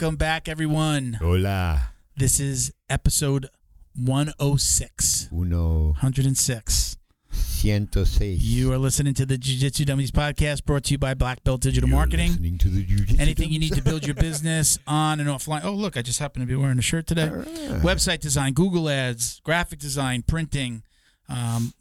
Welcome 0.00 0.16
back, 0.16 0.48
everyone. 0.48 1.18
Hola. 1.20 1.90
This 2.16 2.40
is 2.40 2.72
episode 2.88 3.50
106. 3.94 5.28
Uno. 5.30 5.88
106. 5.88 6.96
Ciento 7.30 8.06
seis. 8.06 8.42
You 8.42 8.72
are 8.72 8.78
listening 8.78 9.12
to 9.12 9.26
the 9.26 9.36
Jiu 9.36 9.58
Jitsu 9.58 9.84
Dummies 9.84 10.10
podcast 10.10 10.64
brought 10.64 10.84
to 10.84 10.92
you 10.92 10.98
by 10.98 11.12
Black 11.12 11.44
Belt 11.44 11.60
Digital 11.60 11.86
You're 11.86 11.98
Marketing. 11.98 12.30
listening 12.30 12.56
to 12.56 12.68
the 12.68 12.82
Jiu-Jitsu 12.82 13.20
Anything 13.20 13.50
you 13.50 13.58
need 13.58 13.74
to 13.74 13.82
build 13.82 14.06
your 14.06 14.14
business 14.14 14.78
on 14.86 15.20
and 15.20 15.28
offline. 15.28 15.64
Oh, 15.64 15.72
look, 15.72 15.98
I 15.98 16.00
just 16.00 16.18
happen 16.18 16.40
to 16.40 16.46
be 16.46 16.56
wearing 16.56 16.78
a 16.78 16.82
shirt 16.82 17.06
today. 17.06 17.28
Right. 17.28 17.46
Website 17.82 18.20
design, 18.20 18.54
Google 18.54 18.88
ads, 18.88 19.40
graphic 19.44 19.80
design, 19.80 20.22
printing 20.22 20.82
um, 21.28 21.74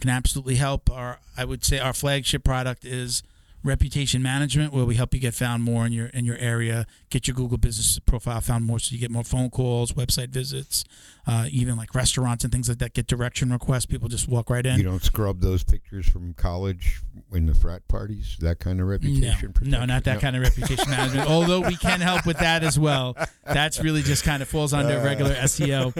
can 0.00 0.10
absolutely 0.10 0.56
help. 0.56 0.90
Our, 0.90 1.20
I 1.36 1.44
would 1.44 1.64
say 1.64 1.78
our 1.78 1.92
flagship 1.92 2.42
product 2.42 2.84
is 2.84 3.22
reputation 3.64 4.22
management, 4.22 4.72
where 4.72 4.84
we 4.84 4.96
help 4.96 5.14
you 5.14 5.20
get 5.20 5.34
found 5.34 5.62
more 5.62 5.86
in 5.86 5.92
your 5.92 6.06
in 6.06 6.24
your 6.24 6.36
area, 6.38 6.86
get 7.10 7.26
your 7.28 7.34
Google 7.34 7.58
business 7.58 7.98
profile 8.00 8.40
found 8.40 8.64
more, 8.64 8.78
so 8.78 8.92
you 8.92 8.98
get 9.00 9.10
more 9.10 9.24
phone 9.24 9.50
calls, 9.50 9.92
website 9.92 10.30
visits, 10.30 10.84
uh, 11.26 11.46
even 11.50 11.76
like 11.76 11.94
restaurants 11.94 12.44
and 12.44 12.52
things 12.52 12.68
like 12.68 12.78
that 12.78 12.92
get 12.94 13.06
direction 13.06 13.50
requests. 13.52 13.86
People 13.86 14.08
just 14.08 14.28
walk 14.28 14.50
right 14.50 14.66
in. 14.66 14.76
You 14.76 14.82
don't 14.84 15.02
scrub 15.02 15.40
those 15.40 15.62
pictures 15.62 16.08
from 16.08 16.34
college 16.34 17.00
in 17.32 17.46
the 17.46 17.54
frat 17.54 17.86
parties. 17.88 18.36
That 18.40 18.58
kind 18.58 18.80
of 18.80 18.86
reputation. 18.88 19.54
no, 19.62 19.84
not 19.84 20.04
that 20.04 20.20
kind 20.20 20.34
of 20.36 20.42
reputation 20.42 20.90
management. 20.90 21.28
Although 21.30 21.60
we 21.60 21.76
can 21.76 22.00
help 22.00 22.26
with 22.26 22.38
that 22.38 22.62
as 22.64 22.78
well. 22.78 23.16
That's 23.46 23.80
really 23.80 24.02
just 24.02 24.24
kind 24.24 24.42
of 24.42 24.48
falls 24.48 24.72
under 24.72 24.98
Uh. 24.98 25.04
regular 25.04 25.34
SEO. 25.34 25.92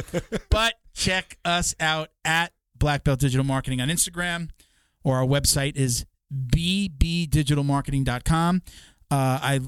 But 0.50 0.74
check 0.94 1.38
us 1.44 1.74
out 1.80 2.08
at 2.24 2.52
Black 2.76 3.04
Belt 3.04 3.20
Digital 3.20 3.44
Marketing 3.44 3.80
on 3.80 3.88
Instagram, 3.88 4.50
or 5.04 5.18
our 5.18 5.24
website 5.26 5.76
is 5.76 6.04
bbdigitalmarketing.com. 6.32 8.62
Uh, 9.10 9.38
I 9.42 9.60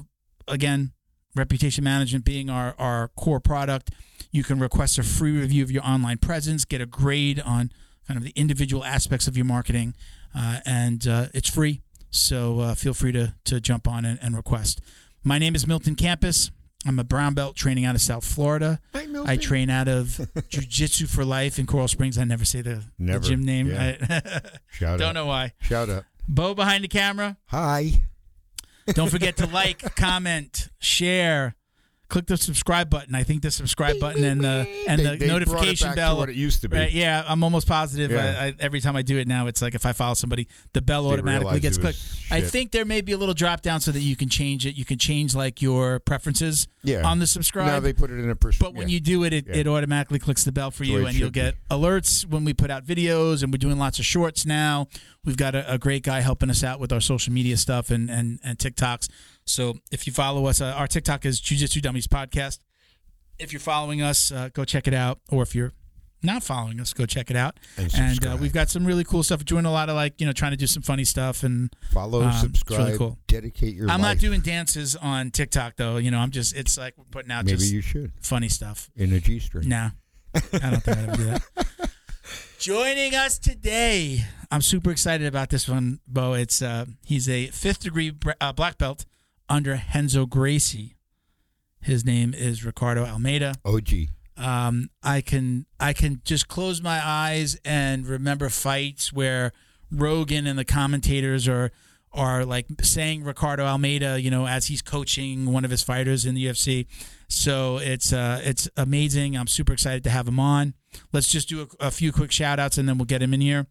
again, 0.47 0.91
reputation 1.35 1.83
management 1.83 2.25
being 2.25 2.49
our 2.49 2.75
our 2.77 3.09
core 3.09 3.39
product. 3.39 3.91
You 4.31 4.43
can 4.43 4.59
request 4.59 4.97
a 4.99 5.03
free 5.03 5.37
review 5.39 5.63
of 5.63 5.71
your 5.71 5.83
online 5.83 6.17
presence, 6.17 6.65
get 6.65 6.81
a 6.81 6.85
grade 6.85 7.39
on 7.39 7.71
kind 8.07 8.17
of 8.17 8.23
the 8.23 8.33
individual 8.35 8.83
aspects 8.83 9.27
of 9.27 9.37
your 9.37 9.45
marketing, 9.45 9.95
uh, 10.35 10.59
and 10.65 11.07
uh, 11.07 11.27
it's 11.33 11.49
free. 11.49 11.81
So 12.09 12.59
uh, 12.59 12.75
feel 12.75 12.93
free 12.93 13.11
to 13.13 13.33
to 13.45 13.59
jump 13.61 13.87
on 13.87 14.03
and, 14.05 14.19
and 14.21 14.35
request. 14.35 14.81
My 15.23 15.39
name 15.39 15.55
is 15.55 15.65
Milton 15.67 15.95
Campus. 15.95 16.51
I'm 16.87 16.99
a 16.99 17.03
brown 17.03 17.33
belt 17.33 17.55
training 17.55 17.83
out 17.85 17.95
of 17.95 18.01
South 18.01 18.23
Florida. 18.23 18.79
Hi, 18.93 19.07
Milton. 19.07 19.27
I 19.27 19.37
train 19.37 19.71
out 19.71 19.87
of 19.87 20.19
Jiu 20.49 20.61
Jitsu 20.61 21.07
for 21.07 21.25
Life 21.25 21.57
in 21.57 21.65
Coral 21.65 21.87
Springs. 21.87 22.15
I 22.19 22.25
never 22.25 22.45
say 22.45 22.61
the, 22.61 22.83
the 22.99 23.19
gym 23.19 23.43
name. 23.43 23.71
yeah. 23.71 23.95
I 24.07 24.21
Shout 24.71 24.99
don't 24.99 25.09
out. 25.09 25.15
know 25.15 25.25
why. 25.25 25.53
Shout 25.61 25.89
out. 25.89 26.03
Bo 26.27 26.53
behind 26.53 26.83
the 26.83 26.87
camera. 26.87 27.37
Hi. 27.47 28.01
Don't 28.87 29.09
forget 29.09 29.37
to 29.37 29.47
like, 29.47 29.95
comment, 29.95 30.69
share, 30.79 31.55
click 32.07 32.27
the 32.27 32.37
subscribe 32.37 32.89
button. 32.89 33.15
I 33.15 33.23
think 33.23 33.41
the 33.41 33.49
subscribe 33.51 33.99
button 33.99 34.23
and 34.23 34.41
the 34.43 34.67
and 34.87 34.99
They- 34.99 35.03
the 35.03 35.09
they 35.17 35.27
brought 35.27 35.41
it 35.41 35.47
notification 35.47 35.87
back 35.87 35.95
to 35.95 36.01
bell. 36.01 36.17
what 36.17 36.29
it 36.29 36.35
used 36.35 36.61
to 36.61 36.69
be. 36.69 36.77
Right, 36.77 36.91
yeah, 36.91 37.23
I'm 37.27 37.43
almost 37.43 37.67
positive. 37.67 38.11
Yeah. 38.11 38.35
I, 38.39 38.45
I, 38.47 38.53
every 38.59 38.79
time 38.81 38.95
I 38.95 39.01
do 39.01 39.17
it 39.17 39.27
now, 39.27 39.47
it's 39.47 39.61
like 39.61 39.73
if 39.75 39.85
I 39.85 39.91
follow 39.93 40.13
somebody, 40.13 40.47
the 40.73 40.81
bell 40.81 41.03
They 41.07 41.13
automatically 41.13 41.59
gets 41.59 41.77
it 41.77 41.83
was 41.83 41.97
clicked. 41.97 42.31
I 42.31 42.41
think 42.41 42.71
there 42.71 42.85
may 42.85 43.01
be 43.01 43.11
a 43.13 43.17
little 43.17 43.33
drop 43.33 43.61
down 43.61 43.79
so 43.81 43.91
that 43.91 44.01
you 44.01 44.15
can 44.15 44.29
change 44.29 44.65
it. 44.65 44.75
You 44.75 44.85
can 44.85 44.97
change 44.99 45.33
like 45.35 45.61
your 45.61 45.99
preferences 45.99 46.67
Yeah. 46.83 47.01
on 47.07 47.19
the 47.19 47.27
subscribe. 47.27 47.67
Now 47.67 47.79
they 47.79 47.93
put 47.93 48.11
it 48.11 48.19
in 48.19 48.29
a 48.29 48.35
person. 48.35 48.59
But 48.63 48.75
when 48.75 48.87
you 48.89 48.99
do 48.99 49.23
it, 49.23 49.33
it, 49.33 49.47
Yeah. 49.47 49.55
it 49.57 49.67
automatically 49.67 50.19
clicks 50.19 50.43
the 50.43 50.51
bell 50.51 50.71
for 50.71 50.83
you, 50.83 50.95
way 50.95 51.01
it 51.01 51.05
and 51.07 51.15
you'll 51.15 51.27
should 51.27 51.33
be. 51.33 51.39
get 51.41 51.55
alerts 51.71 52.25
when 52.25 52.45
we 52.45 52.53
put 52.53 52.69
out 52.69 52.85
videos. 52.85 53.41
And 53.43 53.51
we're 53.51 53.57
doing 53.57 53.77
lots 53.79 53.99
of 53.99 54.05
shorts 54.05 54.45
now. 54.45 54.87
We've 55.23 55.37
got 55.37 55.55
a, 55.55 55.73
a 55.73 55.77
great 55.79 56.03
guy 56.03 56.21
helping 56.21 56.49
us 56.51 56.63
out 56.63 56.79
with 56.79 56.91
our 56.93 57.01
social 57.01 57.33
media 57.33 57.57
stuff 57.57 57.89
and 57.89 58.09
and, 58.11 58.39
and 58.43 58.57
TikToks. 58.59 59.09
So 59.47 59.75
if 59.91 60.07
you 60.07 60.13
follow 60.13 60.47
us, 60.47 60.59
uh, 60.59 60.65
our 60.75 60.87
TikTok 60.87 61.25
is 61.25 61.39
Jiu 61.39 61.57
Jitsu 61.57 61.81
Dummies 61.81 62.07
Podcast. 62.07 62.59
If 63.37 63.53
you're 63.53 63.59
following 63.59 64.01
us, 64.01 64.31
uh, 64.31 64.49
go 64.53 64.65
check 64.65 64.87
it 64.87 64.93
out. 64.93 65.19
Or 65.29 65.43
if 65.43 65.53
you're 65.53 65.71
not 66.23 66.41
following 66.41 66.79
us, 66.79 66.93
go 66.93 67.05
check 67.05 67.29
it 67.29 67.35
out. 67.37 67.59
And 67.77 67.93
And 67.93 68.03
uh, 68.03 68.13
subscribe. 68.13 68.39
we've 68.39 68.53
got 68.53 68.69
some 68.69 68.85
really 68.85 69.03
cool 69.03 69.21
stuff. 69.21 69.41
We're 69.41 69.43
doing 69.43 69.65
a 69.65 69.71
lot 69.71 69.89
of 69.89 69.95
like 69.95 70.19
you 70.19 70.25
know 70.25 70.33
trying 70.33 70.51
to 70.51 70.57
do 70.57 70.65
some 70.65 70.81
funny 70.81 71.03
stuff 71.03 71.43
and 71.43 71.69
follow, 71.91 72.21
um, 72.23 72.29
it's 72.29 72.35
really 72.37 72.47
subscribe, 72.47 72.97
cool. 72.97 73.19
dedicate 73.27 73.75
your 73.75 73.83
I'm 73.89 74.01
life. 74.01 74.15
not 74.15 74.17
doing 74.19 74.41
dances 74.41 74.95
on 74.95 75.29
TikTok 75.29 75.75
though. 75.75 75.97
You 75.97 76.09
know, 76.09 76.19
I'm 76.19 76.31
just 76.31 76.55
it's 76.55 76.77
like 76.77 76.95
we're 76.97 77.03
putting 77.11 77.31
out 77.31 77.45
Maybe 77.45 77.57
just 77.57 77.71
you 77.71 77.81
should 77.81 78.13
funny 78.21 78.49
stuff. 78.49 78.89
in 78.95 79.13
a 79.13 79.19
G 79.19 79.37
string. 79.39 79.69
No, 79.69 79.91
I 80.33 80.39
don't 80.39 80.81
think 80.81 80.97
I'd 80.97 81.09
ever 81.09 81.17
do 81.17 81.23
that. 81.25 81.41
Joining 82.57 83.13
us 83.13 83.37
today, 83.37 84.23
I'm 84.49 84.61
super 84.61 84.89
excited 84.89 85.27
about 85.27 85.51
this 85.51 85.69
one, 85.69 85.99
Bo. 86.07 86.33
It's 86.33 86.63
uh, 86.63 86.85
he's 87.05 87.29
a 87.29 87.47
fifth 87.47 87.81
degree 87.81 88.11
uh, 88.41 88.53
black 88.53 88.79
belt 88.79 89.05
under 89.49 89.81
Renzo 89.93 90.25
Gracie. 90.25 90.95
His 91.81 92.03
name 92.03 92.33
is 92.33 92.65
Ricardo 92.65 93.05
Almeida. 93.05 93.55
OG. 93.63 93.89
Um, 94.37 94.89
I 95.01 95.21
can 95.21 95.65
I 95.79 95.93
can 95.93 96.21
just 96.25 96.47
close 96.47 96.81
my 96.81 96.99
eyes 97.03 97.57
and 97.63 98.05
remember 98.05 98.49
fights 98.49 99.13
where 99.13 99.51
Rogan 99.91 100.45
and 100.47 100.59
the 100.59 100.65
commentators 100.65 101.47
are 101.47 101.71
are 102.11 102.45
like 102.45 102.65
saying 102.81 103.23
Ricardo 103.23 103.65
Almeida, 103.65 104.19
you 104.19 104.31
know, 104.31 104.47
as 104.47 104.67
he's 104.67 104.81
coaching 104.81 105.51
one 105.51 105.65
of 105.65 105.71
his 105.71 105.83
fighters 105.83 106.25
in 106.25 106.33
the 106.33 106.45
UFC. 106.45 106.87
So 107.27 107.77
it's 107.77 108.11
uh, 108.11 108.41
it's 108.43 108.69
amazing. 108.75 109.37
I'm 109.37 109.47
super 109.47 109.73
excited 109.73 110.03
to 110.05 110.09
have 110.09 110.27
him 110.27 110.39
on. 110.39 110.73
Let's 111.11 111.27
just 111.27 111.49
do 111.49 111.67
a, 111.79 111.87
a 111.87 111.91
few 111.91 112.11
quick 112.11 112.31
shout 112.31 112.59
outs 112.59 112.77
and 112.77 112.87
then 112.87 112.97
we'll 112.97 113.05
get 113.05 113.21
him 113.21 113.33
in 113.33 113.41
here. 113.41 113.67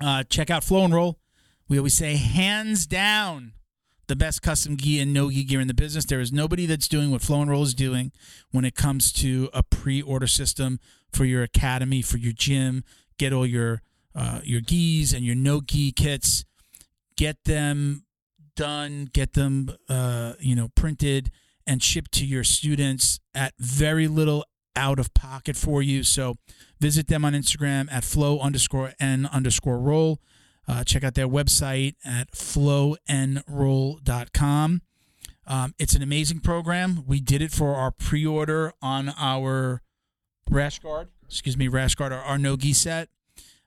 Uh, 0.00 0.22
check 0.24 0.50
out 0.50 0.62
Flow 0.62 0.84
and 0.84 0.94
Roll. 0.94 1.18
We 1.68 1.78
always 1.78 1.94
say 1.94 2.16
hands 2.16 2.86
down 2.86 3.52
the 4.08 4.16
best 4.16 4.42
custom 4.42 4.76
gi 4.76 5.00
and 5.00 5.12
no 5.12 5.30
gi 5.30 5.44
gear 5.44 5.60
in 5.60 5.68
the 5.68 5.74
business. 5.74 6.04
There 6.04 6.20
is 6.20 6.32
nobody 6.32 6.66
that's 6.66 6.88
doing 6.88 7.10
what 7.10 7.22
Flow 7.22 7.40
and 7.42 7.50
Roll 7.50 7.62
is 7.62 7.74
doing 7.74 8.10
when 8.50 8.64
it 8.64 8.74
comes 8.74 9.12
to 9.12 9.48
a 9.52 9.62
pre-order 9.62 10.26
system 10.26 10.80
for 11.12 11.24
your 11.24 11.42
academy, 11.42 12.02
for 12.02 12.18
your 12.18 12.32
gym. 12.32 12.84
Get 13.18 13.32
all 13.32 13.46
your 13.46 13.82
uh, 14.14 14.40
your 14.42 14.60
gis 14.60 15.12
and 15.12 15.24
your 15.24 15.36
no 15.36 15.60
gi 15.60 15.92
kits. 15.92 16.44
Get 17.16 17.44
them 17.44 18.04
done. 18.56 19.08
Get 19.12 19.34
them 19.34 19.70
uh, 19.88 20.32
you 20.40 20.56
know 20.56 20.68
printed 20.74 21.30
and 21.66 21.82
shipped 21.82 22.12
to 22.12 22.24
your 22.24 22.44
students 22.44 23.20
at 23.34 23.52
very 23.58 24.08
little 24.08 24.44
out 24.74 24.98
of 24.98 25.12
pocket 25.12 25.56
for 25.56 25.82
you. 25.82 26.02
So 26.02 26.36
visit 26.80 27.08
them 27.08 27.24
on 27.24 27.34
Instagram 27.34 27.88
at 27.92 28.04
flow 28.04 28.38
underscore 28.40 28.94
n 28.98 29.28
underscore 29.30 29.78
roll. 29.78 30.20
Uh, 30.68 30.84
check 30.84 31.02
out 31.02 31.14
their 31.14 31.26
website 31.26 31.94
at 32.04 32.30
flownroll.com. 32.32 34.82
Um, 35.46 35.74
it's 35.78 35.94
an 35.94 36.02
amazing 36.02 36.40
program. 36.40 37.04
We 37.06 37.20
did 37.20 37.40
it 37.40 37.50
for 37.50 37.74
our 37.74 37.90
pre-order 37.90 38.74
on 38.82 39.14
our 39.18 39.80
rash 40.50 40.80
guard, 40.80 41.08
excuse 41.26 41.56
me, 41.56 41.68
rash 41.68 41.94
guard, 41.94 42.12
our, 42.12 42.20
our 42.20 42.36
no-gi 42.36 42.74
set. 42.74 43.08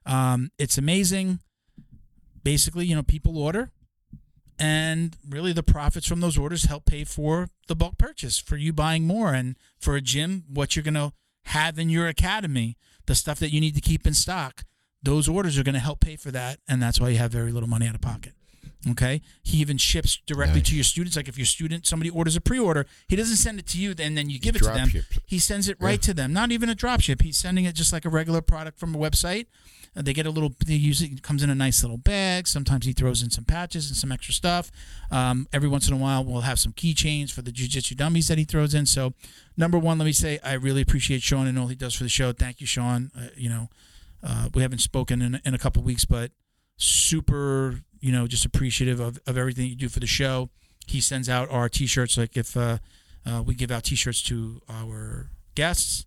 Um, 0.06 0.52
it's 0.60 0.78
amazing. 0.78 1.40
Basically, 2.44 2.86
you 2.86 2.94
know, 2.96 3.02
people 3.02 3.36
order, 3.38 3.72
and 4.60 5.18
really 5.28 5.54
the 5.54 5.64
profits 5.64 6.06
from 6.08 6.20
those 6.20 6.38
orders 6.38 6.66
help 6.66 6.86
pay 6.86 7.04
for 7.04 7.50
the 7.68 7.76
bulk 7.76 7.98
purchase 7.98 8.38
for 8.38 8.58
you 8.58 8.74
buying 8.74 9.08
more, 9.08 9.34
and 9.34 9.58
for 9.80 9.96
a 9.96 10.02
gym, 10.02 10.44
what 10.48 10.76
you're 10.76 10.84
gonna 10.84 11.14
have 11.46 11.80
in 11.80 11.90
your 11.90 12.06
academy, 12.08 12.78
the 13.08 13.16
stuff 13.16 13.40
that 13.40 13.52
you 13.52 13.60
need 13.60 13.74
to 13.74 13.82
keep 13.82 14.06
in 14.06 14.14
stock. 14.14 14.66
Those 15.04 15.28
orders 15.28 15.58
are 15.58 15.64
going 15.64 15.74
to 15.74 15.80
help 15.80 16.00
pay 16.00 16.16
for 16.16 16.32
that, 16.32 16.60
and 16.68 16.82
that's 16.82 17.00
why 17.00 17.10
you 17.10 17.18
have 17.18 17.32
very 17.32 17.52
little 17.52 17.70
money 17.70 17.88
out 17.88 17.96
of 17.96 18.02
pocket. 18.02 18.34
Okay. 18.90 19.22
He 19.44 19.60
even 19.60 19.78
ships 19.78 20.20
directly 20.26 20.60
Nice. 20.62 20.70
to 20.70 20.76
your 20.76 20.84
students. 20.84 21.16
Like 21.16 21.28
if 21.28 21.38
your 21.38 21.46
student, 21.46 21.86
somebody 21.86 22.10
orders 22.10 22.36
a 22.36 22.42
pre-order, 22.42 22.88
he 23.08 23.16
doesn't 23.16 23.36
send 23.36 23.60
it 23.60 23.68
to 23.68 23.78
you, 23.78 23.94
and 24.00 24.18
then 24.18 24.30
you 24.30 24.40
give 24.40 24.56
it 24.56 24.60
to 24.60 24.66
them. 24.66 24.90
ships 24.90 25.18
it. 25.18 25.24
He 25.28 25.38
sends 25.40 25.70
it 25.70 25.78
right 25.80 26.02
to 26.02 26.14
them. 26.14 26.34
Not 26.34 26.52
even 26.52 26.68
a 26.70 26.76
drop 26.76 27.02
ship. 27.02 27.22
He's 27.22 27.38
sending 27.38 27.66
it 27.66 27.76
just 27.76 27.94
like 27.94 28.06
a 28.06 28.10
regular 28.10 28.42
product 28.42 28.80
from 28.80 28.96
a 28.96 28.98
website. 28.98 29.46
Uh, 29.96 30.02
they 30.02 30.14
get 30.14 30.26
a 30.26 30.32
little. 30.32 30.54
They 30.66 30.74
use 30.74 31.02
it. 31.02 31.12
it 31.12 31.22
Comes 31.22 31.44
in 31.44 31.50
a 31.52 31.56
nice 31.56 31.84
little 31.84 31.98
bag. 31.98 32.48
Sometimes 32.48 32.86
he 32.86 32.94
throws 32.94 33.22
in 33.22 33.30
some 33.30 33.44
patches 33.44 33.88
and 33.90 33.98
some 33.98 34.12
extra 34.12 34.34
stuff. 34.34 34.72
Um, 35.12 35.48
every 35.54 35.68
once 35.70 35.88
in 35.88 35.94
a 35.94 35.98
while, 35.98 36.24
we'll 36.24 36.42
have 36.42 36.58
some 36.60 36.72
keychains 36.74 37.30
for 37.32 37.42
the 37.44 37.52
jujitsu 37.52 37.96
dummies 37.98 38.30
that 38.30 38.38
he 38.40 38.46
throws 38.46 38.74
in. 38.74 38.86
So, 38.88 39.14
number 39.58 39.78
one, 39.78 40.00
let 40.00 40.06
me 40.06 40.14
say 40.14 40.40
I 40.44 40.54
really 40.54 40.82
appreciate 40.82 41.22
Sean 41.22 41.46
and 41.46 41.60
all 41.60 41.68
he 41.68 41.76
does 41.76 41.94
for 41.94 42.04
the 42.04 42.10
show. 42.10 42.32
Thank 42.32 42.62
you, 42.62 42.66
Sean. 42.68 43.12
Uh, 43.16 43.28
you 43.36 43.50
know, 43.50 43.70
uh, 44.24 44.50
we 44.54 44.62
haven't 44.62 44.80
spoken 44.80 45.22
in, 45.22 45.42
in 45.46 45.54
a 45.54 45.58
couple 45.58 45.82
weeks, 45.84 46.06
but 46.06 46.32
super, 46.78 47.82
you 48.00 48.12
know, 48.12 48.28
just 48.28 48.46
appreciative 48.46 49.00
of, 49.00 49.20
of 49.28 49.38
everything 49.38 49.68
you 49.68 49.76
do 49.76 49.90
for 49.90 50.00
the 50.00 50.08
show. 50.08 50.50
He 50.88 51.00
sends 51.02 51.30
out 51.30 51.50
our 51.52 51.70
t-shirts. 51.70 52.18
Like 52.18 52.36
if 52.36 52.58
uh, 52.58 52.78
uh, 53.26 53.44
we 53.46 53.56
give 53.56 53.72
out 53.72 53.84
t-shirts 53.84 54.22
to 54.24 54.62
our 54.70 55.30
guests, 55.56 56.06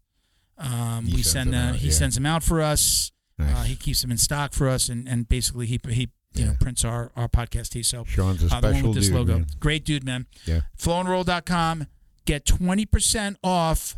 um, 0.58 1.06
He 1.06 1.16
we 1.16 1.22
sends 1.22 1.32
send 1.32 1.52
them 1.52 1.68
out, 1.70 1.76
he 1.76 1.86
yeah. 1.88 1.92
sends 1.92 2.14
them 2.14 2.26
out 2.26 2.42
for 2.42 2.60
us. 2.60 3.12
Nice. 3.38 3.54
Uh, 3.56 3.62
he 3.62 3.76
keeps 3.76 4.02
them 4.02 4.10
in 4.10 4.18
stock 4.18 4.52
for 4.52 4.68
us, 4.68 4.88
and, 4.88 5.08
and 5.08 5.28
basically 5.28 5.66
he 5.66 5.80
he 5.88 6.10
you 6.34 6.44
know 6.46 6.54
prints 6.60 6.84
our 6.84 7.10
our 7.16 7.28
podcast 7.28 7.70
tee. 7.70 7.82
So 7.82 8.04
Sean's 8.04 8.44
a 8.44 8.54
uh, 8.54 8.60
the 8.60 8.66
one 8.68 8.74
special 8.74 8.88
with 8.90 8.96
this 8.98 9.06
dude, 9.08 9.16
logo, 9.16 9.32
man. 9.38 9.46
great 9.58 9.84
dude, 9.84 10.04
man. 10.04 10.26
Yeah. 10.44 10.60
Flowandroll.com. 10.78 11.86
Get 12.26 12.46
twenty 12.46 12.86
percent 12.86 13.36
off 13.42 13.96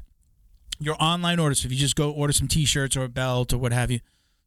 your 0.78 0.96
online 1.00 1.38
orders. 1.38 1.64
If 1.64 1.70
you 1.73 1.78
just 1.78 1.96
go 1.96 2.11
order 2.11 2.32
some 2.32 2.49
T-shirts 2.49 2.96
or 2.96 3.05
a 3.05 3.08
belt 3.08 3.52
or 3.52 3.58
what 3.58 3.73
have 3.73 3.90
you, 3.90 4.00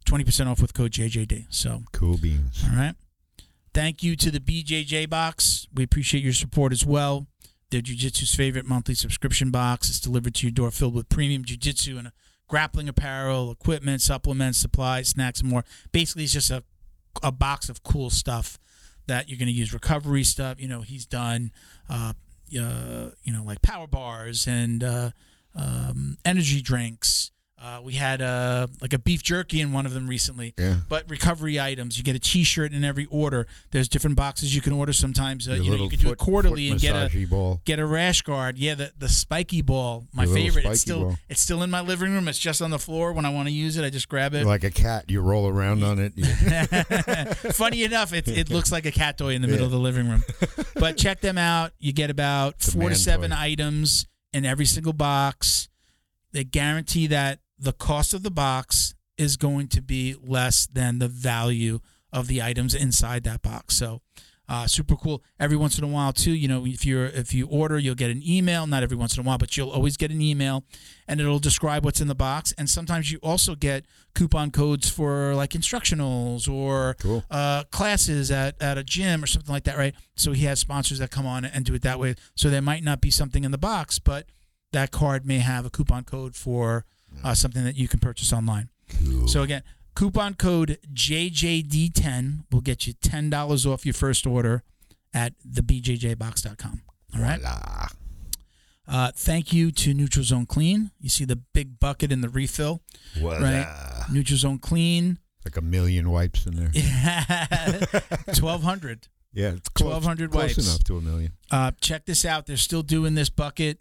twenty 0.06 0.24
percent 0.24 0.50
off 0.50 0.62
with 0.62 0.74
code 0.74 0.92
JJD. 0.92 1.48
So 1.50 1.84
Cool 1.92 2.18
beans. 2.18 2.64
all 2.70 2.76
right. 2.78 2.96
Thank 3.74 4.02
you 4.04 4.16
to 4.16 4.32
the 4.32 4.40
BJJ 4.40 5.10
box. 5.10 5.68
We 5.74 5.84
appreciate 5.84 6.24
your 6.24 6.34
support 6.34 6.72
as 6.72 6.86
well. 6.86 7.28
They're 7.70 7.82
Jiu-Jitsu's 7.82 8.34
favorite 8.34 8.66
monthly 8.66 8.96
subscription 8.96 9.52
box. 9.52 9.90
It's 9.90 10.00
delivered 10.00 10.34
to 10.36 10.48
your 10.48 10.52
door 10.52 10.72
filled 10.72 10.96
with 10.96 11.08
premium 11.08 11.46
Jiu-Jitsu 11.46 12.00
and 12.00 12.12
grappling 12.48 12.90
apparel, 12.90 13.52
equipment, 13.52 14.02
supplements, 14.02 14.58
supplies, 14.58 15.10
snacks, 15.10 15.40
and 15.42 15.50
more. 15.52 15.64
Basically, 15.92 16.24
it's 16.24 16.34
just 16.34 16.50
a, 16.50 16.64
a 17.22 17.32
box 17.32 17.70
of 17.70 17.84
cool 17.84 18.10
stuff 18.10 18.58
that 19.06 19.30
you're 19.30 19.38
going 19.38 19.46
to 19.48 19.54
use. 19.54 19.72
Recovery 19.72 20.24
stuff. 20.24 20.60
You 20.60 20.68
know, 20.68 20.82
he's 20.82 21.06
done, 21.06 21.52
uh, 21.88 22.14
uh, 22.60 23.10
you 23.22 23.32
know, 23.32 23.44
like 23.46 23.62
power 23.62 23.86
bars 23.86 24.48
and 24.48 24.84
uh, 24.84 25.12
um, 25.56 26.18
energy 26.26 26.62
drinks. 26.62 27.32
Uh, 27.62 27.82
we 27.84 27.92
had 27.92 28.22
uh, 28.22 28.68
like 28.82 28.94
a 28.94 29.00
beef 29.00 29.22
jerky 29.22 29.60
in 29.60 29.74
one 29.74 29.86
of 29.86 29.94
them 29.94 30.08
recently. 30.08 30.54
Yeah. 30.58 30.76
But 30.88 31.10
recovery 31.10 31.60
items, 31.60 31.98
you 31.98 32.06
get 32.06 32.16
a 32.16 32.20
T-shirt 32.20 32.72
in 32.72 32.86
every 32.86 33.06
order. 33.08 33.48
There's 33.72 33.90
different 33.90 34.16
boxes 34.16 34.56
you 34.56 34.62
can 34.62 34.72
order. 34.72 34.94
Sometimes 34.94 35.46
uh, 35.50 35.56
you 35.56 35.72
know 35.72 35.84
you 35.84 35.90
can 35.90 36.00
do 36.00 36.10
it 36.10 36.18
quarterly 36.18 36.70
and 36.70 36.80
get 36.80 36.96
a 37.14 37.26
ball. 37.26 37.60
get 37.66 37.78
a 37.78 37.86
rash 37.86 38.22
guard. 38.22 38.58
Yeah, 38.58 38.76
the 38.76 38.94
the 38.98 39.10
spiky 39.10 39.62
ball, 39.62 40.06
my 40.14 40.24
Your 40.24 40.36
favorite. 40.36 40.66
It's 40.68 40.80
still 40.80 41.02
ball. 41.02 41.16
it's 41.28 41.42
still 41.42 41.62
in 41.62 41.70
my 41.70 41.82
living 41.82 42.14
room. 42.14 42.30
It's 42.30 42.40
just 42.40 42.62
on 42.62 42.72
the 42.72 42.80
floor. 42.80 43.12
When 43.12 43.26
I 43.26 43.30
want 43.30 43.50
to 43.50 43.54
use 43.54 43.76
it, 43.76 43.84
I 43.84 43.90
just 43.90 44.08
grab 44.08 44.34
it. 44.34 44.46
Like 44.46 44.64
a 44.64 44.72
cat, 44.72 45.12
you 45.12 45.20
roll 45.20 45.46
around 45.50 45.84
on 45.84 46.00
it. 46.00 46.14
Funny 47.56 47.84
enough, 47.84 48.14
it, 48.14 48.26
it 48.30 48.50
looks 48.50 48.72
like 48.72 48.86
a 48.86 48.92
cat 48.92 49.18
toy 49.18 49.34
in 49.34 49.42
the 49.42 49.50
middle 49.50 49.66
of 49.66 49.72
the 49.72 49.80
living 49.80 50.08
room. 50.10 50.24
But 50.76 50.96
check 50.96 51.20
them 51.20 51.38
out. 51.38 51.74
You 51.80 51.92
get 51.92 52.10
about 52.10 52.54
It's 52.56 52.74
four 52.74 52.88
to 52.88 52.96
seven 52.96 53.32
toy. 53.32 53.38
items 53.38 54.08
in 54.34 54.46
every 54.46 54.66
single 54.66 54.94
box. 54.94 55.70
They 56.32 56.44
guarantee 56.44 57.08
that 57.08 57.40
the 57.58 57.74
cost 57.74 58.14
of 58.14 58.24
the 58.24 58.32
box 58.32 58.94
is 59.18 59.36
going 59.36 59.68
to 59.70 59.82
be 59.82 60.16
less 60.22 60.68
than 60.68 61.00
the 61.00 61.08
value 61.08 61.80
of 62.12 62.28
the 62.28 62.42
items 62.42 62.74
inside 62.74 63.24
that 63.24 63.42
box. 63.42 63.76
So, 63.76 64.02
uh, 64.50 64.66
super 64.68 64.96
cool. 64.96 65.24
Every 65.40 65.56
once 65.56 65.78
in 65.78 65.84
a 65.84 65.88
while, 65.88 66.12
too, 66.12 66.32
you 66.32 66.48
know, 66.48 66.66
if 66.66 66.86
you're 66.86 67.06
if 67.06 67.34
you 67.34 67.46
order, 67.48 67.78
you'll 67.78 67.96
get 67.96 68.10
an 68.10 68.22
email. 68.28 68.66
Not 68.68 68.82
every 68.84 68.98
once 68.98 69.16
in 69.16 69.24
a 69.24 69.28
while, 69.28 69.38
but 69.38 69.56
you'll 69.56 69.70
always 69.70 69.96
get 69.96 70.10
an 70.12 70.22
email, 70.22 70.64
and 71.08 71.22
it'll 71.22 71.38
describe 71.40 71.86
what's 71.86 72.02
in 72.02 72.08
the 72.08 72.16
box. 72.16 72.52
And 72.58 72.68
sometimes 72.70 73.12
you 73.12 73.20
also 73.22 73.54
get 73.56 73.86
coupon 74.16 74.50
codes 74.52 74.90
for 74.90 75.36
like 75.36 75.52
instructionals 75.52 76.52
or 76.52 76.96
Cool. 77.00 77.24
uh, 77.30 77.64
classes 77.66 78.32
at, 78.32 78.60
at 78.62 78.78
a 78.78 78.84
gym 78.84 79.24
or 79.24 79.28
something 79.28 79.54
like 79.54 79.66
that, 79.66 79.78
right? 79.78 79.94
So 80.16 80.32
he 80.34 80.46
has 80.46 80.60
sponsors 80.60 81.00
that 81.00 81.12
come 81.12 81.26
on 81.28 81.46
and 81.46 81.64
do 81.64 81.74
it 81.76 81.84
that 81.84 82.00
way. 82.00 82.16
So 82.36 82.50
there 82.50 82.62
might 82.62 82.84
not 82.84 83.02
be 83.02 83.12
something 83.12 83.44
in 83.44 83.52
the 83.52 83.58
box, 83.58 84.00
but 84.00 84.26
that 84.72 84.92
card 84.92 85.26
may 85.26 85.40
have 85.40 85.66
a 85.66 85.70
coupon 85.70 86.04
code 86.04 86.36
for 86.36 86.86
uh, 87.24 87.34
something 87.36 87.64
that 87.64 87.76
you 87.78 87.88
can 87.88 88.00
purchase 88.00 88.34
online. 88.34 88.70
So 89.28 89.44
again, 89.44 89.62
coupon 90.00 90.34
code 90.34 90.78
JJD10 90.94 92.46
will 92.52 92.62
get 92.62 92.88
you 92.88 92.94
ten 92.94 93.30
dollars 93.30 93.66
off 93.66 93.86
your 93.86 93.94
first 93.94 94.26
order 94.26 94.64
at 95.14 95.34
thebjjbox.com. 95.46 96.82
All 97.16 97.22
right. 97.22 97.40
Voila. 97.42 97.88
Uh, 98.88 99.12
thank 99.14 99.52
you 99.52 99.72
to 99.72 99.94
Neutral 99.94 100.24
Zone 100.24 100.46
Clean. 100.46 100.92
You 101.02 101.10
see 101.10 101.26
the 101.26 101.36
big 101.36 101.80
bucket 101.82 102.14
in 102.14 102.22
the 102.22 102.30
refill, 102.30 102.82
Voila. 103.20 103.40
right? 103.40 104.06
Neutral 104.12 104.38
Zone 104.38 104.58
Clean, 104.58 105.20
Like 105.44 105.58
a 105.58 105.62
million 105.62 106.10
wipes 106.10 106.46
in 106.46 106.56
there. 106.56 106.70
Yeah, 106.72 107.86
twelve 108.36 108.64
hundred. 108.64 109.10
Yeah, 109.32 109.50
it's 109.50 109.70
close, 109.70 109.92
1,200 109.94 110.32
close 110.32 110.44
wipes. 110.58 110.68
enough 110.68 110.84
to 110.86 110.98
a 110.98 111.02
million. 111.02 111.34
Uh, 111.52 111.72
check 111.82 112.06
this 112.06 112.26
out. 112.26 112.48
They're 112.48 112.58
still 112.58 112.82
doing 112.82 113.14
this 113.14 113.30
bucket. 113.30 113.78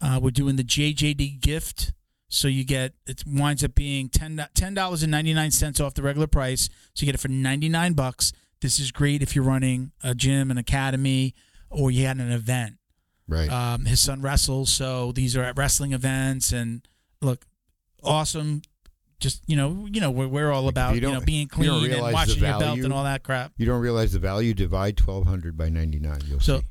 Uh, 0.00 0.18
we're 0.22 0.30
doing 0.30 0.56
the 0.56 0.64
JJD 0.64 1.40
gift. 1.42 1.92
So 2.30 2.46
you 2.48 2.64
get 2.64 2.92
it 3.06 3.24
winds 3.26 3.64
up 3.64 3.74
being 3.74 4.08
ten 4.10 4.38
dollars 4.74 5.02
and 5.02 5.10
ninety 5.10 5.32
nine 5.32 5.50
cents 5.50 5.80
off 5.80 5.94
the 5.94 6.02
regular 6.02 6.26
price. 6.26 6.68
So 6.94 7.04
you 7.04 7.06
get 7.06 7.14
it 7.14 7.20
for 7.22 7.28
ninety 7.28 7.68
nine 7.68 7.94
bucks. 7.94 8.32
This 8.60 8.78
is 8.78 8.90
great 8.92 9.22
if 9.22 9.34
you're 9.34 9.44
running 9.44 9.92
a 10.02 10.14
gym, 10.14 10.50
an 10.50 10.58
academy, 10.58 11.34
or 11.70 11.90
you 11.90 12.04
had 12.06 12.18
an 12.18 12.30
event. 12.32 12.74
Right. 13.26 13.50
Um, 13.50 13.84
his 13.84 14.00
son 14.00 14.20
wrestles, 14.22 14.70
so 14.70 15.12
these 15.12 15.36
are 15.36 15.42
at 15.42 15.56
wrestling 15.56 15.92
events. 15.92 16.52
And 16.52 16.86
look, 17.22 17.46
awesome. 18.02 18.62
Just 19.20 19.42
you 19.48 19.56
know, 19.56 19.86
you 19.90 20.00
know, 20.00 20.10
we're, 20.10 20.28
we're 20.28 20.52
all 20.52 20.68
about 20.68 20.94
you 20.94 21.00
you, 21.00 21.12
know 21.12 21.20
being 21.20 21.48
clean 21.48 21.70
and 21.90 22.12
watching 22.12 22.36
your 22.38 22.50
belt 22.50 22.62
value. 22.62 22.84
and 22.84 22.92
all 22.92 23.04
that 23.04 23.22
crap. 23.24 23.52
you 23.56 23.66
don't 23.66 23.80
realize 23.80 24.12
the 24.12 24.18
value. 24.18 24.54
Divide 24.54 24.96
twelve 24.96 25.26
hundred 25.26 25.56
by 25.56 25.68
ninety 25.70 25.98
nine. 25.98 26.20
You'll 26.26 26.40
So, 26.40 26.58
see. 26.60 26.64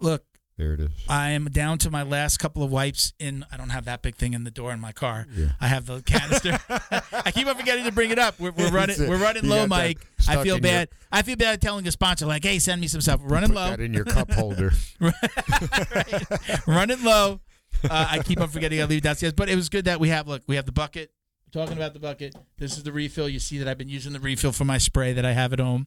look, 0.00 0.24
There 0.56 0.74
it 0.74 0.80
is. 0.80 0.90
I 1.08 1.30
am 1.30 1.46
down 1.46 1.78
to 1.78 1.90
my 1.90 2.04
last 2.04 2.36
couple 2.38 2.62
of 2.62 2.70
wipes 2.70 3.12
in 3.18 3.44
I 3.50 3.56
don't 3.56 3.70
have 3.70 3.86
that 3.86 4.02
big 4.02 4.14
thing 4.14 4.34
in 4.34 4.44
the 4.44 4.52
door 4.52 4.72
in 4.72 4.78
my 4.78 4.92
car. 4.92 5.26
Yeah. 5.34 5.48
I 5.60 5.66
have 5.66 5.86
the 5.86 6.00
canister. 6.02 6.58
I 7.24 7.32
keep 7.32 7.48
on 7.48 7.56
forgetting 7.56 7.84
to 7.84 7.90
bring 7.92 8.10
it 8.10 8.20
up. 8.20 8.38
We're, 8.38 8.52
we're 8.52 8.70
running 8.70 9.08
we're 9.08 9.16
running 9.16 9.42
you 9.44 9.50
low, 9.50 9.66
Mike. 9.66 9.98
I 10.28 10.34
feel 10.44 10.56
in 10.56 10.62
your- 10.62 10.72
bad. 10.72 10.88
I 11.10 11.22
feel 11.22 11.34
bad 11.36 11.60
telling 11.60 11.86
a 11.88 11.90
sponsor 11.92 12.26
like, 12.26 12.44
"Hey, 12.44 12.60
send 12.60 12.80
me 12.80 12.86
some 12.86 13.00
stuff." 13.00 13.20
We're 13.20 13.30
running 13.30 13.48
Put 13.50 13.56
low. 13.56 13.70
that 13.70 13.80
in 13.80 13.92
your 13.94 14.04
cup 14.04 14.30
holder. 14.32 14.72
right. 15.00 16.66
Running 16.66 17.02
low. 17.02 17.40
Uh, 17.82 18.06
I 18.10 18.18
keep 18.20 18.40
on 18.40 18.48
forgetting 18.48 18.80
I 18.80 18.84
leave 18.84 19.02
downstairs, 19.02 19.32
but 19.32 19.48
it 19.48 19.56
was 19.56 19.68
good 19.68 19.86
that 19.86 19.98
we 20.00 20.08
have 20.08 20.28
look, 20.28 20.42
we 20.46 20.56
have 20.56 20.66
the 20.66 20.72
bucket. 20.72 21.10
We're 21.52 21.62
talking 21.62 21.76
about 21.76 21.92
the 21.94 22.00
bucket. 22.00 22.34
This 22.58 22.76
is 22.76 22.82
the 22.84 22.92
refill. 22.92 23.28
You 23.28 23.38
see 23.40 23.58
that 23.58 23.68
I've 23.68 23.78
been 23.78 23.88
using 23.88 24.12
the 24.12 24.20
refill 24.20 24.52
for 24.52 24.64
my 24.64 24.78
spray 24.78 25.12
that 25.14 25.24
I 25.26 25.32
have 25.32 25.52
at 25.52 25.58
home. 25.60 25.86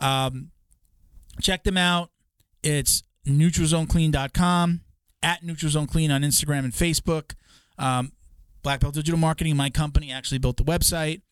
Um, 0.00 0.50
check 1.40 1.64
them 1.64 1.76
out. 1.76 2.10
It's 2.62 3.02
neutralzoneclean.com, 3.26 4.80
at 5.22 5.42
neutralzoneclean 5.42 6.14
on 6.14 6.22
Instagram 6.22 6.60
and 6.60 6.72
Facebook. 6.72 7.34
Um, 7.78 8.12
Black 8.62 8.80
Belt 8.80 8.94
Digital 8.94 9.18
Marketing, 9.18 9.56
my 9.56 9.70
company, 9.70 10.12
actually 10.12 10.38
built 10.38 10.56
the 10.56 10.64
website. 10.64 11.22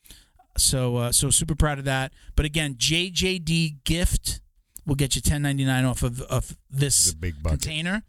So 0.57 0.97
uh, 0.97 1.13
so 1.13 1.31
super 1.31 1.55
proud 1.55 1.79
of 1.79 1.85
that. 1.85 2.13
But 2.35 2.45
again, 2.45 2.75
JJD 2.75 3.85
gift 3.85 4.41
will 4.87 4.97
get 4.97 5.15
you 5.15 5.23
10.99 5.23 5.89
off 5.89 6.03
of, 6.03 6.21
of 6.23 6.57
this 6.69 7.15
big 7.15 7.35
container. 7.45 8.03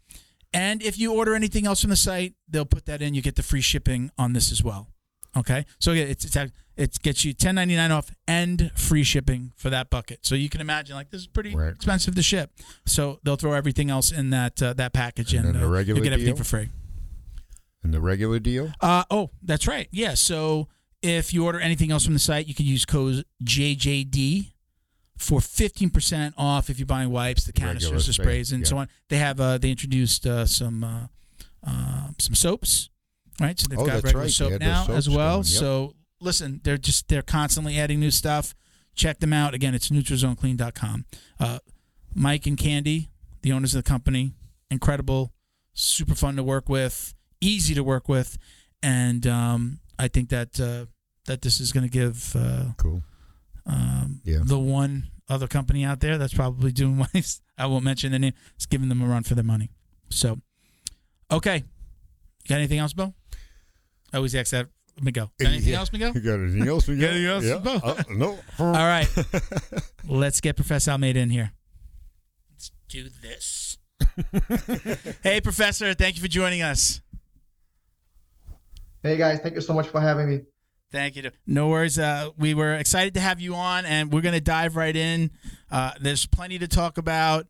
And 0.52 0.82
if 0.82 0.98
you 0.98 1.14
order 1.14 1.34
anything 1.34 1.66
else 1.66 1.80
from 1.80 1.90
the 1.90 1.96
site, 1.96 2.34
they'll 2.48 2.64
put 2.64 2.86
that 2.86 3.00
in. 3.00 3.14
You 3.14 3.22
get 3.22 3.36
the 3.36 3.42
free 3.42 3.60
shipping 3.60 4.10
on 4.18 4.32
this 4.32 4.52
as 4.52 4.62
well. 4.62 4.88
Okay, 5.34 5.64
so 5.78 5.92
yeah, 5.92 6.04
it's, 6.04 6.26
it's 6.26 6.36
it 6.76 6.98
gets 7.02 7.24
you 7.24 7.32
ten 7.34 7.54
ninety 7.56 7.76
nine 7.76 7.90
off 7.92 8.10
and 8.26 8.70
free 8.74 9.02
shipping 9.04 9.52
for 9.56 9.68
that 9.70 9.90
bucket. 9.90 10.20
So 10.24 10.34
you 10.34 10.48
can 10.48 10.60
imagine 10.60 10.96
like 10.96 11.10
this 11.10 11.20
is 11.22 11.26
pretty 11.26 11.54
Right. 11.54 11.72
expensive 11.74 12.14
to 12.14 12.22
ship. 12.22 12.50
So 12.86 13.20
they'll 13.22 13.36
throw 13.36 13.52
everything 13.52 13.90
else 13.90 14.10
in 14.12 14.30
that 14.30 14.62
uh, 14.62 14.72
that 14.74 14.92
package 14.92 15.34
And 15.34 15.46
and, 15.46 15.54
the 15.54 15.66
uh, 15.66 15.68
regular 15.68 15.98
you'll 15.98 16.04
get 16.04 16.12
everything 16.14 16.34
deal? 16.34 16.44
for 16.44 16.48
free. 16.48 16.68
And 17.82 17.92
the 17.92 18.00
regular 18.00 18.38
deal. 18.38 18.72
Uh, 18.80 19.04
oh, 19.10 19.30
that's 19.42 19.66
right. 19.66 19.88
Yeah. 19.90 20.14
So 20.14 20.68
if 21.02 21.34
you 21.34 21.44
order 21.44 21.58
anything 21.60 21.90
else 21.90 22.04
from 22.04 22.14
the 22.14 22.20
site, 22.20 22.46
you 22.46 22.54
can 22.54 22.64
use 22.64 22.84
code 22.84 23.24
JJD 23.42 24.52
for 25.18 25.40
15% 25.40 26.32
off 26.38 26.70
if 26.70 26.78
you're 26.78 26.86
buying 26.86 27.10
wipes, 27.10 27.44
the 27.44 27.52
Regular 27.52 27.72
canisters, 27.74 28.06
the 28.06 28.12
spray, 28.12 28.24
sprays, 28.24 28.52
and 28.52 28.62
yeah. 28.62 28.68
so 28.68 28.76
on. 28.78 28.88
They 29.08 29.18
have 29.18 29.40
uh, 29.40 29.58
they 29.58 29.70
introduced 29.70 30.26
uh, 30.26 30.46
some 30.46 30.82
uh, 30.84 31.06
uh, 31.66 32.08
some 32.18 32.34
soaps, 32.34 32.88
right? 33.40 33.58
So 33.58 33.66
they've 33.68 33.78
Oh, 33.78 33.86
got 33.86 34.02
regular 34.04 34.22
right. 34.24 34.30
Soap 34.30 34.60
now 34.60 34.86
as 34.88 35.08
well. 35.10 35.38
yep. 35.38 35.46
So 35.46 35.94
listen, 36.22 36.60
they're 36.64 36.78
just 36.78 37.08
they're 37.08 37.22
constantly 37.22 37.78
adding 37.78 38.00
new 38.00 38.10
stuff. 38.10 38.54
Check 38.94 39.20
them 39.20 39.32
out. 39.32 39.54
Again, 39.54 39.74
it's 39.74 39.88
NeutralZoneClean.com. 39.88 41.04
Uh, 41.40 41.58
Mike 42.14 42.46
and 42.46 42.58
Candy, 42.58 43.08
the 43.42 43.52
owners 43.52 43.74
of 43.74 43.82
the 43.82 43.88
company, 43.88 44.32
incredible, 44.70 45.32
super 45.72 46.14
fun 46.14 46.36
to 46.36 46.42
work 46.42 46.68
with, 46.68 47.14
easy 47.40 47.74
to 47.74 47.82
work 47.82 48.08
with, 48.08 48.36
and 48.82 49.26
um, 49.26 49.80
I 49.98 50.08
think 50.08 50.28
that 50.28 50.60
uh, 50.60 50.86
that 51.26 51.40
this 51.42 51.58
is 51.60 51.72
going 51.72 51.84
to 51.84 51.90
give 51.90 52.34
uh, 52.36 52.72
Cool. 52.76 53.02
um, 53.66 54.20
Yeah. 54.24 54.40
the 54.44 54.58
one 54.58 55.04
other 55.28 55.46
company 55.48 55.84
out 55.84 56.00
there 56.00 56.18
that's 56.18 56.34
probably 56.34 56.72
doing 56.72 56.98
wipes. 57.14 57.40
I 57.56 57.66
won't 57.66 57.84
mention 57.84 58.12
the 58.12 58.18
name. 58.18 58.34
It's 58.56 58.66
giving 58.66 58.88
them 58.90 59.00
a 59.00 59.06
run 59.06 59.22
for 59.22 59.34
their 59.34 59.44
money. 59.44 59.70
So, 60.10 60.38
okay, 61.30 61.56
you 61.56 62.48
got 62.48 62.56
anything 62.56 62.78
else, 62.78 62.92
Bill? 62.92 63.14
I 64.12 64.18
always 64.18 64.34
ask 64.34 64.50
that. 64.50 64.68
Miguel. 65.00 65.32
Got 65.38 65.48
anything 65.48 65.72
Yeah. 65.72 65.78
else, 65.78 65.92
Miguel? 65.92 66.12
You 66.14 66.20
got 66.20 66.34
anything 66.40 66.68
else? 66.68 66.88
Miguel? 66.88 67.10
Anything 67.10 67.26
else? 67.26 67.44
Yeah. 67.44 67.60
No. 67.64 67.80
Uh, 67.82 68.02
no. 68.10 68.38
All 68.58 68.72
right, 68.72 69.08
let's 70.08 70.40
get 70.40 70.56
Professor 70.56 70.90
Almeida 70.92 71.20
in 71.20 71.30
here. 71.30 71.52
Let's 72.50 72.70
do 72.88 73.08
this. 73.22 73.78
hey, 75.22 75.40
Professor, 75.40 75.94
thank 75.94 76.16
you 76.16 76.22
for 76.22 76.28
joining 76.28 76.62
us. 76.62 77.00
Hey 79.02 79.16
guys, 79.16 79.40
thank 79.40 79.54
you 79.54 79.60
so 79.60 79.72
much 79.74 79.88
for 79.88 80.00
having 80.00 80.28
me. 80.28 80.40
Thank 80.92 81.16
you. 81.16 81.30
No 81.46 81.68
worries. 81.68 81.98
Uh, 81.98 82.30
we 82.36 82.52
were 82.54 82.74
excited 82.74 83.14
to 83.14 83.20
have 83.20 83.40
you 83.40 83.54
on, 83.54 83.86
and 83.86 84.12
we're 84.12 84.20
going 84.20 84.34
to 84.34 84.40
dive 84.42 84.76
right 84.76 84.94
in. 84.94 85.30
Uh, 85.70 85.92
there's 86.00 86.26
plenty 86.26 86.58
to 86.58 86.68
talk 86.68 86.98
about. 86.98 87.46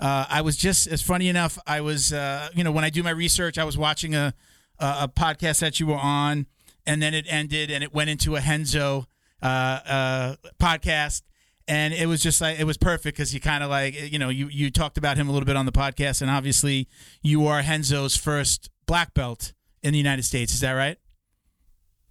Uh, 0.00 0.24
I 0.28 0.40
was 0.40 0.56
just, 0.56 0.86
it's 0.86 1.02
funny 1.02 1.28
enough, 1.28 1.58
I 1.66 1.80
was, 1.82 2.12
uh, 2.12 2.48
you 2.54 2.64
know, 2.64 2.72
when 2.72 2.84
I 2.84 2.90
do 2.90 3.02
my 3.02 3.10
research, 3.10 3.58
I 3.58 3.64
was 3.64 3.76
watching 3.78 4.14
a, 4.14 4.32
a, 4.78 4.84
a 5.02 5.08
podcast 5.14 5.60
that 5.60 5.78
you 5.78 5.86
were 5.86 5.96
on, 5.96 6.46
and 6.86 7.02
then 7.02 7.14
it 7.14 7.26
ended 7.28 7.70
and 7.70 7.82
it 7.84 7.92
went 7.94 8.10
into 8.10 8.36
a 8.36 8.40
Renzo 8.40 9.06
uh, 9.42 9.46
uh, 9.46 10.36
podcast. 10.60 11.22
And 11.68 11.92
it 11.92 12.06
was 12.06 12.22
just 12.22 12.40
like, 12.40 12.60
it 12.60 12.64
was 12.64 12.76
perfect 12.76 13.16
because 13.16 13.34
you 13.34 13.40
kind 13.40 13.64
of 13.64 13.70
like, 13.70 14.12
you 14.12 14.20
know, 14.20 14.28
you, 14.28 14.46
you 14.46 14.70
talked 14.70 14.98
about 14.98 15.16
him 15.16 15.28
a 15.28 15.32
little 15.32 15.46
bit 15.46 15.56
on 15.56 15.66
the 15.66 15.72
podcast, 15.72 16.22
and 16.22 16.30
obviously 16.30 16.86
you 17.22 17.44
are 17.48 17.58
Renzo's 17.60 18.16
first 18.16 18.70
black 18.86 19.14
belt 19.14 19.52
in 19.82 19.90
the 19.90 19.98
United 19.98 20.22
States. 20.24 20.54
Is 20.54 20.60
that 20.60 20.72
right? 20.74 20.96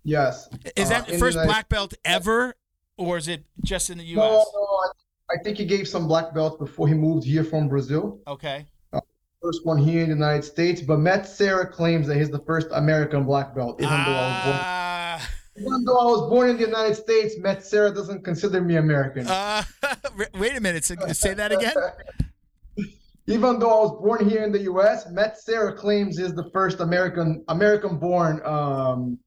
Yes. 0.03 0.49
Is 0.75 0.87
Uh, 0.87 0.89
that 0.89 1.09
in 1.09 1.19
first 1.19 1.35
United- 1.35 1.47
black 1.47 1.69
belt 1.69 1.93
ever, 2.03 2.55
or 2.97 3.17
is 3.17 3.27
it 3.29 3.45
just 3.63 3.89
in 3.89 3.97
the 3.97 4.03
U.S.? 4.03 4.23
No, 4.29 4.45
no, 4.53 4.79
I 5.31 5.41
think 5.43 5.57
he 5.57 5.65
gave 5.65 5.87
some 5.87 6.07
black 6.07 6.33
belts 6.33 6.57
before 6.57 6.87
he 6.87 6.93
moved 6.93 7.25
here 7.25 7.43
from 7.43 7.67
Brazil. 7.69 8.19
Okay. 8.27 8.65
First 9.45 9.63
one 9.63 9.77
here 9.77 10.01
in 10.01 10.09
the 10.09 10.15
United 10.15 10.43
States, 10.43 10.81
but 10.81 10.97
Matt 10.97 11.27
Serra 11.27 11.67
claims 11.67 12.07
that 12.07 12.17
he's 12.17 12.31
the 12.31 12.43
first 12.47 12.65
American 12.71 13.25
black 13.25 13.53
belt, 13.53 13.79
even 13.79 13.91
though 13.91 13.95
I 13.95 14.27
was 14.27 14.43
born. 14.43 14.57
Ah, 14.59 15.29
Even 15.55 15.85
though 15.85 15.99
I 15.99 16.05
was 16.05 16.29
born 16.31 16.49
in 16.49 16.57
the 16.57 16.65
United 16.65 16.95
States, 16.95 17.35
Matt 17.37 17.63
Serra 17.63 17.93
doesn't 17.93 18.23
consider 18.23 18.59
me 18.59 18.77
American. 18.77 19.27
uh, 19.29 19.61
wait 20.33 20.55
a 20.55 20.59
minute. 20.59 20.83
Say 20.83 21.35
that 21.35 21.51
again. 21.51 21.75
Even 23.27 23.59
though 23.59 23.69
I 23.69 23.83
was 23.83 24.01
born 24.01 24.27
here 24.27 24.43
in 24.43 24.51
the 24.51 24.61
U.S., 24.61 25.07
Matt 25.11 25.37
Serra 25.37 25.77
claims 25.77 26.17
he's 26.17 26.33
the 26.33 26.49
first 26.51 26.79
American 26.79 27.45
American-born 27.47 28.43
um, 28.47 29.19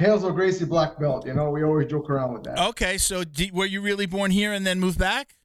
Renzo 0.00 0.32
Gracie 0.32 0.64
black 0.64 0.98
belt. 0.98 1.26
You 1.26 1.34
know, 1.34 1.50
we 1.50 1.64
always 1.64 1.90
joke 1.90 2.08
around 2.08 2.32
with 2.32 2.44
that. 2.44 2.58
Okay, 2.68 2.96
so 2.96 3.24
d- 3.24 3.50
were 3.52 3.66
you 3.66 3.82
really 3.82 4.06
born 4.06 4.30
here 4.30 4.54
and 4.54 4.66
then 4.66 4.80
moved 4.80 4.98
back? 4.98 5.35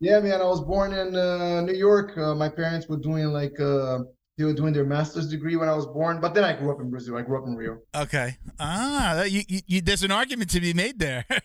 Yeah, 0.00 0.20
man. 0.20 0.40
I 0.40 0.44
was 0.44 0.60
born 0.60 0.92
in 0.92 1.16
uh, 1.16 1.60
New 1.62 1.74
York. 1.74 2.16
Uh, 2.16 2.34
my 2.34 2.48
parents 2.48 2.86
were 2.88 2.98
doing 2.98 3.26
like 3.26 3.58
uh, 3.60 3.98
they 4.36 4.44
were 4.44 4.52
doing 4.54 4.72
their 4.72 4.84
master's 4.84 5.28
degree 5.28 5.56
when 5.56 5.68
I 5.68 5.74
was 5.74 5.86
born, 5.86 6.20
but 6.20 6.34
then 6.34 6.44
I 6.44 6.52
grew 6.56 6.70
up 6.70 6.80
in 6.80 6.88
Brazil. 6.90 7.16
I 7.16 7.22
grew 7.22 7.38
up 7.42 7.46
in 7.48 7.56
Rio. 7.56 7.78
Okay. 7.94 8.36
Ah, 8.60 9.24
you, 9.24 9.42
you, 9.48 9.60
you, 9.66 9.80
there's 9.80 10.04
an 10.04 10.12
argument 10.12 10.50
to 10.50 10.60
be 10.60 10.72
made 10.72 10.98
there. 10.98 11.24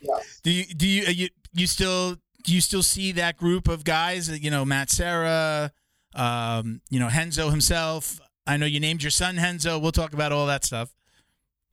Yes. 0.00 0.40
do 0.44 0.52
you 0.52 0.64
do 0.64 0.86
you, 0.86 1.02
you 1.08 1.28
you 1.52 1.66
still 1.66 2.14
do 2.44 2.54
you 2.54 2.60
still 2.60 2.84
see 2.84 3.10
that 3.12 3.36
group 3.36 3.66
of 3.66 3.82
guys? 3.82 4.30
uh, 4.30 4.34
You 4.34 4.48
know, 4.48 4.64
Matt 4.64 4.90
Serra, 4.90 5.72
um, 6.14 6.80
you 6.88 7.00
know 7.00 7.08
Renzo 7.08 7.50
himself. 7.50 8.20
I 8.46 8.56
know 8.56 8.66
you 8.66 8.78
named 8.78 9.02
your 9.02 9.10
son 9.10 9.36
Renzo. 9.38 9.76
We'll 9.80 9.90
talk 9.90 10.12
about 10.12 10.30
all 10.30 10.46
that 10.46 10.64
stuff. 10.64 10.94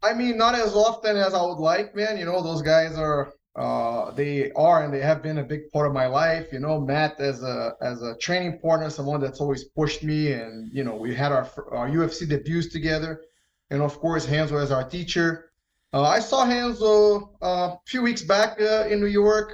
I 0.01 0.15
mean, 0.15 0.37
not 0.37 0.55
as 0.55 0.73
often 0.75 1.15
as 1.17 1.35
I 1.35 1.41
would 1.43 1.59
like, 1.59 1.95
man. 1.95 2.17
You 2.17 2.25
know, 2.25 2.41
those 2.41 2.63
guys 2.63 2.97
are 2.97 3.31
uh 3.55 4.09
they 4.11 4.51
are 4.53 4.83
and 4.83 4.91
they 4.91 4.99
have 4.99 5.21
been 5.21 5.37
a 5.37 5.43
big 5.43 5.71
part 5.71 5.87
of 5.87 5.93
my 5.93 6.07
life. 6.07 6.47
You 6.51 6.59
know, 6.59 6.79
Matt 6.79 7.19
as 7.19 7.43
a 7.43 7.73
as 7.81 8.01
a 8.01 8.17
training 8.17 8.59
partner, 8.59 8.89
someone 8.89 9.21
that's 9.21 9.39
always 9.39 9.65
pushed 9.65 10.03
me, 10.03 10.33
and 10.33 10.71
you 10.73 10.83
know, 10.83 10.95
we 10.95 11.13
had 11.13 11.31
our 11.31 11.47
our 11.71 11.89
UFC 11.89 12.27
debuts 12.27 12.71
together, 12.71 13.21
and 13.69 13.81
of 13.81 13.99
course, 13.99 14.27
Renzo 14.27 14.57
as 14.57 14.71
our 14.71 14.87
teacher. 14.87 15.51
Uh, 15.93 16.01
I 16.01 16.19
saw 16.19 16.45
Renzo 16.45 17.35
uh, 17.43 17.45
a 17.45 17.79
few 17.85 18.01
weeks 18.01 18.23
back 18.23 18.59
uh, 18.59 18.87
in 18.89 18.99
New 18.99 19.07
York. 19.07 19.51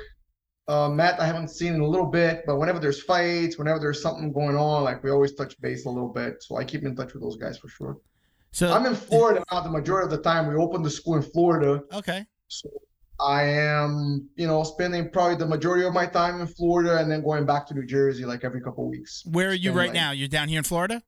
Uh, 0.70 0.88
Matt, 0.88 1.20
I 1.20 1.26
haven't 1.26 1.50
seen 1.50 1.74
in 1.74 1.82
a 1.82 1.88
little 1.88 2.06
bit, 2.06 2.44
but 2.46 2.58
whenever 2.58 2.80
there's 2.80 3.02
fights, 3.02 3.58
whenever 3.58 3.80
there's 3.80 4.02
something 4.02 4.32
going 4.32 4.56
on, 4.56 4.84
like 4.84 5.04
we 5.04 5.10
always 5.10 5.34
touch 5.34 5.60
base 5.60 5.86
a 5.86 5.90
little 5.90 6.14
bit. 6.14 6.42
So 6.44 6.56
I 6.58 6.64
keep 6.64 6.84
in 6.84 6.96
touch 6.96 7.14
with 7.14 7.24
those 7.24 7.36
guys 7.36 7.58
for 7.58 7.68
sure. 7.68 7.98
So 8.52 8.72
I'm 8.72 8.86
in 8.86 8.96
Florida 8.96 9.44
now. 9.52 9.62
The 9.62 9.70
majority 9.70 10.06
of 10.06 10.12
the 10.12 10.24
time, 10.24 10.48
we 10.48 10.56
opened 10.56 10.86
the 10.86 10.90
school 10.90 11.16
in 11.16 11.24
Florida. 11.24 11.84
okay. 11.92 12.26
So 12.48 12.70
I 13.22 13.44
am, 13.44 14.30
you 14.36 14.48
know, 14.48 14.64
spending 14.64 15.10
probably 15.10 15.36
the 15.36 15.46
majority 15.46 15.86
of 15.86 15.94
my 15.94 16.06
time 16.06 16.40
in 16.42 16.48
Florida 16.48 16.98
and 16.98 17.12
then 17.12 17.22
going 17.24 17.46
back 17.46 17.68
to 17.68 17.74
New 17.74 17.86
Jersey 17.86 18.26
like 18.26 18.44
every 18.44 18.62
couple 18.62 18.86
of 18.86 18.90
weeks. 18.90 19.24
Where 19.26 19.50
are 19.50 19.54
you 19.54 19.72
right 19.72 19.88
like- 19.88 19.94
now? 19.94 20.12
You're 20.12 20.28
down 20.28 20.48
here 20.48 20.60
in 20.60 20.64
Florida. 20.64 21.02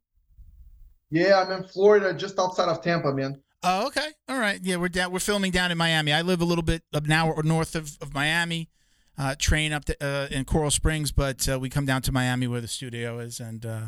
Yeah, 1.09 1.41
I'm 1.41 1.51
in 1.51 1.63
Florida, 1.67 2.13
just 2.13 2.39
outside 2.39 2.69
of 2.69 2.81
Tampa, 2.81 3.13
man. 3.13 3.41
Oh, 3.63 3.87
okay. 3.87 4.07
All 4.27 4.39
right. 4.39 4.59
Yeah, 4.63 4.77
we're 4.77 4.87
down. 4.89 5.11
We're 5.11 5.19
filming 5.19 5.51
down 5.51 5.71
in 5.71 5.77
Miami. 5.77 6.13
I 6.13 6.21
live 6.21 6.41
a 6.41 6.45
little 6.45 6.63
bit 6.63 6.83
of 6.93 7.05
an 7.05 7.11
hour 7.11 7.41
north 7.43 7.75
of, 7.75 7.97
of 8.01 8.13
Miami. 8.13 8.69
Uh, 9.17 9.35
train 9.37 9.71
up 9.73 9.85
to, 9.85 9.95
uh, 10.03 10.27
in 10.31 10.45
Coral 10.45 10.71
Springs, 10.71 11.11
but 11.11 11.47
uh, 11.47 11.59
we 11.59 11.69
come 11.69 11.85
down 11.85 12.01
to 12.03 12.11
Miami 12.11 12.47
where 12.47 12.61
the 12.61 12.67
studio 12.67 13.19
is, 13.19 13.39
and 13.39 13.65
uh, 13.65 13.81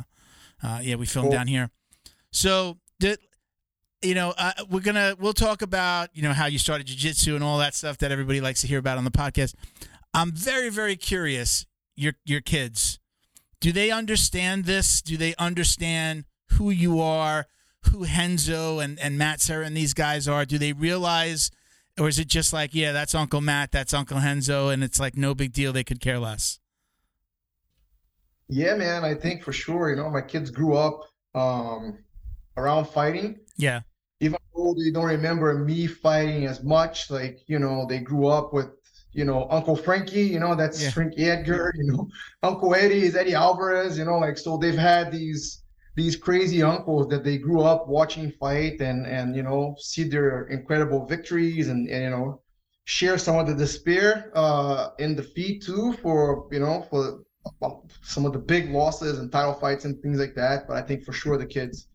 uh, 0.62 0.80
yeah, 0.84 0.96
we 0.96 1.06
film 1.06 1.26
Cool. 1.26 1.32
down 1.32 1.48
here. 1.48 1.72
So, 2.30 2.78
did 3.00 3.20
you 4.04 4.14
know? 4.16 4.34
Uh, 4.38 4.52
we're 4.70 4.82
gonna 4.82 5.16
we'll 5.20 5.34
talk 5.34 5.62
about 5.62 6.10
you 6.14 6.22
know 6.22 6.34
how 6.34 6.46
you 6.46 6.60
started 6.60 6.88
jujitsu 6.88 7.36
and 7.36 7.44
all 7.44 7.58
that 7.58 7.74
stuff 7.74 7.98
that 8.00 8.12
everybody 8.12 8.42
likes 8.42 8.62
to 8.62 8.68
hear 8.68 8.80
about 8.80 8.98
on 8.98 9.04
the 9.04 9.12
podcast. 9.12 9.56
I'm 10.14 10.32
very 10.32 10.70
very 10.70 10.96
curious. 10.96 11.66
Your 11.96 12.14
your 12.26 12.42
kids, 12.42 13.00
do 13.60 13.72
they 13.72 13.92
understand 13.92 14.66
this? 14.66 15.02
Do 15.02 15.18
they 15.18 15.36
understand 15.36 16.26
who 16.54 16.70
you 16.70 17.00
are? 17.00 17.48
who 17.92 18.06
Renzo 18.06 18.80
and, 18.80 19.00
and 19.00 19.18
Matt 19.18 19.42
Serra 19.42 19.66
and 19.66 19.76
these 19.76 19.94
guys 19.94 20.28
are? 20.28 20.46
Do 20.46 20.58
they 20.58 20.74
realize, 20.74 21.52
or 22.00 22.08
is 22.08 22.20
it 22.20 22.28
just 22.28 22.54
like, 22.54 22.74
yeah, 22.74 22.92
that's 22.92 23.14
Uncle 23.16 23.42
Matt, 23.42 23.72
that's 23.72 23.94
Uncle 23.94 24.18
Renzo, 24.18 24.70
and 24.70 24.84
it's 24.84 25.00
like 25.00 25.18
no 25.18 25.36
big 25.36 25.54
deal, 25.54 25.74
they 25.74 25.84
could 25.84 26.00
care 26.00 26.20
less? 26.20 26.60
Yeah, 28.48 28.76
man, 28.76 29.04
I 29.04 29.16
think 29.16 29.44
for 29.44 29.54
sure, 29.54 29.90
you 29.90 29.96
know, 29.96 30.10
my 30.10 30.22
kids 30.22 30.52
grew 30.52 30.76
up 30.76 31.06
um, 31.34 31.98
around 32.58 32.86
fighting. 32.86 33.40
Yeah. 33.58 33.82
Even 34.24 34.40
though 34.56 34.76
they 34.78 34.92
don't 34.92 35.06
remember 35.06 35.54
me 35.60 35.88
fighting 35.88 36.46
as 36.46 36.64
much, 36.64 37.10
like, 37.12 37.40
you 37.48 37.60
know, 37.60 37.86
they 37.88 38.00
grew 38.00 38.28
up 38.28 38.54
with, 38.54 38.70
you 39.14 39.26
know, 39.26 39.48
Uncle 39.50 39.76
Frankie, 39.76 40.24
you 40.34 40.40
know, 40.40 40.56
that's 40.56 40.82
Yeah. 40.82 40.92
Frankie 40.92 41.30
Edgar, 41.30 41.74
you 41.78 41.86
know, 41.92 42.08
Uncle 42.44 42.74
Eddie 42.76 43.04
is 43.06 43.16
Eddie 43.16 43.36
Alvarez, 43.36 43.98
you 43.98 44.06
know, 44.06 44.20
like, 44.20 44.38
so 44.38 44.58
they've 44.58 44.78
had 44.78 45.12
these 45.12 45.64
these 45.96 46.16
crazy 46.16 46.64
uncles 46.64 47.08
that 47.10 47.24
they 47.24 47.38
grew 47.38 47.62
up 47.62 47.88
watching 47.88 48.32
fight 48.32 48.82
and 48.82 49.06
and 49.06 49.36
you 49.36 49.44
know 49.44 49.76
see 49.80 50.04
their 50.04 50.48
incredible 50.48 51.06
victories 51.06 51.68
and, 51.70 51.88
and 51.88 52.04
you 52.04 52.10
know 52.10 52.42
share 52.86 53.18
some 53.18 53.38
of 53.38 53.48
the 53.48 53.54
despair 53.54 54.32
uh 54.36 54.90
in 55.00 55.16
defeat 55.16 55.62
too 55.64 55.94
for 56.02 56.48
you 56.52 56.60
know 56.60 56.82
for 56.90 57.24
some 58.02 58.26
of 58.26 58.34
the 58.34 58.40
big 58.40 58.72
losses 58.72 59.20
and 59.20 59.32
title 59.32 59.54
fights 59.54 59.86
and 59.86 60.02
things 60.02 60.20
like 60.20 60.34
that 60.36 60.68
but 60.68 60.78
i 60.78 60.82
think 60.82 61.04
for 61.04 61.14
sure 61.14 61.38
the 61.38 61.46
kids 61.46 61.88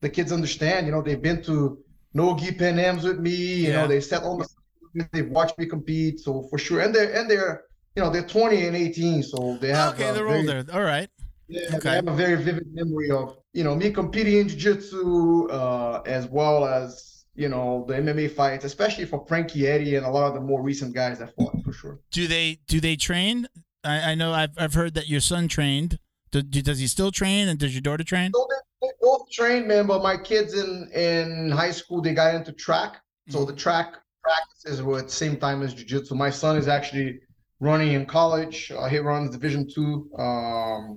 the 0.00 0.08
kids 0.08 0.32
understand 0.32 0.86
you 0.86 0.92
know 0.92 1.02
they've 1.02 1.22
been 1.22 1.42
to 1.42 1.78
no 2.14 2.36
gi 2.36 2.52
pan 2.52 2.78
ams 2.78 3.04
with 3.04 3.18
me 3.18 3.30
you 3.34 3.68
Yeah. 3.68 3.82
know 3.82 3.86
they 3.88 4.00
sat 4.00 4.22
on 4.22 4.38
the 4.38 5.08
they've 5.12 5.28
watched 5.30 5.58
me 5.58 5.66
compete 5.66 6.20
so 6.20 6.42
for 6.50 6.58
sure 6.58 6.80
and 6.80 6.94
they're 6.94 7.12
and 7.14 7.30
they're 7.30 7.64
you 7.96 8.02
know 8.02 8.10
they're 8.10 8.22
20 8.26 8.66
and 8.66 8.76
18 8.76 9.22
so 9.22 9.58
they 9.60 9.68
have 9.68 9.94
okay, 9.94 10.12
they're 10.12 10.24
very- 10.26 10.38
older. 10.40 10.64
All 10.72 10.82
right. 10.82 11.08
yeah, 11.48 11.76
Okay. 11.76 11.90
I 11.90 11.94
have 11.94 12.08
a 12.08 12.14
very 12.14 12.36
vivid 12.42 12.66
memory 12.72 13.10
of 13.10 13.36
you 13.52 13.64
know 13.64 13.74
me 13.74 13.90
competing 13.90 14.38
in 14.38 14.48
jiu-jitsu 14.48 15.48
uh, 15.48 16.02
as 16.06 16.26
well 16.28 16.64
as 16.64 17.24
you 17.34 17.48
know 17.48 17.84
the 17.88 17.94
MMA 17.94 18.30
fights, 18.32 18.64
especially 18.64 19.04
for 19.04 19.24
Frankie 19.26 19.66
Eddie 19.66 19.94
and 19.96 20.04
a 20.06 20.10
lot 20.10 20.26
of 20.28 20.34
the 20.34 20.40
more 20.40 20.62
recent 20.62 20.94
guys 20.94 21.18
that 21.20 21.34
fought 21.36 21.56
for 21.64 21.72
sure. 21.72 21.98
Do 22.10 22.26
they 22.26 22.58
do 22.66 22.80
they 22.80 22.96
train? 22.96 23.46
I, 23.84 24.12
I 24.12 24.14
know 24.14 24.32
I've, 24.32 24.50
I've 24.58 24.74
heard 24.74 24.94
that 24.94 25.08
your 25.08 25.20
son 25.20 25.46
trained. 25.48 25.98
Do, 26.30 26.42
do- 26.42 26.62
does 26.62 26.78
he 26.80 26.86
still 26.88 27.10
train? 27.12 27.48
And 27.48 27.58
does 27.58 27.72
your 27.74 27.80
daughter 27.80 28.04
train? 28.04 28.32
So 28.34 28.46
they, 28.82 28.88
both 29.00 29.30
trained, 29.30 29.66
man. 29.68 29.86
But 29.86 30.02
my 30.02 30.16
kids 30.16 30.54
in 30.54 30.90
in 30.92 31.50
high 31.50 31.70
school 31.70 32.00
they 32.02 32.14
got 32.14 32.34
into 32.34 32.52
track, 32.52 32.96
so 33.28 33.44
the 33.44 33.54
track 33.54 33.94
practices 34.22 34.82
were 34.82 34.98
at 34.98 35.06
the 35.06 35.12
same 35.12 35.36
time 35.36 35.62
as 35.62 35.74
jiu-jitsu. 35.74 36.14
My 36.14 36.30
son 36.30 36.56
is 36.56 36.68
actually 36.68 37.20
running 37.60 37.92
in 37.92 38.06
college. 38.06 38.70
Uh, 38.70 38.88
he 38.88 38.98
runs 38.98 39.30
Division 39.30 39.68
two 39.68 40.10
um, 40.18 40.96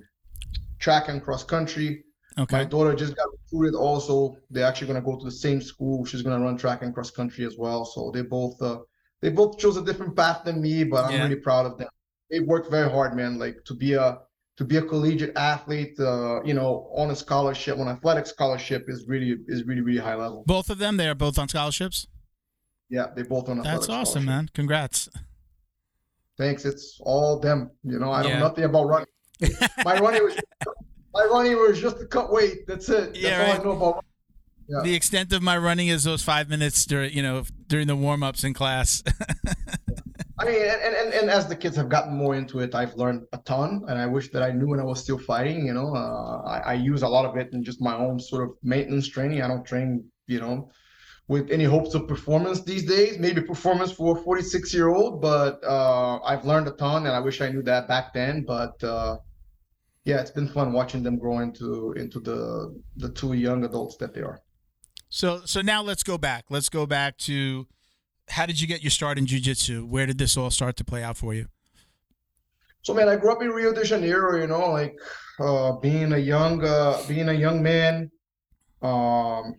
track 0.78 1.08
and 1.08 1.22
cross 1.22 1.44
country. 1.44 2.04
Okay. 2.38 2.58
My 2.58 2.64
daughter 2.64 2.94
just 2.94 3.14
got 3.16 3.26
recruited 3.30 3.74
also. 3.74 4.36
They're 4.50 4.66
actually 4.66 4.86
going 4.88 5.02
to 5.02 5.04
go 5.04 5.18
to 5.18 5.24
the 5.24 5.30
same 5.30 5.60
school. 5.60 6.04
She's 6.04 6.22
going 6.22 6.38
to 6.38 6.44
run 6.44 6.56
track 6.56 6.82
and 6.82 6.94
cross 6.94 7.10
country 7.10 7.44
as 7.44 7.56
well. 7.58 7.84
So 7.84 8.10
they 8.14 8.22
both 8.22 8.60
uh, 8.62 8.78
they 9.20 9.30
both 9.30 9.58
chose 9.58 9.76
a 9.76 9.84
different 9.84 10.16
path 10.16 10.44
than 10.44 10.60
me, 10.62 10.84
but 10.84 11.04
I'm 11.04 11.12
Yeah. 11.12 11.24
really 11.24 11.36
proud 11.40 11.66
of 11.66 11.78
them. 11.78 11.88
They 12.30 12.40
worked 12.40 12.70
very 12.70 12.90
hard, 12.90 13.14
man. 13.14 13.38
Like 13.38 13.56
to 13.66 13.74
be 13.74 13.92
a 13.92 14.18
to 14.58 14.64
be 14.64 14.76
a 14.76 14.82
collegiate 14.82 15.32
athlete, 15.36 15.98
uh, 15.98 16.42
you 16.44 16.54
know, 16.54 16.90
on 16.94 17.10
a 17.10 17.16
scholarship, 17.16 17.78
on 17.78 17.88
athletic 17.88 18.26
scholarship 18.26 18.84
is 18.88 19.06
really 19.08 19.36
is 19.48 19.64
really 19.64 19.80
really 19.80 19.98
high 20.00 20.14
level. 20.14 20.44
Both 20.46 20.70
of 20.70 20.78
them, 20.78 20.96
they 20.96 21.08
are 21.08 21.14
both 21.14 21.38
on 21.38 21.48
scholarships. 21.48 22.06
Yeah, 22.90 23.06
they 23.16 23.22
both 23.22 23.48
on 23.48 23.62
That's 23.62 23.88
awesome, 23.88 24.26
man. 24.26 24.50
Congrats. 24.54 25.08
Thanks. 26.38 26.64
It's 26.64 26.98
all 27.00 27.38
them. 27.40 27.70
You 27.84 27.98
know, 27.98 28.10
I 28.10 28.22
Yeah. 28.24 28.34
know 28.38 28.48
nothing 28.48 28.64
about 28.64 28.84
running. 28.86 29.06
My 29.84 29.98
running 29.98 30.22
was 30.24 30.36
my 31.14 31.24
running 31.24 31.56
was 31.56 31.80
just 31.80 31.98
to 31.98 32.06
cut 32.06 32.32
weight. 32.32 32.66
That's 32.66 32.88
it. 32.88 33.12
That's 33.12 33.18
Yeah, 33.20 33.40
all 33.40 33.46
right. 33.46 33.60
I 33.60 33.62
know 33.64 33.70
about. 33.72 33.80
running. 33.94 34.00
Yeah. 34.68 34.82
The 34.84 34.94
extent 34.94 35.32
of 35.32 35.42
my 35.42 35.58
running 35.58 35.88
is 35.88 36.04
those 36.04 36.22
five 36.22 36.48
minutes 36.48 36.86
during, 36.86 37.12
you 37.12 37.22
know, 37.22 37.44
during 37.66 37.86
the 37.86 37.96
warm 37.96 38.22
ups 38.22 38.44
in 38.44 38.54
class. 38.54 39.02
I 40.42 40.44
mean, 40.44 40.60
and, 40.60 40.94
and, 40.94 41.14
and- 41.14 41.30
as 41.30 41.46
the 41.46 41.54
kids 41.54 41.76
have 41.76 41.88
gotten 41.88 42.14
more 42.16 42.34
into 42.34 42.58
it, 42.58 42.74
I've 42.74 42.94
learned 42.96 43.26
a 43.32 43.38
ton, 43.38 43.84
and 43.88 43.96
I 43.98 44.06
wish 44.06 44.30
that 44.32 44.42
I 44.42 44.50
knew 44.50 44.66
when 44.68 44.80
I 44.80 44.84
was 44.84 45.00
still 45.00 45.18
fighting. 45.18 45.66
You 45.66 45.74
know, 45.74 45.94
uh, 45.94 46.42
I, 46.44 46.58
I 46.72 46.74
use 46.74 47.02
a 47.02 47.08
lot 47.08 47.24
of 47.24 47.36
it 47.36 47.52
in 47.52 47.62
just 47.62 47.80
my 47.80 47.94
own 47.96 48.18
sort 48.18 48.42
of 48.44 48.50
maintenance 48.62 49.06
training. 49.08 49.40
I 49.40 49.48
don't 49.48 49.64
train, 49.64 50.04
you 50.26 50.40
know, 50.40 50.70
with 51.28 51.50
any 51.50 51.64
hopes 51.64 51.94
of 51.94 52.08
performance 52.08 52.62
these 52.62 52.84
days. 52.84 53.18
Maybe 53.18 53.40
performance 53.40 53.92
for 53.92 54.18
a 54.18 54.20
46 54.20 54.74
year 54.74 54.88
old, 54.88 55.22
but 55.22 55.62
uh, 55.64 56.18
I've 56.24 56.44
learned 56.44 56.66
a 56.66 56.72
ton, 56.72 57.06
and 57.06 57.14
I 57.14 57.20
wish 57.20 57.40
I 57.40 57.48
knew 57.48 57.62
that 57.62 57.86
back 57.86 58.12
then. 58.12 58.44
But 58.44 58.82
uh, 58.82 59.18
yeah, 60.04 60.20
it's 60.20 60.32
been 60.32 60.48
fun 60.48 60.72
watching 60.72 61.04
them 61.04 61.18
grow 61.18 61.38
into 61.38 61.92
into 61.92 62.18
the 62.18 62.74
the 62.96 63.10
two 63.10 63.34
young 63.34 63.64
adults 63.64 63.96
that 63.98 64.12
they 64.12 64.22
are. 64.22 64.40
So 65.08 65.42
so 65.44 65.60
now 65.62 65.82
let's 65.82 66.02
go 66.02 66.18
back. 66.18 66.46
Let's 66.50 66.68
go 66.68 66.84
back 66.86 67.16
to 67.18 67.68
how 68.28 68.46
did 68.46 68.60
you 68.60 68.66
get 68.66 68.82
your 68.82 68.90
start 68.90 69.18
in 69.18 69.26
jiu-jitsu? 69.26 69.84
Where 69.86 70.06
did 70.06 70.18
this 70.18 70.36
all 70.36 70.50
start 70.50 70.76
to 70.76 70.84
play 70.84 71.02
out 71.02 71.16
for 71.16 71.34
you? 71.34 71.46
So 72.82 72.94
man, 72.94 73.08
I 73.08 73.16
grew 73.16 73.30
up 73.30 73.42
in 73.42 73.50
Rio 73.50 73.72
de 73.72 73.84
Janeiro, 73.84 74.40
you 74.40 74.46
know, 74.46 74.70
like 74.70 74.96
uh 75.40 75.72
being 75.72 76.12
a 76.12 76.18
young 76.18 76.64
uh 76.64 77.00
being 77.08 77.28
a 77.28 77.32
young 77.32 77.62
man 77.62 78.10
um 78.82 79.54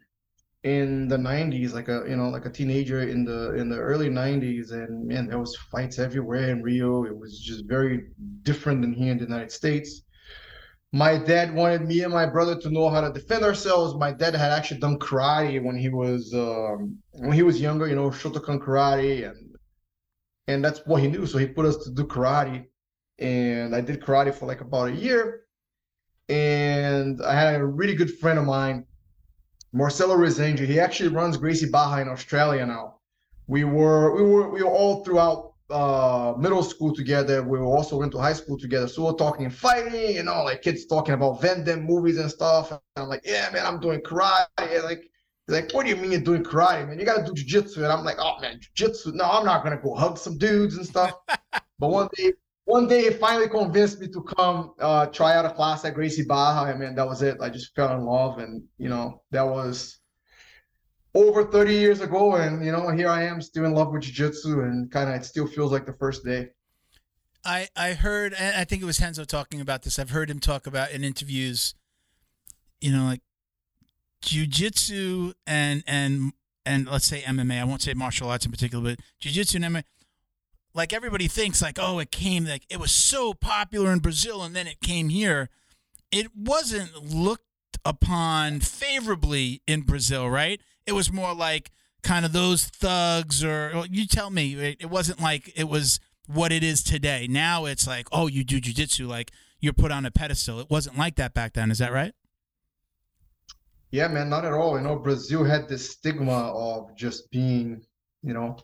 in 0.63 1.07
the 1.07 1.17
90s 1.17 1.73
like 1.73 1.89
a 1.89 2.03
you 2.07 2.15
know 2.15 2.29
like 2.29 2.45
a 2.45 2.49
teenager 2.49 3.01
in 3.01 3.25
the 3.25 3.53
in 3.55 3.69
the 3.69 3.77
early 3.77 4.09
90s 4.09 4.71
and 4.71 5.07
man 5.07 5.27
there 5.27 5.39
was 5.39 5.55
fights 5.71 5.99
everywhere 5.99 6.49
in 6.49 6.61
Rio. 6.61 7.05
It 7.05 7.17
was 7.17 7.39
just 7.39 7.65
very 7.65 8.07
different 8.43 8.81
than 8.81 8.93
here 8.93 9.11
in 9.11 9.17
the 9.17 9.25
United 9.25 9.51
States. 9.51 10.03
My 10.93 11.17
dad 11.17 11.55
wanted 11.55 11.87
me 11.87 12.03
and 12.03 12.13
my 12.13 12.27
brother 12.27 12.55
to 12.55 12.69
know 12.69 12.87
how 12.87 13.01
to 13.01 13.11
defend 13.11 13.43
ourselves. 13.43 13.95
My 13.95 14.11
dad 14.11 14.35
had 14.35 14.51
actually 14.51 14.79
done 14.79 14.99
karate 14.99 15.61
when 15.61 15.75
he 15.75 15.89
was 15.89 16.31
um, 16.35 16.99
when 17.13 17.31
he 17.31 17.41
was 17.41 17.59
younger, 17.59 17.87
you 17.87 17.95
know, 17.95 18.11
Shotokan 18.11 18.59
karate, 18.59 19.27
and 19.27 19.55
and 20.47 20.63
that's 20.63 20.85
what 20.85 21.01
he 21.01 21.07
knew. 21.07 21.25
So 21.25 21.39
he 21.39 21.47
put 21.47 21.65
us 21.65 21.77
to 21.77 21.89
do 21.89 22.03
karate, 22.03 22.65
and 23.17 23.75
I 23.75 23.81
did 23.81 24.01
karate 24.01 24.35
for 24.35 24.45
like 24.45 24.61
about 24.61 24.89
a 24.89 24.91
year. 24.91 25.41
And 26.29 27.19
I 27.23 27.33
had 27.33 27.59
a 27.59 27.65
really 27.65 27.95
good 27.95 28.15
friend 28.19 28.37
of 28.37 28.45
mine, 28.45 28.85
Marcelo 29.73 30.15
Rezende. 30.15 30.59
He 30.59 30.79
actually 30.79 31.09
runs 31.09 31.37
Gracie 31.37 31.69
Barra 31.71 32.03
in 32.03 32.07
Australia 32.07 32.67
now. 32.67 32.99
We 33.47 33.63
were 33.63 34.15
we 34.15 34.21
were 34.21 34.49
we 34.51 34.61
were 34.61 34.69
all 34.69 35.03
throughout 35.03 35.52
uh, 35.69 36.33
middle 36.37 36.63
school 36.63 36.93
together. 36.93 37.43
We 37.43 37.59
also 37.59 37.97
went 37.97 38.11
to 38.13 38.19
high 38.19 38.33
school 38.33 38.57
together. 38.57 38.87
So 38.87 39.05
we're 39.05 39.13
talking 39.13 39.49
fighting, 39.49 40.15
you 40.15 40.23
know, 40.23 40.43
like 40.43 40.61
kids 40.61 40.85
talking 40.85 41.13
about 41.13 41.41
Van 41.41 41.63
Damme 41.63 41.83
movies 41.83 42.17
and 42.17 42.29
stuff. 42.29 42.71
And 42.71 42.79
I'm 42.95 43.07
like, 43.07 43.21
yeah, 43.25 43.49
man, 43.51 43.65
I'm 43.65 43.79
doing 43.79 44.01
karate. 44.01 44.47
And 44.59 44.83
like, 44.83 45.09
like, 45.47 45.71
what 45.73 45.83
do 45.85 45.89
you 45.89 45.97
mean 45.97 46.11
you're 46.11 46.21
doing 46.21 46.43
karate, 46.43 46.87
man? 46.87 46.99
You 46.99 47.05
got 47.05 47.25
to 47.25 47.31
do 47.31 47.43
jujitsu. 47.43 47.77
And 47.77 47.87
I'm 47.87 48.03
like, 48.03 48.17
oh 48.19 48.39
man, 48.39 48.59
jujitsu. 48.75 49.13
No, 49.13 49.25
I'm 49.25 49.45
not 49.45 49.63
gonna 49.63 49.81
go 49.81 49.93
hug 49.95 50.17
some 50.17 50.37
dudes 50.37 50.77
and 50.77 50.85
stuff. 50.85 51.13
but 51.79 51.89
one 51.89 52.07
day, 52.15 52.33
one 52.65 52.87
day, 52.87 53.03
he 53.03 53.09
finally 53.09 53.49
convinced 53.49 53.99
me 53.99 54.07
to 54.07 54.21
come 54.21 54.73
uh, 54.79 55.07
try 55.07 55.35
out 55.35 55.45
a 55.45 55.49
class 55.49 55.83
at 55.83 55.95
Gracie 55.95 56.23
Barra. 56.23 56.61
I 56.61 56.77
mean, 56.77 56.95
that 56.95 57.05
was 57.05 57.21
it. 57.21 57.37
I 57.41 57.49
just 57.49 57.75
fell 57.75 57.93
in 57.97 58.05
love, 58.05 58.39
and 58.39 58.63
you 58.77 58.87
know, 58.87 59.21
that 59.31 59.45
was 59.45 59.99
over 61.15 61.45
30 61.45 61.73
years 61.73 62.01
ago 62.01 62.35
and 62.35 62.65
you 62.65 62.71
know 62.71 62.89
here 62.89 63.09
i 63.09 63.23
am 63.23 63.41
still 63.41 63.65
in 63.65 63.73
love 63.73 63.91
with 63.91 64.01
jiu-jitsu 64.01 64.61
and 64.61 64.91
kind 64.91 65.09
of 65.09 65.15
it 65.15 65.25
still 65.25 65.47
feels 65.47 65.71
like 65.71 65.85
the 65.85 65.93
first 65.93 66.25
day. 66.25 66.49
I 67.45 67.67
i 67.75 67.93
heard 67.93 68.33
i 68.33 68.63
think 68.63 68.81
it 68.81 68.85
was 68.85 68.99
renzo 69.01 69.23
talking 69.25 69.61
about 69.61 69.83
this. 69.83 69.99
I've 69.99 70.11
heard 70.11 70.29
him 70.29 70.39
talk 70.39 70.65
about 70.65 70.91
in 70.91 71.03
interviews 71.03 71.75
you 72.81 72.91
know 72.91 73.05
like 73.05 73.21
jiu-jitsu 74.21 75.33
and 75.45 75.83
and 75.85 76.33
and 76.65 76.87
let's 76.87 77.05
say 77.05 77.21
mma 77.21 77.59
i 77.59 77.63
won't 77.63 77.81
say 77.81 77.93
martial 77.93 78.29
arts 78.29 78.45
in 78.45 78.51
particular 78.51 78.83
but 78.83 78.99
jiu-jitsu 79.19 79.57
and 79.57 79.65
mma 79.65 79.83
like 80.73 80.93
everybody 80.93 81.27
thinks 81.27 81.61
like 81.61 81.77
oh 81.79 81.99
it 81.99 82.11
came 82.11 82.45
like 82.45 82.65
it 82.69 82.79
was 82.79 82.91
so 82.91 83.33
popular 83.33 83.91
in 83.91 83.99
brazil 83.99 84.41
and 84.41 84.55
then 84.55 84.67
it 84.67 84.79
came 84.81 85.09
here. 85.09 85.49
It 86.11 86.27
wasn't 86.35 87.03
looked 87.03 87.79
upon 87.83 88.59
favorably 88.59 89.61
in 89.67 89.81
brazil 89.81 90.29
right 90.29 90.61
it 90.85 90.93
was 90.93 91.11
more 91.11 91.33
like 91.33 91.71
kind 92.01 92.25
of 92.25 92.33
those 92.33 92.65
thugs 92.65 93.43
or 93.43 93.85
you 93.89 94.05
tell 94.05 94.29
me 94.29 94.55
it 94.79 94.89
wasn't 94.89 95.21
like 95.21 95.51
it 95.55 95.69
was 95.69 95.99
what 96.27 96.51
it 96.51 96.63
is 96.63 96.83
today. 96.83 97.27
Now 97.29 97.65
it's 97.65 97.87
like 97.87 98.07
oh 98.11 98.27
you 98.27 98.43
do 98.43 98.59
jiu-jitsu 98.59 99.07
like 99.07 99.31
you're 99.59 99.73
put 99.73 99.91
on 99.91 100.05
a 100.05 100.11
pedestal. 100.11 100.59
It 100.59 100.69
wasn't 100.69 100.97
like 100.97 101.15
that 101.15 101.33
back 101.33 101.53
then. 101.53 101.71
Is 101.71 101.77
that 101.77 101.93
right? 101.93 102.13
Yeah 103.91 104.07
man 104.07 104.29
not 104.29 104.45
at 104.45 104.53
all. 104.53 104.77
You 104.77 104.83
know 104.83 104.97
brazil 104.97 105.43
had 105.43 105.67
this 105.69 105.91
stigma 105.91 106.51
of 106.53 106.95
just 106.95 107.31
being 107.31 107.81
you 108.21 108.33
know 108.33 108.57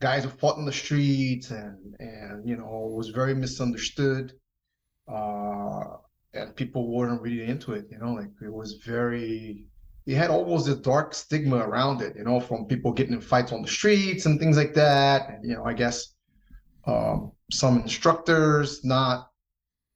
guys 0.00 0.24
who 0.24 0.30
fought 0.30 0.58
in 0.58 0.64
the 0.64 0.72
streets 0.72 1.50
and 1.50 1.94
and 1.98 2.48
you 2.48 2.56
know 2.56 2.90
was 2.96 3.10
very 3.10 3.34
misunderstood 3.34 4.32
uh 5.12 5.84
and 6.32 6.54
people 6.56 6.90
weren't 6.90 7.20
really 7.20 7.44
into 7.44 7.72
it 7.74 7.86
you 7.90 7.98
know 7.98 8.14
like 8.14 8.30
it 8.42 8.52
was 8.52 8.80
very 8.86 9.66
it 10.10 10.16
had 10.16 10.30
almost 10.30 10.66
a 10.66 10.74
dark 10.74 11.14
stigma 11.14 11.58
around 11.58 12.02
it, 12.02 12.16
you 12.16 12.24
know, 12.24 12.40
from 12.40 12.64
people 12.64 12.92
getting 12.92 13.14
in 13.14 13.20
fights 13.20 13.52
on 13.52 13.62
the 13.62 13.68
streets 13.68 14.26
and 14.26 14.40
things 14.40 14.56
like 14.56 14.74
that. 14.74 15.30
And, 15.30 15.48
you 15.48 15.54
know, 15.54 15.64
I 15.64 15.72
guess 15.72 16.14
um, 16.84 17.30
some 17.52 17.80
instructors 17.80 18.84
not 18.84 19.28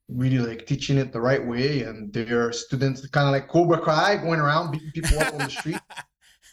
really 0.09 0.39
like 0.39 0.67
teaching 0.67 0.99
it 0.99 1.13
the 1.13 1.21
right 1.21 1.45
way, 1.45 1.83
and 1.83 2.13
their 2.13 2.53
students 2.53 3.05
kind 3.09 3.27
of 3.27 3.33
like 3.33 3.49
Cobra 3.49 3.81
Kai 3.81 4.19
going 4.19 4.39
around 4.39 4.71
beating 4.71 4.93
people 4.93 5.19
up 5.19 5.33
on 5.33 5.39
the 5.41 5.49
street. 5.49 5.81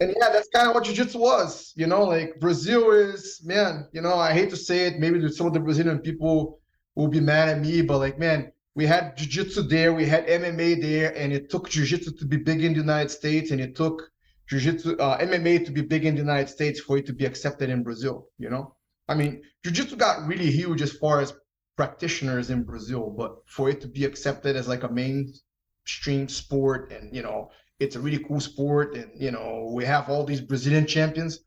and 0.00 0.14
yeah, 0.16 0.28
that's 0.32 0.48
kind 0.54 0.68
of 0.68 0.74
what 0.74 0.84
jiu-jitsu 0.84 1.18
was, 1.18 1.72
you 1.74 1.88
know, 1.88 2.04
like 2.04 2.38
Brazil 2.38 2.92
is, 2.92 3.40
man, 3.44 3.88
you 3.92 4.00
know, 4.00 4.14
I 4.14 4.32
hate 4.32 4.50
to 4.50 4.56
say 4.56 4.86
it, 4.86 5.00
maybe 5.00 5.28
some 5.28 5.48
of 5.48 5.54
the 5.54 5.58
Brazilian 5.58 5.98
people 5.98 6.60
will 6.94 7.08
be 7.08 7.18
mad 7.18 7.48
at 7.48 7.60
me, 7.60 7.82
but 7.82 7.98
like, 7.98 8.16
man, 8.16 8.52
we 8.74 8.86
had 8.86 9.16
jiu-jitsu 9.16 9.62
there, 9.62 9.92
we 9.92 10.06
had 10.06 10.26
MMA 10.26 10.80
there, 10.80 11.16
and 11.16 11.32
it 11.32 11.50
took 11.50 11.68
jiu-jitsu 11.68 12.12
to 12.12 12.24
be 12.24 12.38
big 12.38 12.64
in 12.64 12.72
the 12.72 12.80
United 12.80 13.10
States, 13.10 13.50
and 13.50 13.60
it 13.60 13.76
took 13.76 14.10
jiu-jitsu 14.48 14.96
uh, 14.96 15.18
MMA 15.18 15.64
to 15.66 15.70
be 15.70 15.82
big 15.82 16.06
in 16.06 16.14
the 16.14 16.20
United 16.20 16.48
States 16.48 16.80
for 16.80 16.96
it 16.96 17.06
to 17.06 17.12
be 17.12 17.26
accepted 17.26 17.68
in 17.68 17.82
Brazil. 17.82 18.28
You 18.38 18.48
know, 18.48 18.74
I 19.08 19.14
mean, 19.14 19.42
jiu-jitsu 19.64 19.96
got 19.96 20.26
really 20.26 20.50
huge 20.50 20.80
as 20.80 20.92
far 20.92 21.20
as 21.20 21.34
practitioners 21.76 22.50
in 22.50 22.62
Brazil, 22.62 23.14
but 23.16 23.36
for 23.46 23.68
it 23.68 23.80
to 23.82 23.88
be 23.88 24.04
accepted 24.04 24.56
as 24.56 24.68
like 24.68 24.84
a 24.84 24.92
mainstream 24.92 26.28
sport, 26.28 26.92
and 26.92 27.14
you 27.14 27.22
know, 27.22 27.50
it's 27.78 27.96
a 27.96 28.00
really 28.00 28.24
cool 28.24 28.40
sport, 28.40 28.94
and 28.94 29.10
you 29.20 29.32
know, 29.32 29.70
we 29.74 29.84
have 29.84 30.08
all 30.08 30.24
these 30.24 30.40
Brazilian 30.40 30.86
champions. 30.86 31.40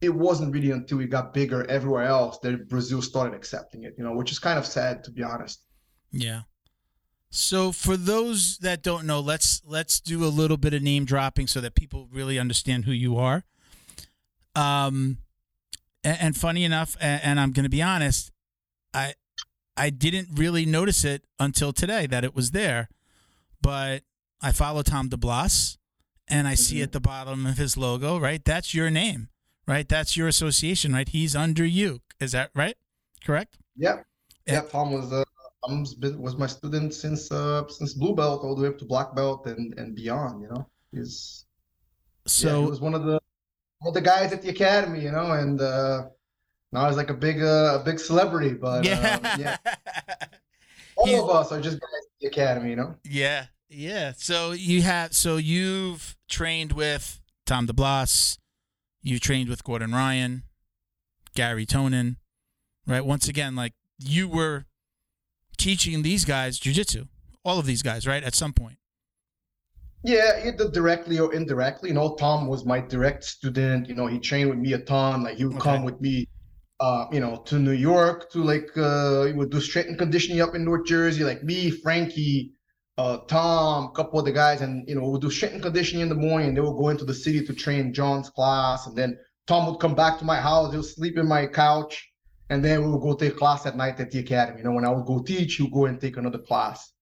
It 0.00 0.14
wasn't 0.14 0.54
really 0.54 0.70
until 0.70 0.98
we 0.98 1.06
got 1.06 1.34
bigger 1.34 1.64
everywhere 1.70 2.04
else 2.04 2.38
that 2.38 2.68
Brazil 2.68 3.02
started 3.02 3.36
accepting 3.36 3.84
it. 3.84 3.94
You 3.98 4.04
know, 4.04 4.14
which 4.14 4.32
is 4.32 4.38
kind 4.38 4.58
of 4.58 4.66
sad 4.66 5.04
to 5.04 5.10
be 5.10 5.22
honest. 5.22 5.62
Yeah. 6.10 6.42
So 7.34 7.72
for 7.72 7.96
those 7.96 8.58
that 8.58 8.82
don't 8.82 9.06
know, 9.06 9.18
let's 9.18 9.62
let's 9.66 10.00
do 10.00 10.22
a 10.22 10.28
little 10.28 10.58
bit 10.58 10.74
of 10.74 10.82
name 10.82 11.06
dropping 11.06 11.46
so 11.46 11.62
that 11.62 11.74
people 11.74 12.06
really 12.12 12.38
understand 12.38 12.84
who 12.84 12.92
you 12.92 13.16
are. 13.16 13.42
Um, 14.54 15.16
and, 16.04 16.18
and 16.20 16.36
funny 16.36 16.62
enough, 16.62 16.94
and, 17.00 17.22
and 17.24 17.40
I'm 17.40 17.52
going 17.52 17.64
to 17.64 17.70
be 17.70 17.80
honest, 17.80 18.30
I 18.92 19.14
I 19.78 19.88
didn't 19.88 20.28
really 20.34 20.66
notice 20.66 21.06
it 21.06 21.24
until 21.40 21.72
today 21.72 22.06
that 22.06 22.22
it 22.22 22.36
was 22.36 22.50
there, 22.50 22.90
but 23.62 24.02
I 24.42 24.52
follow 24.52 24.82
Tom 24.82 25.08
DeBlass, 25.08 25.78
and 26.28 26.46
I 26.46 26.52
mm-hmm. 26.52 26.56
see 26.56 26.82
at 26.82 26.92
the 26.92 27.00
bottom 27.00 27.46
of 27.46 27.56
his 27.56 27.78
logo, 27.78 28.18
right? 28.20 28.44
That's 28.44 28.74
your 28.74 28.90
name, 28.90 29.30
right? 29.66 29.88
That's 29.88 30.18
your 30.18 30.28
association, 30.28 30.92
right? 30.92 31.08
He's 31.08 31.34
under 31.34 31.64
you. 31.64 32.02
Is 32.20 32.32
that 32.32 32.50
right? 32.54 32.76
Correct? 33.24 33.56
Yep. 33.78 34.04
Yeah, 34.46 34.60
Tom 34.62 34.92
was 34.92 35.10
uh, 35.10 35.24
Been 35.98 36.20
was 36.20 36.36
my 36.36 36.46
student 36.46 36.92
since 36.92 37.30
uh 37.30 37.68
since 37.68 37.94
blue 37.94 38.14
belt 38.14 38.42
all 38.42 38.56
the 38.56 38.62
way 38.62 38.68
up 38.68 38.78
to 38.78 38.84
black 38.84 39.14
belt 39.14 39.46
and 39.46 39.78
and 39.78 39.94
beyond. 39.94 40.42
You 40.42 40.48
know, 40.48 40.66
he's 40.92 41.44
so 42.26 42.48
yeah, 42.48 42.64
he 42.64 42.70
was 42.70 42.80
one 42.80 42.94
of 42.94 43.04
the 43.04 43.20
one 43.78 43.88
of 43.88 43.94
the 43.94 44.00
guys 44.00 44.32
at 44.32 44.42
the 44.42 44.48
academy. 44.48 45.00
You 45.00 45.12
know, 45.12 45.32
and 45.32 45.60
uh 45.60 46.02
now 46.72 46.88
he's 46.88 46.96
like 46.96 47.10
a 47.10 47.14
big 47.14 47.42
uh, 47.42 47.78
a 47.80 47.82
big 47.84 48.00
celebrity. 48.00 48.54
But 48.54 48.84
yeah, 48.84 49.20
um, 49.22 49.40
yeah. 49.40 49.56
all 50.96 51.06
he's, 51.06 51.20
of 51.20 51.30
us 51.30 51.52
are 51.52 51.60
just 51.60 51.78
guys 51.78 51.90
at 51.92 52.20
the 52.20 52.26
academy. 52.28 52.70
You 52.70 52.76
know. 52.76 52.94
Yeah, 53.04 53.46
yeah. 53.68 54.12
So 54.16 54.52
you 54.52 54.82
have 54.82 55.14
so 55.14 55.36
you've 55.36 56.16
trained 56.28 56.72
with 56.72 57.20
Tom 57.46 57.66
DeBlass. 57.66 58.38
you 59.02 59.18
trained 59.18 59.48
with 59.48 59.62
Gordon 59.62 59.92
Ryan, 59.92 60.44
Gary 61.34 61.66
Tonon, 61.66 62.16
right? 62.86 63.04
Once 63.04 63.28
again, 63.28 63.54
like 63.54 63.74
you 63.98 64.26
were 64.26 64.64
teaching 65.62 66.02
these 66.02 66.24
guys 66.24 66.58
jujitsu, 66.58 67.06
all 67.44 67.58
of 67.60 67.66
these 67.66 67.82
guys, 67.82 68.04
right? 68.04 68.24
At 68.24 68.34
some 68.34 68.52
point. 68.52 68.78
Yeah, 70.04 70.44
either 70.44 70.68
directly 70.68 71.20
or 71.20 71.32
indirectly. 71.32 71.90
You 71.90 71.94
know, 71.94 72.16
Tom 72.16 72.48
was 72.48 72.64
my 72.64 72.80
direct 72.80 73.22
student. 73.22 73.88
You 73.88 73.94
know, 73.94 74.08
he 74.08 74.18
trained 74.18 74.50
with 74.50 74.58
me 74.58 74.72
a 74.72 74.80
ton. 74.80 75.22
Like 75.22 75.36
he 75.36 75.44
would 75.44 75.58
okay. 75.58 75.70
come 75.70 75.84
with 75.84 76.00
me, 76.00 76.26
uh, 76.80 77.06
you 77.12 77.20
know, 77.20 77.36
to 77.46 77.60
New 77.60 77.78
York 77.92 78.28
to 78.32 78.42
like 78.42 78.76
uh, 78.76 79.24
he 79.26 79.32
would 79.32 79.50
do 79.50 79.60
strength 79.60 79.90
and 79.90 79.98
conditioning 79.98 80.40
up 80.40 80.56
in 80.56 80.64
North 80.64 80.86
Jersey. 80.86 81.22
Like 81.22 81.44
me, 81.44 81.70
Frankie, 81.70 82.54
uh, 82.98 83.18
Tom, 83.28 83.84
a 83.84 83.92
couple 83.92 84.18
of 84.18 84.24
the 84.24 84.32
guys, 84.32 84.62
and 84.62 84.88
you 84.88 84.96
know, 84.96 85.08
we'll 85.08 85.20
do 85.20 85.30
strength 85.30 85.54
and 85.54 85.62
conditioning 85.62 86.02
in 86.02 86.08
the 86.08 86.16
morning. 86.16 86.54
They 86.54 86.60
would 86.60 86.76
go 86.76 86.88
into 86.88 87.04
the 87.04 87.14
city 87.14 87.46
to 87.46 87.54
train 87.54 87.94
John's 87.94 88.28
class, 88.28 88.88
and 88.88 88.98
then 88.98 89.16
Tom 89.46 89.66
would 89.66 89.78
come 89.78 89.94
back 89.94 90.18
to 90.18 90.24
my 90.24 90.40
house. 90.40 90.72
He'll 90.72 90.82
sleep 90.82 91.16
in 91.16 91.28
my 91.28 91.46
couch 91.46 92.11
and 92.52 92.62
then 92.62 92.84
we 92.84 92.90
would 92.90 93.00
go 93.00 93.14
take 93.14 93.38
class 93.38 93.64
at 93.64 93.78
night 93.78 93.98
at 93.98 94.10
the 94.10 94.18
academy. 94.18 94.58
You 94.58 94.64
know, 94.64 94.72
when 94.72 94.84
I 94.84 94.90
would 94.90 95.06
go 95.06 95.22
teach, 95.22 95.58
you 95.58 95.70
go 95.70 95.86
and 95.86 95.98
take 95.98 96.18
another 96.18 96.38
class. 96.38 96.92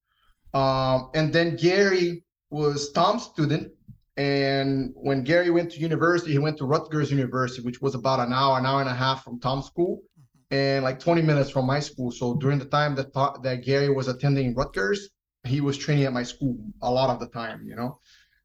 Um, 0.55 1.11
and 1.13 1.33
then 1.33 1.57
Gary 1.57 2.23
was 2.51 2.93
Tom's 2.93 3.25
student. 3.25 3.73
And 4.17 4.93
when 4.95 5.25
Gary 5.25 5.51
went 5.51 5.73
to 5.73 5.81
university, 5.81 6.31
he 6.31 6.39
went 6.39 6.57
to 6.59 6.67
Rutgers 6.67 7.11
University, 7.11 7.63
which 7.63 7.83
was 7.83 7.97
about 7.97 8.21
an 8.21 8.33
hour, 8.33 8.61
an 8.61 8.65
hour 8.65 8.81
and 8.81 8.89
a 8.89 8.95
half 8.95 9.25
from 9.25 9.41
Tom's 9.41 9.67
school, 9.67 9.97
mm-hmm. 9.97 10.55
and 10.55 10.85
like 10.85 11.01
20 11.01 11.21
minutes 11.23 11.51
from 11.51 11.67
my 11.67 11.81
school. 11.81 12.13
So 12.13 12.35
during 12.35 12.61
the 12.61 12.67
time 12.67 12.95
that 12.95 13.13
that 13.43 13.65
Gary 13.65 13.93
was 13.93 14.07
attending 14.07 14.55
Rutgers, 14.55 15.09
he 15.43 15.61
was 15.61 15.77
training 15.77 16.05
at 16.05 16.13
my 16.13 16.23
school 16.23 16.59
a 16.81 16.91
lot 16.93 17.11
of 17.11 17.19
the 17.19 17.27
time. 17.27 17.67
You 17.67 17.75
know, 17.75 17.99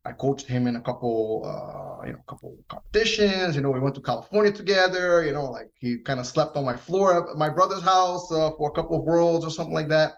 I 0.06 0.12
coached 0.12 0.46
him 0.46 0.68
in 0.68 0.76
a 0.76 0.82
couple, 0.82 1.42
uh, 1.46 2.06
you 2.06 2.14
know, 2.14 2.20
couple 2.28 2.56
competitions. 2.70 3.56
You 3.56 3.62
know, 3.62 3.72
we 3.72 3.80
went 3.80 3.96
to 3.96 4.02
California 4.02 4.52
together. 4.52 5.26
You 5.26 5.34
know, 5.34 5.46
like 5.46 5.72
he 5.80 5.98
kind 5.98 6.20
of 6.20 6.28
slept 6.28 6.56
on 6.56 6.64
my 6.64 6.76
floor 6.76 7.30
at 7.32 7.38
my 7.38 7.50
brother's 7.50 7.82
house 7.82 8.32
uh, 8.32 8.52
for 8.58 8.70
a 8.70 8.74
couple 8.74 9.00
of 9.00 9.04
worlds 9.04 9.44
or 9.44 9.50
something 9.50 9.74
like 9.74 9.90
that. 9.90 10.14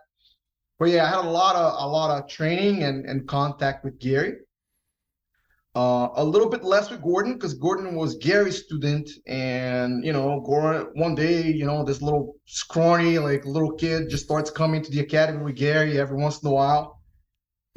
But 0.77 0.89
yeah, 0.89 1.05
I 1.05 1.09
had 1.09 1.25
a 1.25 1.29
lot 1.29 1.55
of 1.55 1.73
a 1.81 1.87
lot 1.87 2.17
of 2.17 2.29
training 2.29 2.83
and 2.83 3.05
and 3.05 3.27
contact 3.27 3.85
with 3.85 3.97
Gary. 3.99 4.33
Uh, 5.73 6.09
a 6.15 6.23
little 6.23 6.49
bit 6.49 6.63
less 6.63 6.89
with 6.89 7.03
Gordon 7.03 7.33
because 7.33 7.53
Gordon 7.53 7.95
was 7.95 8.15
Gary's 8.17 8.63
student, 8.63 9.09
and 9.25 10.03
you 10.03 10.11
know, 10.11 10.41
Gordon 10.41 10.87
one 10.95 11.15
day, 11.15 11.43
you 11.43 11.65
know, 11.65 11.83
this 11.85 12.01
little 12.01 12.35
scrawny 12.45 13.19
like 13.19 13.45
little 13.45 13.73
kid 13.73 14.09
just 14.09 14.25
starts 14.25 14.51
coming 14.51 14.81
to 14.81 14.91
the 14.91 14.99
academy 14.99 15.43
with 15.43 15.55
Gary 15.55 15.97
every 15.97 16.17
once 16.17 16.41
in 16.41 16.49
a 16.49 16.51
while 16.51 16.96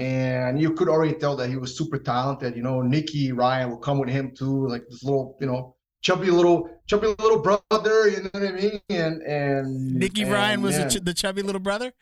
and 0.00 0.58
you 0.58 0.72
could 0.72 0.88
already 0.88 1.12
tell 1.12 1.36
that 1.36 1.50
he 1.50 1.56
was 1.56 1.76
super 1.76 1.98
talented. 1.98 2.56
You 2.56 2.62
know, 2.62 2.80
Nicky 2.80 3.32
Ryan 3.32 3.70
would 3.70 3.82
come 3.82 3.98
with 3.98 4.08
him 4.08 4.32
too, 4.34 4.66
like 4.66 4.82
this 4.88 5.04
little, 5.04 5.36
you 5.42 5.46
know, 5.46 5.76
chubby 6.00 6.30
little, 6.30 6.70
chubby 6.86 7.08
little 7.08 7.42
brother. 7.42 8.08
You 8.08 8.22
know 8.22 8.30
what 8.32 8.42
I 8.42 8.52
mean? 8.52 8.80
And 8.88 9.20
and 9.22 9.94
Nicky 9.94 10.22
and, 10.22 10.32
Ryan 10.32 10.62
was 10.62 10.78
yeah. 10.78 10.84
the 10.84 10.90
ch- 10.90 11.04
the 11.04 11.12
chubby 11.12 11.42
little 11.42 11.60
brother. 11.60 11.92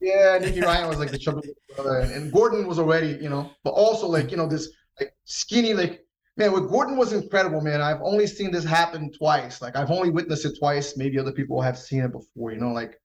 Yeah, 0.00 0.38
Nicky 0.40 0.62
Ryan 0.62 0.88
was 0.88 0.98
like 0.98 1.12
the 1.12 1.18
chubby 1.18 1.42
little 1.46 1.54
brother, 1.76 2.00
and, 2.00 2.10
and 2.10 2.32
Gordon 2.32 2.66
was 2.66 2.80
already, 2.80 3.18
you 3.22 3.28
know, 3.28 3.52
but 3.62 3.70
also 3.70 4.08
like 4.08 4.32
you 4.32 4.36
know 4.36 4.48
this 4.48 4.68
like 4.98 5.14
skinny 5.26 5.74
like 5.74 6.04
man. 6.36 6.50
With 6.52 6.68
Gordon 6.68 6.96
was 6.96 7.12
incredible, 7.12 7.60
man. 7.60 7.80
I've 7.80 8.02
only 8.02 8.26
seen 8.26 8.50
this 8.50 8.64
happen 8.64 9.12
twice. 9.12 9.62
Like 9.62 9.76
I've 9.76 9.92
only 9.92 10.10
witnessed 10.10 10.44
it 10.44 10.58
twice. 10.58 10.96
Maybe 10.96 11.20
other 11.20 11.32
people 11.32 11.60
have 11.60 11.78
seen 11.78 12.00
it 12.00 12.10
before. 12.10 12.50
You 12.50 12.58
know, 12.58 12.72
like 12.72 13.00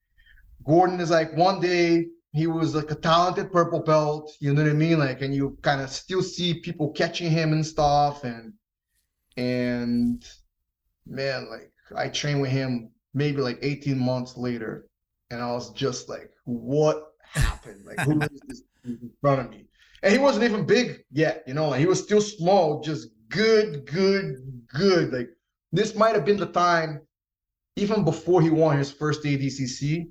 Gordon 0.66 1.00
is 1.00 1.12
like 1.12 1.38
one 1.38 1.60
day 1.60 2.08
he 2.36 2.48
was 2.48 2.76
like 2.76 2.92
a 2.92 2.96
talented 2.96 3.50
purple 3.50 3.80
belt. 3.80 4.30
You 4.42 4.54
know 4.54 4.62
what 4.62 4.70
I 4.70 4.74
mean? 4.74 5.00
Like, 5.00 5.22
and 5.22 5.34
you 5.34 5.58
kind 5.62 5.80
of 5.80 5.90
still 5.90 6.22
see 6.22 6.60
people 6.60 6.92
catching 6.92 7.32
him 7.32 7.54
and 7.54 7.66
stuff, 7.66 8.26
and 8.26 8.54
and 9.38 10.24
man, 11.08 11.48
like 11.50 11.72
I 11.96 12.10
trained 12.10 12.42
with 12.42 12.52
him 12.52 12.92
maybe 13.14 13.42
like 13.42 13.60
18 13.62 13.98
months 13.98 14.36
later, 14.36 14.88
and 15.32 15.42
I 15.42 15.52
was 15.54 15.72
just 15.72 16.10
like, 16.10 16.30
what 16.44 17.14
happened? 17.22 17.86
Like, 17.86 18.02
who 18.02 18.20
is 18.20 18.42
this 18.48 18.64
in 18.84 19.10
front 19.22 19.40
of 19.40 19.50
me? 19.50 19.68
And 20.04 20.12
he 20.12 20.20
wasn't 20.20 20.44
even 20.44 20.66
big 20.66 21.06
yet, 21.12 21.44
you 21.48 21.54
know, 21.54 21.70
like 21.70 21.80
he 21.80 21.86
was 21.86 22.04
still 22.04 22.22
small, 22.22 22.82
just 22.82 23.08
good, 23.30 23.86
good, 23.86 24.36
good. 24.68 25.14
Like 25.14 25.30
this 25.72 25.96
might 25.96 26.16
have 26.16 26.26
been 26.26 26.38
the 26.38 26.48
time, 26.48 27.00
even 27.78 28.04
before 28.04 28.42
he 28.42 28.50
won 28.50 28.78
his 28.78 28.92
first 28.92 29.24
ADCC. 29.24 30.10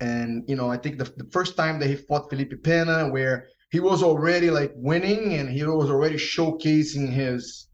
And 0.00 0.44
you 0.48 0.56
know, 0.56 0.70
I 0.70 0.78
think 0.78 0.98
the, 0.98 1.04
the 1.16 1.28
first 1.30 1.56
time 1.56 1.78
that 1.80 1.88
he 1.88 1.96
fought 1.96 2.30
Felipe 2.30 2.62
Pena, 2.62 3.08
where 3.10 3.46
he 3.70 3.80
was 3.80 4.02
already 4.02 4.50
like 4.50 4.72
winning 4.74 5.34
and 5.34 5.48
he 5.48 5.62
was 5.62 5.90
already 5.90 6.16
showcasing 6.16 7.10
his, 7.10 7.68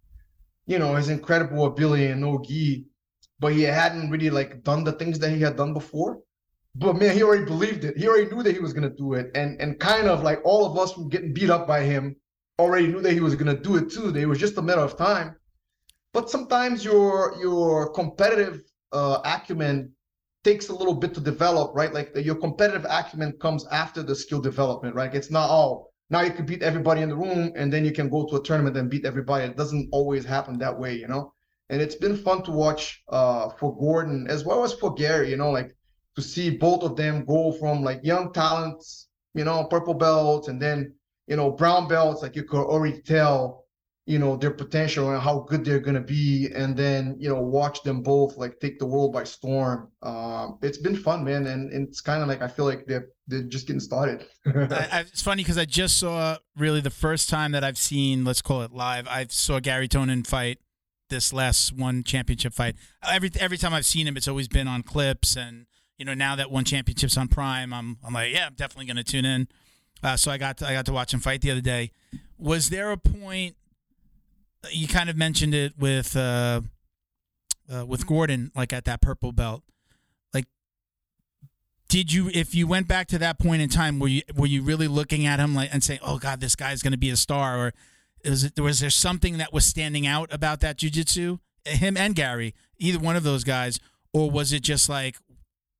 you 0.66 0.78
know, 0.78 0.94
his 0.94 1.08
incredible 1.08 1.66
ability 1.66 2.06
in 2.06 2.20
no 2.20 2.42
gi, 2.44 2.84
but 3.38 3.52
he 3.52 3.62
hadn't 3.62 4.10
really 4.10 4.30
like 4.30 4.62
done 4.64 4.84
the 4.84 4.92
things 4.92 5.18
that 5.20 5.30
he 5.30 5.40
had 5.40 5.56
done 5.56 5.72
before. 5.72 6.20
But 6.74 6.96
man, 6.96 7.14
he 7.14 7.22
already 7.22 7.44
believed 7.44 7.84
it. 7.84 7.96
He 7.96 8.06
already 8.06 8.30
knew 8.30 8.42
that 8.42 8.52
he 8.52 8.60
was 8.60 8.74
gonna 8.74 8.90
do 8.90 9.14
it, 9.14 9.30
and 9.34 9.60
and 9.60 9.78
kind 9.80 10.08
of 10.08 10.22
like 10.22 10.40
all 10.44 10.66
of 10.66 10.78
us 10.78 10.92
from 10.92 11.08
getting 11.08 11.32
beat 11.32 11.50
up 11.50 11.66
by 11.66 11.82
him 11.84 12.16
already 12.58 12.88
knew 12.88 13.00
that 13.00 13.12
he 13.12 13.20
was 13.20 13.34
gonna 13.34 13.56
do 13.56 13.76
it 13.76 13.90
too. 13.90 14.14
It 14.14 14.26
was 14.26 14.38
just 14.38 14.58
a 14.58 14.62
matter 14.62 14.80
of 14.82 14.96
time. 14.96 15.36
But 16.12 16.28
sometimes 16.30 16.84
your 16.84 17.36
your 17.40 17.90
competitive 17.92 18.62
uh, 18.92 19.20
acumen 19.24 19.92
takes 20.48 20.68
a 20.68 20.76
little 20.80 20.98
bit 21.02 21.12
to 21.14 21.20
develop, 21.32 21.68
right? 21.80 21.92
Like 21.98 22.08
the, 22.14 22.22
your 22.28 22.38
competitive 22.46 22.86
acumen 22.98 23.32
comes 23.44 23.62
after 23.82 24.00
the 24.02 24.14
skill 24.14 24.40
development, 24.50 24.94
right? 24.94 25.14
It's 25.18 25.32
not 25.38 25.48
all 25.50 25.74
now 26.08 26.20
you 26.20 26.30
can 26.30 26.46
beat 26.46 26.62
everybody 26.62 27.02
in 27.02 27.08
the 27.08 27.16
room 27.16 27.52
and 27.56 27.72
then 27.72 27.84
you 27.84 27.92
can 27.92 28.08
go 28.08 28.26
to 28.26 28.36
a 28.36 28.42
tournament 28.42 28.76
and 28.76 28.88
beat 28.88 29.04
everybody. 29.04 29.44
It 29.44 29.56
doesn't 29.56 29.88
always 29.92 30.24
happen 30.24 30.58
that 30.58 30.78
way, 30.78 30.94
you 30.94 31.08
know. 31.08 31.32
And 31.68 31.82
it's 31.82 31.96
been 31.96 32.16
fun 32.16 32.44
to 32.44 32.52
watch 32.52 33.02
uh, 33.08 33.48
for 33.58 33.76
Gordon 33.76 34.26
as 34.28 34.44
well 34.44 34.62
as 34.62 34.72
for 34.72 34.94
Gary, 34.94 35.30
you 35.30 35.36
know, 35.36 35.50
like 35.50 35.74
to 36.14 36.22
see 36.22 36.50
both 36.50 36.84
of 36.84 36.96
them 36.96 37.24
go 37.24 37.52
from 37.52 37.82
like 37.82 38.00
young 38.04 38.32
talents, 38.32 39.08
you 39.34 39.42
know, 39.44 39.64
purple 39.64 39.94
belts, 39.94 40.46
and 40.46 40.62
then 40.62 40.94
you 41.26 41.34
know 41.34 41.50
brown 41.50 41.88
belts. 41.88 42.22
Like 42.22 42.36
you 42.36 42.44
could 42.44 42.64
already 42.64 43.02
tell, 43.02 43.65
you 44.06 44.20
know, 44.20 44.36
their 44.36 44.52
potential 44.52 45.10
and 45.10 45.20
how 45.20 45.40
good 45.40 45.64
they're 45.64 45.80
gonna 45.80 46.00
be, 46.00 46.48
and 46.54 46.76
then 46.76 47.16
you 47.18 47.28
know 47.28 47.40
watch 47.40 47.82
them 47.82 48.02
both 48.02 48.36
like 48.36 48.60
take 48.60 48.78
the 48.78 48.86
world 48.86 49.12
by 49.12 49.24
storm. 49.24 49.90
Um, 50.02 50.58
it's 50.62 50.78
been 50.78 50.96
fun, 50.96 51.24
man, 51.24 51.46
and, 51.46 51.72
and 51.72 51.88
it's 51.88 52.00
kind 52.00 52.22
of 52.22 52.28
like 52.28 52.40
I 52.40 52.48
feel 52.48 52.64
like 52.64 52.86
they're 52.86 53.08
they're 53.26 53.42
just 53.42 53.66
getting 53.66 53.80
started. 53.80 54.24
I, 54.46 54.88
I, 54.92 55.00
it's 55.00 55.22
funny 55.22 55.42
because 55.42 55.58
I 55.58 55.64
just 55.64 55.98
saw 55.98 56.36
really 56.56 56.80
the 56.80 56.90
first 56.90 57.28
time 57.28 57.50
that 57.52 57.64
I've 57.64 57.78
seen, 57.78 58.24
let's 58.24 58.40
call 58.40 58.62
it 58.62 58.72
live. 58.72 59.08
I 59.08 59.26
saw 59.28 59.58
Gary 59.58 59.88
Tonon 59.88 60.24
fight 60.24 60.58
this 61.08 61.32
last 61.32 61.72
one 61.72 62.02
championship 62.04 62.52
fight. 62.52 62.76
Every 63.08 63.30
every 63.40 63.58
time 63.58 63.74
I've 63.74 63.86
seen 63.86 64.06
him, 64.06 64.16
it's 64.16 64.28
always 64.28 64.48
been 64.48 64.68
on 64.68 64.84
clips, 64.84 65.36
and 65.36 65.66
you 65.98 66.04
know 66.04 66.14
now 66.14 66.36
that 66.36 66.50
one 66.50 66.64
championship's 66.64 67.16
on 67.16 67.28
Prime, 67.28 67.72
I'm 67.72 67.98
I'm 68.04 68.14
like, 68.14 68.32
yeah, 68.32 68.46
I'm 68.46 68.54
definitely 68.54 68.86
going 68.86 69.04
to 69.04 69.04
tune 69.04 69.24
in. 69.24 69.48
Uh, 70.02 70.16
so 70.16 70.30
I 70.30 70.38
got 70.38 70.58
to, 70.58 70.68
I 70.68 70.74
got 70.74 70.86
to 70.86 70.92
watch 70.92 71.12
him 71.12 71.20
fight 71.20 71.40
the 71.40 71.50
other 71.50 71.60
day. 71.60 71.90
Was 72.38 72.70
there 72.70 72.92
a 72.92 72.96
point? 72.96 73.56
You 74.72 74.88
kind 74.88 75.10
of 75.10 75.16
mentioned 75.16 75.54
it 75.54 75.72
with 75.78 76.16
uh, 76.16 76.62
uh, 77.72 77.86
with 77.86 78.06
Gordon, 78.06 78.50
like 78.54 78.72
at 78.72 78.84
that 78.84 79.00
purple 79.00 79.32
belt. 79.32 79.62
Like, 80.32 80.46
did 81.88 82.12
you, 82.12 82.30
if 82.32 82.54
you 82.54 82.66
went 82.66 82.88
back 82.88 83.08
to 83.08 83.18
that 83.18 83.38
point 83.38 83.62
in 83.62 83.68
time, 83.68 83.98
were 83.98 84.08
you 84.08 84.22
were 84.34 84.46
you 84.46 84.62
really 84.62 84.88
looking 84.88 85.26
at 85.26 85.40
him 85.40 85.54
like 85.54 85.70
and 85.72 85.82
saying, 85.82 86.00
"Oh 86.02 86.18
God, 86.18 86.40
this 86.40 86.56
guy's 86.56 86.82
going 86.82 86.92
to 86.92 86.98
be 86.98 87.10
a 87.10 87.16
star," 87.16 87.58
or 87.58 87.74
is 88.24 88.44
it 88.44 88.58
was 88.60 88.80
there 88.80 88.90
something 88.90 89.38
that 89.38 89.52
was 89.52 89.64
standing 89.64 90.06
out 90.06 90.32
about 90.32 90.60
that 90.60 90.78
jujitsu, 90.78 91.40
him 91.64 91.96
and 91.96 92.14
Gary, 92.14 92.54
either 92.78 92.98
one 92.98 93.16
of 93.16 93.22
those 93.22 93.44
guys, 93.44 93.80
or 94.12 94.30
was 94.30 94.52
it 94.52 94.62
just 94.62 94.88
like 94.88 95.16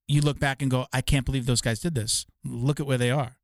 you 0.08 0.20
look 0.20 0.38
back 0.38 0.62
and 0.62 0.70
go, 0.70 0.86
"I 0.92 1.00
can't 1.00 1.24
believe 1.24 1.46
those 1.46 1.60
guys 1.60 1.80
did 1.80 1.94
this. 1.94 2.26
Look 2.44 2.80
at 2.80 2.86
where 2.86 2.98
they 2.98 3.10
are." 3.10 3.36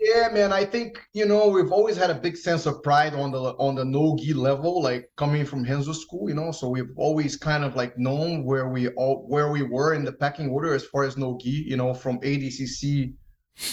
Yeah, 0.00 0.28
man. 0.32 0.52
I 0.52 0.64
think 0.64 1.00
you 1.12 1.24
know 1.24 1.48
we've 1.48 1.72
always 1.72 1.96
had 1.96 2.10
a 2.10 2.14
big 2.14 2.36
sense 2.36 2.66
of 2.66 2.82
pride 2.82 3.14
on 3.14 3.30
the 3.30 3.40
on 3.58 3.74
the 3.74 3.84
no 3.84 4.16
gi 4.16 4.34
level, 4.34 4.82
like 4.82 5.08
coming 5.16 5.46
from 5.46 5.62
Renzo 5.62 5.92
school, 5.92 6.28
you 6.28 6.34
know. 6.34 6.52
So 6.52 6.68
we've 6.68 6.90
always 6.96 7.36
kind 7.36 7.64
of 7.64 7.76
like 7.76 7.96
known 7.96 8.44
where 8.44 8.68
we 8.68 8.88
all 8.88 9.24
where 9.28 9.50
we 9.50 9.62
were 9.62 9.94
in 9.94 10.04
the 10.04 10.12
packing 10.12 10.50
order 10.50 10.74
as 10.74 10.84
far 10.84 11.04
as 11.04 11.16
no 11.16 11.38
gi, 11.40 11.64
you 11.68 11.76
know, 11.76 11.94
from 11.94 12.18
ADCC 12.20 13.14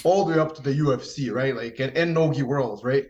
all 0.04 0.26
the 0.26 0.34
way 0.34 0.40
up 0.40 0.56
to 0.56 0.62
the 0.62 0.74
UFC, 0.74 1.32
right? 1.34 1.56
Like 1.56 1.80
and, 1.80 1.96
and 1.98 2.14
no 2.14 2.32
gi 2.32 2.44
worlds, 2.44 2.84
right? 2.84 3.06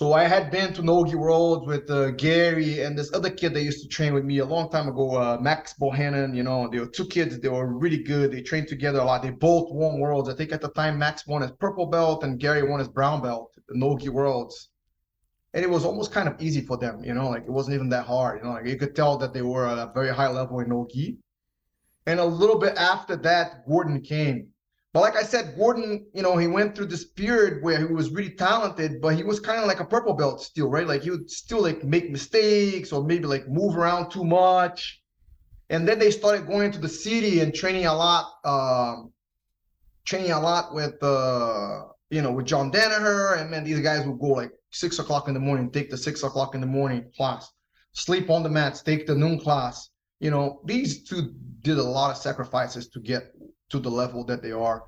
So 0.00 0.14
I 0.14 0.24
had 0.24 0.50
been 0.50 0.72
to 0.72 0.82
Nogi 0.82 1.14
World 1.14 1.66
with 1.66 1.90
uh, 1.90 2.12
Gary 2.12 2.80
and 2.80 2.98
this 2.98 3.12
other 3.12 3.28
kid 3.28 3.52
that 3.52 3.62
used 3.62 3.82
to 3.82 3.86
train 3.88 4.14
with 4.14 4.24
me 4.24 4.38
a 4.38 4.46
long 4.46 4.70
time 4.70 4.88
ago, 4.88 5.14
uh, 5.14 5.36
Max 5.38 5.74
Bohannon. 5.78 6.34
You 6.34 6.42
know, 6.42 6.66
they 6.68 6.78
were 6.78 6.86
two 6.86 7.06
kids. 7.06 7.38
They 7.38 7.50
were 7.50 7.66
really 7.66 8.02
good. 8.02 8.32
They 8.32 8.40
trained 8.40 8.68
together 8.68 9.00
a 9.00 9.04
lot. 9.04 9.22
They 9.22 9.28
both 9.28 9.70
won 9.70 10.00
worlds. 10.00 10.30
I 10.30 10.34
think 10.34 10.52
at 10.52 10.62
the 10.62 10.70
time 10.70 10.98
Max 10.98 11.26
won 11.26 11.42
his 11.42 11.50
purple 11.50 11.84
belt 11.84 12.24
and 12.24 12.40
Gary 12.40 12.62
won 12.62 12.78
his 12.78 12.88
brown 12.88 13.20
belt, 13.20 13.52
the 13.68 13.76
Nogi 13.76 14.08
Worlds. 14.08 14.70
And 15.52 15.62
it 15.62 15.68
was 15.68 15.84
almost 15.84 16.12
kind 16.12 16.30
of 16.30 16.40
easy 16.40 16.62
for 16.62 16.78
them. 16.78 17.04
You 17.04 17.12
know, 17.12 17.28
like 17.28 17.42
it 17.42 17.52
wasn't 17.52 17.74
even 17.74 17.90
that 17.90 18.06
hard. 18.06 18.38
You 18.38 18.46
know, 18.46 18.52
like 18.54 18.64
you 18.64 18.78
could 18.78 18.96
tell 18.96 19.18
that 19.18 19.34
they 19.34 19.42
were 19.42 19.66
at 19.66 19.76
a 19.76 19.92
very 19.92 20.14
high 20.14 20.30
level 20.30 20.60
in 20.60 20.70
Nogi. 20.70 21.18
And 22.06 22.20
a 22.20 22.24
little 22.24 22.58
bit 22.58 22.74
after 22.78 23.16
that, 23.16 23.66
Gordon 23.68 24.00
came. 24.00 24.48
But 24.92 25.00
like 25.00 25.16
I 25.16 25.22
said, 25.22 25.54
Gordon, 25.56 26.06
you 26.14 26.22
know, 26.22 26.36
he 26.36 26.48
went 26.48 26.74
through 26.74 26.86
this 26.86 27.04
period 27.04 27.62
where 27.62 27.78
he 27.78 27.92
was 27.92 28.10
really 28.10 28.30
talented, 28.30 29.00
but 29.00 29.14
he 29.14 29.22
was 29.22 29.38
kind 29.38 29.60
of 29.60 29.66
like 29.66 29.78
a 29.78 29.84
purple 29.84 30.14
belt 30.14 30.42
still, 30.42 30.68
right? 30.68 30.86
Like 30.86 31.02
he 31.02 31.10
would 31.10 31.30
still 31.30 31.62
like 31.62 31.84
make 31.84 32.10
mistakes 32.10 32.92
or 32.92 33.04
maybe 33.04 33.26
like 33.26 33.48
move 33.48 33.76
around 33.76 34.10
too 34.10 34.24
much. 34.24 35.00
And 35.68 35.86
then 35.86 36.00
they 36.00 36.10
started 36.10 36.48
going 36.48 36.72
to 36.72 36.80
the 36.80 36.88
city 36.88 37.38
and 37.38 37.54
training 37.54 37.86
a 37.86 37.94
lot, 37.94 38.32
um, 38.44 39.12
training 40.04 40.32
a 40.32 40.40
lot 40.40 40.74
with, 40.74 41.00
uh, 41.00 41.82
you 42.10 42.22
know, 42.22 42.32
with 42.32 42.46
John 42.46 42.72
Danaher. 42.72 43.40
And 43.40 43.52
then 43.52 43.62
these 43.62 43.78
guys 43.78 44.04
would 44.04 44.18
go 44.18 44.26
like 44.26 44.50
six 44.72 44.98
o'clock 44.98 45.28
in 45.28 45.34
the 45.34 45.40
morning, 45.40 45.70
take 45.70 45.90
the 45.90 45.96
six 45.96 46.24
o'clock 46.24 46.56
in 46.56 46.60
the 46.60 46.66
morning 46.66 47.12
class, 47.16 47.52
sleep 47.92 48.28
on 48.28 48.42
the 48.42 48.48
mats, 48.48 48.82
take 48.82 49.06
the 49.06 49.14
noon 49.14 49.38
class. 49.38 49.90
You 50.18 50.32
know, 50.32 50.62
these 50.64 51.04
two 51.04 51.32
did 51.62 51.78
a 51.78 51.82
lot 51.82 52.10
of 52.10 52.16
sacrifices 52.16 52.88
to 52.88 52.98
get 52.98 53.32
to 53.70 53.78
the 53.78 53.90
level 53.90 54.24
that 54.24 54.42
they 54.42 54.52
are. 54.52 54.84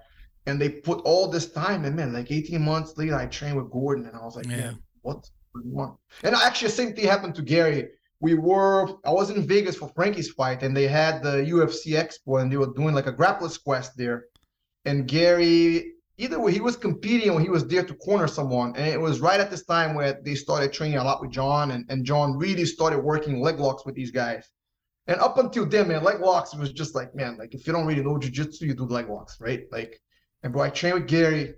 And 0.46 0.60
they 0.60 0.68
put 0.68 1.00
all 1.04 1.28
this 1.28 1.50
time 1.50 1.84
and 1.84 1.94
man, 1.96 2.12
like 2.12 2.30
18 2.30 2.60
months 2.60 2.96
later, 2.96 3.14
I 3.14 3.26
trained 3.26 3.56
with 3.56 3.70
Gordon 3.70 4.06
and 4.06 4.16
I 4.16 4.24
was 4.24 4.36
like, 4.36 4.46
Yeah. 4.46 4.56
man, 4.56 4.82
what 5.02 5.22
do 5.22 5.60
you 5.64 5.70
want? 5.74 5.96
And 6.24 6.34
actually, 6.34 6.68
the 6.68 6.74
same 6.74 6.94
thing 6.94 7.06
happened 7.06 7.34
to 7.36 7.42
Gary. 7.42 7.88
We 8.20 8.34
were, 8.34 8.88
I 9.04 9.10
was 9.10 9.30
in 9.30 9.46
Vegas 9.46 9.76
for 9.76 9.88
Frankie's 9.94 10.30
fight 10.30 10.62
and 10.62 10.76
they 10.76 10.86
had 10.88 11.22
the 11.22 11.38
UFC 11.54 11.92
Expo 11.94 12.40
and 12.40 12.50
they 12.50 12.56
were 12.56 12.72
doing 12.74 12.94
like 12.94 13.06
a 13.06 13.12
grappler's 13.12 13.58
quest 13.58 13.96
there. 13.96 14.26
And 14.84 15.06
Gary, 15.06 15.92
either 16.18 16.40
way, 16.40 16.52
he 16.52 16.60
was 16.60 16.76
competing 16.76 17.30
or 17.30 17.40
he 17.40 17.48
was 17.48 17.66
there 17.66 17.84
to 17.84 17.94
corner 17.94 18.26
someone. 18.26 18.74
And 18.76 18.86
it 18.88 19.00
was 19.00 19.20
right 19.20 19.40
at 19.40 19.50
this 19.50 19.64
time 19.64 19.94
where 19.94 20.20
they 20.24 20.34
started 20.34 20.72
training 20.72 20.98
a 20.98 21.04
lot 21.04 21.20
with 21.20 21.30
John 21.30 21.70
and, 21.72 21.84
and 21.88 22.04
John 22.04 22.36
really 22.36 22.64
started 22.64 22.98
working 22.98 23.40
leg 23.40 23.60
locks 23.60 23.84
with 23.86 23.94
these 23.94 24.10
guys. 24.10 24.48
And 25.06 25.20
up 25.20 25.38
until 25.38 25.66
then, 25.66 25.88
man, 25.88 26.04
leg 26.04 26.20
locks 26.20 26.54
was 26.54 26.72
just 26.72 26.94
like, 26.94 27.14
man, 27.14 27.36
like 27.36 27.54
if 27.54 27.66
you 27.66 27.72
don't 27.72 27.86
really 27.86 28.02
know 28.02 28.18
jujitsu, 28.18 28.62
you 28.62 28.74
do 28.74 28.84
leg 28.84 29.08
locks, 29.08 29.40
right? 29.40 29.64
Like, 29.72 30.00
and 30.42 30.52
bro, 30.52 30.62
I 30.62 30.70
trained 30.70 30.94
with 30.94 31.08
Gary, 31.08 31.54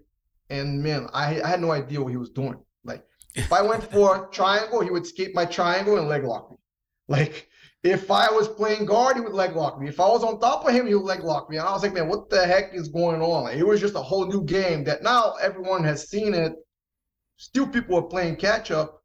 and 0.51 0.83
man, 0.83 1.09
I, 1.13 1.43
I 1.43 1.49
had 1.49 1.61
no 1.61 1.73
idea 1.73 2.01
what 2.01 2.11
he 2.11 2.17
was 2.17 2.31
doing. 2.31 2.59
Like, 2.85 3.05
if 3.35 3.53
I 3.53 3.63
went 3.63 3.91
for 3.91 4.27
triangle, 4.33 4.81
he 4.81 4.91
would 4.91 5.05
escape 5.05 5.35
my 5.35 5.45
triangle 5.45 5.99
and 5.99 6.09
leg 6.09 6.25
lock 6.25 6.51
me. 6.51 6.57
Like, 7.07 7.49
if 7.83 8.11
I 8.11 8.31
was 8.31 8.49
playing 8.49 8.87
guard, 8.87 9.17
he 9.17 9.21
would 9.21 9.35
leg 9.35 9.55
lock 9.55 9.79
me. 9.79 9.89
If 9.89 10.01
I 10.01 10.09
was 10.09 10.25
on 10.25 10.41
top 10.41 10.67
of 10.67 10.73
him, 10.73 10.87
he 10.87 10.95
would 10.95 11.05
leg 11.05 11.23
lock 11.23 11.51
me. 11.51 11.59
And 11.59 11.69
I 11.69 11.73
was 11.73 11.83
like, 11.83 11.93
man, 11.93 12.09
what 12.09 12.31
the 12.31 12.47
heck 12.47 12.73
is 12.73 12.89
going 12.89 13.21
on? 13.21 13.45
Like, 13.45 13.59
it 13.59 13.67
was 13.67 13.79
just 13.79 13.95
a 13.95 14.01
whole 14.01 14.27
new 14.27 14.43
game 14.43 14.85
that 14.85 15.03
now 15.03 15.35
everyone 15.35 15.85
has 15.85 16.09
seen 16.09 16.33
it. 16.33 16.55
Still, 17.37 17.67
people 17.67 17.99
are 17.99 18.03
playing 18.03 18.37
catch 18.37 18.71
up. 18.71 19.03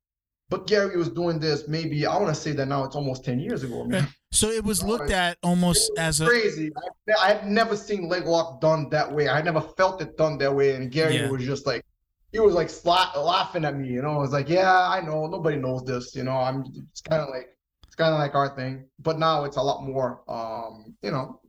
But 0.50 0.66
Gary 0.66 0.98
was 0.98 1.10
doing 1.10 1.40
this 1.40 1.68
maybe 1.68 2.06
I 2.06 2.16
want 2.18 2.30
to 2.36 2.42
say 2.42 2.52
that 2.54 2.68
now 2.68 2.84
it's 2.84 2.96
almost 2.96 3.24
ten 3.24 3.40
years 3.40 3.64
ago. 3.64 3.86
Man. 3.86 4.08
So 4.32 4.50
it 4.50 4.64
was 4.64 4.84
looked 4.84 5.10
at 5.10 5.40
almost 5.42 5.92
as 5.98 6.22
a 6.22 6.28
crazy. 6.28 6.70
I, 6.78 7.14
I 7.20 7.28
had 7.34 7.48
never 7.48 7.76
seen 7.76 8.08
leg 8.08 8.28
lock 8.28 8.62
done 8.62 8.88
that 8.92 9.12
way. 9.12 9.28
I 9.28 9.42
never 9.42 9.60
felt 9.60 10.04
it 10.04 10.18
done 10.18 10.38
that 10.38 10.54
way. 10.56 10.76
And 10.76 10.92
Gary 10.92 11.16
Yeah. 11.16 11.32
was 11.32 11.44
just 11.44 11.66
like 11.66 11.84
he 12.32 12.40
was 12.40 12.54
like 12.54 12.68
sla- 12.68 13.16
laughing 13.16 13.66
at 13.66 13.76
me, 13.76 13.88
you 13.88 14.04
know. 14.04 14.12
I 14.12 14.18
was 14.18 14.32
like, 14.32 14.48
yeah, 14.48 14.88
I 14.88 15.02
know, 15.02 15.26
nobody 15.26 15.58
knows 15.58 15.84
this, 15.84 16.16
you 16.16 16.24
know. 16.24 16.38
I'm 16.38 16.64
it's 16.92 17.02
kind 17.02 17.24
of 17.24 17.30
like 17.30 17.48
it's 17.88 17.96
kind 17.96 18.14
of 18.14 18.20
like 18.20 18.36
our 18.36 18.56
thing, 18.56 18.86
but 19.00 19.18
now 19.18 19.46
it's 19.46 19.58
a 19.58 19.64
lot 19.64 19.84
more, 19.84 20.22
um, 20.28 20.94
you 21.02 21.10
know, 21.10 21.42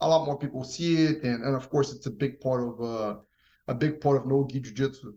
a 0.00 0.08
lot 0.08 0.26
more 0.26 0.36
people 0.36 0.64
see 0.64 1.04
it, 1.04 1.22
and, 1.22 1.44
and 1.44 1.54
of 1.54 1.70
course, 1.70 1.92
it's 1.92 2.06
a 2.06 2.10
big 2.10 2.40
part 2.40 2.62
of 2.66 2.80
uh, 2.82 3.14
a 3.68 3.74
big 3.74 4.00
part 4.00 4.16
of 4.16 4.26
no 4.26 4.44
gi 4.50 4.58
jiu-jitsu. 4.58 5.12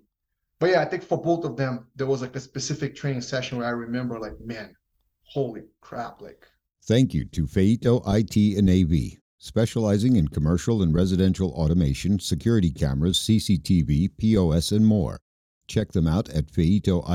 But 0.61 0.69
yeah, 0.69 0.81
I 0.81 0.85
think 0.85 1.01
for 1.01 1.19
both 1.19 1.43
of 1.43 1.57
them, 1.57 1.87
there 1.95 2.05
was 2.05 2.21
like 2.21 2.35
a 2.35 2.39
specific 2.39 2.95
training 2.95 3.21
session 3.21 3.57
where 3.57 3.65
I 3.65 3.71
remember, 3.71 4.19
like, 4.19 4.39
man, 4.39 4.75
holy 5.23 5.63
crap, 5.81 6.21
like. 6.21 6.45
Thank 6.83 7.15
you 7.15 7.25
to 7.25 7.47
Feito 7.47 8.03
IT 8.05 8.37
and 8.59 8.69
AV, 8.69 9.17
specializing 9.39 10.17
in 10.17 10.27
commercial 10.27 10.83
and 10.83 10.93
residential 10.93 11.49
automation, 11.53 12.19
security 12.19 12.69
cameras, 12.69 13.17
CCTV, 13.17 14.15
POS, 14.19 14.71
and 14.71 14.85
more. 14.85 15.19
Check 15.67 15.93
them 15.93 16.05
out 16.05 16.29
at 16.29 16.51
feitoitav.com 16.51 17.05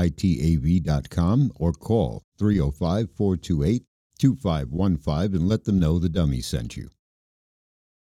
or 1.55 1.71
call 1.71 2.23
305 2.37 3.11
428 3.15 3.83
2515 4.19 5.39
and 5.39 5.47
let 5.47 5.63
them 5.63 5.79
know 5.79 5.99
the 5.99 6.09
dummy 6.09 6.41
sent 6.41 6.75
you. 6.75 6.89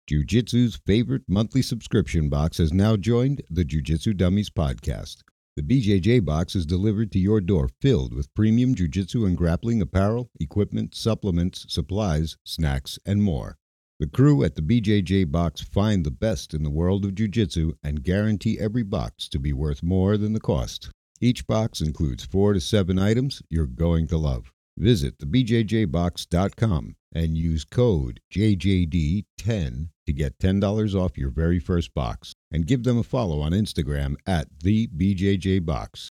Jiu 0.07 0.23
Jitsu's 0.23 0.77
favorite 0.85 1.23
monthly 1.27 1.63
subscription 1.63 2.29
box 2.29 2.59
has 2.59 2.75
now 2.75 2.99
joined 2.99 3.41
the 3.49 3.65
Jiu 3.65 3.81
Jitsu 3.81 4.13
Dummies 4.13 4.51
podcast. 4.51 5.23
The 5.57 5.63
BJJ 5.63 6.25
box 6.25 6.55
is 6.55 6.65
delivered 6.65 7.11
to 7.13 7.19
your 7.19 7.41
door 7.41 7.69
filled 7.81 8.15
with 8.15 8.33
premium 8.35 8.75
jiu 8.75 8.87
jitsu 8.87 9.25
and 9.25 9.37
grappling 9.37 9.83
apparel, 9.83 10.31
equipment, 10.39 10.95
supplements, 10.95 11.67
supplies, 11.69 12.37
snacks, 12.45 13.01
and 13.05 13.21
more. 13.21 13.59
The 13.99 14.07
crew 14.07 14.45
at 14.45 14.55
the 14.55 14.63
BJJ 14.63 15.31
box 15.33 15.61
find 15.61 16.07
the 16.07 16.13
best 16.13 16.55
in 16.55 16.63
the 16.63 16.71
world 16.71 17.05
of 17.05 17.17
jiu 17.17 17.27
jitsu 17.27 17.73
and 17.83 18.05
guarantee 18.05 18.61
every 18.61 18.85
box 18.85 19.29
to 19.29 19.41
be 19.41 19.53
worth 19.53 19.83
more 19.83 20.17
than 20.17 20.35
the 20.35 20.41
cost. 20.41 20.91
Each 21.21 21.45
box 21.47 21.81
includes 21.81 22.25
four 22.25 22.53
to 22.53 22.61
seven 22.61 22.99
items 22.99 23.43
you're 23.51 23.67
going 23.67 24.07
to 24.07 24.17
love. 24.17 24.53
Visit 24.81 25.19
thebjjbox.com 25.19 26.97
and 27.15 27.37
use 27.37 27.65
code 27.65 28.21
JJD10 28.33 29.89
to 30.07 30.13
get 30.15 30.39
$10 30.39 30.95
off 30.95 31.19
your 31.19 31.29
very 31.29 31.61
first 31.61 31.93
box. 31.93 32.33
And 32.51 32.67
give 32.67 32.85
them 32.85 32.97
a 32.97 33.03
follow 33.03 33.43
on 33.43 33.53
Instagram 33.53 34.15
at 34.27 34.49
TheBJJBox. 34.65 36.09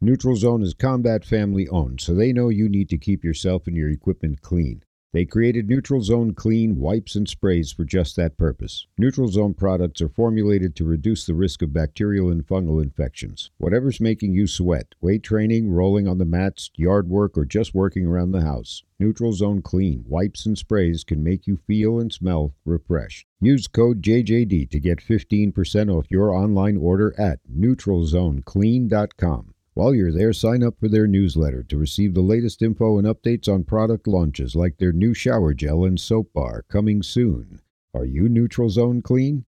Neutral 0.00 0.36
Zone 0.36 0.62
is 0.62 0.74
combat 0.74 1.24
family 1.24 1.66
owned, 1.68 2.00
so 2.00 2.14
they 2.14 2.32
know 2.32 2.50
you 2.50 2.68
need 2.68 2.88
to 2.90 2.98
keep 2.98 3.24
yourself 3.24 3.66
and 3.66 3.76
your 3.76 3.90
equipment 3.90 4.42
clean. 4.42 4.84
They 5.12 5.24
created 5.24 5.68
Neutral 5.68 6.02
Zone 6.02 6.34
Clean 6.34 6.78
wipes 6.78 7.14
and 7.14 7.28
sprays 7.28 7.72
for 7.72 7.84
just 7.84 8.16
that 8.16 8.36
purpose. 8.36 8.86
Neutral 8.98 9.28
Zone 9.28 9.54
products 9.54 10.02
are 10.02 10.08
formulated 10.08 10.74
to 10.76 10.84
reduce 10.84 11.24
the 11.24 11.34
risk 11.34 11.62
of 11.62 11.72
bacterial 11.72 12.30
and 12.30 12.46
fungal 12.46 12.82
infections. 12.82 13.50
Whatever's 13.56 14.00
making 14.00 14.34
you 14.34 14.46
sweat, 14.46 14.94
weight 15.00 15.22
training, 15.22 15.70
rolling 15.70 16.06
on 16.06 16.18
the 16.18 16.24
mats, 16.24 16.70
yard 16.74 17.08
work, 17.08 17.38
or 17.38 17.44
just 17.44 17.74
working 17.74 18.04
around 18.04 18.32
the 18.32 18.42
house, 18.42 18.82
Neutral 18.98 19.32
Zone 19.32 19.62
Clean 19.62 20.04
wipes 20.06 20.44
and 20.44 20.58
sprays 20.58 21.04
can 21.04 21.24
make 21.24 21.46
you 21.46 21.56
feel 21.56 21.98
and 21.98 22.12
smell 22.12 22.54
refreshed. 22.64 23.26
Use 23.40 23.68
code 23.68 24.02
JJD 24.02 24.70
to 24.70 24.80
get 24.80 24.98
15% 24.98 25.90
off 25.90 26.10
your 26.10 26.32
online 26.32 26.76
order 26.76 27.18
at 27.18 27.38
neutralzoneclean.com. 27.50 29.54
While 29.76 29.94
you're 29.94 30.10
there, 30.10 30.32
sign 30.32 30.62
up 30.62 30.80
for 30.80 30.88
their 30.88 31.06
newsletter 31.06 31.62
to 31.64 31.76
receive 31.76 32.14
the 32.14 32.22
latest 32.22 32.62
info 32.62 32.96
and 32.96 33.06
updates 33.06 33.46
on 33.46 33.64
product 33.64 34.06
launches 34.06 34.56
like 34.56 34.78
their 34.78 34.90
new 34.90 35.12
shower 35.12 35.52
gel 35.52 35.84
and 35.84 36.00
soap 36.00 36.32
bar 36.32 36.64
coming 36.66 37.02
soon. 37.02 37.60
Are 37.92 38.06
you 38.06 38.30
Neutral 38.30 38.70
Zone 38.70 39.02
Clean? 39.02 39.44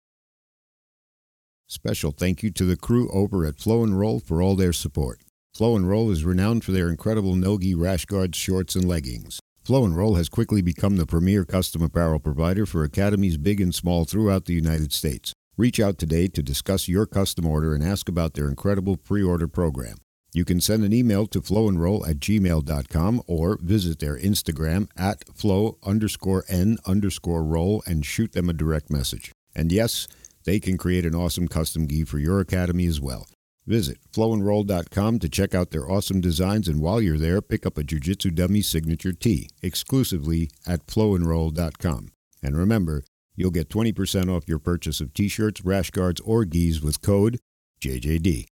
Special 1.67 2.13
thank 2.13 2.43
you 2.43 2.51
to 2.51 2.67
the 2.67 2.77
crew 2.77 3.11
over 3.11 3.47
at 3.47 3.59
Flow 3.59 3.83
and 3.83 3.99
Roll 3.99 4.21
for 4.21 4.43
all 4.43 4.55
their 4.55 4.75
support. 4.75 5.23
Flow 5.55 5.77
and 5.77 5.89
Roll 5.89 6.11
is 6.11 6.25
renowned 6.25 6.63
for 6.63 6.73
their 6.73 6.91
incredible 6.91 7.35
Nogi 7.35 7.75
rash 7.75 8.05
guards, 8.05 8.37
shorts, 8.37 8.77
and 8.77 8.87
leggings. 8.87 9.41
Flow 9.65 9.87
and 9.87 9.97
Roll 9.97 10.17
has 10.17 10.29
quickly 10.29 10.61
become 10.61 10.99
the 10.99 11.07
premier 11.07 11.47
custom 11.47 11.81
apparel 11.81 12.19
provider 12.19 12.67
for 12.67 12.85
academies 12.85 13.39
big 13.39 13.63
and 13.63 13.75
small 13.75 14.05
throughout 14.05 14.45
the 14.45 14.53
United 14.53 14.93
States. 14.93 15.33
Reach 15.57 15.81
out 15.81 15.97
today 15.97 16.29
to 16.29 16.43
discuss 16.43 16.87
your 16.87 17.07
custom 17.07 17.47
order 17.47 17.75
and 17.75 17.83
ask 17.83 18.11
about 18.11 18.35
their 18.35 18.51
incredible 18.51 18.99
pre-order 18.99 19.49
program. 19.49 19.97
You 20.33 20.45
can 20.45 20.61
send 20.61 20.85
an 20.85 20.93
email 20.93 21.27
to 21.29 21.41
flowandroll 21.41 22.07
at 22.09 22.19
gmail.com 22.19 23.23
or 23.27 23.59
visit 23.63 23.99
their 23.99 24.19
Instagram 24.19 24.89
at 24.97 25.25
flow 25.35 25.79
underscore 25.83 26.45
n 26.49 26.79
underscore 26.87 27.43
roll 27.43 27.83
and 27.87 28.05
shoot 28.05 28.33
them 28.33 28.49
a 28.49 28.53
direct 28.53 28.91
message. 28.91 29.33
And 29.55 29.73
yes, 29.73 30.07
they 30.45 30.61
can 30.61 30.77
create 30.77 31.07
an 31.07 31.15
awesome 31.15 31.49
custom 31.49 31.89
gi 31.89 32.05
for 32.05 32.19
your 32.19 32.41
academy 32.41 32.87
as 32.87 33.01
well. 33.01 33.27
Visit 33.67 33.99
flowandroll.com 34.13 35.19
to 35.19 35.29
check 35.29 35.55
out 35.55 35.71
their 35.71 35.91
awesome 35.91 36.21
designs, 36.23 36.69
and 36.69 36.81
while 36.81 37.03
you're 37.03 37.19
there, 37.19 37.43
pick 37.43 37.67
up 37.67 37.77
a 37.77 37.85
Jiu 37.85 38.01
Jitsu 38.01 38.31
Dummy 38.31 38.63
signature 38.63 39.13
tee 39.13 39.51
exclusively 39.63 40.51
at 40.67 40.87
flowandroll.com. 40.87 42.09
And 42.43 42.57
remember, 42.57 43.05
you'll 43.37 43.51
get 43.51 43.69
20% 43.69 44.35
off 44.35 44.49
your 44.49 44.59
purchase 44.59 45.01
of 45.01 45.13
t 45.13 45.29
shirts, 45.29 45.65
rash 45.65 45.91
guards, 45.91 46.21
or 46.23 46.45
gis 46.47 46.83
with 46.83 47.03
code 47.03 47.41
JJD. 47.83 48.47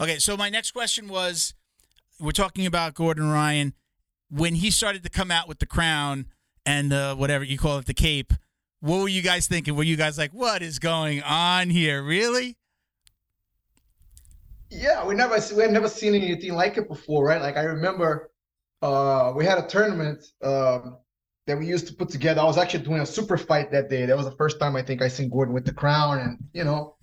Okay, 0.00 0.18
so 0.18 0.36
my 0.36 0.50
next 0.50 0.72
question 0.72 1.08
was 1.08 1.54
we're 2.18 2.32
talking 2.32 2.66
about 2.66 2.94
Gordon 2.94 3.30
Ryan. 3.30 3.74
When 4.28 4.56
he 4.56 4.70
started 4.70 5.04
to 5.04 5.10
come 5.10 5.30
out 5.30 5.46
with 5.46 5.60
the 5.60 5.66
crown 5.66 6.26
and 6.66 6.92
uh, 6.92 7.14
whatever 7.14 7.44
you 7.44 7.58
call 7.58 7.78
it, 7.78 7.86
the 7.86 7.94
cape, 7.94 8.32
what 8.80 9.00
were 9.00 9.08
you 9.08 9.22
guys 9.22 9.46
thinking? 9.46 9.76
Were 9.76 9.84
you 9.84 9.96
guys 9.96 10.18
like, 10.18 10.32
what 10.32 10.62
is 10.62 10.78
going 10.78 11.22
on 11.22 11.70
here? 11.70 12.02
Really? 12.02 12.56
Yeah, 14.70 15.06
we 15.06 15.14
never 15.14 15.38
we 15.54 15.62
had 15.62 15.70
never 15.70 15.88
seen 15.88 16.14
anything 16.14 16.54
like 16.54 16.76
it 16.76 16.88
before, 16.88 17.24
right? 17.24 17.40
Like 17.40 17.56
I 17.56 17.62
remember 17.62 18.30
uh 18.82 19.32
we 19.36 19.44
had 19.44 19.58
a 19.58 19.66
tournament 19.66 20.24
um 20.42 20.96
that 21.46 21.56
we 21.56 21.66
used 21.66 21.86
to 21.86 21.94
put 21.94 22.08
together. 22.08 22.40
I 22.40 22.44
was 22.44 22.58
actually 22.58 22.84
doing 22.84 23.00
a 23.00 23.06
super 23.06 23.36
fight 23.36 23.70
that 23.70 23.88
day. 23.88 24.06
That 24.06 24.16
was 24.16 24.26
the 24.26 24.36
first 24.36 24.58
time 24.58 24.74
I 24.74 24.82
think 24.82 25.00
I 25.02 25.08
seen 25.08 25.30
Gordon 25.30 25.54
with 25.54 25.64
the 25.64 25.74
crown 25.74 26.18
and 26.18 26.38
you 26.52 26.64
know 26.64 26.96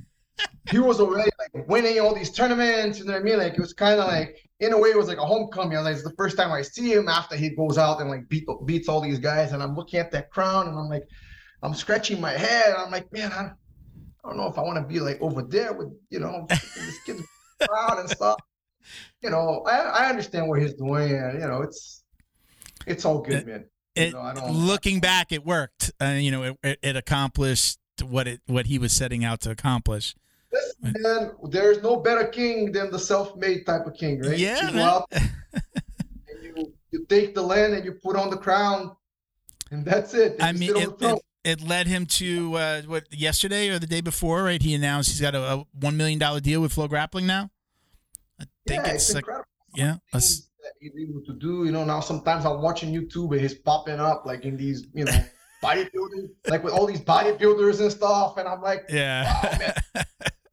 he 0.70 0.80
was 0.80 1.00
already 1.00 1.30
like 1.40 1.68
winning 1.68 2.00
all 2.00 2.14
these 2.16 2.32
tournaments. 2.32 3.00
You 3.00 3.06
know 3.06 3.14
what 3.14 3.22
I 3.22 3.24
mean? 3.24 3.38
Like 3.38 3.54
it 3.54 3.60
was 3.60 3.74
kind 3.74 4.00
of 4.00 4.08
like 4.08 4.38
in 4.60 4.74
a 4.74 4.78
way 4.78 4.90
it 4.90 4.98
was 4.98 5.08
like 5.08 5.18
a 5.18 5.26
homecoming. 5.26 5.76
I 5.78 5.82
was 5.82 5.86
like, 5.86 5.96
it's 5.96 6.04
the 6.04 6.16
first 6.16 6.38
time 6.38 6.52
I 6.52 6.62
see 6.62 6.94
him 6.94 7.08
after 7.08 7.36
he 7.36 7.50
goes 7.50 7.78
out 7.78 8.00
and 8.00 8.10
like 8.10 8.28
beat 8.30 8.46
beats 8.66 8.88
all 8.88 9.02
these 9.02 9.20
guys. 9.20 9.52
And 9.52 9.62
I'm 9.62 9.76
looking 9.76 10.00
at 10.00 10.12
that 10.12 10.30
crown 10.30 10.68
and 10.68 10.78
I'm 10.78 10.90
like, 10.90 11.08
I'm 11.64 11.74
scratching 11.74 12.22
my 12.22 12.32
head. 12.32 12.76
I'm 12.78 12.92
like, 12.92 13.12
man, 13.12 13.32
I, 13.32 13.52
I 14.24 14.30
don't 14.30 14.38
know 14.38 14.48
if 14.48 14.58
I 14.58 14.62
want 14.62 14.78
to 14.78 14.94
be 14.94 15.00
like 15.00 15.22
over 15.22 15.42
there 15.42 15.74
with 15.74 15.90
you 16.10 16.20
know 16.20 16.46
this 16.50 17.00
kid's 17.06 17.24
crown 17.68 18.00
and 18.00 18.10
stuff. 18.10 18.40
You 19.22 19.30
know, 19.30 19.64
I 19.68 19.78
I 19.80 20.10
understand 20.10 20.48
what 20.48 20.62
he's 20.62 20.74
doing, 20.74 21.12
and 21.12 21.42
you 21.42 21.48
know, 21.48 21.62
it's 21.62 22.04
it's 22.88 23.06
all 23.06 23.22
good, 23.22 23.46
man. 23.46 23.66
You 23.96 24.12
know, 24.12 24.22
I 24.22 24.34
don't- 24.34 24.54
looking 24.54 25.00
back, 25.00 25.32
it 25.32 25.46
worked. 25.46 25.92
Uh, 26.02 26.18
you 26.18 26.32
know, 26.32 26.44
it, 26.44 26.58
it, 26.64 26.80
it 26.82 26.96
accomplished 26.96 27.78
what 28.02 28.28
it 28.28 28.42
what 28.48 28.68
he 28.68 28.80
was 28.80 28.94
setting 28.94 29.24
out 29.24 29.42
to 29.42 29.52
accomplish. 29.52 30.16
Listen, 30.52 30.96
man, 31.02 31.32
there's 31.50 31.82
no 31.82 31.98
better 31.98 32.28
king 32.28 32.72
than 32.72 32.92
the 32.92 33.00
self-made 33.00 33.66
type 33.66 33.86
of 33.86 33.94
king, 33.96 34.20
right? 34.22 34.38
Yeah, 34.38 34.68
you 34.68 34.74
go 34.74 34.84
out 34.84 35.08
and 35.12 35.32
you, 36.44 36.74
you 36.92 37.06
take 37.08 37.34
the 37.34 37.42
land 37.42 37.74
and 37.74 37.86
you 37.86 37.94
put 37.94 38.16
on 38.16 38.30
the 38.30 38.38
crown, 38.38 38.96
and 39.72 39.86
that's 39.86 40.14
it. 40.14 40.34
And 40.34 40.44
I 40.44 40.52
mean, 40.52 40.76
it, 40.76 40.90
it, 41.00 41.22
it 41.44 41.62
led 41.62 41.88
him 41.88 42.06
to 42.06 42.56
uh, 42.56 42.82
what 42.84 43.06
yesterday 43.12 43.70
or 43.70 43.80
the 43.80 43.88
day 43.88 44.02
before, 44.02 44.44
right? 44.44 44.62
He 44.62 44.74
announced 44.74 45.10
he's 45.10 45.22
got 45.22 45.36
a, 45.36 45.42
a 45.42 45.66
one 45.80 45.98
million 45.98 46.20
dollar 46.20 46.40
deal 46.40 46.62
with 46.62 46.74
Flow 46.74 46.88
Grappling 46.88 47.26
now. 47.26 47.50
I 48.40 48.46
think 48.68 48.86
yeah, 48.86 48.92
it's, 48.92 49.06
it's 49.06 49.16
like 49.16 49.24
incredible. 49.24 49.48
yeah, 49.76 49.96
a 50.14 50.18
s- 50.18 50.50
that 50.62 50.74
he's 50.80 50.92
able 51.00 51.22
to 51.26 51.34
do. 51.34 51.66
You 51.66 51.72
know, 51.72 51.84
now 51.84 52.00
sometimes 52.00 52.46
I'm 52.46 52.62
watching 52.62 52.94
YouTube 52.94 53.32
and 53.32 53.42
he's 53.42 53.56
popping 53.56 54.00
up 54.00 54.26
like 54.26 54.46
in 54.46 54.58
these, 54.58 54.88
you 54.94 55.06
know, 55.06 55.12
bodybuilding, 55.64 56.30
like 56.48 56.64
with 56.64 56.74
all 56.74 56.86
these 56.86 57.02
bodybuilders 57.02 57.80
and 57.82 57.92
stuff. 57.92 58.38
And 58.38 58.48
I'm 58.48 58.62
like, 58.62 58.86
yeah. 58.90 59.74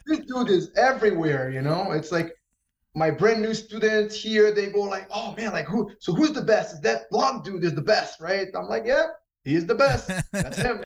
this 0.09 0.21
dude 0.21 0.51
is 0.51 0.71
everywhere. 0.77 1.51
You 1.51 1.62
know, 1.62 1.92
it's 1.92 2.11
like 2.11 2.33
my 2.94 3.11
brand 3.11 3.42
new 3.42 3.55
students 3.55 4.21
here. 4.21 4.53
They 4.53 4.66
go 4.66 4.81
like, 4.81 5.07
oh 5.12 5.35
man, 5.37 5.53
like 5.53 5.66
who? 5.66 5.90
So 6.01 6.12
who's 6.12 6.33
the 6.33 6.42
best? 6.42 6.75
Is 6.75 6.81
that 6.81 7.09
blonde 7.11 7.44
dude 7.44 7.64
is 7.64 7.75
the 7.75 7.83
best, 7.83 8.21
right? 8.21 8.49
I'm 8.55 8.66
like, 8.68 8.85
yeah, 8.87 9.07
he 9.44 9.55
is 9.55 9.66
the 9.66 9.75
best. 9.75 10.11
That's 10.33 10.57
him. 10.68 10.83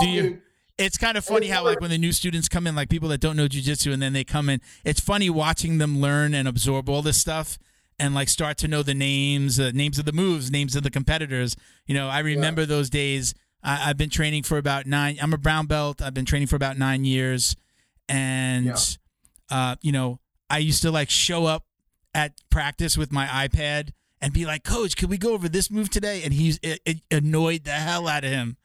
Do 0.00 0.08
you- 0.08 0.22
dude. 0.22 0.42
it's 0.78 0.98
kind 0.98 1.16
of 1.16 1.24
funny 1.24 1.46
how 1.46 1.64
like 1.64 1.80
when 1.80 1.90
the 1.90 1.98
new 1.98 2.12
students 2.12 2.48
come 2.48 2.66
in, 2.66 2.74
like 2.74 2.88
people 2.90 3.08
that 3.10 3.20
don't 3.20 3.36
know 3.36 3.46
jujitsu, 3.48 3.92
and 3.92 4.02
then 4.02 4.12
they 4.12 4.24
come 4.24 4.48
in. 4.48 4.60
It's 4.84 5.00
funny 5.00 5.30
watching 5.30 5.78
them 5.78 6.00
learn 6.00 6.34
and 6.34 6.46
absorb 6.48 6.88
all 6.88 7.02
this 7.02 7.18
stuff, 7.18 7.58
and 7.98 8.14
like 8.14 8.28
start 8.28 8.58
to 8.58 8.68
know 8.68 8.82
the 8.82 8.94
names, 8.94 9.58
uh, 9.60 9.70
names 9.72 9.98
of 9.98 10.04
the 10.04 10.12
moves, 10.12 10.50
names 10.50 10.76
of 10.76 10.82
the 10.82 10.90
competitors. 10.90 11.56
You 11.86 11.94
know, 11.94 12.08
I 12.08 12.18
remember 12.18 12.66
those 12.66 12.90
days. 12.90 13.34
I, 13.62 13.90
I've 13.90 13.96
been 13.96 14.10
training 14.10 14.42
for 14.42 14.58
about 14.58 14.86
nine. 14.86 15.16
I'm 15.22 15.32
a 15.32 15.38
brown 15.38 15.66
belt. 15.66 16.02
I've 16.02 16.14
been 16.14 16.26
training 16.26 16.48
for 16.48 16.56
about 16.56 16.76
nine 16.78 17.04
years, 17.04 17.56
and 18.08 18.66
Yeah. 18.66 18.76
uh, 19.50 19.76
you 19.82 19.92
know, 19.92 20.20
I 20.50 20.58
used 20.58 20.82
to 20.82 20.90
like 20.90 21.10
show 21.10 21.46
up 21.46 21.64
at 22.14 22.40
practice 22.50 22.96
with 22.96 23.12
my 23.12 23.26
iPad 23.26 23.90
and 24.20 24.32
be 24.32 24.46
like, 24.46 24.64
"Coach, 24.64 24.96
could 24.96 25.10
we 25.10 25.18
go 25.18 25.32
over 25.34 25.48
this 25.48 25.70
move 25.70 25.90
today?" 25.90 26.22
And 26.22 26.32
he's 26.32 26.58
it, 26.62 26.80
it 26.84 26.98
annoyed 27.10 27.64
the 27.64 27.72
hell 27.72 28.08
out 28.08 28.24
of 28.24 28.30
him. 28.30 28.56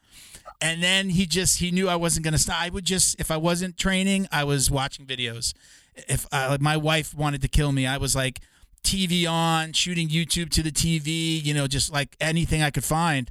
And 0.62 0.82
then 0.84 1.10
he 1.10 1.26
just 1.26 1.60
he 1.60 1.72
knew 1.72 1.90
I 1.90 1.96
wasn't 1.96 2.24
going 2.24 2.34
to 2.34 2.38
stop. 2.38 2.62
I 2.62 2.70
would 2.70 2.86
just 2.86 3.20
if 3.20 3.32
I 3.32 3.38
wasn't 3.38 3.78
training, 3.78 4.28
I 4.32 4.44
was 4.44 4.70
watching 4.70 5.06
videos. 5.06 5.54
If 6.08 6.26
uh, 6.32 6.58
my 6.62 6.78
wife 6.78 7.14
wanted 7.14 7.42
to 7.42 7.48
kill 7.48 7.72
me, 7.72 7.86
I 7.88 7.98
was 7.98 8.16
like 8.16 8.40
TV 8.84 9.28
on, 9.30 9.74
shooting 9.74 10.08
YouTube 10.08 10.50
to 10.52 10.64
the 10.64 10.72
TV, 10.72 11.44
you 11.44 11.54
know, 11.54 11.68
just 11.68 11.92
like 11.92 12.16
anything 12.22 12.62
I 12.62 12.70
could 12.72 12.84
find. 12.84 13.30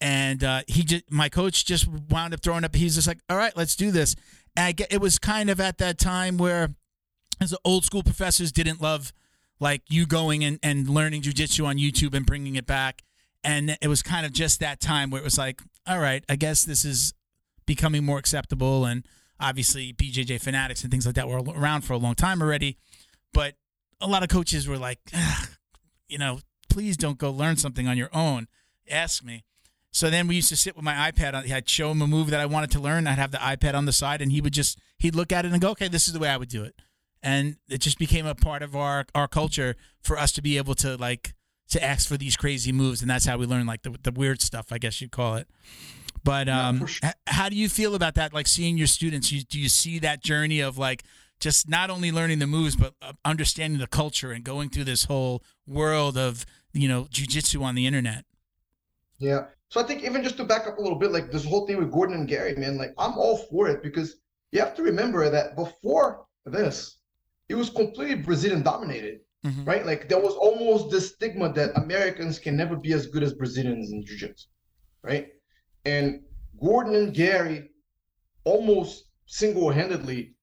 And 0.00 0.42
uh, 0.44 0.62
he 0.66 0.82
just 0.82 1.10
my 1.10 1.28
coach 1.28 1.64
just 1.64 1.86
wound 1.88 2.34
up 2.34 2.40
throwing 2.42 2.64
up. 2.64 2.74
He's 2.74 2.96
just 2.96 3.06
like, 3.06 3.18
"All 3.30 3.36
right, 3.36 3.56
let's 3.56 3.74
do 3.76 3.90
this." 3.90 4.14
I 4.56 4.74
it 4.90 5.00
was 5.00 5.18
kind 5.18 5.50
of 5.50 5.60
at 5.60 5.78
that 5.78 5.98
time 5.98 6.36
where 6.36 6.74
as 7.40 7.50
the 7.50 7.58
old 7.64 7.84
school 7.84 8.02
professors 8.02 8.52
didn't 8.52 8.80
love 8.80 9.12
like 9.58 9.82
you 9.88 10.06
going 10.06 10.44
and, 10.44 10.58
and 10.62 10.88
learning 10.88 11.22
jujitsu 11.22 11.64
on 11.64 11.76
YouTube 11.76 12.14
and 12.14 12.26
bringing 12.26 12.56
it 12.56 12.66
back. 12.66 13.02
And 13.44 13.78
it 13.80 13.88
was 13.88 14.02
kind 14.02 14.26
of 14.26 14.32
just 14.32 14.60
that 14.60 14.80
time 14.80 15.10
where 15.10 15.20
it 15.20 15.24
was 15.24 15.38
like, 15.38 15.62
all 15.86 15.98
right, 15.98 16.24
I 16.28 16.36
guess 16.36 16.64
this 16.64 16.84
is 16.84 17.14
becoming 17.66 18.04
more 18.04 18.18
acceptable. 18.18 18.84
And 18.84 19.06
obviously, 19.40 19.92
BJJ 19.92 20.40
fanatics 20.40 20.82
and 20.82 20.90
things 20.90 21.06
like 21.06 21.14
that 21.16 21.28
were 21.28 21.38
around 21.38 21.82
for 21.82 21.92
a 21.92 21.96
long 21.96 22.14
time 22.14 22.42
already. 22.42 22.76
But 23.32 23.54
a 24.00 24.06
lot 24.06 24.22
of 24.22 24.28
coaches 24.28 24.68
were 24.68 24.78
like, 24.78 24.98
you 26.08 26.18
know, 26.18 26.40
please 26.68 26.96
don't 26.96 27.18
go 27.18 27.30
learn 27.30 27.56
something 27.56 27.86
on 27.88 27.96
your 27.96 28.10
own. 28.12 28.48
Ask 28.90 29.24
me. 29.24 29.44
So 29.92 30.08
then 30.08 30.26
we 30.26 30.36
used 30.36 30.48
to 30.48 30.56
sit 30.56 30.74
with 30.74 30.84
my 30.84 31.10
iPad. 31.10 31.34
I'd 31.34 31.68
show 31.68 31.90
him 31.90 32.00
a 32.00 32.06
move 32.06 32.30
that 32.30 32.40
I 32.40 32.46
wanted 32.46 32.70
to 32.72 32.80
learn. 32.80 33.06
I'd 33.06 33.18
have 33.18 33.30
the 33.30 33.38
iPad 33.38 33.74
on 33.74 33.84
the 33.84 33.92
side, 33.92 34.22
and 34.22 34.32
he 34.32 34.40
would 34.40 34.54
just 34.54 34.78
he'd 34.98 35.14
look 35.14 35.32
at 35.32 35.44
it 35.44 35.52
and 35.52 35.60
go, 35.60 35.70
"Okay, 35.70 35.88
this 35.88 36.08
is 36.08 36.14
the 36.14 36.18
way 36.18 36.30
I 36.30 36.38
would 36.38 36.48
do 36.48 36.64
it." 36.64 36.74
And 37.22 37.56
it 37.68 37.78
just 37.78 37.98
became 37.98 38.26
a 38.26 38.34
part 38.34 38.62
of 38.62 38.74
our 38.74 39.04
our 39.14 39.28
culture 39.28 39.76
for 40.00 40.18
us 40.18 40.32
to 40.32 40.42
be 40.42 40.56
able 40.56 40.74
to 40.76 40.96
like 40.96 41.34
to 41.68 41.82
ask 41.82 42.08
for 42.08 42.16
these 42.16 42.36
crazy 42.36 42.72
moves, 42.72 43.02
and 43.02 43.10
that's 43.10 43.26
how 43.26 43.36
we 43.36 43.44
learn 43.44 43.66
like 43.66 43.82
the 43.82 43.94
the 44.02 44.10
weird 44.10 44.40
stuff, 44.40 44.72
I 44.72 44.78
guess 44.78 45.00
you'd 45.00 45.12
call 45.12 45.36
it. 45.36 45.46
But 46.24 46.48
um, 46.48 46.86
sure. 46.86 47.10
h- 47.10 47.14
how 47.26 47.48
do 47.48 47.56
you 47.56 47.68
feel 47.68 47.94
about 47.94 48.14
that? 48.14 48.32
Like 48.32 48.46
seeing 48.46 48.78
your 48.78 48.86
students, 48.86 49.32
you, 49.32 49.42
do 49.42 49.58
you 49.58 49.68
see 49.68 49.98
that 49.98 50.22
journey 50.22 50.60
of 50.60 50.78
like 50.78 51.02
just 51.40 51.68
not 51.68 51.90
only 51.90 52.12
learning 52.12 52.38
the 52.38 52.46
moves, 52.46 52.76
but 52.76 52.94
uh, 53.02 53.12
understanding 53.24 53.80
the 53.80 53.86
culture 53.86 54.30
and 54.30 54.44
going 54.44 54.68
through 54.68 54.84
this 54.84 55.04
whole 55.04 55.42
world 55.66 56.16
of 56.16 56.46
you 56.72 56.88
know 56.88 57.04
jujitsu 57.04 57.62
on 57.62 57.74
the 57.74 57.86
internet? 57.86 58.24
Yeah. 59.18 59.46
So 59.72 59.80
I 59.80 59.84
think 59.84 60.04
even 60.04 60.22
just 60.22 60.36
to 60.36 60.44
back 60.44 60.66
up 60.66 60.76
a 60.76 60.82
little 60.82 60.98
bit, 60.98 61.12
like 61.12 61.30
this 61.32 61.46
whole 61.46 61.66
thing 61.66 61.78
with 61.78 61.90
Gordon 61.90 62.14
and 62.14 62.28
Gary, 62.28 62.54
man, 62.56 62.76
like 62.76 62.92
I'm 62.98 63.16
all 63.16 63.38
for 63.38 63.70
it 63.70 63.82
because 63.82 64.16
you 64.50 64.60
have 64.60 64.74
to 64.74 64.82
remember 64.82 65.30
that 65.30 65.56
before 65.56 66.26
this, 66.44 66.98
it 67.48 67.54
was 67.54 67.70
completely 67.70 68.16
Brazilian 68.16 68.62
dominated, 68.62 69.20
Mhm. 69.46 69.66
right? 69.66 69.86
Like 69.86 70.10
there 70.10 70.20
was 70.20 70.34
almost 70.34 70.90
this 70.90 71.14
stigma 71.14 71.50
that 71.54 71.74
Americans 71.84 72.38
can 72.38 72.54
never 72.54 72.76
be 72.76 72.92
as 72.92 73.06
good 73.06 73.22
as 73.22 73.32
Brazilians 73.32 73.92
in 73.92 74.04
jiu-jitsu, 74.04 74.46
right? 75.00 75.28
And 75.86 76.22
Gordon 76.60 76.94
and 76.94 77.14
Gary 77.14 77.70
almost 78.44 79.08
single-handedly 79.24 80.34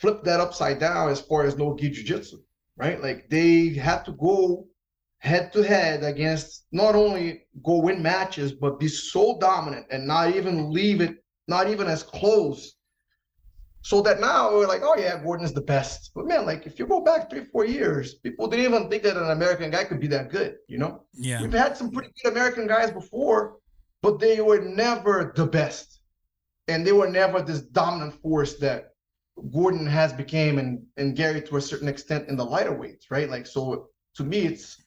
flipped 0.00 0.24
that 0.24 0.40
upside 0.40 0.78
down 0.78 1.10
as 1.10 1.20
far 1.20 1.44
as 1.44 1.58
no 1.58 1.76
gi 1.76 1.90
jiu-jitsu, 1.90 2.38
right? 2.78 2.98
Like 3.02 3.28
they 3.28 3.74
had 3.74 4.06
to 4.06 4.12
go 4.12 4.66
head 5.24 5.52
to 5.54 5.62
head 5.62 6.04
against 6.04 6.66
not 6.70 6.94
only 6.94 7.46
go 7.64 7.78
win 7.78 8.02
matches 8.02 8.52
but 8.52 8.78
be 8.78 8.88
so 8.88 9.38
dominant 9.40 9.86
and 9.90 10.06
not 10.06 10.36
even 10.36 10.70
leave 10.70 11.00
it 11.00 11.16
not 11.46 11.68
even 11.68 11.86
as 11.86 12.02
close. 12.02 12.74
So 13.82 14.00
that 14.00 14.18
now 14.18 14.50
we're 14.52 14.66
like 14.66 14.82
oh 14.82 14.96
yeah 14.96 15.22
gordon 15.22 15.44
is 15.44 15.52
the 15.52 15.60
best. 15.62 16.10
But 16.14 16.26
man 16.26 16.44
like 16.44 16.66
if 16.66 16.78
you 16.78 16.86
go 16.86 17.00
back 17.00 17.30
three 17.30 17.44
four 17.44 17.64
years 17.64 18.14
people 18.14 18.48
didn't 18.48 18.66
even 18.66 18.88
think 18.88 19.02
that 19.02 19.16
an 19.16 19.30
american 19.30 19.70
guy 19.70 19.84
could 19.84 20.00
be 20.00 20.06
that 20.08 20.30
good 20.30 20.56
you 20.68 20.78
know? 20.78 21.04
Yeah. 21.14 21.40
we've 21.40 21.52
had 21.52 21.76
some 21.76 21.90
pretty 21.90 22.10
good 22.22 22.32
american 22.32 22.66
guys 22.66 22.90
before 22.90 23.56
but 24.02 24.20
they 24.20 24.42
were 24.42 24.60
never 24.60 25.32
the 25.34 25.46
best. 25.46 26.00
And 26.68 26.86
they 26.86 26.92
were 26.92 27.08
never 27.08 27.40
this 27.40 27.62
dominant 27.62 28.14
force 28.20 28.54
that 28.58 28.90
gordon 29.52 29.86
has 29.86 30.12
became 30.12 30.58
and 30.58 30.82
and 30.98 31.16
gary 31.16 31.40
to 31.42 31.56
a 31.56 31.60
certain 31.60 31.88
extent 31.88 32.28
in 32.28 32.36
the 32.36 32.44
lighter 32.44 32.74
weights 32.74 33.10
right? 33.10 33.30
Like 33.30 33.46
so 33.46 33.88
to 34.16 34.22
me 34.22 34.40
it's 34.46 34.83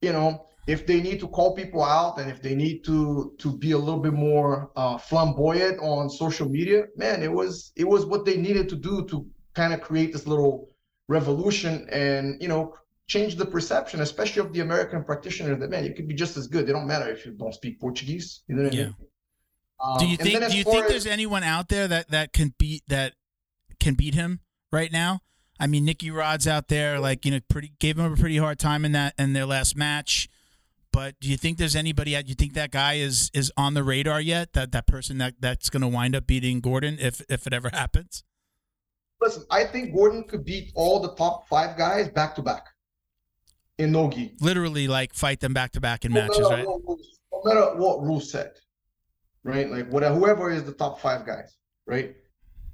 you 0.00 0.12
know, 0.12 0.46
if 0.66 0.86
they 0.86 1.00
need 1.00 1.20
to 1.20 1.28
call 1.28 1.54
people 1.54 1.82
out 1.82 2.18
and 2.18 2.30
if 2.30 2.42
they 2.42 2.54
need 2.54 2.84
to 2.84 3.34
to 3.38 3.56
be 3.56 3.72
a 3.72 3.78
little 3.78 4.00
bit 4.00 4.12
more 4.12 4.70
uh, 4.76 4.98
flamboyant 4.98 5.78
on 5.80 6.10
social 6.10 6.48
media, 6.48 6.84
man, 6.96 7.22
it 7.22 7.32
was 7.32 7.72
it 7.76 7.88
was 7.88 8.04
what 8.04 8.24
they 8.24 8.36
needed 8.36 8.68
to 8.68 8.76
do 8.76 9.06
to 9.06 9.26
kind 9.54 9.72
of 9.72 9.80
create 9.80 10.12
this 10.12 10.26
little 10.26 10.70
revolution 11.08 11.88
and 11.90 12.40
you 12.42 12.48
know 12.48 12.74
change 13.08 13.36
the 13.36 13.46
perception, 13.46 14.00
especially 14.00 14.40
of 14.40 14.52
the 14.52 14.60
American 14.60 15.04
practitioner 15.04 15.54
that 15.54 15.70
man, 15.70 15.84
you 15.84 15.94
could 15.94 16.08
be 16.08 16.14
just 16.14 16.36
as 16.36 16.48
good. 16.48 16.68
It 16.68 16.72
don't 16.72 16.88
matter 16.88 17.08
if 17.08 17.24
you 17.24 17.32
don't 17.32 17.54
speak 17.54 17.80
Portuguese. 17.80 18.42
You 18.48 18.56
know 18.56 18.64
what 18.64 18.72
I 18.72 18.76
mean? 18.76 18.96
Um, 19.78 19.98
Do 19.98 20.06
you 20.06 20.16
think 20.16 20.50
do 20.50 20.56
you 20.56 20.64
think 20.64 20.84
as- 20.84 20.90
there's 20.90 21.06
anyone 21.06 21.44
out 21.44 21.68
there 21.68 21.86
that 21.86 22.10
that 22.10 22.32
can 22.32 22.54
beat 22.58 22.82
that 22.88 23.14
can 23.78 23.94
beat 23.94 24.14
him 24.14 24.40
right 24.72 24.90
now? 24.90 25.20
I 25.58 25.66
mean, 25.66 25.84
Nicky 25.84 26.10
Rod's 26.10 26.46
out 26.46 26.68
there, 26.68 26.98
like 27.00 27.24
you 27.24 27.30
know, 27.32 27.40
pretty 27.48 27.72
gave 27.78 27.98
him 27.98 28.12
a 28.12 28.16
pretty 28.16 28.36
hard 28.38 28.58
time 28.58 28.84
in 28.84 28.92
that 28.92 29.14
in 29.18 29.32
their 29.32 29.46
last 29.46 29.76
match. 29.76 30.28
But 30.92 31.14
do 31.20 31.28
you 31.28 31.36
think 31.36 31.58
there's 31.58 31.76
anybody? 31.76 32.16
out- 32.16 32.26
You 32.28 32.34
think 32.34 32.54
that 32.54 32.70
guy 32.70 32.94
is 32.94 33.30
is 33.34 33.52
on 33.56 33.74
the 33.74 33.82
radar 33.84 34.20
yet? 34.20 34.52
That 34.54 34.72
that 34.72 34.86
person 34.86 35.18
that 35.18 35.34
that's 35.40 35.68
going 35.70 35.82
to 35.82 35.88
wind 35.88 36.14
up 36.16 36.26
beating 36.26 36.60
Gordon 36.60 36.96
if 37.00 37.20
if 37.28 37.46
it 37.46 37.52
ever 37.52 37.68
happens? 37.72 38.24
listen, 39.20 39.44
I 39.50 39.64
think 39.64 39.94
Gordon 39.94 40.24
could 40.24 40.44
beat 40.44 40.72
all 40.74 41.00
the 41.00 41.14
top 41.14 41.48
five 41.48 41.76
guys 41.78 42.08
back 42.10 42.34
to 42.36 42.42
back 42.42 42.66
in 43.78 43.92
Nogi. 43.92 44.34
Literally, 44.40 44.88
like 44.88 45.14
fight 45.14 45.40
them 45.40 45.54
back 45.54 45.72
to 45.72 45.80
back 45.80 46.04
in 46.04 46.12
no 46.12 46.20
matches, 46.20 46.46
right? 46.50 46.66
Rules, 46.66 47.18
no 47.32 47.42
matter 47.44 47.74
what 47.76 48.02
rule 48.02 48.20
set, 48.20 48.58
right? 49.42 49.70
Like 49.70 49.88
whatever, 49.90 50.14
whoever 50.14 50.50
is 50.50 50.64
the 50.64 50.72
top 50.72 51.00
five 51.00 51.24
guys, 51.26 51.56
right? 51.86 52.14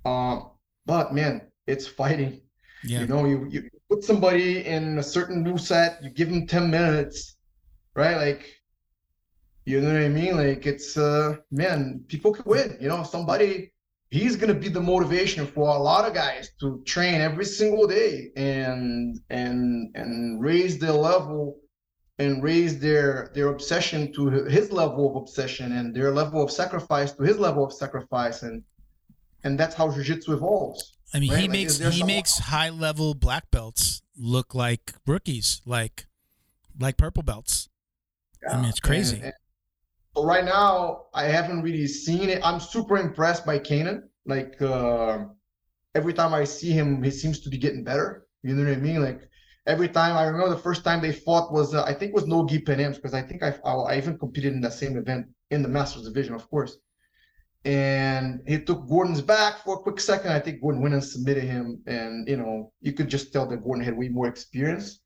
Um, 0.04 0.50
but 0.84 1.14
man, 1.14 1.42
it's 1.68 1.86
fighting. 1.86 2.40
Yeah. 2.84 3.00
You 3.00 3.06
know, 3.06 3.24
you, 3.24 3.46
you 3.50 3.70
put 3.88 4.04
somebody 4.04 4.64
in 4.66 4.98
a 4.98 5.02
certain 5.02 5.42
new 5.42 5.58
set, 5.58 6.02
you 6.02 6.10
give 6.10 6.30
them 6.30 6.46
10 6.46 6.70
minutes, 6.70 7.36
right? 7.94 8.16
Like, 8.16 8.62
you 9.64 9.80
know 9.80 9.92
what 9.92 10.02
I 10.02 10.08
mean? 10.08 10.36
Like 10.36 10.66
it's 10.66 10.96
uh 10.96 11.36
man, 11.50 12.04
people 12.08 12.32
can 12.32 12.44
win. 12.46 12.76
You 12.80 12.88
know, 12.88 13.02
somebody 13.04 13.72
he's 14.10 14.36
gonna 14.36 14.54
be 14.54 14.68
the 14.68 14.80
motivation 14.80 15.46
for 15.46 15.68
a 15.68 15.78
lot 15.78 16.06
of 16.06 16.14
guys 16.14 16.50
to 16.60 16.82
train 16.84 17.20
every 17.20 17.44
single 17.44 17.86
day 17.86 18.30
and 18.36 19.20
and 19.30 19.90
and 19.94 20.42
raise 20.42 20.78
their 20.78 20.92
level 20.92 21.58
and 22.18 22.42
raise 22.42 22.78
their 22.78 23.30
their 23.34 23.48
obsession 23.48 24.12
to 24.12 24.28
his 24.28 24.72
level 24.72 25.10
of 25.10 25.16
obsession 25.16 25.72
and 25.72 25.94
their 25.94 26.10
level 26.10 26.42
of 26.42 26.50
sacrifice 26.50 27.12
to 27.12 27.22
his 27.22 27.38
level 27.38 27.64
of 27.64 27.72
sacrifice 27.72 28.42
and 28.42 28.62
and 29.44 29.58
that's 29.58 29.74
how 29.74 29.90
jiu-jitsu 29.90 30.34
evolves 30.34 30.98
I 31.14 31.20
mean, 31.20 31.31
right? 31.31 31.40
he 31.40 31.48
Like, 31.48 31.51
makes 31.51 31.79
he 31.79 32.03
makes 32.03 32.38
high 32.38 32.70
level 32.70 33.14
black 33.14 33.51
belts 33.51 34.03
look 34.16 34.55
like 34.55 34.94
rookies, 35.07 35.61
like 35.66 36.07
like 36.79 36.96
purple 36.96 37.22
belts. 37.22 37.68
I 38.51 38.57
mean, 38.57 38.66
it's 38.66 38.81
crazy. 38.81 39.16
And- 39.16 39.25
and- 39.27 39.35
so 40.14 40.25
right 40.25 40.44
now, 40.44 41.07
I 41.14 41.25
haven't 41.25 41.62
really 41.62 41.87
seen 41.87 42.29
it. 42.29 42.40
I'm 42.44 42.61
super 42.61 42.98
impressed 42.98 43.46
by 43.46 43.59
Kaynan. 43.59 44.03
Like 44.27 44.61
uh, 44.61 45.25
every 45.94 46.12
time 46.12 46.35
I 46.35 46.44
see 46.44 46.70
him, 46.70 47.03
he 47.03 47.11
seems 47.11 47.40
to 47.40 47.48
be 47.48 47.56
getting 47.56 47.83
better. 47.83 48.27
You 48.42 48.54
know 48.54 48.65
what 48.65 48.77
I 48.77 48.81
mean? 48.81 49.02
Like 49.02 49.23
every 49.67 49.88
time 49.88 50.17
I 50.17 50.25
remember 50.25 50.50
the 50.50 50.60
first 50.60 50.85
time 50.85 51.00
they 51.00 51.13
fought 51.13 51.52
was 51.52 51.75
uh, 51.75 51.85
I 51.85 51.94
think 51.94 52.10
it 52.10 52.15
was 52.15 52.27
no 52.27 52.46
Gi 52.46 52.60
Pan 52.60 52.81
Ams 52.81 52.96
because 52.96 53.15
I 53.15 53.23
think 53.23 53.42
I, 53.42 53.54
I 53.65 53.73
I 53.73 53.96
even 53.96 54.19
competed 54.19 54.52
in 54.52 54.60
that 54.63 54.75
same 54.75 54.96
event 54.98 55.29
in 55.50 55.63
the 55.63 55.69
Masters 55.69 56.04
division, 56.04 56.35
of 56.35 56.48
course. 56.50 56.77
And 57.65 58.40
he 58.46 58.58
took 58.58 58.88
Gordon's 58.88 59.23
back 59.23 59.65
for 59.65 59.77
a 59.77 59.79
quick 59.79 60.00
second. 60.00 60.33
I 60.33 60.40
think 60.40 60.60
Gordon 60.60 60.83
went 60.83 60.94
and 60.94 61.04
submitted 61.04 61.44
him, 61.44 61.81
and 61.87 62.29
you 62.29 62.37
know 62.37 62.73
you 62.81 62.92
could 62.92 63.08
just 63.08 63.33
tell 63.33 63.46
that 63.46 63.63
Gordon 63.63 63.85
had 63.85 63.96
way 63.96 64.08
more 64.08 64.27
experience. 64.27 65.00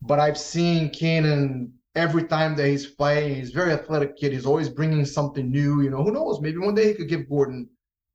But 0.00 0.20
I've 0.20 0.38
seen 0.38 0.90
Kaynan 0.90 1.72
every 1.94 2.24
time 2.24 2.56
that 2.56 2.68
he's 2.68 2.86
fighting. 2.86 3.34
He's 3.34 3.50
very 3.50 3.72
athletic 3.72 4.16
kid. 4.16 4.32
He's 4.32 4.46
always 4.46 4.68
bringing 4.68 5.04
something 5.04 5.50
new. 5.50 5.82
You 5.82 5.90
know, 5.90 6.02
who 6.02 6.12
knows? 6.12 6.40
Maybe 6.40 6.58
one 6.58 6.74
day 6.74 6.88
he 6.88 6.94
could 6.94 7.08
give 7.08 7.28
Gordon, 7.28 7.68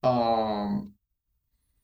um, 0.03 0.93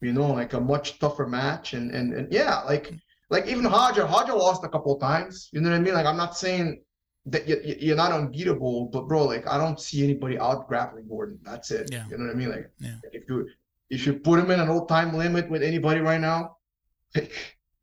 you 0.01 0.13
know, 0.13 0.31
like 0.31 0.53
a 0.53 0.61
much 0.61 0.99
tougher 0.99 1.27
match. 1.27 1.73
And 1.73 1.91
and 1.91 2.13
and 2.13 2.31
yeah, 2.31 2.61
like 2.61 2.93
like 3.29 3.47
even 3.47 3.65
Roger. 3.65 4.05
Roger 4.05 4.33
lost 4.33 4.63
a 4.63 4.69
couple 4.69 4.97
times. 4.97 5.49
You 5.51 5.61
know 5.61 5.69
what 5.69 5.75
I 5.75 5.79
mean? 5.79 5.93
Like 5.93 6.05
I'm 6.05 6.17
not 6.17 6.37
saying 6.37 6.81
that 7.25 7.47
you, 7.47 7.57
you're 7.79 7.95
not 7.95 8.11
unbeatable, 8.11 8.85
but 8.87 9.07
bro, 9.07 9.25
like 9.25 9.47
I 9.47 9.57
don't 9.57 9.79
see 9.79 10.03
anybody 10.03 10.37
out 10.37 10.67
grappling 10.67 11.07
Gordon. 11.07 11.39
That's 11.43 11.71
it. 11.71 11.89
Yeah. 11.91 12.05
You 12.09 12.17
know 12.17 12.25
what 12.25 12.33
I 12.33 12.35
mean? 12.35 12.49
Like 12.49 12.69
Yeah. 12.79 12.95
if 13.11 13.23
you 13.29 13.47
if 13.89 14.05
you 14.05 14.13
put 14.13 14.39
him 14.39 14.51
in 14.51 14.59
an 14.59 14.69
old 14.69 14.89
time 14.89 15.15
limit 15.15 15.49
with 15.49 15.63
anybody 15.63 16.01
right 16.01 16.19
now, 16.19 16.57
like 17.15 17.31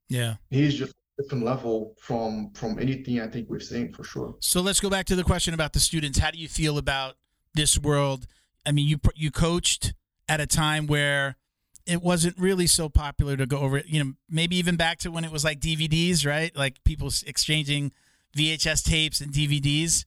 Yeah. 0.09 0.35
he's 0.51 0.75
just 0.75 0.93
a 1.19 1.23
different 1.23 1.45
level 1.45 1.95
from 2.01 2.51
from 2.53 2.79
anything 2.79 3.21
I 3.21 3.29
think 3.29 3.49
we've 3.49 3.63
seen 3.63 3.93
for 3.93 4.05
sure. 4.05 4.37
So 4.41 4.61
let's 4.61 4.81
go 4.81 4.91
back 4.91 5.07
to 5.07 5.17
the 5.17 5.25
question 5.25 5.55
about 5.55 5.73
the 5.73 5.81
students. 5.81 6.19
How 6.19 6.31
do 6.31 6.39
you 6.39 6.49
feel 6.49 6.77
about 6.77 7.17
this 7.55 7.79
world? 7.79 8.27
I 8.67 8.73
mean, 8.73 8.87
you 8.87 8.99
you 9.15 9.31
coached 9.31 9.95
at 10.29 10.41
a 10.41 10.47
time 10.47 10.87
where 10.87 11.37
it 11.87 12.03
wasn't 12.03 12.39
really 12.39 12.67
so 12.67 12.91
popular 12.91 13.37
to 13.39 13.47
go 13.47 13.59
over. 13.59 13.83
You 13.87 14.05
know, 14.05 14.13
maybe 14.29 14.57
even 14.57 14.77
back 14.77 14.99
to 14.99 15.11
when 15.11 15.25
it 15.25 15.33
was 15.33 15.45
like 15.45 15.61
DVDs, 15.61 16.27
right? 16.27 16.55
Like 16.55 16.85
people 16.85 17.11
exchanging 17.27 17.93
VHS 18.37 18.85
tapes 18.85 19.21
and 19.21 19.33
DVDs. 19.33 20.05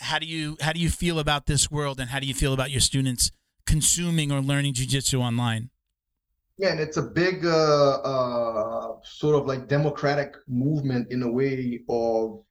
how 0.00 0.18
do 0.18 0.26
you 0.26 0.56
how 0.60 0.72
do 0.72 0.80
you 0.80 0.90
feel 0.90 1.18
about 1.18 1.46
this 1.46 1.70
world 1.70 1.98
and 2.00 2.10
how 2.10 2.20
do 2.20 2.26
you 2.26 2.34
feel 2.34 2.52
about 2.52 2.70
your 2.70 2.80
students 2.80 3.30
consuming 3.66 4.30
or 4.32 4.40
learning 4.40 4.74
jujitsu 4.74 5.20
online? 5.20 5.70
Yeah, 6.56 6.70
and 6.70 6.80
it's 6.80 6.96
a 6.96 7.02
big 7.02 7.44
uh, 7.46 8.00
uh, 8.00 8.96
sort 9.04 9.36
of 9.36 9.46
like 9.46 9.68
democratic 9.68 10.34
movement 10.48 11.12
in 11.12 11.22
a 11.22 11.30
way 11.30 11.80
of 11.88 12.42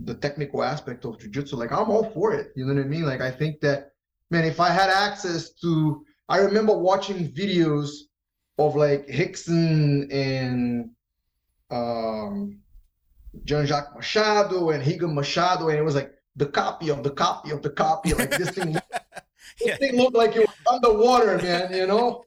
the 0.00 0.14
technical 0.14 0.62
aspect 0.62 1.04
of 1.04 1.18
jujitsu. 1.18 1.54
Like 1.54 1.72
I'm 1.72 1.90
all 1.90 2.10
for 2.10 2.34
it. 2.34 2.52
You 2.56 2.66
know 2.66 2.74
what 2.74 2.82
I 2.82 2.86
mean? 2.86 3.04
Like 3.04 3.20
I 3.20 3.30
think 3.30 3.60
that 3.60 3.92
man, 4.30 4.44
if 4.44 4.60
I 4.60 4.70
had 4.70 4.90
access 4.90 5.52
to, 5.62 6.04
I 6.28 6.38
remember 6.38 6.76
watching 6.76 7.32
videos 7.32 7.90
of 8.58 8.76
like 8.76 9.06
Rickson 9.06 10.12
and 10.12 10.90
um, 11.70 12.61
Jean 13.44 13.66
Jacques 13.66 13.94
Machado 13.94 14.70
and 14.70 14.86
Rigan 14.86 15.14
Machado, 15.14 15.68
and 15.68 15.78
it 15.78 15.82
was 15.82 15.94
like 15.94 16.12
the 16.36 16.46
copy 16.46 16.90
of 16.90 17.02
the 17.02 17.10
copy 17.10 17.50
of 17.50 17.62
the 17.62 17.70
copy. 17.70 18.14
Like 18.14 18.30
this 18.30 18.50
thing, 18.50 18.72
this 19.58 19.68
Yeah. 19.68 19.76
thing 19.76 19.96
looked 19.96 20.16
like 20.16 20.36
it 20.36 20.40
was 20.46 20.56
underwater, 20.70 21.38
man. 21.38 21.72
You 21.72 21.86
know, 21.86 22.24